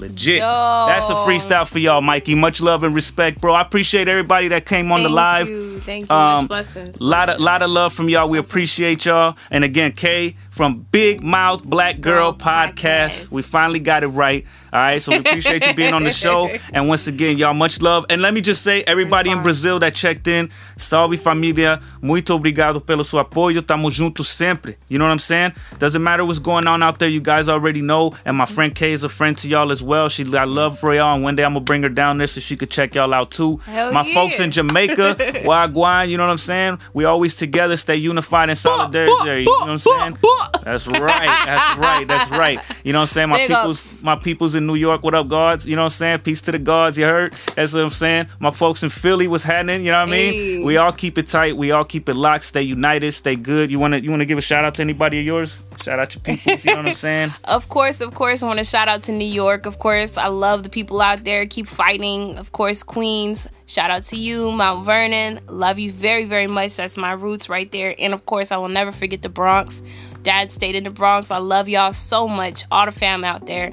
Legit. 0.00 0.38
Yo. 0.38 0.84
That's 0.86 1.10
a 1.10 1.14
freestyle 1.14 1.66
for 1.66 1.80
y'all, 1.80 2.00
Mikey. 2.00 2.36
Much 2.36 2.60
love 2.60 2.84
and 2.84 2.94
respect, 2.94 3.40
bro. 3.40 3.52
I 3.54 3.62
appreciate 3.62 4.06
everybody 4.06 4.46
that 4.48 4.64
came 4.64 4.92
on 4.92 5.02
the 5.02 5.08
live. 5.08 5.48
you. 5.48 5.80
Thank 5.80 6.08
you. 6.08 6.14
Um, 6.14 6.42
Much 6.42 6.48
blessings. 6.48 7.00
Lot 7.00 7.28
of 7.28 7.40
lot 7.40 7.62
of 7.62 7.70
love 7.70 7.92
from 7.92 8.08
y'all. 8.08 8.28
We 8.28 8.38
appreciate 8.38 9.06
y'all. 9.06 9.36
And 9.50 9.64
again, 9.64 9.90
Kay 9.90 10.36
from 10.58 10.84
Big 10.90 11.22
Mouth 11.22 11.62
Black 11.62 12.00
Girl. 12.00 12.32
Podcast. 12.32 13.30
We 13.30 13.42
finally 13.42 13.78
got 13.78 14.02
it 14.02 14.08
right. 14.08 14.44
All 14.72 14.80
right, 14.80 15.00
so 15.00 15.12
we 15.12 15.18
appreciate 15.18 15.64
you 15.64 15.72
being 15.72 15.94
on 15.94 16.02
the 16.02 16.10
show. 16.10 16.50
And 16.72 16.88
once 16.88 17.06
again, 17.06 17.38
y'all, 17.38 17.54
much 17.54 17.80
love. 17.80 18.04
And 18.10 18.20
let 18.20 18.34
me 18.34 18.40
just 18.40 18.62
say, 18.62 18.82
everybody 18.82 19.30
in 19.30 19.42
Brazil 19.42 19.78
that 19.78 19.94
checked 19.94 20.26
in, 20.28 20.50
salve 20.76 21.12
família. 21.12 21.80
Muito 22.02 22.34
obrigado 22.34 22.84
pelo 22.84 23.02
seu 23.02 23.18
apoio. 23.24 23.62
Tamo 23.62 23.90
junto 23.90 24.22
sempre. 24.22 24.76
You 24.88 24.98
know 24.98 25.06
what 25.06 25.12
I'm 25.12 25.18
saying? 25.18 25.52
Doesn't 25.78 26.02
matter 26.02 26.24
what's 26.24 26.38
going 26.38 26.66
on 26.66 26.82
out 26.82 26.98
there. 26.98 27.08
You 27.08 27.20
guys 27.20 27.48
already 27.48 27.80
know. 27.80 28.14
And 28.24 28.36
my 28.36 28.44
friend 28.44 28.74
Kay 28.74 28.92
is 28.92 29.04
a 29.04 29.08
friend 29.08 29.38
to 29.38 29.48
y'all 29.48 29.70
as 29.70 29.82
well. 29.82 30.08
She 30.08 30.24
got 30.24 30.48
love 30.48 30.78
for 30.78 30.94
y'all. 30.94 31.14
And 31.14 31.24
one 31.24 31.36
day 31.36 31.44
I'm 31.44 31.54
gonna 31.54 31.64
bring 31.64 31.82
her 31.84 31.88
down 31.88 32.18
there 32.18 32.26
so 32.26 32.40
she 32.40 32.56
could 32.56 32.70
check 32.70 32.94
y'all 32.94 33.14
out 33.14 33.30
too. 33.30 33.56
Hell 33.58 33.92
my 33.92 34.02
yeah. 34.02 34.14
folks 34.14 34.40
in 34.40 34.50
Jamaica, 34.50 35.16
Wagwan, 35.44 36.10
you 36.10 36.16
know 36.18 36.24
what 36.24 36.32
I'm 36.32 36.38
saying? 36.38 36.78
We 36.92 37.04
always 37.04 37.36
together, 37.36 37.76
stay 37.76 37.96
unified 37.96 38.50
and 38.50 38.58
solidarity. 38.58 39.12
You 39.12 39.44
know 39.44 39.58
what 39.60 39.68
I'm 39.70 39.78
saying? 39.78 40.18
That's 40.62 40.86
right. 40.86 41.44
That's 41.46 41.78
right. 41.78 42.08
That's 42.08 42.30
right. 42.30 42.60
You 42.84 42.92
know 42.92 42.98
what 43.00 43.02
I'm 43.02 43.06
saying? 43.08 43.28
My 43.30 43.36
Big 43.38 43.48
people's 43.48 43.94
ups. 43.94 44.02
my 44.02 44.16
people's 44.16 44.54
in 44.54 44.66
New 44.66 44.74
York. 44.74 45.02
What 45.02 45.14
up, 45.14 45.28
guards? 45.28 45.66
You 45.66 45.76
know 45.76 45.82
what 45.82 45.86
I'm 45.86 45.90
saying? 45.90 46.18
Peace 46.20 46.40
to 46.42 46.52
the 46.52 46.58
guards. 46.58 46.98
You 46.98 47.04
heard? 47.04 47.34
That's 47.54 47.72
what 47.72 47.82
I'm 47.82 47.90
saying. 47.90 48.28
My 48.38 48.50
folks 48.50 48.82
in 48.82 48.90
Philly 48.90 49.28
was 49.28 49.42
happening. 49.42 49.84
You 49.84 49.92
know 49.92 50.00
what 50.00 50.08
I 50.08 50.12
mean? 50.12 50.32
Hey. 50.32 50.64
We 50.64 50.76
all 50.76 50.92
keep 50.92 51.18
it 51.18 51.26
tight. 51.26 51.56
We 51.56 51.70
all 51.70 51.84
keep 51.84 52.08
it 52.08 52.14
locked. 52.14 52.44
Stay 52.44 52.62
united. 52.62 53.12
Stay 53.12 53.36
good. 53.36 53.70
You 53.70 53.78
wanna 53.78 53.98
you 53.98 54.10
wanna 54.10 54.26
give 54.26 54.38
a 54.38 54.42
shout 54.42 54.64
out 54.64 54.74
to 54.76 54.82
anybody 54.82 55.20
of 55.20 55.24
yours? 55.26 55.62
Shout 55.82 55.98
out 55.98 56.14
your 56.14 56.22
peoples. 56.22 56.64
You 56.64 56.72
know 56.72 56.78
what 56.82 56.88
I'm 56.88 56.94
saying? 56.94 57.32
Of 57.44 57.68
course, 57.68 58.00
of 58.00 58.14
course, 58.14 58.42
I 58.42 58.46
want 58.46 58.58
to 58.58 58.64
shout 58.64 58.88
out 58.88 59.02
to 59.04 59.12
New 59.12 59.24
York. 59.24 59.64
Of 59.66 59.78
course, 59.78 60.16
I 60.18 60.26
love 60.28 60.62
the 60.64 60.68
people 60.68 61.00
out 61.00 61.24
there. 61.24 61.46
Keep 61.46 61.66
fighting. 61.66 62.36
Of 62.38 62.52
course, 62.52 62.82
Queens. 62.82 63.48
Shout 63.66 63.90
out 63.90 64.02
to 64.04 64.16
you, 64.16 64.52
Mount 64.52 64.84
Vernon. 64.84 65.40
Love 65.48 65.78
you 65.78 65.90
very, 65.90 66.24
very 66.24 66.46
much. 66.46 66.76
That's 66.76 66.96
my 66.96 67.12
roots 67.12 67.48
right 67.48 67.70
there. 67.70 67.94
And 67.98 68.12
of 68.14 68.26
course, 68.26 68.52
I 68.52 68.56
will 68.58 68.68
never 68.68 68.92
forget 68.92 69.22
the 69.22 69.28
Bronx. 69.28 69.82
Dad 70.28 70.52
stayed 70.52 70.74
in 70.74 70.84
the 70.84 70.90
Bronx. 70.90 71.30
I 71.30 71.38
love 71.38 71.70
y'all 71.70 71.90
so 71.90 72.28
much. 72.28 72.64
All 72.70 72.84
the 72.84 72.92
fam 72.92 73.24
out 73.24 73.46
there 73.46 73.72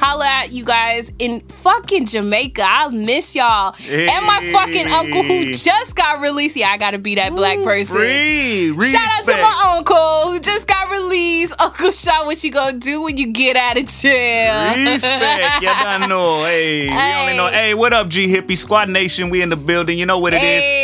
holla 0.00 0.26
at 0.26 0.50
you 0.50 0.64
guys 0.64 1.12
in 1.18 1.40
fucking 1.40 2.06
Jamaica. 2.06 2.62
I 2.64 2.88
miss 2.88 3.36
y'all. 3.36 3.72
Hey. 3.74 4.08
And 4.08 4.24
my 4.24 4.50
fucking 4.50 4.86
uncle 4.86 5.22
who 5.22 5.52
just 5.52 5.94
got 5.94 6.20
released. 6.20 6.56
Yeah, 6.56 6.70
I 6.70 6.78
gotta 6.78 6.98
be 6.98 7.16
that 7.16 7.32
black 7.32 7.58
person. 7.58 7.96
Free. 7.96 8.74
Shout 8.90 9.08
out 9.18 9.24
to 9.26 9.36
my 9.36 9.74
uncle 9.76 10.32
who 10.32 10.40
just 10.40 10.66
got 10.66 10.90
released. 10.90 11.54
Uncle 11.60 11.90
Shaw, 11.90 12.24
what 12.24 12.42
you 12.42 12.50
gonna 12.50 12.78
do 12.78 13.02
when 13.02 13.16
you 13.16 13.32
get 13.32 13.56
out 13.56 13.76
of 13.76 13.84
jail? 13.84 14.74
Respect. 14.92 15.62
you 15.62 15.68
done 15.68 16.08
know. 16.08 16.44
Hey, 16.44 16.86
hey, 16.86 17.14
we 17.14 17.20
only 17.20 17.36
know. 17.36 17.48
Hey, 17.48 17.74
what 17.74 17.92
up, 17.92 18.08
G 18.08 18.26
Hippie 18.28 18.56
Squad 18.56 18.88
Nation? 18.88 19.28
We 19.28 19.42
in 19.42 19.50
the 19.50 19.56
building. 19.56 19.98
You 19.98 20.06
know 20.06 20.18
what 20.18 20.32
it 20.32 20.40
hey. 20.40 20.76
is. 20.76 20.79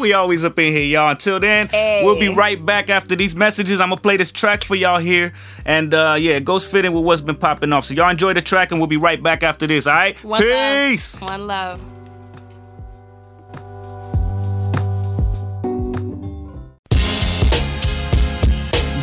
We 0.00 0.14
always 0.14 0.46
up 0.46 0.58
in 0.58 0.72
here, 0.72 0.82
y'all. 0.82 1.10
Until 1.10 1.38
then, 1.38 1.68
hey. 1.68 2.00
we'll 2.02 2.18
be 2.18 2.34
right 2.34 2.64
back 2.64 2.88
after 2.88 3.14
these 3.14 3.36
messages. 3.36 3.82
I'm 3.82 3.90
gonna 3.90 4.00
play 4.00 4.16
this 4.16 4.32
track 4.32 4.64
for 4.64 4.74
y'all 4.74 4.98
here, 4.98 5.34
and 5.66 5.92
uh, 5.92 6.16
yeah, 6.18 6.36
it 6.36 6.44
goes 6.44 6.64
fitting 6.64 6.94
with 6.94 7.04
what's 7.04 7.20
been 7.20 7.36
popping 7.36 7.70
off. 7.74 7.84
So 7.84 7.92
y'all 7.92 8.08
enjoy 8.08 8.32
the 8.32 8.40
track, 8.40 8.70
and 8.70 8.80
we'll 8.80 8.86
be 8.86 8.96
right 8.96 9.22
back 9.22 9.42
after 9.42 9.66
this. 9.66 9.86
All 9.86 9.92
right, 9.92 10.24
One 10.24 10.40
peace. 10.40 11.20
Love. 11.20 11.30
One 11.30 11.46
love. 11.46 11.84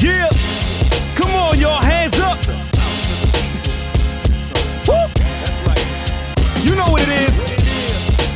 Yeah, 0.01 0.29
come 1.13 1.35
on, 1.35 1.59
y'all, 1.59 1.79
hands 1.79 2.17
up. 2.17 2.39
Woo. 4.87 4.95
You 6.63 6.75
know 6.75 6.89
what 6.89 7.03
it 7.03 7.09
is. 7.29 7.45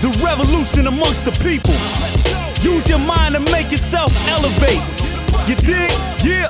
The 0.03 0.21
revolution 0.23 0.85
amongst 0.85 1.25
the 1.25 1.31
people. 1.31 2.20
Use 2.61 2.89
your 2.89 2.99
mind 2.99 3.33
to 3.35 3.39
make 3.51 3.71
yourself 3.71 4.11
elevate. 4.27 4.81
You 5.47 5.55
dig? 5.55 5.91
Yeah. 6.23 6.47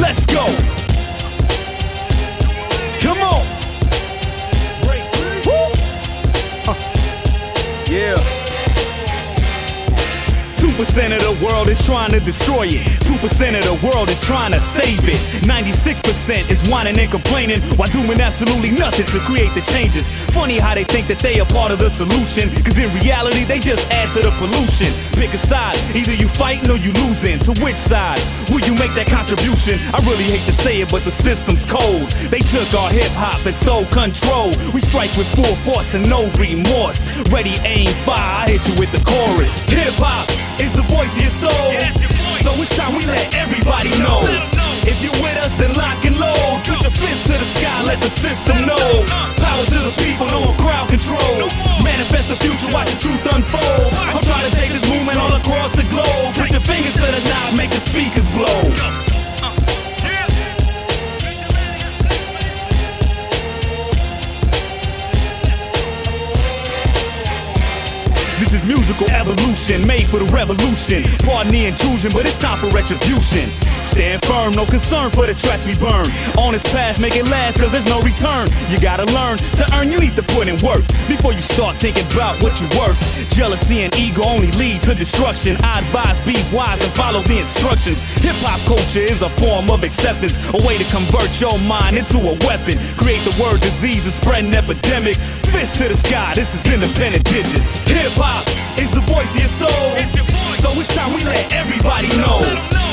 Let's 0.00 0.26
go. 0.26 0.46
Come 3.00 3.18
on. 3.22 3.46
Woo. 5.46 5.72
Yeah. 7.88 8.16
2% 10.56 11.16
of 11.16 11.22
the 11.22 11.44
world 11.44 11.68
is 11.68 11.84
trying 11.86 12.10
to 12.10 12.20
destroy 12.20 12.66
it. 12.68 13.07
2% 13.18 13.58
of 13.58 13.64
the 13.64 13.86
world 13.86 14.10
is 14.10 14.20
trying 14.20 14.52
to 14.52 14.60
save 14.60 15.00
it. 15.02 15.18
96% 15.42 16.50
is 16.50 16.68
whining 16.68 16.98
and 16.98 17.10
complaining 17.10 17.60
while 17.76 17.90
doing 17.90 18.20
absolutely 18.20 18.70
nothing 18.70 19.06
to 19.06 19.18
create 19.26 19.52
the 19.54 19.60
changes. 19.60 20.08
Funny 20.30 20.58
how 20.58 20.74
they 20.74 20.84
think 20.84 21.08
that 21.08 21.18
they 21.18 21.40
are 21.40 21.46
part 21.46 21.72
of 21.72 21.80
the 21.80 21.90
solution. 21.90 22.48
Cause 22.62 22.78
in 22.78 22.92
reality, 23.02 23.42
they 23.44 23.58
just 23.58 23.82
add 23.90 24.12
to 24.12 24.20
the 24.20 24.30
pollution. 24.38 24.94
Pick 25.18 25.34
a 25.34 25.38
side, 25.38 25.76
either 25.96 26.14
you 26.14 26.28
fighting 26.28 26.70
or 26.70 26.76
you 26.76 26.92
losing. 26.92 27.40
To 27.40 27.52
which 27.58 27.76
side 27.76 28.22
will 28.50 28.62
you 28.62 28.74
make 28.74 28.94
that 28.94 29.08
contribution? 29.08 29.80
I 29.90 29.98
really 30.06 30.30
hate 30.30 30.46
to 30.46 30.52
say 30.52 30.80
it, 30.80 30.90
but 30.90 31.04
the 31.04 31.10
system's 31.10 31.66
cold. 31.66 32.10
They 32.30 32.40
took 32.40 32.70
our 32.74 32.90
hip 32.90 33.10
hop 33.18 33.44
and 33.44 33.54
stole 33.54 33.86
control. 33.86 34.54
We 34.70 34.80
strike 34.80 35.10
with 35.18 35.26
full 35.34 35.56
force 35.66 35.94
and 35.94 36.08
no 36.08 36.30
remorse. 36.38 37.02
Ready, 37.34 37.58
aim, 37.66 37.90
fire. 38.06 38.46
I 38.46 38.50
hit 38.50 38.62
you 38.68 38.78
with 38.78 38.92
the 38.92 39.02
chorus. 39.02 39.66
Hip 39.68 39.98
hop 39.98 40.30
is 40.62 40.72
the 40.72 40.86
voice 40.86 41.18
of 41.18 41.22
your 41.26 41.34
soul. 41.34 41.72
Yeah. 41.74 42.27
So 42.48 42.62
it's 42.62 42.74
time 42.80 42.96
we 42.96 43.04
let 43.04 43.34
everybody 43.34 43.90
know. 44.00 44.24
If 44.88 45.04
you're 45.04 45.12
with 45.20 45.36
us, 45.44 45.54
then 45.56 45.68
lock 45.74 46.00
and 46.06 46.16
load. 46.16 46.64
Put 46.64 46.80
your 46.80 46.96
fist 46.96 47.26
to 47.26 47.36
the 47.36 47.44
sky, 47.44 47.84
let 47.84 48.00
the 48.00 48.08
system 48.08 48.64
know. 48.64 49.04
Power 49.36 49.64
to 49.68 49.78
the 49.84 49.92
people, 50.00 50.24
no 50.32 50.40
more 50.40 50.56
crowd 50.56 50.88
control. 50.88 51.44
Manifest 51.84 52.32
the 52.32 52.36
future, 52.40 52.72
watch 52.72 52.88
the 52.88 52.98
truth 53.04 53.20
unfold. 53.36 53.92
I'm 53.92 54.24
trying 54.24 54.48
to 54.48 54.56
take 54.56 54.72
this 54.72 54.86
movement 54.88 55.18
all 55.18 55.34
across 55.36 55.76
the 55.76 55.84
globe. 55.92 56.32
Put 56.40 56.50
your 56.50 56.64
fingers 56.64 56.94
to 56.94 57.04
the 57.04 57.20
knob, 57.28 57.54
make 57.58 57.68
the 57.68 57.84
speakers 57.84 58.30
blow. 58.32 59.27
Musical 68.68 69.08
evolution, 69.10 69.84
made 69.86 70.06
for 70.06 70.18
the 70.18 70.26
revolution. 70.26 71.02
Pardon 71.24 71.52
the 71.52 71.64
intrusion, 71.64 72.12
but 72.12 72.26
it's 72.26 72.36
time 72.36 72.60
for 72.60 72.68
retribution. 72.68 73.50
Stand 73.82 74.22
firm, 74.26 74.52
no 74.52 74.66
concern 74.66 75.10
for 75.10 75.26
the 75.26 75.34
tracks 75.34 75.66
we 75.66 75.74
burn. 75.78 76.04
On 76.36 76.52
this 76.52 76.62
path, 76.64 77.00
make 77.00 77.16
it 77.16 77.24
last, 77.24 77.58
cause 77.58 77.72
there's 77.72 77.86
no 77.86 78.00
return. 78.02 78.48
You 78.68 78.78
gotta 78.78 79.06
learn 79.06 79.38
to 79.56 79.64
earn, 79.74 79.90
you 79.90 79.98
need 79.98 80.16
to 80.16 80.22
put 80.22 80.48
in 80.48 80.58
work 80.60 80.86
before 81.08 81.32
you 81.32 81.40
start 81.40 81.76
thinking 81.76 82.04
about 82.12 82.42
what 82.42 82.60
you're 82.60 82.70
worth. 82.78 83.00
Jealousy 83.30 83.80
and 83.80 83.94
ego 83.96 84.22
only 84.26 84.50
lead 84.52 84.82
to 84.82 84.94
destruction. 84.94 85.56
I 85.64 85.80
advise 85.80 86.20
be 86.20 86.36
wise 86.52 86.84
and 86.84 86.92
follow 86.92 87.22
the 87.22 87.38
instructions. 87.38 88.02
Hip 88.18 88.36
hop 88.44 88.60
culture 88.68 89.00
is 89.00 89.22
a 89.22 89.30
form 89.40 89.70
of 89.70 89.82
acceptance, 89.82 90.52
a 90.52 90.58
way 90.66 90.76
to 90.76 90.84
convert 90.92 91.40
your 91.40 91.58
mind 91.58 91.96
into 91.96 92.18
a 92.18 92.36
weapon. 92.44 92.76
Create 93.00 93.24
the 93.24 93.34
word 93.40 93.60
disease 93.60 94.04
and 94.04 94.12
spread 94.12 94.44
an 94.44 94.54
epidemic. 94.54 95.16
Fist 95.48 95.76
to 95.76 95.88
the 95.88 95.96
sky, 95.96 96.34
this 96.34 96.54
is 96.54 96.70
independent 96.70 97.24
digits. 97.24 97.88
Hip 97.88 98.12
hop 98.12 98.57
is 98.78 98.90
the 98.90 99.04
voice 99.04 99.34
of 99.34 99.40
your 99.40 99.54
soul. 99.62 99.86
It's 99.98 100.14
your 100.16 100.26
voice. 100.26 100.58
So 100.62 100.70
it's 100.78 100.92
time 100.94 101.14
we 101.14 101.22
let 101.24 101.52
everybody 101.52 102.08
know. 102.18 102.40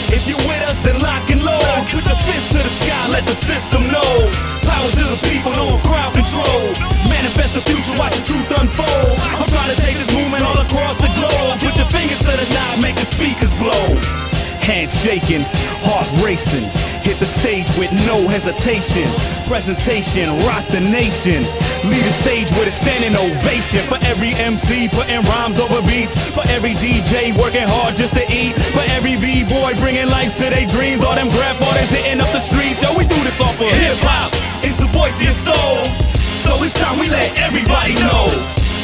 If 0.10 0.28
you're 0.30 0.42
with 0.46 0.64
us, 0.70 0.80
then 0.82 1.00
lock 1.00 1.30
and 1.32 1.44
load. 1.44 1.88
Put 1.90 2.06
your 2.06 2.20
fist 2.26 2.52
to 2.54 2.60
the 2.60 2.74
sky, 2.82 3.08
let 3.10 3.26
the 3.26 3.36
system 3.36 3.88
know. 3.90 4.30
Power 4.64 4.90
to 4.92 5.06
the 5.14 5.20
people, 5.30 5.52
no 5.54 5.78
crowd 5.86 6.14
control. 6.14 6.74
Manifest 7.10 7.56
the 7.56 7.64
future, 7.66 7.96
watch 7.98 8.14
the 8.18 8.26
truth 8.26 8.50
unfold. 8.60 9.18
I'm 9.38 9.50
trying 9.50 9.74
to 9.74 9.80
take 9.82 9.98
this 9.98 10.12
movement 10.14 10.44
all 10.44 10.58
across 10.58 10.98
the 10.98 11.12
globe. 11.18 11.60
Put 11.60 11.78
your 11.78 11.90
fingers 11.90 12.20
to 12.20 12.34
the 12.34 12.48
knob, 12.54 12.82
make 12.82 12.96
the 12.96 13.06
speakers 13.06 13.54
blow. 13.56 13.98
Hands 14.62 14.90
shaking, 14.90 15.46
racing. 16.36 16.68
Hit 17.08 17.18
the 17.20 17.26
stage 17.26 17.70
with 17.80 17.92
no 18.04 18.28
hesitation. 18.28 19.08
Presentation, 19.48 20.28
rock 20.44 20.68
the 20.68 20.82
nation. 20.82 21.44
Lead 21.88 22.04
the 22.04 22.12
stage 22.12 22.52
with 22.60 22.68
a 22.68 22.72
standing 22.72 23.16
ovation. 23.16 23.80
For 23.88 23.96
every 24.12 24.34
MC 24.36 24.90
putting 24.90 25.22
rhymes 25.32 25.60
over 25.60 25.82
beats. 25.88 26.16
For 26.36 26.44
every 26.52 26.74
DJ 26.84 27.32
working 27.40 27.64
hard 27.64 27.96
just 27.96 28.16
to 28.16 28.24
eat. 28.28 28.54
For 28.76 28.84
every 28.92 29.16
B-boy 29.16 29.80
bringing 29.80 30.10
life 30.10 30.36
to 30.44 30.46
their 30.52 30.68
dreams. 30.68 31.06
All 31.06 31.16
them 31.16 31.30
grab 31.30 31.56
artists 31.64 31.96
hitting 31.96 32.20
up 32.20 32.32
the 32.36 32.44
streets. 32.44 32.84
Yo, 32.84 32.92
we 32.98 33.06
do 33.08 33.20
this 33.24 33.40
off 33.40 33.56
of 33.56 33.72
hip 33.72 34.00
hop. 34.04 34.32
It's 34.60 34.76
the 34.76 34.92
voice 34.92 35.16
of 35.24 35.32
your 35.32 35.40
soul. 35.40 35.88
So 36.36 36.52
it's 36.64 36.76
time 36.76 37.00
we 37.00 37.08
let 37.08 37.32
everybody 37.40 37.96
know. 37.96 38.28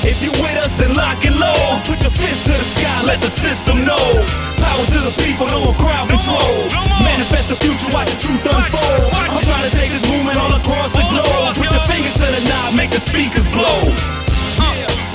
If 0.08 0.24
you 0.24 0.32
with 0.40 0.58
us, 0.64 0.74
then 0.76 0.96
lock 0.96 1.20
and 1.26 1.36
load. 1.36 1.84
Put 1.84 2.00
your 2.02 2.16
fist 2.16 2.48
to 2.48 2.54
the 2.54 2.68
sky, 2.80 3.04
let 3.04 3.20
the 3.20 3.30
system 3.30 3.84
know. 3.84 4.26
Power 4.62 4.86
to 4.86 5.00
the 5.02 5.14
people, 5.26 5.48
no 5.48 5.60
more 5.66 5.76
crowd 5.76 6.08
control. 6.10 6.70
Manifest 7.02 7.50
the 7.50 7.58
future, 7.58 7.90
watch 7.94 8.10
the 8.14 8.20
truth 8.22 8.46
unfold. 8.46 9.10
I'm 9.14 9.44
trying 9.44 9.68
to 9.70 9.74
take 9.76 9.92
this 9.92 10.06
movement 10.08 10.38
all 10.38 10.54
across 10.54 10.94
the 10.94 11.06
globe. 11.10 11.58
Put 11.58 11.72
your 11.72 11.86
fingers 11.90 12.14
to 12.22 12.28
the 12.30 12.42
knob, 12.48 12.76
make 12.76 12.92
the 12.92 13.02
speakers 13.02 13.48
blow. 13.50 13.92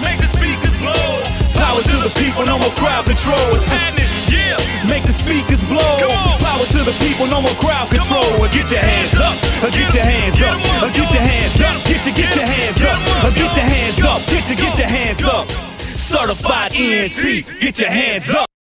Make 0.03 0.19
the 0.21 0.29
speakers 0.29 0.77
blow. 0.77 1.23
Power 1.55 1.83
to 1.83 1.97
the 2.05 2.13
people, 2.21 2.45
no 2.45 2.59
more 2.59 2.75
crowd 2.77 3.07
control. 3.07 3.41
What's 3.51 3.65
happening? 3.65 4.07
Yeah, 4.29 4.61
make 4.91 5.05
the 5.05 5.15
speakers 5.15 5.65
blow. 5.65 5.99
Power 6.39 6.67
to 6.67 6.81
the 6.85 6.95
people, 7.01 7.27
no 7.27 7.41
more 7.41 7.57
crowd 7.57 7.89
control. 7.89 8.47
Get 8.51 8.71
your 8.71 8.83
hands 8.83 9.15
up, 9.17 9.35
get 9.73 9.95
your 9.95 10.05
hands 10.05 10.43
up, 10.43 10.59
get 10.93 11.11
your 11.14 11.23
hands 11.23 11.61
up, 11.63 11.77
get 11.87 12.05
your 12.07 12.14
get 12.14 12.37
your 12.37 12.47
hands 12.47 12.83
up, 12.83 13.35
get 13.35 13.57
your 13.57 13.67
hands 13.67 14.05
up, 14.05 14.21
get 14.27 14.45
your 14.49 14.59
get 14.59 14.79
your 14.79 14.89
hands 14.89 15.25
up. 15.25 15.49
Certified 15.97 16.73
ENT, 16.77 17.61
get 17.61 17.79
your 17.81 17.91
hands 17.91 18.31
up. 18.31 18.55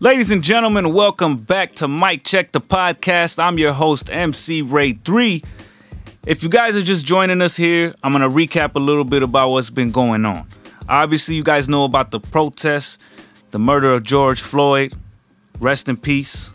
Ladies 0.00 0.30
and 0.30 0.44
gentlemen, 0.44 0.92
welcome 0.92 1.38
back 1.38 1.72
to 1.72 1.88
Mike 1.88 2.22
Check 2.22 2.52
the 2.52 2.60
Podcast. 2.60 3.42
I'm 3.42 3.58
your 3.58 3.72
host, 3.72 4.08
MC 4.12 4.62
Rey 4.62 4.92
3. 4.92 5.42
If 6.24 6.44
you 6.44 6.48
guys 6.48 6.76
are 6.76 6.82
just 6.82 7.04
joining 7.04 7.42
us 7.42 7.56
here, 7.56 7.96
I'm 8.04 8.12
going 8.12 8.22
to 8.22 8.28
recap 8.28 8.76
a 8.76 8.78
little 8.78 9.02
bit 9.02 9.24
about 9.24 9.50
what's 9.50 9.70
been 9.70 9.90
going 9.90 10.24
on. 10.24 10.46
Obviously, 10.88 11.34
you 11.34 11.42
guys 11.42 11.68
know 11.68 11.82
about 11.82 12.12
the 12.12 12.20
protests, 12.20 13.00
the 13.50 13.58
murder 13.58 13.92
of 13.92 14.04
George 14.04 14.40
Floyd, 14.40 14.94
rest 15.58 15.88
in 15.88 15.96
peace, 15.96 16.52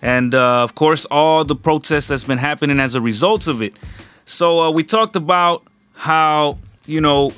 and 0.00 0.34
uh, 0.34 0.62
of 0.62 0.74
course, 0.74 1.04
all 1.10 1.44
the 1.44 1.54
protests 1.54 2.08
that's 2.08 2.24
been 2.24 2.38
happening 2.38 2.80
as 2.80 2.94
a 2.94 3.02
result 3.02 3.48
of 3.48 3.60
it. 3.60 3.74
So, 4.24 4.62
uh, 4.62 4.70
we 4.70 4.82
talked 4.82 5.14
about 5.14 5.62
how, 5.92 6.56
you 6.86 7.02
know, 7.02 7.34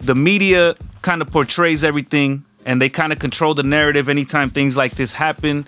the 0.00 0.14
media 0.14 0.74
kind 1.02 1.20
of 1.20 1.30
portrays 1.30 1.84
everything 1.84 2.46
and 2.64 2.80
they 2.80 2.88
kind 2.88 3.12
of 3.12 3.18
control 3.18 3.54
the 3.54 3.62
narrative 3.62 4.08
anytime 4.08 4.50
things 4.50 4.76
like 4.76 4.94
this 4.94 5.12
happen 5.14 5.66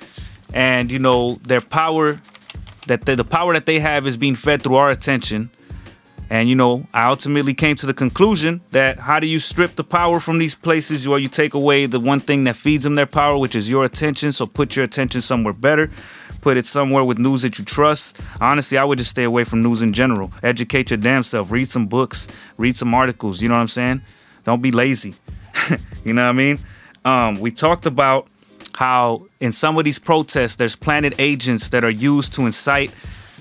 and 0.53 0.91
you 0.93 0.99
know 0.99 1.35
their 1.43 1.61
power 1.61 2.21
that 2.87 3.05
the, 3.07 3.17
the 3.17 3.25
power 3.25 3.53
that 3.55 3.67
they 3.67 3.81
have 3.81 4.07
is 4.07 4.17
being 4.17 4.35
fed 4.35 4.63
through 4.63 4.77
our 4.77 4.91
attention 4.91 5.51
And 6.31 6.49
you 6.49 6.57
know, 6.57 6.87
I 6.93 7.07
ultimately 7.09 7.55
came 7.55 7.77
to 7.77 7.87
the 7.87 7.95
conclusion 7.95 8.61
that 8.71 8.99
how 8.99 9.21
do 9.21 9.27
you 9.27 9.39
strip 9.39 9.77
the 9.77 9.85
power 9.85 10.21
from 10.21 10.39
these 10.39 10.55
places? 10.55 11.07
Well, 11.07 11.19
you 11.19 11.29
take 11.29 11.55
away 11.55 11.87
the 11.87 12.01
one 12.01 12.21
thing 12.21 12.45
that 12.45 12.57
feeds 12.57 12.85
them 12.85 12.95
their 12.95 13.07
power, 13.07 13.37
which 13.37 13.55
is 13.55 13.71
your 13.71 13.85
attention. 13.85 14.33
So 14.33 14.47
put 14.47 14.75
your 14.75 14.85
attention 14.85 15.21
somewhere 15.21 15.53
better. 15.53 15.91
Put 16.41 16.57
it 16.57 16.67
somewhere 16.67 17.05
with 17.05 17.19
news 17.19 17.43
that 17.43 17.59
you 17.59 17.65
trust. 17.65 18.21
Honestly, 18.41 18.79
I 18.79 18.85
would 18.85 18.99
just 18.99 19.11
stay 19.11 19.25
away 19.25 19.45
from 19.45 19.63
news 19.63 19.83
in 19.83 19.93
general. 19.93 20.33
Educate 20.43 20.91
your 20.91 20.99
damn 20.99 21.23
self. 21.23 21.51
Read 21.51 21.69
some 21.69 21.87
books. 21.87 22.29
Read 22.57 22.75
some 22.75 22.93
articles. 22.95 23.43
You 23.43 23.49
know 23.49 23.55
what 23.55 23.61
I'm 23.61 23.69
saying? 23.69 24.03
Don't 24.45 24.63
be 24.63 24.73
lazy. 24.73 25.15
you 26.05 26.15
know 26.15 26.23
what 26.23 26.31
I 26.31 26.33
mean? 26.33 26.59
Um, 27.05 27.41
we 27.41 27.51
talked 27.51 27.87
about 27.87 28.29
how 28.75 29.27
in 29.41 29.53
some 29.53 29.79
of 29.79 29.85
these 29.85 29.99
protests, 29.99 30.57
there's 30.57 30.77
planted 30.77 31.15
agents 31.19 31.69
that 31.71 31.85
are 31.85 31.91
used 31.91 32.33
to 32.35 32.43
incite 32.43 32.93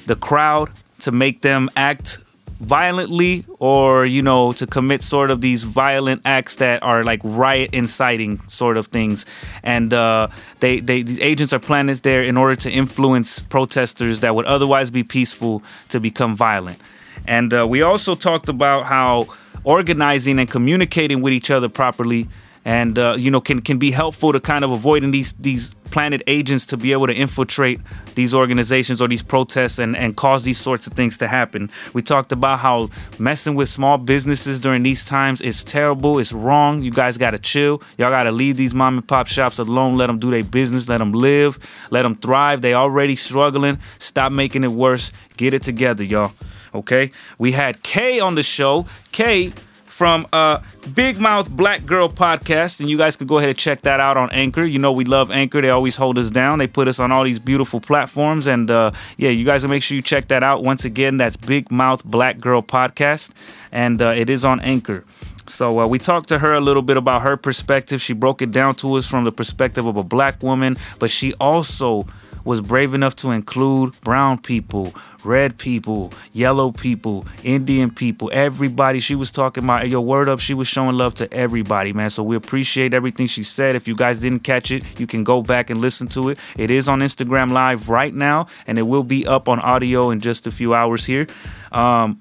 the 0.05 0.15
crowd 0.15 0.69
to 0.99 1.11
make 1.11 1.41
them 1.41 1.69
act 1.75 2.19
violently 2.59 3.43
or 3.59 4.05
you 4.05 4.21
know 4.21 4.53
to 4.53 4.65
commit 4.65 5.01
sort 5.01 5.29
of 5.29 5.41
these 5.41 5.63
violent 5.63 6.21
acts 6.23 6.55
that 6.57 6.81
are 6.81 7.03
like 7.03 7.19
riot 7.23 7.69
inciting 7.73 8.39
sort 8.47 8.77
of 8.77 8.87
things. 8.87 9.25
And 9.63 9.93
uh, 9.93 10.27
they 10.59 10.79
they 10.79 11.03
these 11.03 11.19
agents 11.19 11.53
are 11.53 11.59
planted 11.59 11.97
there 12.03 12.23
in 12.23 12.37
order 12.37 12.55
to 12.55 12.71
influence 12.71 13.41
protesters 13.41 14.21
that 14.21 14.35
would 14.35 14.45
otherwise 14.45 14.91
be 14.91 15.03
peaceful 15.03 15.63
to 15.89 15.99
become 15.99 16.35
violent. 16.35 16.79
And 17.27 17.53
uh, 17.53 17.67
we 17.67 17.81
also 17.81 18.15
talked 18.15 18.49
about 18.49 18.85
how 18.85 19.27
organizing 19.63 20.39
and 20.39 20.49
communicating 20.49 21.21
with 21.21 21.33
each 21.33 21.49
other 21.49 21.69
properly 21.69 22.27
and 22.65 22.97
uh, 22.97 23.15
you 23.17 23.29
know 23.29 23.41
can 23.41 23.61
can 23.61 23.77
be 23.77 23.91
helpful 23.91 24.31
to 24.31 24.39
kind 24.39 24.63
of 24.63 24.71
avoiding 24.71 25.11
these 25.11 25.33
these 25.33 25.75
planted 25.93 26.23
agents 26.25 26.65
to 26.65 26.75
be 26.75 26.91
able 26.91 27.05
to 27.05 27.13
infiltrate 27.13 27.79
these 28.15 28.33
organizations 28.33 28.99
or 28.99 29.07
these 29.07 29.21
protests 29.21 29.77
and, 29.77 29.95
and 29.95 30.17
cause 30.17 30.43
these 30.43 30.57
sorts 30.57 30.87
of 30.87 30.93
things 30.93 31.17
to 31.19 31.27
happen. 31.27 31.69
We 31.93 32.01
talked 32.01 32.31
about 32.31 32.59
how 32.59 32.89
messing 33.19 33.53
with 33.53 33.69
small 33.69 33.99
businesses 33.99 34.59
during 34.59 34.81
these 34.81 35.05
times 35.05 35.39
is 35.39 35.63
terrible, 35.63 36.17
it's 36.17 36.33
wrong. 36.33 36.81
You 36.81 36.89
guys 36.89 37.19
got 37.19 37.31
to 37.31 37.37
chill. 37.37 37.83
Y'all 37.99 38.09
got 38.09 38.23
to 38.23 38.31
leave 38.31 38.57
these 38.57 38.73
mom 38.73 38.97
and 38.97 39.07
pop 39.07 39.27
shops 39.27 39.59
alone. 39.59 39.95
Let 39.95 40.07
them 40.07 40.17
do 40.17 40.31
their 40.31 40.43
business, 40.43 40.89
let 40.89 40.97
them 40.97 41.11
live, 41.11 41.59
let 41.91 42.01
them 42.01 42.15
thrive. 42.15 42.61
They 42.61 42.73
already 42.73 43.15
struggling. 43.15 43.77
Stop 43.99 44.31
making 44.31 44.63
it 44.63 44.71
worse. 44.71 45.11
Get 45.37 45.53
it 45.53 45.61
together, 45.61 46.03
y'all. 46.03 46.31
Okay? 46.73 47.11
We 47.37 47.51
had 47.51 47.83
Kay 47.83 48.19
on 48.19 48.33
the 48.33 48.43
show. 48.43 48.87
Kay 49.11 49.53
from 49.93 50.25
uh, 50.33 50.59
Big 50.95 51.19
Mouth 51.19 51.49
Black 51.51 51.85
Girl 51.85 52.09
Podcast, 52.09 52.79
and 52.79 52.89
you 52.89 52.97
guys 52.97 53.15
could 53.15 53.27
go 53.27 53.37
ahead 53.37 53.49
and 53.49 53.57
check 53.57 53.81
that 53.83 53.99
out 53.99 54.17
on 54.17 54.31
Anchor. 54.31 54.63
You 54.63 54.79
know 54.79 54.91
we 54.91 55.05
love 55.05 55.29
Anchor; 55.29 55.61
they 55.61 55.69
always 55.69 55.95
hold 55.95 56.17
us 56.17 56.31
down. 56.31 56.57
They 56.57 56.67
put 56.67 56.87
us 56.87 56.99
on 56.99 57.11
all 57.11 57.23
these 57.23 57.39
beautiful 57.39 57.79
platforms, 57.79 58.47
and 58.47 58.71
uh, 58.71 58.91
yeah, 59.17 59.29
you 59.29 59.45
guys 59.45 59.63
will 59.63 59.69
make 59.69 59.83
sure 59.83 59.95
you 59.95 60.01
check 60.01 60.27
that 60.29 60.41
out. 60.41 60.63
Once 60.63 60.83
again, 60.83 61.17
that's 61.17 61.37
Big 61.37 61.71
Mouth 61.71 62.03
Black 62.03 62.39
Girl 62.39 62.63
Podcast, 62.63 63.35
and 63.71 64.01
uh, 64.01 64.09
it 64.09 64.31
is 64.31 64.43
on 64.43 64.59
Anchor. 64.61 65.05
So 65.45 65.81
uh, 65.81 65.87
we 65.87 65.99
talked 65.99 66.29
to 66.29 66.39
her 66.39 66.53
a 66.53 66.61
little 66.61 66.81
bit 66.81 66.97
about 66.97 67.21
her 67.21 67.37
perspective. 67.37 68.01
She 68.01 68.13
broke 68.13 68.41
it 68.41 68.51
down 68.51 68.75
to 68.75 68.95
us 68.95 69.07
from 69.07 69.25
the 69.25 69.31
perspective 69.31 69.85
of 69.85 69.95
a 69.95 70.03
black 70.03 70.41
woman, 70.41 70.77
but 70.97 71.11
she 71.11 71.33
also 71.35 72.07
was 72.43 72.61
brave 72.61 72.93
enough 72.93 73.15
to 73.17 73.31
include 73.31 73.99
brown 74.01 74.37
people, 74.37 74.93
red 75.23 75.57
people, 75.57 76.11
yellow 76.31 76.71
people, 76.71 77.25
Indian 77.43 77.89
people, 77.89 78.29
everybody. 78.33 78.99
She 78.99 79.15
was 79.15 79.31
talking 79.31 79.63
about 79.63 79.87
your 79.89 80.01
word 80.01 80.29
up. 80.29 80.39
She 80.39 80.53
was 80.53 80.67
showing 80.67 80.97
love 80.97 81.13
to 81.15 81.31
everybody, 81.33 81.93
man. 81.93 82.09
So 82.09 82.23
we 82.23 82.35
appreciate 82.35 82.93
everything 82.93 83.27
she 83.27 83.43
said. 83.43 83.75
If 83.75 83.87
you 83.87 83.95
guys 83.95 84.19
didn't 84.19 84.41
catch 84.41 84.71
it, 84.71 84.99
you 84.99 85.07
can 85.07 85.23
go 85.23 85.41
back 85.41 85.69
and 85.69 85.79
listen 85.79 86.07
to 86.09 86.29
it. 86.29 86.39
It 86.57 86.71
is 86.71 86.89
on 86.89 86.99
Instagram 86.99 87.51
Live 87.51 87.89
right 87.89 88.13
now, 88.13 88.47
and 88.67 88.77
it 88.77 88.83
will 88.83 89.03
be 89.03 89.25
up 89.25 89.47
on 89.47 89.59
audio 89.59 90.09
in 90.09 90.19
just 90.19 90.47
a 90.47 90.51
few 90.51 90.73
hours 90.73 91.05
here. 91.05 91.27
Um, 91.71 92.19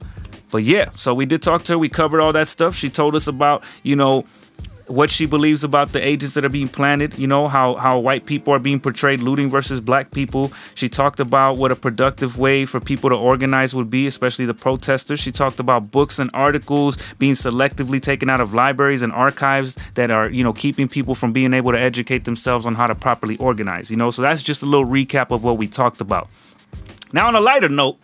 but 0.50 0.62
yeah, 0.64 0.90
so 0.94 1.14
we 1.14 1.24
did 1.26 1.42
talk 1.42 1.64
to 1.64 1.72
her. 1.72 1.78
We 1.78 1.88
covered 1.88 2.20
all 2.20 2.32
that 2.34 2.46
stuff. 2.46 2.74
She 2.74 2.90
told 2.90 3.14
us 3.14 3.26
about, 3.26 3.64
you 3.82 3.96
know, 3.96 4.24
what 4.86 5.10
she 5.10 5.26
believes 5.26 5.64
about 5.64 5.92
the 5.92 6.06
agents 6.06 6.34
that 6.34 6.44
are 6.44 6.50
being 6.50 6.68
planted, 6.68 7.16
you 7.18 7.26
know, 7.26 7.48
how, 7.48 7.74
how 7.76 7.98
white 7.98 8.26
people 8.26 8.52
are 8.52 8.58
being 8.58 8.80
portrayed 8.80 9.20
looting 9.20 9.50
versus 9.50 9.80
black 9.80 10.10
people. 10.10 10.52
She 10.74 10.88
talked 10.88 11.20
about 11.20 11.56
what 11.56 11.72
a 11.72 11.76
productive 11.76 12.38
way 12.38 12.66
for 12.66 12.80
people 12.80 13.10
to 13.10 13.16
organize 13.16 13.74
would 13.74 13.90
be, 13.90 14.06
especially 14.06 14.46
the 14.46 14.54
protesters. 14.54 15.20
She 15.20 15.32
talked 15.32 15.60
about 15.60 15.90
books 15.90 16.18
and 16.18 16.30
articles 16.34 16.98
being 17.18 17.34
selectively 17.34 18.00
taken 18.00 18.28
out 18.28 18.40
of 18.40 18.54
libraries 18.54 19.02
and 19.02 19.12
archives 19.12 19.76
that 19.94 20.10
are, 20.10 20.28
you 20.30 20.44
know, 20.44 20.52
keeping 20.52 20.88
people 20.88 21.14
from 21.14 21.32
being 21.32 21.54
able 21.54 21.72
to 21.72 21.80
educate 21.80 22.24
themselves 22.24 22.66
on 22.66 22.74
how 22.74 22.86
to 22.86 22.94
properly 22.94 23.36
organize, 23.38 23.90
you 23.90 23.96
know. 23.96 24.10
So 24.10 24.22
that's 24.22 24.42
just 24.42 24.62
a 24.62 24.66
little 24.66 24.86
recap 24.86 25.30
of 25.30 25.44
what 25.44 25.58
we 25.58 25.68
talked 25.68 26.00
about. 26.00 26.28
Now, 27.12 27.28
on 27.28 27.34
a 27.34 27.40
lighter 27.40 27.68
note, 27.68 27.98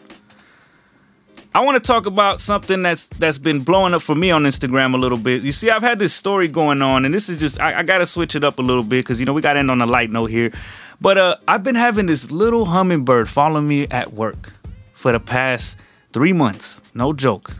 I 1.54 1.60
want 1.60 1.76
to 1.76 1.82
talk 1.82 2.06
about 2.06 2.40
something 2.40 2.82
that's 2.82 3.08
that's 3.08 3.38
been 3.38 3.60
blowing 3.60 3.94
up 3.94 4.02
for 4.02 4.14
me 4.14 4.30
on 4.30 4.42
Instagram 4.42 4.94
a 4.94 4.98
little 4.98 5.16
bit. 5.16 5.42
You 5.42 5.52
see, 5.52 5.70
I've 5.70 5.82
had 5.82 5.98
this 5.98 6.12
story 6.12 6.46
going 6.46 6.82
on, 6.82 7.04
and 7.04 7.14
this 7.14 7.28
is 7.28 7.38
just 7.38 7.60
I, 7.60 7.78
I 7.78 7.82
got 7.82 7.98
to 7.98 8.06
switch 8.06 8.36
it 8.36 8.44
up 8.44 8.58
a 8.58 8.62
little 8.62 8.82
bit 8.82 9.04
because 9.04 9.18
you 9.18 9.26
know 9.26 9.32
we 9.32 9.40
got 9.40 9.54
to 9.54 9.58
end 9.58 9.70
on 9.70 9.80
a 9.80 9.86
light 9.86 10.10
note 10.10 10.26
here. 10.26 10.52
But 11.00 11.16
uh, 11.16 11.36
I've 11.46 11.62
been 11.62 11.74
having 11.74 12.06
this 12.06 12.30
little 12.30 12.66
hummingbird 12.66 13.28
follow 13.28 13.60
me 13.60 13.86
at 13.88 14.12
work 14.12 14.52
for 14.92 15.12
the 15.12 15.20
past 15.20 15.78
three 16.12 16.32
months, 16.32 16.82
no 16.94 17.12
joke. 17.12 17.56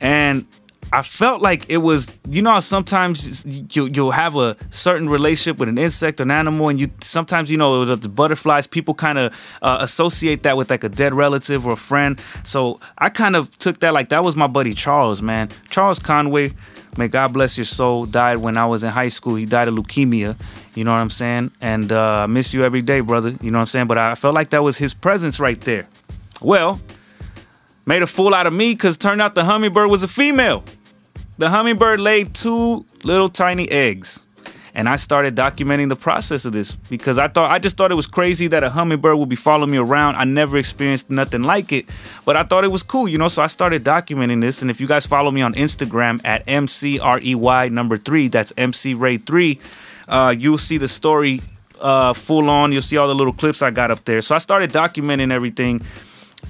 And 0.00 0.46
I 0.94 1.02
felt 1.02 1.42
like 1.42 1.68
it 1.68 1.78
was, 1.78 2.08
you 2.30 2.40
know, 2.40 2.60
sometimes 2.60 3.44
you 3.74 3.86
you'll 3.86 4.12
have 4.12 4.36
a 4.36 4.56
certain 4.70 5.08
relationship 5.08 5.58
with 5.58 5.68
an 5.68 5.76
insect 5.76 6.20
or 6.20 6.22
an 6.22 6.30
animal, 6.30 6.68
and 6.68 6.78
you 6.78 6.88
sometimes 7.00 7.50
you 7.50 7.56
know 7.56 7.84
the, 7.84 7.96
the 7.96 8.08
butterflies. 8.08 8.68
People 8.68 8.94
kind 8.94 9.18
of 9.18 9.58
uh, 9.60 9.78
associate 9.80 10.44
that 10.44 10.56
with 10.56 10.70
like 10.70 10.84
a 10.84 10.88
dead 10.88 11.12
relative 11.12 11.66
or 11.66 11.72
a 11.72 11.76
friend. 11.76 12.20
So 12.44 12.78
I 12.96 13.08
kind 13.08 13.34
of 13.34 13.50
took 13.58 13.80
that 13.80 13.92
like 13.92 14.10
that 14.10 14.22
was 14.22 14.36
my 14.36 14.46
buddy 14.46 14.72
Charles, 14.72 15.20
man. 15.20 15.48
Charles 15.68 15.98
Conway, 15.98 16.52
may 16.96 17.08
God 17.08 17.32
bless 17.32 17.58
your 17.58 17.64
soul, 17.64 18.06
died 18.06 18.36
when 18.36 18.56
I 18.56 18.66
was 18.66 18.84
in 18.84 18.90
high 18.90 19.08
school. 19.08 19.34
He 19.34 19.46
died 19.46 19.66
of 19.66 19.74
leukemia. 19.74 20.36
You 20.76 20.84
know 20.84 20.92
what 20.92 20.98
I'm 20.98 21.10
saying? 21.10 21.50
And 21.60 21.90
uh, 21.90 22.20
I 22.20 22.26
miss 22.26 22.54
you 22.54 22.62
every 22.62 22.82
day, 22.82 23.00
brother. 23.00 23.30
You 23.42 23.50
know 23.50 23.58
what 23.58 23.62
I'm 23.62 23.66
saying? 23.66 23.88
But 23.88 23.98
I 23.98 24.14
felt 24.14 24.36
like 24.36 24.50
that 24.50 24.62
was 24.62 24.78
his 24.78 24.94
presence 24.94 25.40
right 25.40 25.60
there. 25.60 25.88
Well, 26.40 26.80
made 27.84 28.02
a 28.02 28.06
fool 28.06 28.32
out 28.32 28.46
of 28.46 28.52
me 28.52 28.74
because 28.74 28.96
turned 28.96 29.20
out 29.20 29.34
the 29.34 29.44
hummingbird 29.44 29.90
was 29.90 30.04
a 30.04 30.08
female. 30.08 30.62
The 31.36 31.50
hummingbird 31.50 31.98
laid 31.98 32.34
two 32.34 32.84
little 33.02 33.28
tiny 33.28 33.68
eggs. 33.70 34.24
And 34.76 34.88
I 34.88 34.96
started 34.96 35.36
documenting 35.36 35.88
the 35.88 35.96
process 35.96 36.44
of 36.44 36.52
this 36.52 36.74
because 36.74 37.16
I 37.16 37.28
thought 37.28 37.48
I 37.48 37.60
just 37.60 37.76
thought 37.76 37.92
it 37.92 37.96
was 37.96 38.08
crazy 38.08 38.48
that 38.48 38.64
a 38.64 38.70
hummingbird 38.70 39.16
would 39.16 39.28
be 39.28 39.36
following 39.36 39.70
me 39.70 39.78
around. 39.78 40.16
I 40.16 40.24
never 40.24 40.56
experienced 40.58 41.10
nothing 41.10 41.44
like 41.44 41.70
it, 41.70 41.86
but 42.24 42.36
I 42.36 42.42
thought 42.42 42.64
it 42.64 42.72
was 42.72 42.82
cool, 42.82 43.06
you 43.06 43.16
know. 43.16 43.28
So 43.28 43.40
I 43.40 43.46
started 43.46 43.84
documenting 43.84 44.40
this. 44.40 44.62
And 44.62 44.72
if 44.72 44.80
you 44.80 44.88
guys 44.88 45.06
follow 45.06 45.30
me 45.30 45.42
on 45.42 45.54
Instagram 45.54 46.20
at 46.24 46.44
MCREY 46.46 47.70
number 47.70 47.96
three, 47.96 48.26
that's 48.26 48.52
MC 48.56 48.94
Rey 48.94 49.16
three, 49.18 49.60
uh, 50.08 50.34
you'll 50.36 50.58
see 50.58 50.76
the 50.76 50.88
story 50.88 51.40
uh, 51.80 52.12
full 52.12 52.50
on. 52.50 52.72
You'll 52.72 52.82
see 52.82 52.96
all 52.96 53.06
the 53.06 53.14
little 53.14 53.32
clips 53.32 53.62
I 53.62 53.70
got 53.70 53.92
up 53.92 54.04
there. 54.04 54.20
So 54.22 54.34
I 54.34 54.38
started 54.38 54.72
documenting 54.72 55.30
everything 55.30 55.82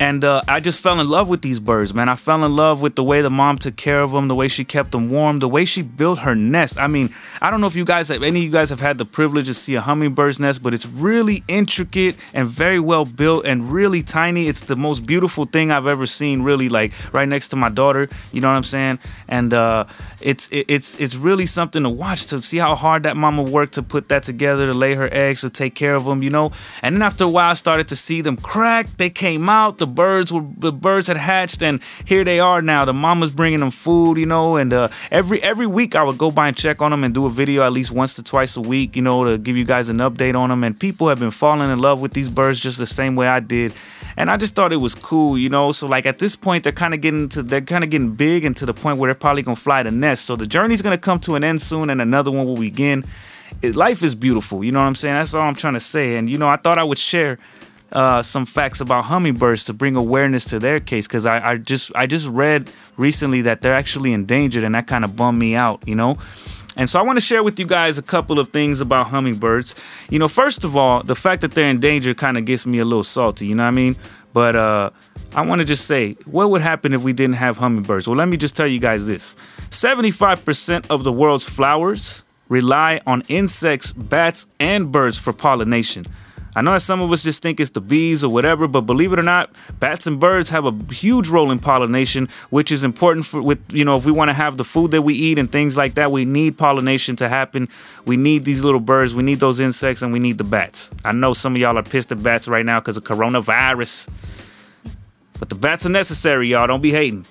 and 0.00 0.24
uh, 0.24 0.42
I 0.48 0.60
just 0.60 0.80
fell 0.80 1.00
in 1.00 1.08
love 1.08 1.28
with 1.28 1.42
these 1.42 1.60
birds, 1.60 1.94
man. 1.94 2.08
I 2.08 2.16
fell 2.16 2.44
in 2.44 2.56
love 2.56 2.82
with 2.82 2.96
the 2.96 3.04
way 3.04 3.22
the 3.22 3.30
mom 3.30 3.58
took 3.58 3.76
care 3.76 4.00
of 4.00 4.12
them, 4.12 4.28
the 4.28 4.34
way 4.34 4.48
she 4.48 4.64
kept 4.64 4.92
them 4.92 5.10
warm, 5.10 5.38
the 5.38 5.48
way 5.48 5.64
she 5.64 5.82
built 5.82 6.20
her 6.20 6.34
nest. 6.34 6.78
I 6.78 6.86
mean, 6.86 7.14
I 7.40 7.50
don't 7.50 7.60
know 7.60 7.66
if 7.66 7.76
you 7.76 7.84
guys 7.84 8.08
have 8.08 8.22
any 8.22 8.40
of 8.40 8.44
you 8.44 8.50
guys 8.50 8.70
have 8.70 8.80
had 8.80 8.98
the 8.98 9.04
privilege 9.04 9.46
to 9.46 9.54
see 9.54 9.74
a 9.74 9.80
hummingbird's 9.80 10.40
nest, 10.40 10.62
but 10.62 10.74
it's 10.74 10.86
really 10.86 11.42
intricate 11.48 12.16
and 12.32 12.48
very 12.48 12.80
well 12.80 13.04
built 13.04 13.46
and 13.46 13.70
really 13.70 14.02
tiny. 14.02 14.48
It's 14.48 14.62
the 14.62 14.76
most 14.76 15.06
beautiful 15.06 15.44
thing 15.44 15.70
I've 15.70 15.86
ever 15.86 16.06
seen. 16.06 16.42
Really, 16.42 16.68
like 16.68 16.92
right 17.12 17.28
next 17.28 17.48
to 17.48 17.56
my 17.56 17.68
daughter. 17.68 18.08
You 18.32 18.40
know 18.40 18.48
what 18.48 18.56
I'm 18.56 18.64
saying? 18.64 18.98
And 19.28 19.54
uh, 19.54 19.84
it's 20.20 20.48
it, 20.48 20.66
it's 20.68 20.98
it's 20.98 21.16
really 21.16 21.46
something 21.46 21.82
to 21.82 21.90
watch 21.90 22.26
to 22.26 22.42
see 22.42 22.58
how 22.58 22.74
hard 22.74 23.04
that 23.04 23.16
mama 23.16 23.42
worked 23.42 23.74
to 23.74 23.82
put 23.82 24.08
that 24.08 24.24
together, 24.24 24.66
to 24.66 24.74
lay 24.74 24.94
her 24.94 25.08
eggs, 25.12 25.42
to 25.42 25.50
take 25.50 25.74
care 25.74 25.94
of 25.94 26.04
them. 26.04 26.22
You 26.22 26.30
know. 26.30 26.52
And 26.82 26.96
then 26.96 27.02
after 27.02 27.24
a 27.24 27.28
while, 27.28 27.50
I 27.50 27.54
started 27.54 27.88
to 27.88 27.96
see 27.96 28.20
them 28.20 28.36
crack. 28.36 28.96
They 28.96 29.10
came 29.10 29.48
out 29.48 29.78
the 29.84 29.92
birds 29.92 30.32
were 30.32 30.42
the 30.56 30.72
birds 30.72 31.08
had 31.08 31.18
hatched 31.18 31.62
and 31.62 31.80
here 32.06 32.24
they 32.24 32.40
are 32.40 32.62
now. 32.62 32.86
The 32.86 32.94
mama's 32.94 33.30
bringing 33.30 33.60
them 33.60 33.70
food, 33.70 34.16
you 34.16 34.24
know, 34.24 34.56
and 34.56 34.72
uh, 34.72 34.88
every 35.10 35.42
every 35.42 35.66
week 35.66 35.94
I 35.94 36.02
would 36.02 36.16
go 36.16 36.30
by 36.30 36.48
and 36.48 36.56
check 36.56 36.80
on 36.80 36.90
them 36.90 37.04
and 37.04 37.12
do 37.12 37.26
a 37.26 37.30
video 37.30 37.62
at 37.64 37.72
least 37.72 37.90
once 37.92 38.16
to 38.16 38.22
twice 38.22 38.56
a 38.56 38.62
week, 38.62 38.96
you 38.96 39.02
know, 39.02 39.24
to 39.24 39.36
give 39.36 39.58
you 39.58 39.64
guys 39.66 39.90
an 39.90 39.98
update 39.98 40.34
on 40.34 40.48
them. 40.48 40.64
And 40.64 40.78
people 40.78 41.10
have 41.10 41.18
been 41.18 41.30
falling 41.30 41.70
in 41.70 41.78
love 41.80 42.00
with 42.00 42.14
these 42.14 42.30
birds 42.30 42.60
just 42.60 42.78
the 42.78 42.86
same 42.86 43.14
way 43.14 43.28
I 43.28 43.40
did, 43.40 43.74
and 44.16 44.30
I 44.30 44.38
just 44.38 44.54
thought 44.54 44.72
it 44.72 44.78
was 44.78 44.94
cool, 44.94 45.36
you 45.36 45.50
know. 45.50 45.70
So 45.70 45.86
like 45.86 46.06
at 46.06 46.18
this 46.18 46.34
point, 46.34 46.64
they're 46.64 46.72
kind 46.72 46.94
of 46.94 47.02
getting 47.02 47.28
to 47.30 47.42
they're 47.42 47.60
kind 47.60 47.84
of 47.84 47.90
getting 47.90 48.14
big 48.14 48.46
and 48.46 48.56
to 48.56 48.64
the 48.64 48.74
point 48.74 48.98
where 48.98 49.08
they're 49.08 49.14
probably 49.14 49.42
gonna 49.42 49.56
fly 49.56 49.82
the 49.82 49.90
nest. 49.90 50.24
So 50.24 50.34
the 50.34 50.46
journey's 50.46 50.80
gonna 50.80 50.96
come 50.96 51.20
to 51.20 51.34
an 51.34 51.44
end 51.44 51.60
soon, 51.60 51.90
and 51.90 52.00
another 52.00 52.30
one 52.30 52.46
will 52.46 52.56
begin. 52.56 53.04
Life 53.62 54.02
is 54.02 54.14
beautiful, 54.14 54.64
you 54.64 54.72
know 54.72 54.80
what 54.80 54.86
I'm 54.86 54.94
saying? 54.94 55.14
That's 55.14 55.34
all 55.34 55.42
I'm 55.42 55.54
trying 55.54 55.74
to 55.74 55.80
say. 55.80 56.16
And 56.16 56.30
you 56.30 56.38
know, 56.38 56.48
I 56.48 56.56
thought 56.56 56.78
I 56.78 56.84
would 56.84 56.98
share 56.98 57.38
uh, 57.94 58.22
some 58.22 58.44
facts 58.44 58.80
about 58.80 59.04
hummingbirds 59.04 59.64
to 59.64 59.72
bring 59.72 59.96
awareness 59.96 60.44
to 60.46 60.58
their 60.58 60.80
case 60.80 61.06
because 61.06 61.26
I, 61.26 61.50
I 61.52 61.56
just 61.58 61.92
I 61.94 62.06
just 62.06 62.28
read 62.28 62.70
recently 62.96 63.42
that 63.42 63.62
they're 63.62 63.74
actually 63.74 64.12
endangered 64.12 64.64
and 64.64 64.74
that 64.74 64.86
kind 64.86 65.04
of 65.04 65.16
bummed 65.16 65.38
me 65.38 65.54
out, 65.54 65.82
you 65.86 65.94
know. 65.94 66.18
And 66.76 66.90
so 66.90 66.98
I 66.98 67.02
want 67.02 67.18
to 67.18 67.24
share 67.24 67.44
with 67.44 67.58
you 67.60 67.66
guys 67.66 67.98
a 67.98 68.02
couple 68.02 68.40
of 68.40 68.48
things 68.48 68.80
about 68.80 69.06
hummingbirds. 69.06 69.76
You 70.10 70.18
know, 70.18 70.26
first 70.26 70.64
of 70.64 70.76
all, 70.76 71.04
the 71.04 71.14
fact 71.14 71.42
that 71.42 71.52
they're 71.52 71.70
endangered 71.70 72.16
kind 72.16 72.36
of 72.36 72.44
gets 72.44 72.66
me 72.66 72.80
a 72.80 72.84
little 72.84 73.04
salty, 73.04 73.46
you 73.46 73.54
know 73.54 73.62
what 73.62 73.68
I 73.68 73.72
mean? 73.72 73.96
But 74.32 74.56
uh 74.56 74.90
I 75.36 75.42
want 75.42 75.60
to 75.60 75.64
just 75.66 75.86
say, 75.86 76.12
what 76.26 76.50
would 76.50 76.62
happen 76.62 76.92
if 76.92 77.02
we 77.02 77.12
didn't 77.12 77.36
have 77.36 77.58
hummingbirds? 77.58 78.06
Well, 78.06 78.16
let 78.16 78.28
me 78.28 78.36
just 78.36 78.56
tell 78.56 78.68
you 78.68 78.78
guys 78.78 79.06
this 79.06 79.34
75% 79.70 80.86
of 80.90 81.02
the 81.02 81.12
world's 81.12 81.44
flowers 81.44 82.24
rely 82.48 83.00
on 83.04 83.22
insects, 83.28 83.90
bats, 83.92 84.46
and 84.60 84.92
birds 84.92 85.18
for 85.18 85.32
pollination. 85.32 86.06
I 86.56 86.62
know 86.62 86.78
some 86.78 87.00
of 87.00 87.10
us 87.10 87.24
just 87.24 87.42
think 87.42 87.58
it's 87.58 87.70
the 87.70 87.80
bees 87.80 88.22
or 88.22 88.32
whatever, 88.32 88.68
but 88.68 88.82
believe 88.82 89.12
it 89.12 89.18
or 89.18 89.22
not, 89.22 89.50
bats 89.80 90.06
and 90.06 90.20
birds 90.20 90.50
have 90.50 90.64
a 90.66 90.94
huge 90.94 91.28
role 91.28 91.50
in 91.50 91.58
pollination, 91.58 92.28
which 92.50 92.70
is 92.70 92.84
important 92.84 93.26
for 93.26 93.42
with 93.42 93.60
you 93.72 93.84
know 93.84 93.96
if 93.96 94.06
we 94.06 94.12
want 94.12 94.28
to 94.28 94.34
have 94.34 94.56
the 94.56 94.64
food 94.64 94.92
that 94.92 95.02
we 95.02 95.14
eat 95.14 95.38
and 95.38 95.50
things 95.50 95.76
like 95.76 95.94
that. 95.94 96.12
We 96.12 96.24
need 96.24 96.56
pollination 96.56 97.16
to 97.16 97.28
happen. 97.28 97.68
We 98.04 98.16
need 98.16 98.44
these 98.44 98.62
little 98.62 98.80
birds. 98.80 99.14
We 99.14 99.22
need 99.22 99.40
those 99.40 99.58
insects, 99.58 100.02
and 100.02 100.12
we 100.12 100.20
need 100.20 100.38
the 100.38 100.44
bats. 100.44 100.90
I 101.04 101.12
know 101.12 101.32
some 101.32 101.54
of 101.54 101.60
y'all 101.60 101.76
are 101.76 101.82
pissed 101.82 102.12
at 102.12 102.22
bats 102.22 102.46
right 102.46 102.64
now 102.64 102.80
because 102.80 102.96
of 102.96 103.04
coronavirus, 103.04 104.08
but 105.38 105.48
the 105.48 105.56
bats 105.56 105.84
are 105.86 105.90
necessary, 105.90 106.50
y'all. 106.50 106.66
Don't 106.66 106.82
be 106.82 106.92
hating. 106.92 107.26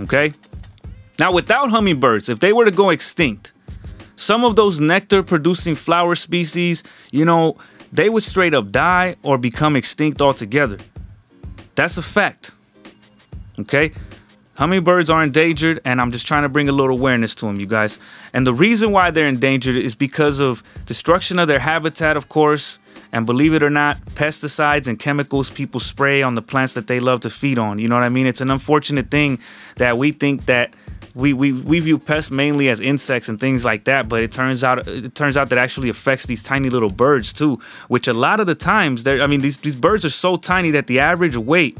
Okay. 0.00 0.32
Now, 1.18 1.32
without 1.32 1.70
hummingbirds, 1.70 2.28
if 2.28 2.38
they 2.38 2.52
were 2.52 2.64
to 2.64 2.70
go 2.70 2.90
extinct, 2.90 3.52
some 4.14 4.44
of 4.44 4.56
those 4.56 4.80
nectar 4.80 5.22
producing 5.22 5.74
flower 5.74 6.14
species, 6.14 6.82
you 7.10 7.24
know, 7.24 7.56
they 7.92 8.08
would 8.08 8.22
straight 8.22 8.54
up 8.54 8.70
die 8.70 9.16
or 9.22 9.38
become 9.38 9.76
extinct 9.76 10.20
altogether. 10.20 10.78
That's 11.74 11.96
a 11.96 12.02
fact. 12.02 12.52
Okay? 13.58 13.92
Hummingbirds 14.58 15.08
are 15.08 15.22
endangered, 15.22 15.80
and 15.84 16.00
I'm 16.00 16.10
just 16.10 16.26
trying 16.26 16.42
to 16.42 16.48
bring 16.48 16.68
a 16.68 16.72
little 16.72 16.96
awareness 16.96 17.36
to 17.36 17.46
them, 17.46 17.60
you 17.60 17.66
guys. 17.66 18.00
And 18.32 18.44
the 18.44 18.52
reason 18.52 18.90
why 18.90 19.12
they're 19.12 19.28
endangered 19.28 19.76
is 19.76 19.94
because 19.94 20.40
of 20.40 20.64
destruction 20.84 21.38
of 21.38 21.46
their 21.46 21.60
habitat, 21.60 22.16
of 22.16 22.28
course, 22.28 22.80
and 23.12 23.24
believe 23.24 23.54
it 23.54 23.62
or 23.62 23.70
not, 23.70 24.04
pesticides 24.16 24.88
and 24.88 24.98
chemicals 24.98 25.48
people 25.48 25.78
spray 25.78 26.22
on 26.22 26.34
the 26.34 26.42
plants 26.42 26.74
that 26.74 26.88
they 26.88 26.98
love 26.98 27.20
to 27.20 27.30
feed 27.30 27.56
on. 27.56 27.78
You 27.78 27.86
know 27.86 27.94
what 27.94 28.02
I 28.02 28.08
mean? 28.08 28.26
It's 28.26 28.40
an 28.40 28.50
unfortunate 28.50 29.12
thing 29.12 29.38
that 29.76 29.96
we 29.96 30.10
think 30.10 30.46
that 30.46 30.74
we, 31.14 31.32
we 31.32 31.52
we 31.52 31.80
view 31.80 31.98
pests 31.98 32.30
mainly 32.30 32.68
as 32.68 32.80
insects 32.80 33.28
and 33.28 33.38
things 33.38 33.64
like 33.64 33.84
that, 33.84 34.08
but 34.08 34.22
it 34.22 34.32
turns 34.32 34.62
out 34.62 34.86
it 34.86 35.14
turns 35.14 35.36
out 35.36 35.50
that 35.50 35.58
actually 35.58 35.88
affects 35.88 36.26
these 36.26 36.42
tiny 36.42 36.70
little 36.70 36.90
birds 36.90 37.32
too, 37.32 37.58
which 37.88 38.08
a 38.08 38.12
lot 38.12 38.40
of 38.40 38.46
the 38.46 38.54
times 38.54 39.04
they 39.04 39.20
I 39.20 39.26
mean 39.26 39.40
these 39.40 39.58
these 39.58 39.76
birds 39.76 40.04
are 40.04 40.10
so 40.10 40.36
tiny 40.36 40.70
that 40.72 40.86
the 40.86 41.00
average 41.00 41.36
weight 41.36 41.78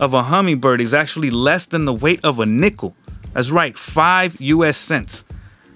of 0.00 0.14
a 0.14 0.24
hummingbird 0.24 0.80
is 0.80 0.92
actually 0.92 1.30
less 1.30 1.66
than 1.66 1.84
the 1.84 1.92
weight 1.92 2.24
of 2.24 2.38
a 2.40 2.46
nickel. 2.46 2.96
That's 3.32 3.50
right, 3.50 3.76
5 3.76 4.40
US 4.40 4.76
cents. 4.76 5.24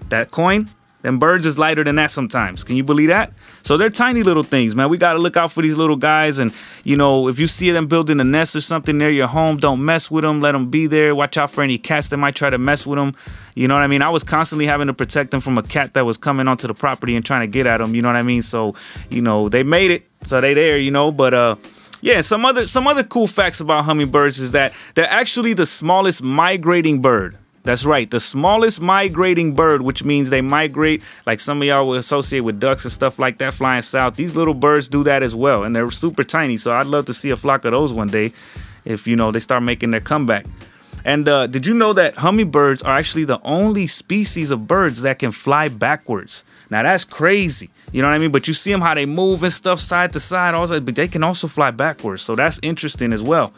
That 0.08 0.30
coin 0.30 0.68
them 1.08 1.18
birds 1.18 1.44
is 1.46 1.58
lighter 1.58 1.82
than 1.82 1.96
that 1.96 2.10
sometimes. 2.10 2.62
Can 2.62 2.76
you 2.76 2.84
believe 2.84 3.08
that? 3.08 3.32
So 3.62 3.76
they're 3.76 3.90
tiny 3.90 4.22
little 4.22 4.44
things, 4.44 4.76
man. 4.76 4.88
We 4.88 4.98
got 4.98 5.14
to 5.14 5.18
look 5.18 5.36
out 5.36 5.50
for 5.50 5.62
these 5.62 5.76
little 5.76 5.96
guys. 5.96 6.38
And, 6.38 6.52
you 6.84 6.96
know, 6.96 7.28
if 7.28 7.38
you 7.40 7.46
see 7.46 7.70
them 7.70 7.86
building 7.86 8.20
a 8.20 8.24
nest 8.24 8.54
or 8.54 8.60
something 8.60 8.96
near 8.96 9.10
your 9.10 9.26
home, 9.26 9.56
don't 9.56 9.84
mess 9.84 10.10
with 10.10 10.22
them. 10.22 10.40
Let 10.40 10.52
them 10.52 10.70
be 10.70 10.86
there. 10.86 11.14
Watch 11.14 11.36
out 11.36 11.50
for 11.50 11.62
any 11.62 11.78
cats 11.78 12.08
that 12.08 12.18
might 12.18 12.34
try 12.34 12.50
to 12.50 12.58
mess 12.58 12.86
with 12.86 12.98
them. 12.98 13.14
You 13.54 13.66
know 13.66 13.74
what 13.74 13.82
I 13.82 13.88
mean? 13.88 14.02
I 14.02 14.10
was 14.10 14.22
constantly 14.22 14.66
having 14.66 14.86
to 14.86 14.94
protect 14.94 15.32
them 15.32 15.40
from 15.40 15.58
a 15.58 15.62
cat 15.62 15.94
that 15.94 16.04
was 16.04 16.16
coming 16.16 16.46
onto 16.46 16.68
the 16.68 16.74
property 16.74 17.16
and 17.16 17.24
trying 17.24 17.40
to 17.40 17.48
get 17.48 17.66
at 17.66 17.78
them. 17.78 17.94
You 17.94 18.02
know 18.02 18.08
what 18.08 18.16
I 18.16 18.22
mean? 18.22 18.42
So, 18.42 18.74
you 19.10 19.22
know, 19.22 19.48
they 19.48 19.62
made 19.62 19.90
it. 19.90 20.04
So 20.24 20.40
they 20.40 20.54
there, 20.54 20.76
you 20.76 20.90
know, 20.90 21.10
but, 21.10 21.34
uh, 21.34 21.56
yeah, 22.00 22.20
some 22.20 22.44
other 22.44 22.64
some 22.64 22.86
other 22.86 23.02
cool 23.02 23.26
facts 23.26 23.60
about 23.60 23.84
hummingbirds 23.84 24.38
is 24.38 24.52
that 24.52 24.72
they're 24.94 25.10
actually 25.10 25.52
the 25.52 25.66
smallest 25.66 26.22
migrating 26.22 27.02
bird. 27.02 27.36
That's 27.64 27.84
right, 27.84 28.10
the 28.10 28.20
smallest 28.20 28.80
migrating 28.80 29.54
bird, 29.54 29.82
which 29.82 30.02
means 30.04 30.30
they 30.30 30.40
migrate 30.40 31.02
like 31.26 31.40
some 31.40 31.60
of 31.60 31.68
y'all 31.68 31.86
will 31.86 31.96
associate 31.96 32.40
with 32.40 32.58
ducks 32.58 32.84
and 32.84 32.92
stuff 32.92 33.18
like 33.18 33.38
that 33.38 33.52
flying 33.54 33.82
south. 33.82 34.16
These 34.16 34.36
little 34.36 34.54
birds 34.54 34.88
do 34.88 35.04
that 35.04 35.22
as 35.22 35.34
well, 35.34 35.64
and 35.64 35.76
they're 35.76 35.90
super 35.90 36.24
tiny. 36.24 36.56
So 36.56 36.72
I'd 36.74 36.86
love 36.86 37.06
to 37.06 37.14
see 37.14 37.30
a 37.30 37.36
flock 37.36 37.64
of 37.64 37.72
those 37.72 37.92
one 37.92 38.08
day 38.08 38.32
if 38.84 39.06
you 39.06 39.16
know 39.16 39.30
they 39.30 39.40
start 39.40 39.62
making 39.62 39.90
their 39.90 40.00
comeback. 40.00 40.46
And 41.04 41.28
uh, 41.28 41.46
did 41.46 41.66
you 41.66 41.74
know 41.74 41.92
that 41.92 42.16
hummingbirds 42.16 42.82
are 42.82 42.96
actually 42.96 43.24
the 43.24 43.40
only 43.42 43.86
species 43.86 44.50
of 44.50 44.66
birds 44.66 45.02
that 45.02 45.18
can 45.18 45.30
fly 45.30 45.68
backwards? 45.68 46.44
Now 46.70 46.82
that's 46.82 47.04
crazy. 47.04 47.70
You 47.92 48.02
know 48.02 48.08
what 48.08 48.14
I 48.14 48.18
mean? 48.18 48.32
But 48.32 48.48
you 48.48 48.54
see 48.54 48.72
them 48.72 48.80
how 48.80 48.94
they 48.94 49.06
move 49.06 49.42
and 49.42 49.52
stuff 49.52 49.80
side 49.80 50.12
to 50.12 50.20
side, 50.20 50.54
that, 50.54 50.84
but 50.84 50.94
they 50.94 51.08
can 51.08 51.24
also 51.24 51.48
fly 51.48 51.70
backwards. 51.70 52.22
So 52.22 52.34
that's 52.34 52.58
interesting 52.62 53.12
as 53.12 53.22
well. 53.22 53.52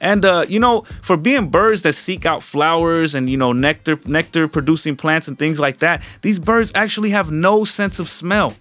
And 0.00 0.24
uh, 0.24 0.46
you 0.48 0.58
know, 0.58 0.82
for 1.02 1.16
being 1.16 1.48
birds 1.48 1.82
that 1.82 1.92
seek 1.94 2.24
out 2.24 2.42
flowers 2.42 3.14
and 3.14 3.28
you 3.28 3.36
know 3.36 3.52
nectar 3.52 3.98
nectar 4.06 4.48
producing 4.48 4.96
plants 4.96 5.28
and 5.28 5.38
things 5.38 5.60
like 5.60 5.78
that, 5.80 6.02
these 6.22 6.38
birds 6.38 6.72
actually 6.74 7.10
have 7.10 7.30
no 7.30 7.64
sense 7.64 8.00
of 8.00 8.08
smell. 8.08 8.54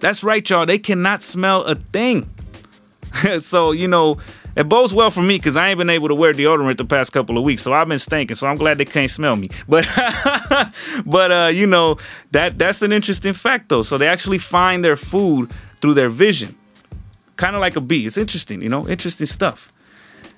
That's 0.00 0.24
right, 0.24 0.48
y'all. 0.48 0.66
They 0.66 0.78
cannot 0.78 1.22
smell 1.22 1.62
a 1.62 1.76
thing. 1.76 2.28
so 3.38 3.70
you 3.70 3.86
know, 3.86 4.18
it 4.56 4.68
bodes 4.68 4.94
well 4.94 5.10
for 5.10 5.22
me 5.22 5.36
because 5.36 5.56
I 5.56 5.68
ain't 5.68 5.78
been 5.78 5.90
able 5.90 6.08
to 6.08 6.14
wear 6.14 6.32
deodorant 6.32 6.76
the 6.76 6.84
past 6.84 7.12
couple 7.12 7.38
of 7.38 7.44
weeks, 7.44 7.62
so 7.62 7.72
I've 7.72 7.88
been 7.88 7.98
stinking. 7.98 8.36
So 8.36 8.48
I'm 8.48 8.56
glad 8.56 8.78
they 8.78 8.84
can't 8.84 9.10
smell 9.10 9.36
me. 9.36 9.50
But 9.68 9.86
but 11.06 11.32
uh, 11.32 11.50
you 11.52 11.66
know 11.66 11.98
that 12.32 12.58
that's 12.58 12.82
an 12.82 12.92
interesting 12.92 13.32
fact 13.32 13.68
though. 13.68 13.82
So 13.82 13.96
they 13.96 14.08
actually 14.08 14.38
find 14.38 14.84
their 14.84 14.96
food 14.96 15.52
through 15.80 15.94
their 15.94 16.08
vision, 16.08 16.56
kind 17.36 17.54
of 17.54 17.60
like 17.60 17.76
a 17.76 17.80
bee. 17.80 18.06
It's 18.06 18.18
interesting, 18.18 18.60
you 18.60 18.68
know, 18.68 18.88
interesting 18.88 19.26
stuff. 19.26 19.72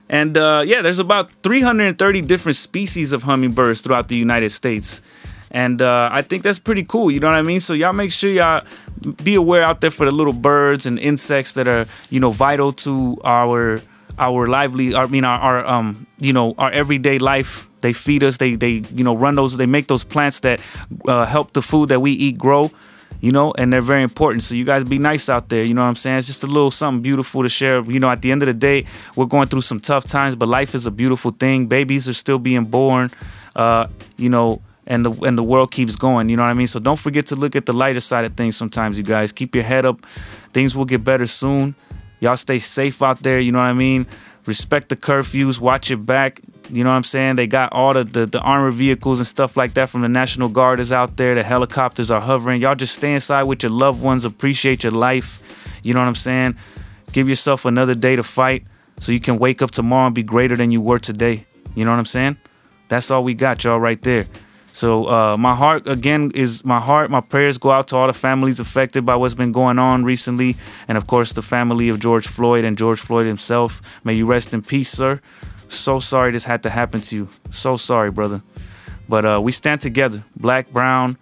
And 0.09 0.37
uh, 0.39 0.63
yeah, 0.65 0.83
there's 0.83 0.99
about 0.99 1.31
330 1.43 2.21
different 2.23 2.57
species 2.57 3.13
of 3.13 3.25
hummingbirds 3.25 3.81
throughout 3.81 4.09
the 4.09 4.17
United 4.17 4.51
States. 4.51 5.03
And 5.51 5.81
uh, 5.81 6.09
I 6.13 6.23
think 6.23 6.43
that's 6.43 6.59
pretty 6.59 6.85
cool. 6.85 7.11
You 7.11 7.21
know 7.21 7.29
what 7.29 7.37
I 7.37 7.43
mean? 7.43 7.61
So 7.61 7.73
y'all 7.73 7.93
make 7.93 8.11
sure 8.11 8.31
y'all 8.31 8.65
be 9.23 9.35
aware 9.35 9.63
out 9.63 9.81
there 9.81 9.91
for 9.91 10.05
the 10.05 10.13
little 10.13 10.33
birds 10.33 10.87
and 10.87 10.99
insects 10.99 11.53
that 11.53 11.69
are, 11.69 11.87
you 12.11 12.21
know, 12.21 12.31
vital 12.31 12.73
to 12.73 13.17
our 13.25 13.81
our 14.19 14.47
lively. 14.47 14.95
I 14.95 15.07
mean, 15.07 15.25
our, 15.25 15.39
our 15.39 15.67
um, 15.67 16.07
you 16.19 16.33
know, 16.33 16.55
our 16.59 16.71
everyday 16.71 17.19
life. 17.19 17.69
They 17.83 17.93
feed 17.93 18.25
us. 18.25 18.39
They 18.39 18.57
they 18.57 18.83
you 18.93 19.05
know 19.05 19.15
run 19.15 19.37
those. 19.37 19.57
They 19.57 19.67
make 19.67 19.87
those 19.87 20.03
plants 20.03 20.41
that 20.41 20.61
uh, 21.07 21.27
help 21.27 21.53
the 21.53 21.63
food 21.63 21.91
that 21.91 22.01
we 22.01 22.11
eat 22.13 22.37
grow 22.37 22.73
you 23.21 23.33
know, 23.33 23.53
and 23.57 23.73
they're 23.73 23.83
very 23.83 24.03
important. 24.03 24.43
So 24.43 24.55
you 24.55 24.65
guys 24.65 24.85
be 24.85 24.99
nice 24.99 25.29
out 25.29 25.49
there. 25.49 25.63
You 25.63 25.75
know 25.75 25.83
what 25.83 25.89
I'm 25.89 25.97
saying? 25.97 26.19
It's 26.19 26.27
just 26.27 26.45
a 26.45 26.47
little 26.47 26.71
something 26.71 27.03
beautiful 27.03 27.43
to 27.43 27.49
share. 27.49 27.83
You 27.83 28.01
know, 28.01 28.11
at 28.11 28.23
the 28.23 28.33
end 28.33 28.43
of 28.43 28.47
the 28.47 28.55
day, 28.55 28.87
we're 29.15 29.27
going 29.27 29.49
through 29.49 29.63
some 29.63 29.81
tough 29.81 30.05
times, 30.05 30.37
but 30.37 30.49
life 30.49 30.75
is 30.75 30.87
a 30.87 30.91
beautiful 30.91 31.31
thing. 31.31 31.67
Babies 31.67 32.09
are 32.09 32.15
still 32.15 32.39
being 32.39 32.65
born. 32.65 33.11
Uh, 33.55 33.87
you 34.17 34.29
know, 34.29 34.61
and 34.87 35.05
the 35.05 35.11
and 35.27 35.37
the 35.37 35.43
world 35.43 35.71
keeps 35.71 35.97
going. 35.97 36.29
You 36.29 36.37
know 36.37 36.45
what 36.45 36.51
I 36.51 36.55
mean? 36.55 36.67
So 36.67 36.79
don't 36.79 36.99
forget 36.99 37.27
to 37.27 37.37
look 37.37 37.57
at 37.57 37.67
the 37.67 37.73
lighter 37.73 38.01
side 38.01 38.25
of 38.25 38.35
things 38.35 38.57
sometimes, 38.57 38.99
you 38.99 39.05
guys. 39.05 39.33
Keep 39.33 39.55
your 39.55 39.65
head 39.65 39.85
up. 39.85 40.05
Things 40.53 40.77
will 40.77 40.85
get 40.85 41.03
better 41.05 41.27
soon. 41.27 41.75
Y'all 42.21 42.37
stay 42.37 42.59
safe 42.59 43.03
out 43.03 43.23
there, 43.23 43.39
you 43.39 43.53
know 43.53 43.59
what 43.59 43.67
I 43.67 43.75
mean? 43.75 44.07
Respect 44.47 44.89
the 44.89 44.97
curfews, 44.97 45.61
watch 45.61 45.91
your 45.91 45.99
back. 45.99 46.41
You 46.71 46.83
know 46.83 46.91
what 46.91 46.97
I'm 46.97 47.05
saying? 47.05 47.37
They 47.37 47.47
got 47.47 47.73
all 47.73 47.95
the, 47.95 48.05
the, 48.05 48.27
the 48.27 48.41
armored 48.41 48.75
vehicles 48.75 49.21
and 49.21 49.27
stuff 49.27 49.57
like 49.57 49.75
that 49.75 49.89
from 49.89 50.03
the 50.03 50.09
National 50.09 50.49
Guard 50.49 50.81
is 50.81 50.93
out 50.93 51.17
there. 51.17 51.35
The 51.35 51.43
helicopters 51.43 52.11
are 52.11 52.21
hovering. 52.21 52.61
Y'all 52.61 52.75
just 52.75 52.95
stay 52.95 53.15
inside 53.15 53.45
with 53.45 53.63
your 53.63 53.73
loved 53.73 54.03
ones. 54.03 54.25
Appreciate 54.25 54.83
your 54.83 54.93
life. 54.93 55.41
You 55.83 55.95
know 55.95 56.01
what 56.01 56.09
I'm 56.09 56.15
saying? 56.17 56.57
Give 57.13 57.29
yourself 57.29 57.65
another 57.65 57.95
day 57.95 58.17
to 58.17 58.23
fight 58.23 58.65
so 58.99 59.13
you 59.13 59.21
can 59.21 59.39
wake 59.39 59.63
up 59.63 59.71
tomorrow 59.71 60.07
and 60.07 60.15
be 60.15 60.23
greater 60.23 60.57
than 60.57 60.71
you 60.71 60.81
were 60.81 60.99
today. 60.99 61.47
You 61.75 61.85
know 61.85 61.93
what 61.93 61.99
I'm 61.99 62.07
saying? 62.07 62.37
That's 62.89 63.11
all 63.11 63.23
we 63.23 63.35
got, 63.35 63.63
y'all, 63.65 63.79
right 63.79 64.01
there. 64.03 64.27
So 64.73 65.09
uh, 65.09 65.37
my 65.39 65.55
heart 65.55 65.87
again 65.87 66.33
is 66.35 66.63
my 66.63 66.79
heart. 66.79 67.11
My 67.11 67.23
prayers 67.23 67.57
go 67.57 67.71
out 67.71 67.89
to 67.89 67.97
all 67.97 68.07
the 68.07 68.13
families 68.13 68.61
affected 68.61 69.07
by 69.07 69.17
what's 69.17 69.33
been 69.33 69.51
going 69.51 69.79
on 69.79 70.05
recently, 70.05 70.57
and 70.87 70.99
of 70.99 71.07
course 71.07 71.33
the 71.33 71.41
family 71.41 71.89
of 71.89 71.99
George 71.99 72.27
Floyd 72.27 72.63
and 72.63 72.77
George 72.77 73.01
Floyd 73.01 73.27
himself. 73.27 73.81
May 74.05 74.13
you 74.13 74.27
rest 74.27 74.53
in 74.53 74.61
peace, 74.61 74.91
sir. 74.91 75.23
So 75.69 75.99
sorry 75.99 76.33
this 76.33 76.45
had 76.45 76.63
to 76.65 76.71
happen 76.71 77.01
to 77.03 77.17
you. 77.17 77.29
So 77.51 77.77
sorry, 77.77 78.11
brother. 78.11 78.43
But 79.09 79.25
uh, 79.25 79.41
we 79.43 79.53
stand 79.53 79.81
together, 79.81 80.25
black, 80.37 80.71
brown, 80.71 81.17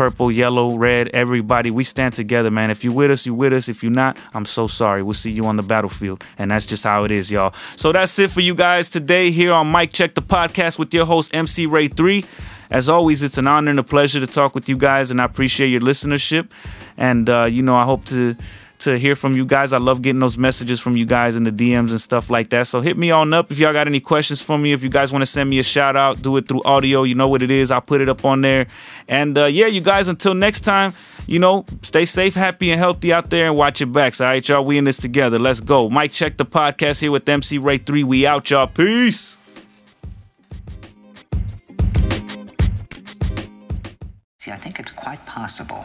purple, 0.00 0.32
yellow, 0.32 0.76
red, 0.76 1.08
everybody. 1.08 1.70
We 1.70 1.84
stand 1.84 2.14
together, 2.14 2.50
man. 2.50 2.70
If 2.70 2.84
you 2.84 2.92
with 2.92 3.10
us, 3.10 3.26
you 3.26 3.34
with 3.34 3.52
us. 3.52 3.68
If 3.68 3.82
you're 3.82 3.92
not, 3.92 4.16
I'm 4.32 4.44
so 4.46 4.66
sorry. 4.66 5.02
We'll 5.02 5.12
see 5.12 5.30
you 5.30 5.46
on 5.46 5.56
the 5.56 5.62
battlefield. 5.62 6.24
And 6.38 6.50
that's 6.50 6.66
just 6.66 6.84
how 6.84 7.04
it 7.04 7.10
is, 7.10 7.30
y'all. 7.30 7.54
So 7.76 7.92
that's 7.92 8.18
it 8.18 8.30
for 8.30 8.40
you 8.40 8.54
guys 8.54 8.88
today 8.88 9.30
here 9.30 9.52
on 9.52 9.66
Mike 9.66 9.92
Check 9.92 10.14
the 10.14 10.22
Podcast 10.22 10.78
with 10.78 10.94
your 10.94 11.06
host, 11.06 11.34
MC 11.34 11.66
Rey 11.66 11.88
3. 11.88 12.24
As 12.70 12.88
always, 12.88 13.22
it's 13.22 13.36
an 13.36 13.46
honor 13.46 13.70
and 13.70 13.78
a 13.78 13.82
pleasure 13.82 14.20
to 14.20 14.26
talk 14.26 14.54
with 14.54 14.68
you 14.68 14.76
guys, 14.76 15.10
and 15.10 15.20
I 15.20 15.24
appreciate 15.24 15.68
your 15.68 15.80
listenership. 15.80 16.50
And, 16.96 17.28
uh, 17.28 17.44
you 17.44 17.62
know, 17.62 17.76
I 17.76 17.84
hope 17.84 18.04
to 18.06 18.36
to 18.80 18.98
hear 18.98 19.16
from 19.16 19.34
you 19.34 19.44
guys. 19.44 19.72
I 19.72 19.78
love 19.78 20.02
getting 20.02 20.20
those 20.20 20.36
messages 20.36 20.80
from 20.80 20.96
you 20.96 21.06
guys 21.06 21.36
in 21.36 21.44
the 21.44 21.50
DMs 21.50 21.90
and 21.90 22.00
stuff 22.00 22.30
like 22.30 22.50
that. 22.50 22.66
So 22.66 22.80
hit 22.80 22.96
me 22.96 23.10
on 23.10 23.32
up 23.32 23.50
if 23.50 23.58
y'all 23.58 23.72
got 23.72 23.86
any 23.86 24.00
questions 24.00 24.42
for 24.42 24.58
me. 24.58 24.72
If 24.72 24.82
you 24.82 24.90
guys 24.90 25.12
want 25.12 25.22
to 25.22 25.26
send 25.26 25.48
me 25.48 25.58
a 25.58 25.62
shout 25.62 25.96
out, 25.96 26.22
do 26.22 26.36
it 26.36 26.48
through 26.48 26.62
audio. 26.64 27.02
You 27.02 27.14
know 27.14 27.28
what 27.28 27.42
it 27.42 27.50
is. 27.50 27.70
I'll 27.70 27.80
put 27.80 28.00
it 28.00 28.08
up 28.08 28.24
on 28.24 28.40
there. 28.40 28.66
And 29.08 29.36
uh, 29.38 29.46
yeah, 29.46 29.66
you 29.66 29.80
guys, 29.80 30.08
until 30.08 30.34
next 30.34 30.60
time, 30.60 30.94
you 31.26 31.38
know, 31.38 31.64
stay 31.82 32.04
safe, 32.04 32.34
happy, 32.34 32.70
and 32.70 32.78
healthy 32.78 33.12
out 33.12 33.30
there 33.30 33.46
and 33.46 33.56
watch 33.56 33.80
your 33.80 33.88
backs. 33.88 34.20
All 34.20 34.28
right, 34.28 34.46
y'all. 34.48 34.64
We 34.64 34.78
in 34.78 34.84
this 34.84 34.98
together. 34.98 35.38
Let's 35.38 35.60
go. 35.60 35.88
Mike, 35.88 36.12
check 36.12 36.36
the 36.36 36.46
podcast 36.46 37.00
here 37.00 37.10
with 37.10 37.28
MC 37.28 37.58
Rey 37.58 37.78
3. 37.78 38.04
We 38.04 38.26
out, 38.26 38.50
y'all. 38.50 38.66
Peace. 38.66 39.38
See, 44.38 44.50
I 44.50 44.56
think 44.56 44.80
it's 44.80 44.90
quite 44.90 45.24
possible 45.26 45.84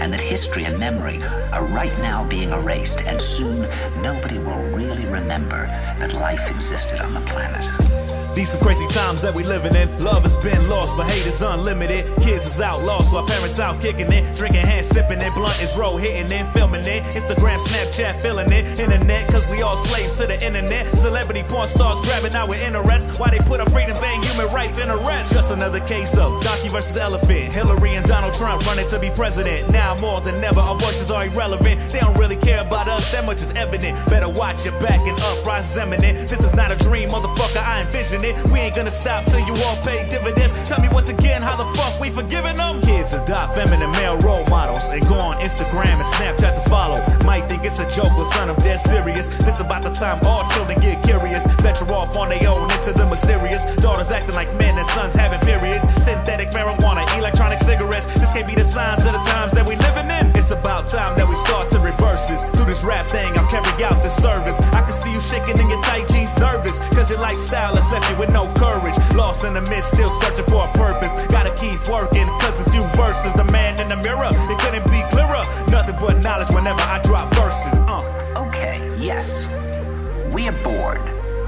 and 0.00 0.12
that 0.12 0.20
history 0.20 0.64
and 0.64 0.78
memory 0.78 1.22
are 1.52 1.64
right 1.64 1.96
now 1.98 2.24
being 2.24 2.50
erased, 2.50 3.02
and 3.02 3.20
soon 3.20 3.68
nobody 4.02 4.38
will 4.38 4.62
really 4.70 5.06
remember 5.06 5.66
that 5.98 6.12
life 6.12 6.50
existed 6.50 7.00
on 7.00 7.14
the 7.14 7.20
planet. 7.22 7.95
These 8.36 8.52
some 8.52 8.60
crazy 8.60 8.84
times 8.92 9.24
that 9.24 9.32
we 9.32 9.48
living 9.48 9.72
in. 9.72 9.88
Love 10.04 10.20
has 10.28 10.36
been 10.36 10.60
lost, 10.68 10.92
but 10.92 11.08
hate 11.08 11.24
is 11.24 11.40
unlimited. 11.40 12.04
Kids 12.20 12.44
is 12.44 12.60
outlaws, 12.60 13.08
while 13.08 13.24
parents 13.24 13.56
out 13.56 13.80
kicking 13.80 14.12
it. 14.12 14.28
Drinking, 14.36 14.60
hand 14.60 14.84
sipping 14.84 15.24
it. 15.24 15.32
Blunt 15.32 15.56
is 15.64 15.72
roll 15.80 15.96
hitting 15.96 16.28
it, 16.28 16.44
filming 16.52 16.84
it. 16.84 17.00
Instagram, 17.16 17.56
Snapchat, 17.56 18.20
feeling 18.20 18.52
it. 18.52 18.76
Internet, 18.76 19.32
cause 19.32 19.48
we 19.48 19.64
all 19.64 19.80
slaves 19.80 20.20
to 20.20 20.28
the 20.28 20.36
internet. 20.44 20.84
Celebrity 20.92 21.48
porn 21.48 21.64
stars 21.64 22.04
grabbing 22.04 22.36
our 22.36 22.52
interest. 22.52 23.16
Why 23.16 23.32
they 23.32 23.40
put 23.48 23.64
our 23.64 23.70
freedoms 23.72 24.04
and 24.04 24.20
human 24.20 24.52
rights 24.52 24.84
in 24.84 24.92
arrest? 24.92 25.32
Just 25.32 25.48
another 25.48 25.80
case 25.88 26.12
of 26.20 26.36
Donkey 26.44 26.68
versus 26.68 27.00
Elephant. 27.00 27.56
Hillary 27.56 27.96
and 27.96 28.04
Donald 28.04 28.36
Trump 28.36 28.60
running 28.68 28.84
to 28.92 29.00
be 29.00 29.08
president. 29.16 29.64
Now 29.72 29.96
more 30.04 30.20
than 30.20 30.44
ever, 30.44 30.60
our 30.60 30.76
voices 30.76 31.08
are 31.08 31.24
irrelevant. 31.24 31.80
They 31.88 32.04
don't 32.04 32.20
really 32.20 32.36
care 32.36 32.60
about 32.60 32.84
us, 32.84 33.16
that 33.16 33.24
much 33.24 33.40
is 33.40 33.56
evident. 33.56 33.96
Better 34.12 34.28
watch 34.28 34.68
your 34.68 34.76
back 34.84 35.00
and 35.08 35.16
uprise 35.32 35.72
eminent. 35.80 36.28
This 36.28 36.44
is 36.44 36.52
not 36.52 36.68
a 36.68 36.76
dream, 36.84 37.08
motherfucker, 37.08 37.64
I 37.64 37.80
envision 37.80 38.20
it 38.20 38.25
it. 38.26 38.34
We 38.50 38.58
ain't 38.58 38.74
gonna 38.74 38.90
stop 38.90 39.24
till 39.30 39.40
you 39.40 39.54
all 39.54 39.78
pay 39.86 40.02
dividends. 40.10 40.52
Tell 40.66 40.82
me 40.82 40.88
once 40.90 41.08
again 41.08 41.42
how 41.42 41.54
the 41.54 41.66
fuck 41.78 42.00
we 42.02 42.10
forgiving 42.10 42.56
them. 42.58 42.82
Kids 42.82 43.14
adopt 43.14 43.54
feminine 43.54 43.90
male 43.92 44.18
role 44.18 44.44
models 44.50 44.88
and 44.90 45.00
go 45.06 45.18
on 45.18 45.38
Instagram 45.38 46.02
and 46.02 46.08
Snapchat 46.08 46.58
to 46.58 46.64
follow. 46.68 46.98
Might 47.24 47.46
think 47.48 47.64
it's 47.64 47.78
a 47.78 47.88
joke, 47.88 48.12
but 48.18 48.26
son, 48.26 48.50
I'm 48.50 48.58
dead 48.62 48.78
serious. 48.78 49.30
This 49.46 49.60
about 49.60 49.82
the 49.82 49.94
time 49.94 50.18
all 50.26 50.42
children 50.50 50.78
get 50.80 51.02
curious. 51.04 51.46
Venture 51.62 51.86
off 51.92 52.16
on 52.16 52.28
their 52.28 52.42
own 52.48 52.70
into 52.70 52.92
the 52.92 53.06
mysterious. 53.06 53.64
Daughters 53.76 54.10
acting 54.10 54.34
like 54.34 54.50
men 54.58 54.76
and 54.76 54.86
sons 54.86 55.14
having 55.14 55.40
periods. 55.40 55.86
Synthetic 56.02 56.50
marijuana, 56.50 57.06
electronic 57.18 57.58
cigarettes. 57.58 58.06
This 58.18 58.32
can't 58.32 58.46
be 58.46 58.54
the 58.54 58.66
signs 58.66 59.06
of 59.06 59.12
the 59.12 59.22
times 59.22 59.52
that 59.52 59.68
we 59.68 59.76
living 59.76 60.10
in. 60.10 60.34
It's 60.34 60.50
about 60.50 60.88
time 60.88 61.16
that 61.18 61.28
we 61.28 61.36
start 61.36 61.70
to 61.70 61.78
reverse 61.78 62.26
this. 62.26 62.44
Through 62.56 62.66
this 62.66 62.84
rap 62.84 63.06
thing, 63.06 63.30
I'll 63.38 63.48
carry 63.48 63.70
out 63.84 64.02
the 64.02 64.10
service. 64.10 64.60
I 64.74 64.82
can 64.82 64.92
see 64.92 65.12
you 65.12 65.20
shaking 65.20 65.60
in 65.60 65.68
your 65.70 65.82
tight 65.82 66.08
jeans, 66.08 66.34
nervous. 66.38 66.80
Cause 66.96 67.10
your 67.10 67.20
lifestyle 67.20 67.76
has 67.76 67.86
left 67.92 68.08
you 68.10 68.15
with 68.18 68.30
no 68.32 68.46
courage. 68.54 68.96
Lost 69.14 69.44
in 69.44 69.54
the 69.54 69.62
mist, 69.62 69.94
still 69.94 70.10
searching 70.10 70.44
for 70.46 70.64
a 70.64 70.72
purpose. 70.72 71.14
Gotta 71.28 71.54
keep 71.56 71.80
working, 71.88 72.26
cause 72.40 72.60
it's 72.60 72.74
you 72.74 72.82
versus 72.96 73.34
the 73.34 73.44
man 73.52 73.80
in 73.80 73.88
the 73.88 73.96
mirror. 73.96 74.30
It 74.50 74.58
couldn't 74.60 74.84
be 74.90 75.02
clearer. 75.10 75.42
Nothing 75.70 75.96
but 76.00 76.22
knowledge 76.22 76.50
whenever 76.50 76.80
I 76.80 77.00
drop 77.04 77.32
verses. 77.34 77.78
Uh. 77.86 78.02
Okay, 78.48 78.80
yes. 78.98 79.46
We're 80.32 80.52
bored. 80.62 81.15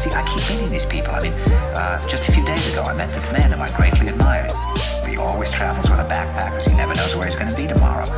See, 0.00 0.08
I 0.16 0.24
keep 0.24 0.40
meeting 0.48 0.72
these 0.72 0.86
people. 0.86 1.12
I 1.12 1.20
mean, 1.20 1.34
uh, 1.76 2.00
just 2.08 2.26
a 2.26 2.32
few 2.32 2.42
days 2.46 2.72
ago, 2.72 2.80
I 2.88 2.94
met 2.96 3.12
this 3.12 3.30
man 3.32 3.52
whom 3.52 3.60
I 3.60 3.68
greatly 3.76 4.08
admired. 4.08 4.50
He 5.04 5.18
always 5.18 5.50
travels 5.50 5.90
with 5.90 6.00
a 6.00 6.08
backpack 6.08 6.56
because 6.56 6.64
he 6.64 6.74
never 6.74 6.94
knows 6.94 7.14
where 7.14 7.26
he's 7.26 7.36
going 7.36 7.50
to 7.50 7.56
be 7.56 7.66
tomorrow. 7.66 8.08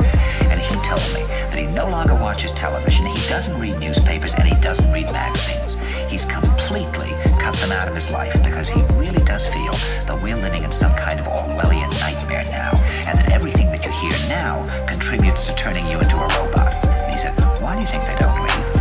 And 0.47 0.61
he 0.61 0.79
told 0.79 1.03
me 1.11 1.27
that 1.27 1.59
he 1.59 1.65
no 1.67 1.89
longer 1.89 2.15
watches 2.15 2.53
television, 2.53 3.07
he 3.07 3.19
doesn't 3.27 3.59
read 3.59 3.77
newspapers, 3.79 4.33
and 4.35 4.47
he 4.47 4.55
doesn't 4.61 4.89
read 4.93 5.11
magazines. 5.11 5.75
He's 6.07 6.23
completely 6.23 7.11
cut 7.43 7.51
them 7.59 7.75
out 7.75 7.89
of 7.89 7.95
his 7.95 8.13
life 8.13 8.31
because 8.45 8.69
he 8.69 8.79
really 8.95 9.19
does 9.27 9.49
feel 9.51 9.75
that 10.07 10.17
we're 10.23 10.39
living 10.39 10.63
in 10.63 10.71
some 10.71 10.95
kind 10.95 11.19
of 11.19 11.27
Orwellian 11.27 11.91
nightmare 11.99 12.45
now, 12.47 12.71
and 13.11 13.19
that 13.19 13.33
everything 13.33 13.67
that 13.75 13.83
you 13.83 13.91
hear 13.91 14.15
now 14.31 14.63
contributes 14.87 15.47
to 15.47 15.55
turning 15.55 15.85
you 15.87 15.99
into 15.99 16.15
a 16.15 16.27
robot. 16.39 16.71
And 16.87 17.11
he 17.11 17.17
said, 17.17 17.35
Why 17.59 17.75
do 17.75 17.81
you 17.81 17.87
think 17.87 18.07
they 18.07 18.15
don't 18.15 18.39
leave? 18.39 18.72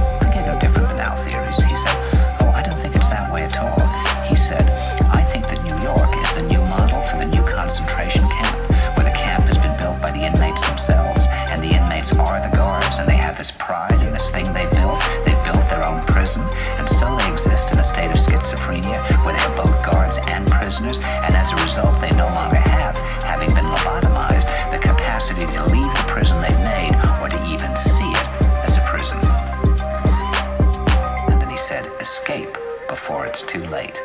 concentration 7.63 8.29
camp, 8.29 8.59
where 8.99 9.07
the 9.07 9.15
camp 9.15 9.47
has 9.47 9.57
been 9.57 9.71
built 9.79 9.95
by 10.03 10.11
the 10.11 10.19
inmates 10.19 10.67
themselves, 10.67 11.29
and 11.47 11.63
the 11.63 11.71
inmates 11.71 12.11
are 12.11 12.43
the 12.43 12.51
guards, 12.57 12.99
and 12.99 13.07
they 13.09 13.15
have 13.15 13.39
this 13.39 13.53
pride 13.53 14.03
in 14.03 14.11
this 14.11 14.31
thing 14.31 14.43
they 14.51 14.67
built. 14.75 14.99
They 15.23 15.39
built 15.47 15.63
their 15.71 15.87
own 15.87 16.03
prison, 16.11 16.43
and 16.83 16.89
so 16.91 17.07
they 17.15 17.31
exist 17.31 17.71
in 17.71 17.79
a 17.79 17.85
state 17.85 18.11
of 18.11 18.19
schizophrenia, 18.19 18.99
where 19.23 19.31
they 19.39 19.45
are 19.47 19.55
both 19.55 19.79
guards 19.87 20.19
and 20.27 20.43
prisoners, 20.51 20.99
and 21.23 21.39
as 21.39 21.53
a 21.53 21.57
result, 21.63 21.95
they 22.01 22.11
no 22.19 22.27
longer 22.35 22.59
have, 22.59 22.99
having 23.23 23.55
been 23.55 23.71
lobotomized, 23.71 24.51
the 24.75 24.83
capacity 24.83 25.47
to 25.47 25.63
leave 25.71 25.93
the 25.95 26.05
prison 26.11 26.35
they 26.43 26.57
made 26.67 26.99
or 27.23 27.31
to 27.31 27.39
even 27.47 27.71
see 27.77 28.11
it 28.11 28.27
as 28.67 28.75
a 28.75 28.83
prison. 28.91 29.19
And 31.31 31.41
then 31.41 31.49
he 31.49 31.57
said, 31.57 31.87
escape 32.01 32.59
before 32.89 33.25
it's 33.25 33.45
too 33.45 33.63
late. 33.71 34.03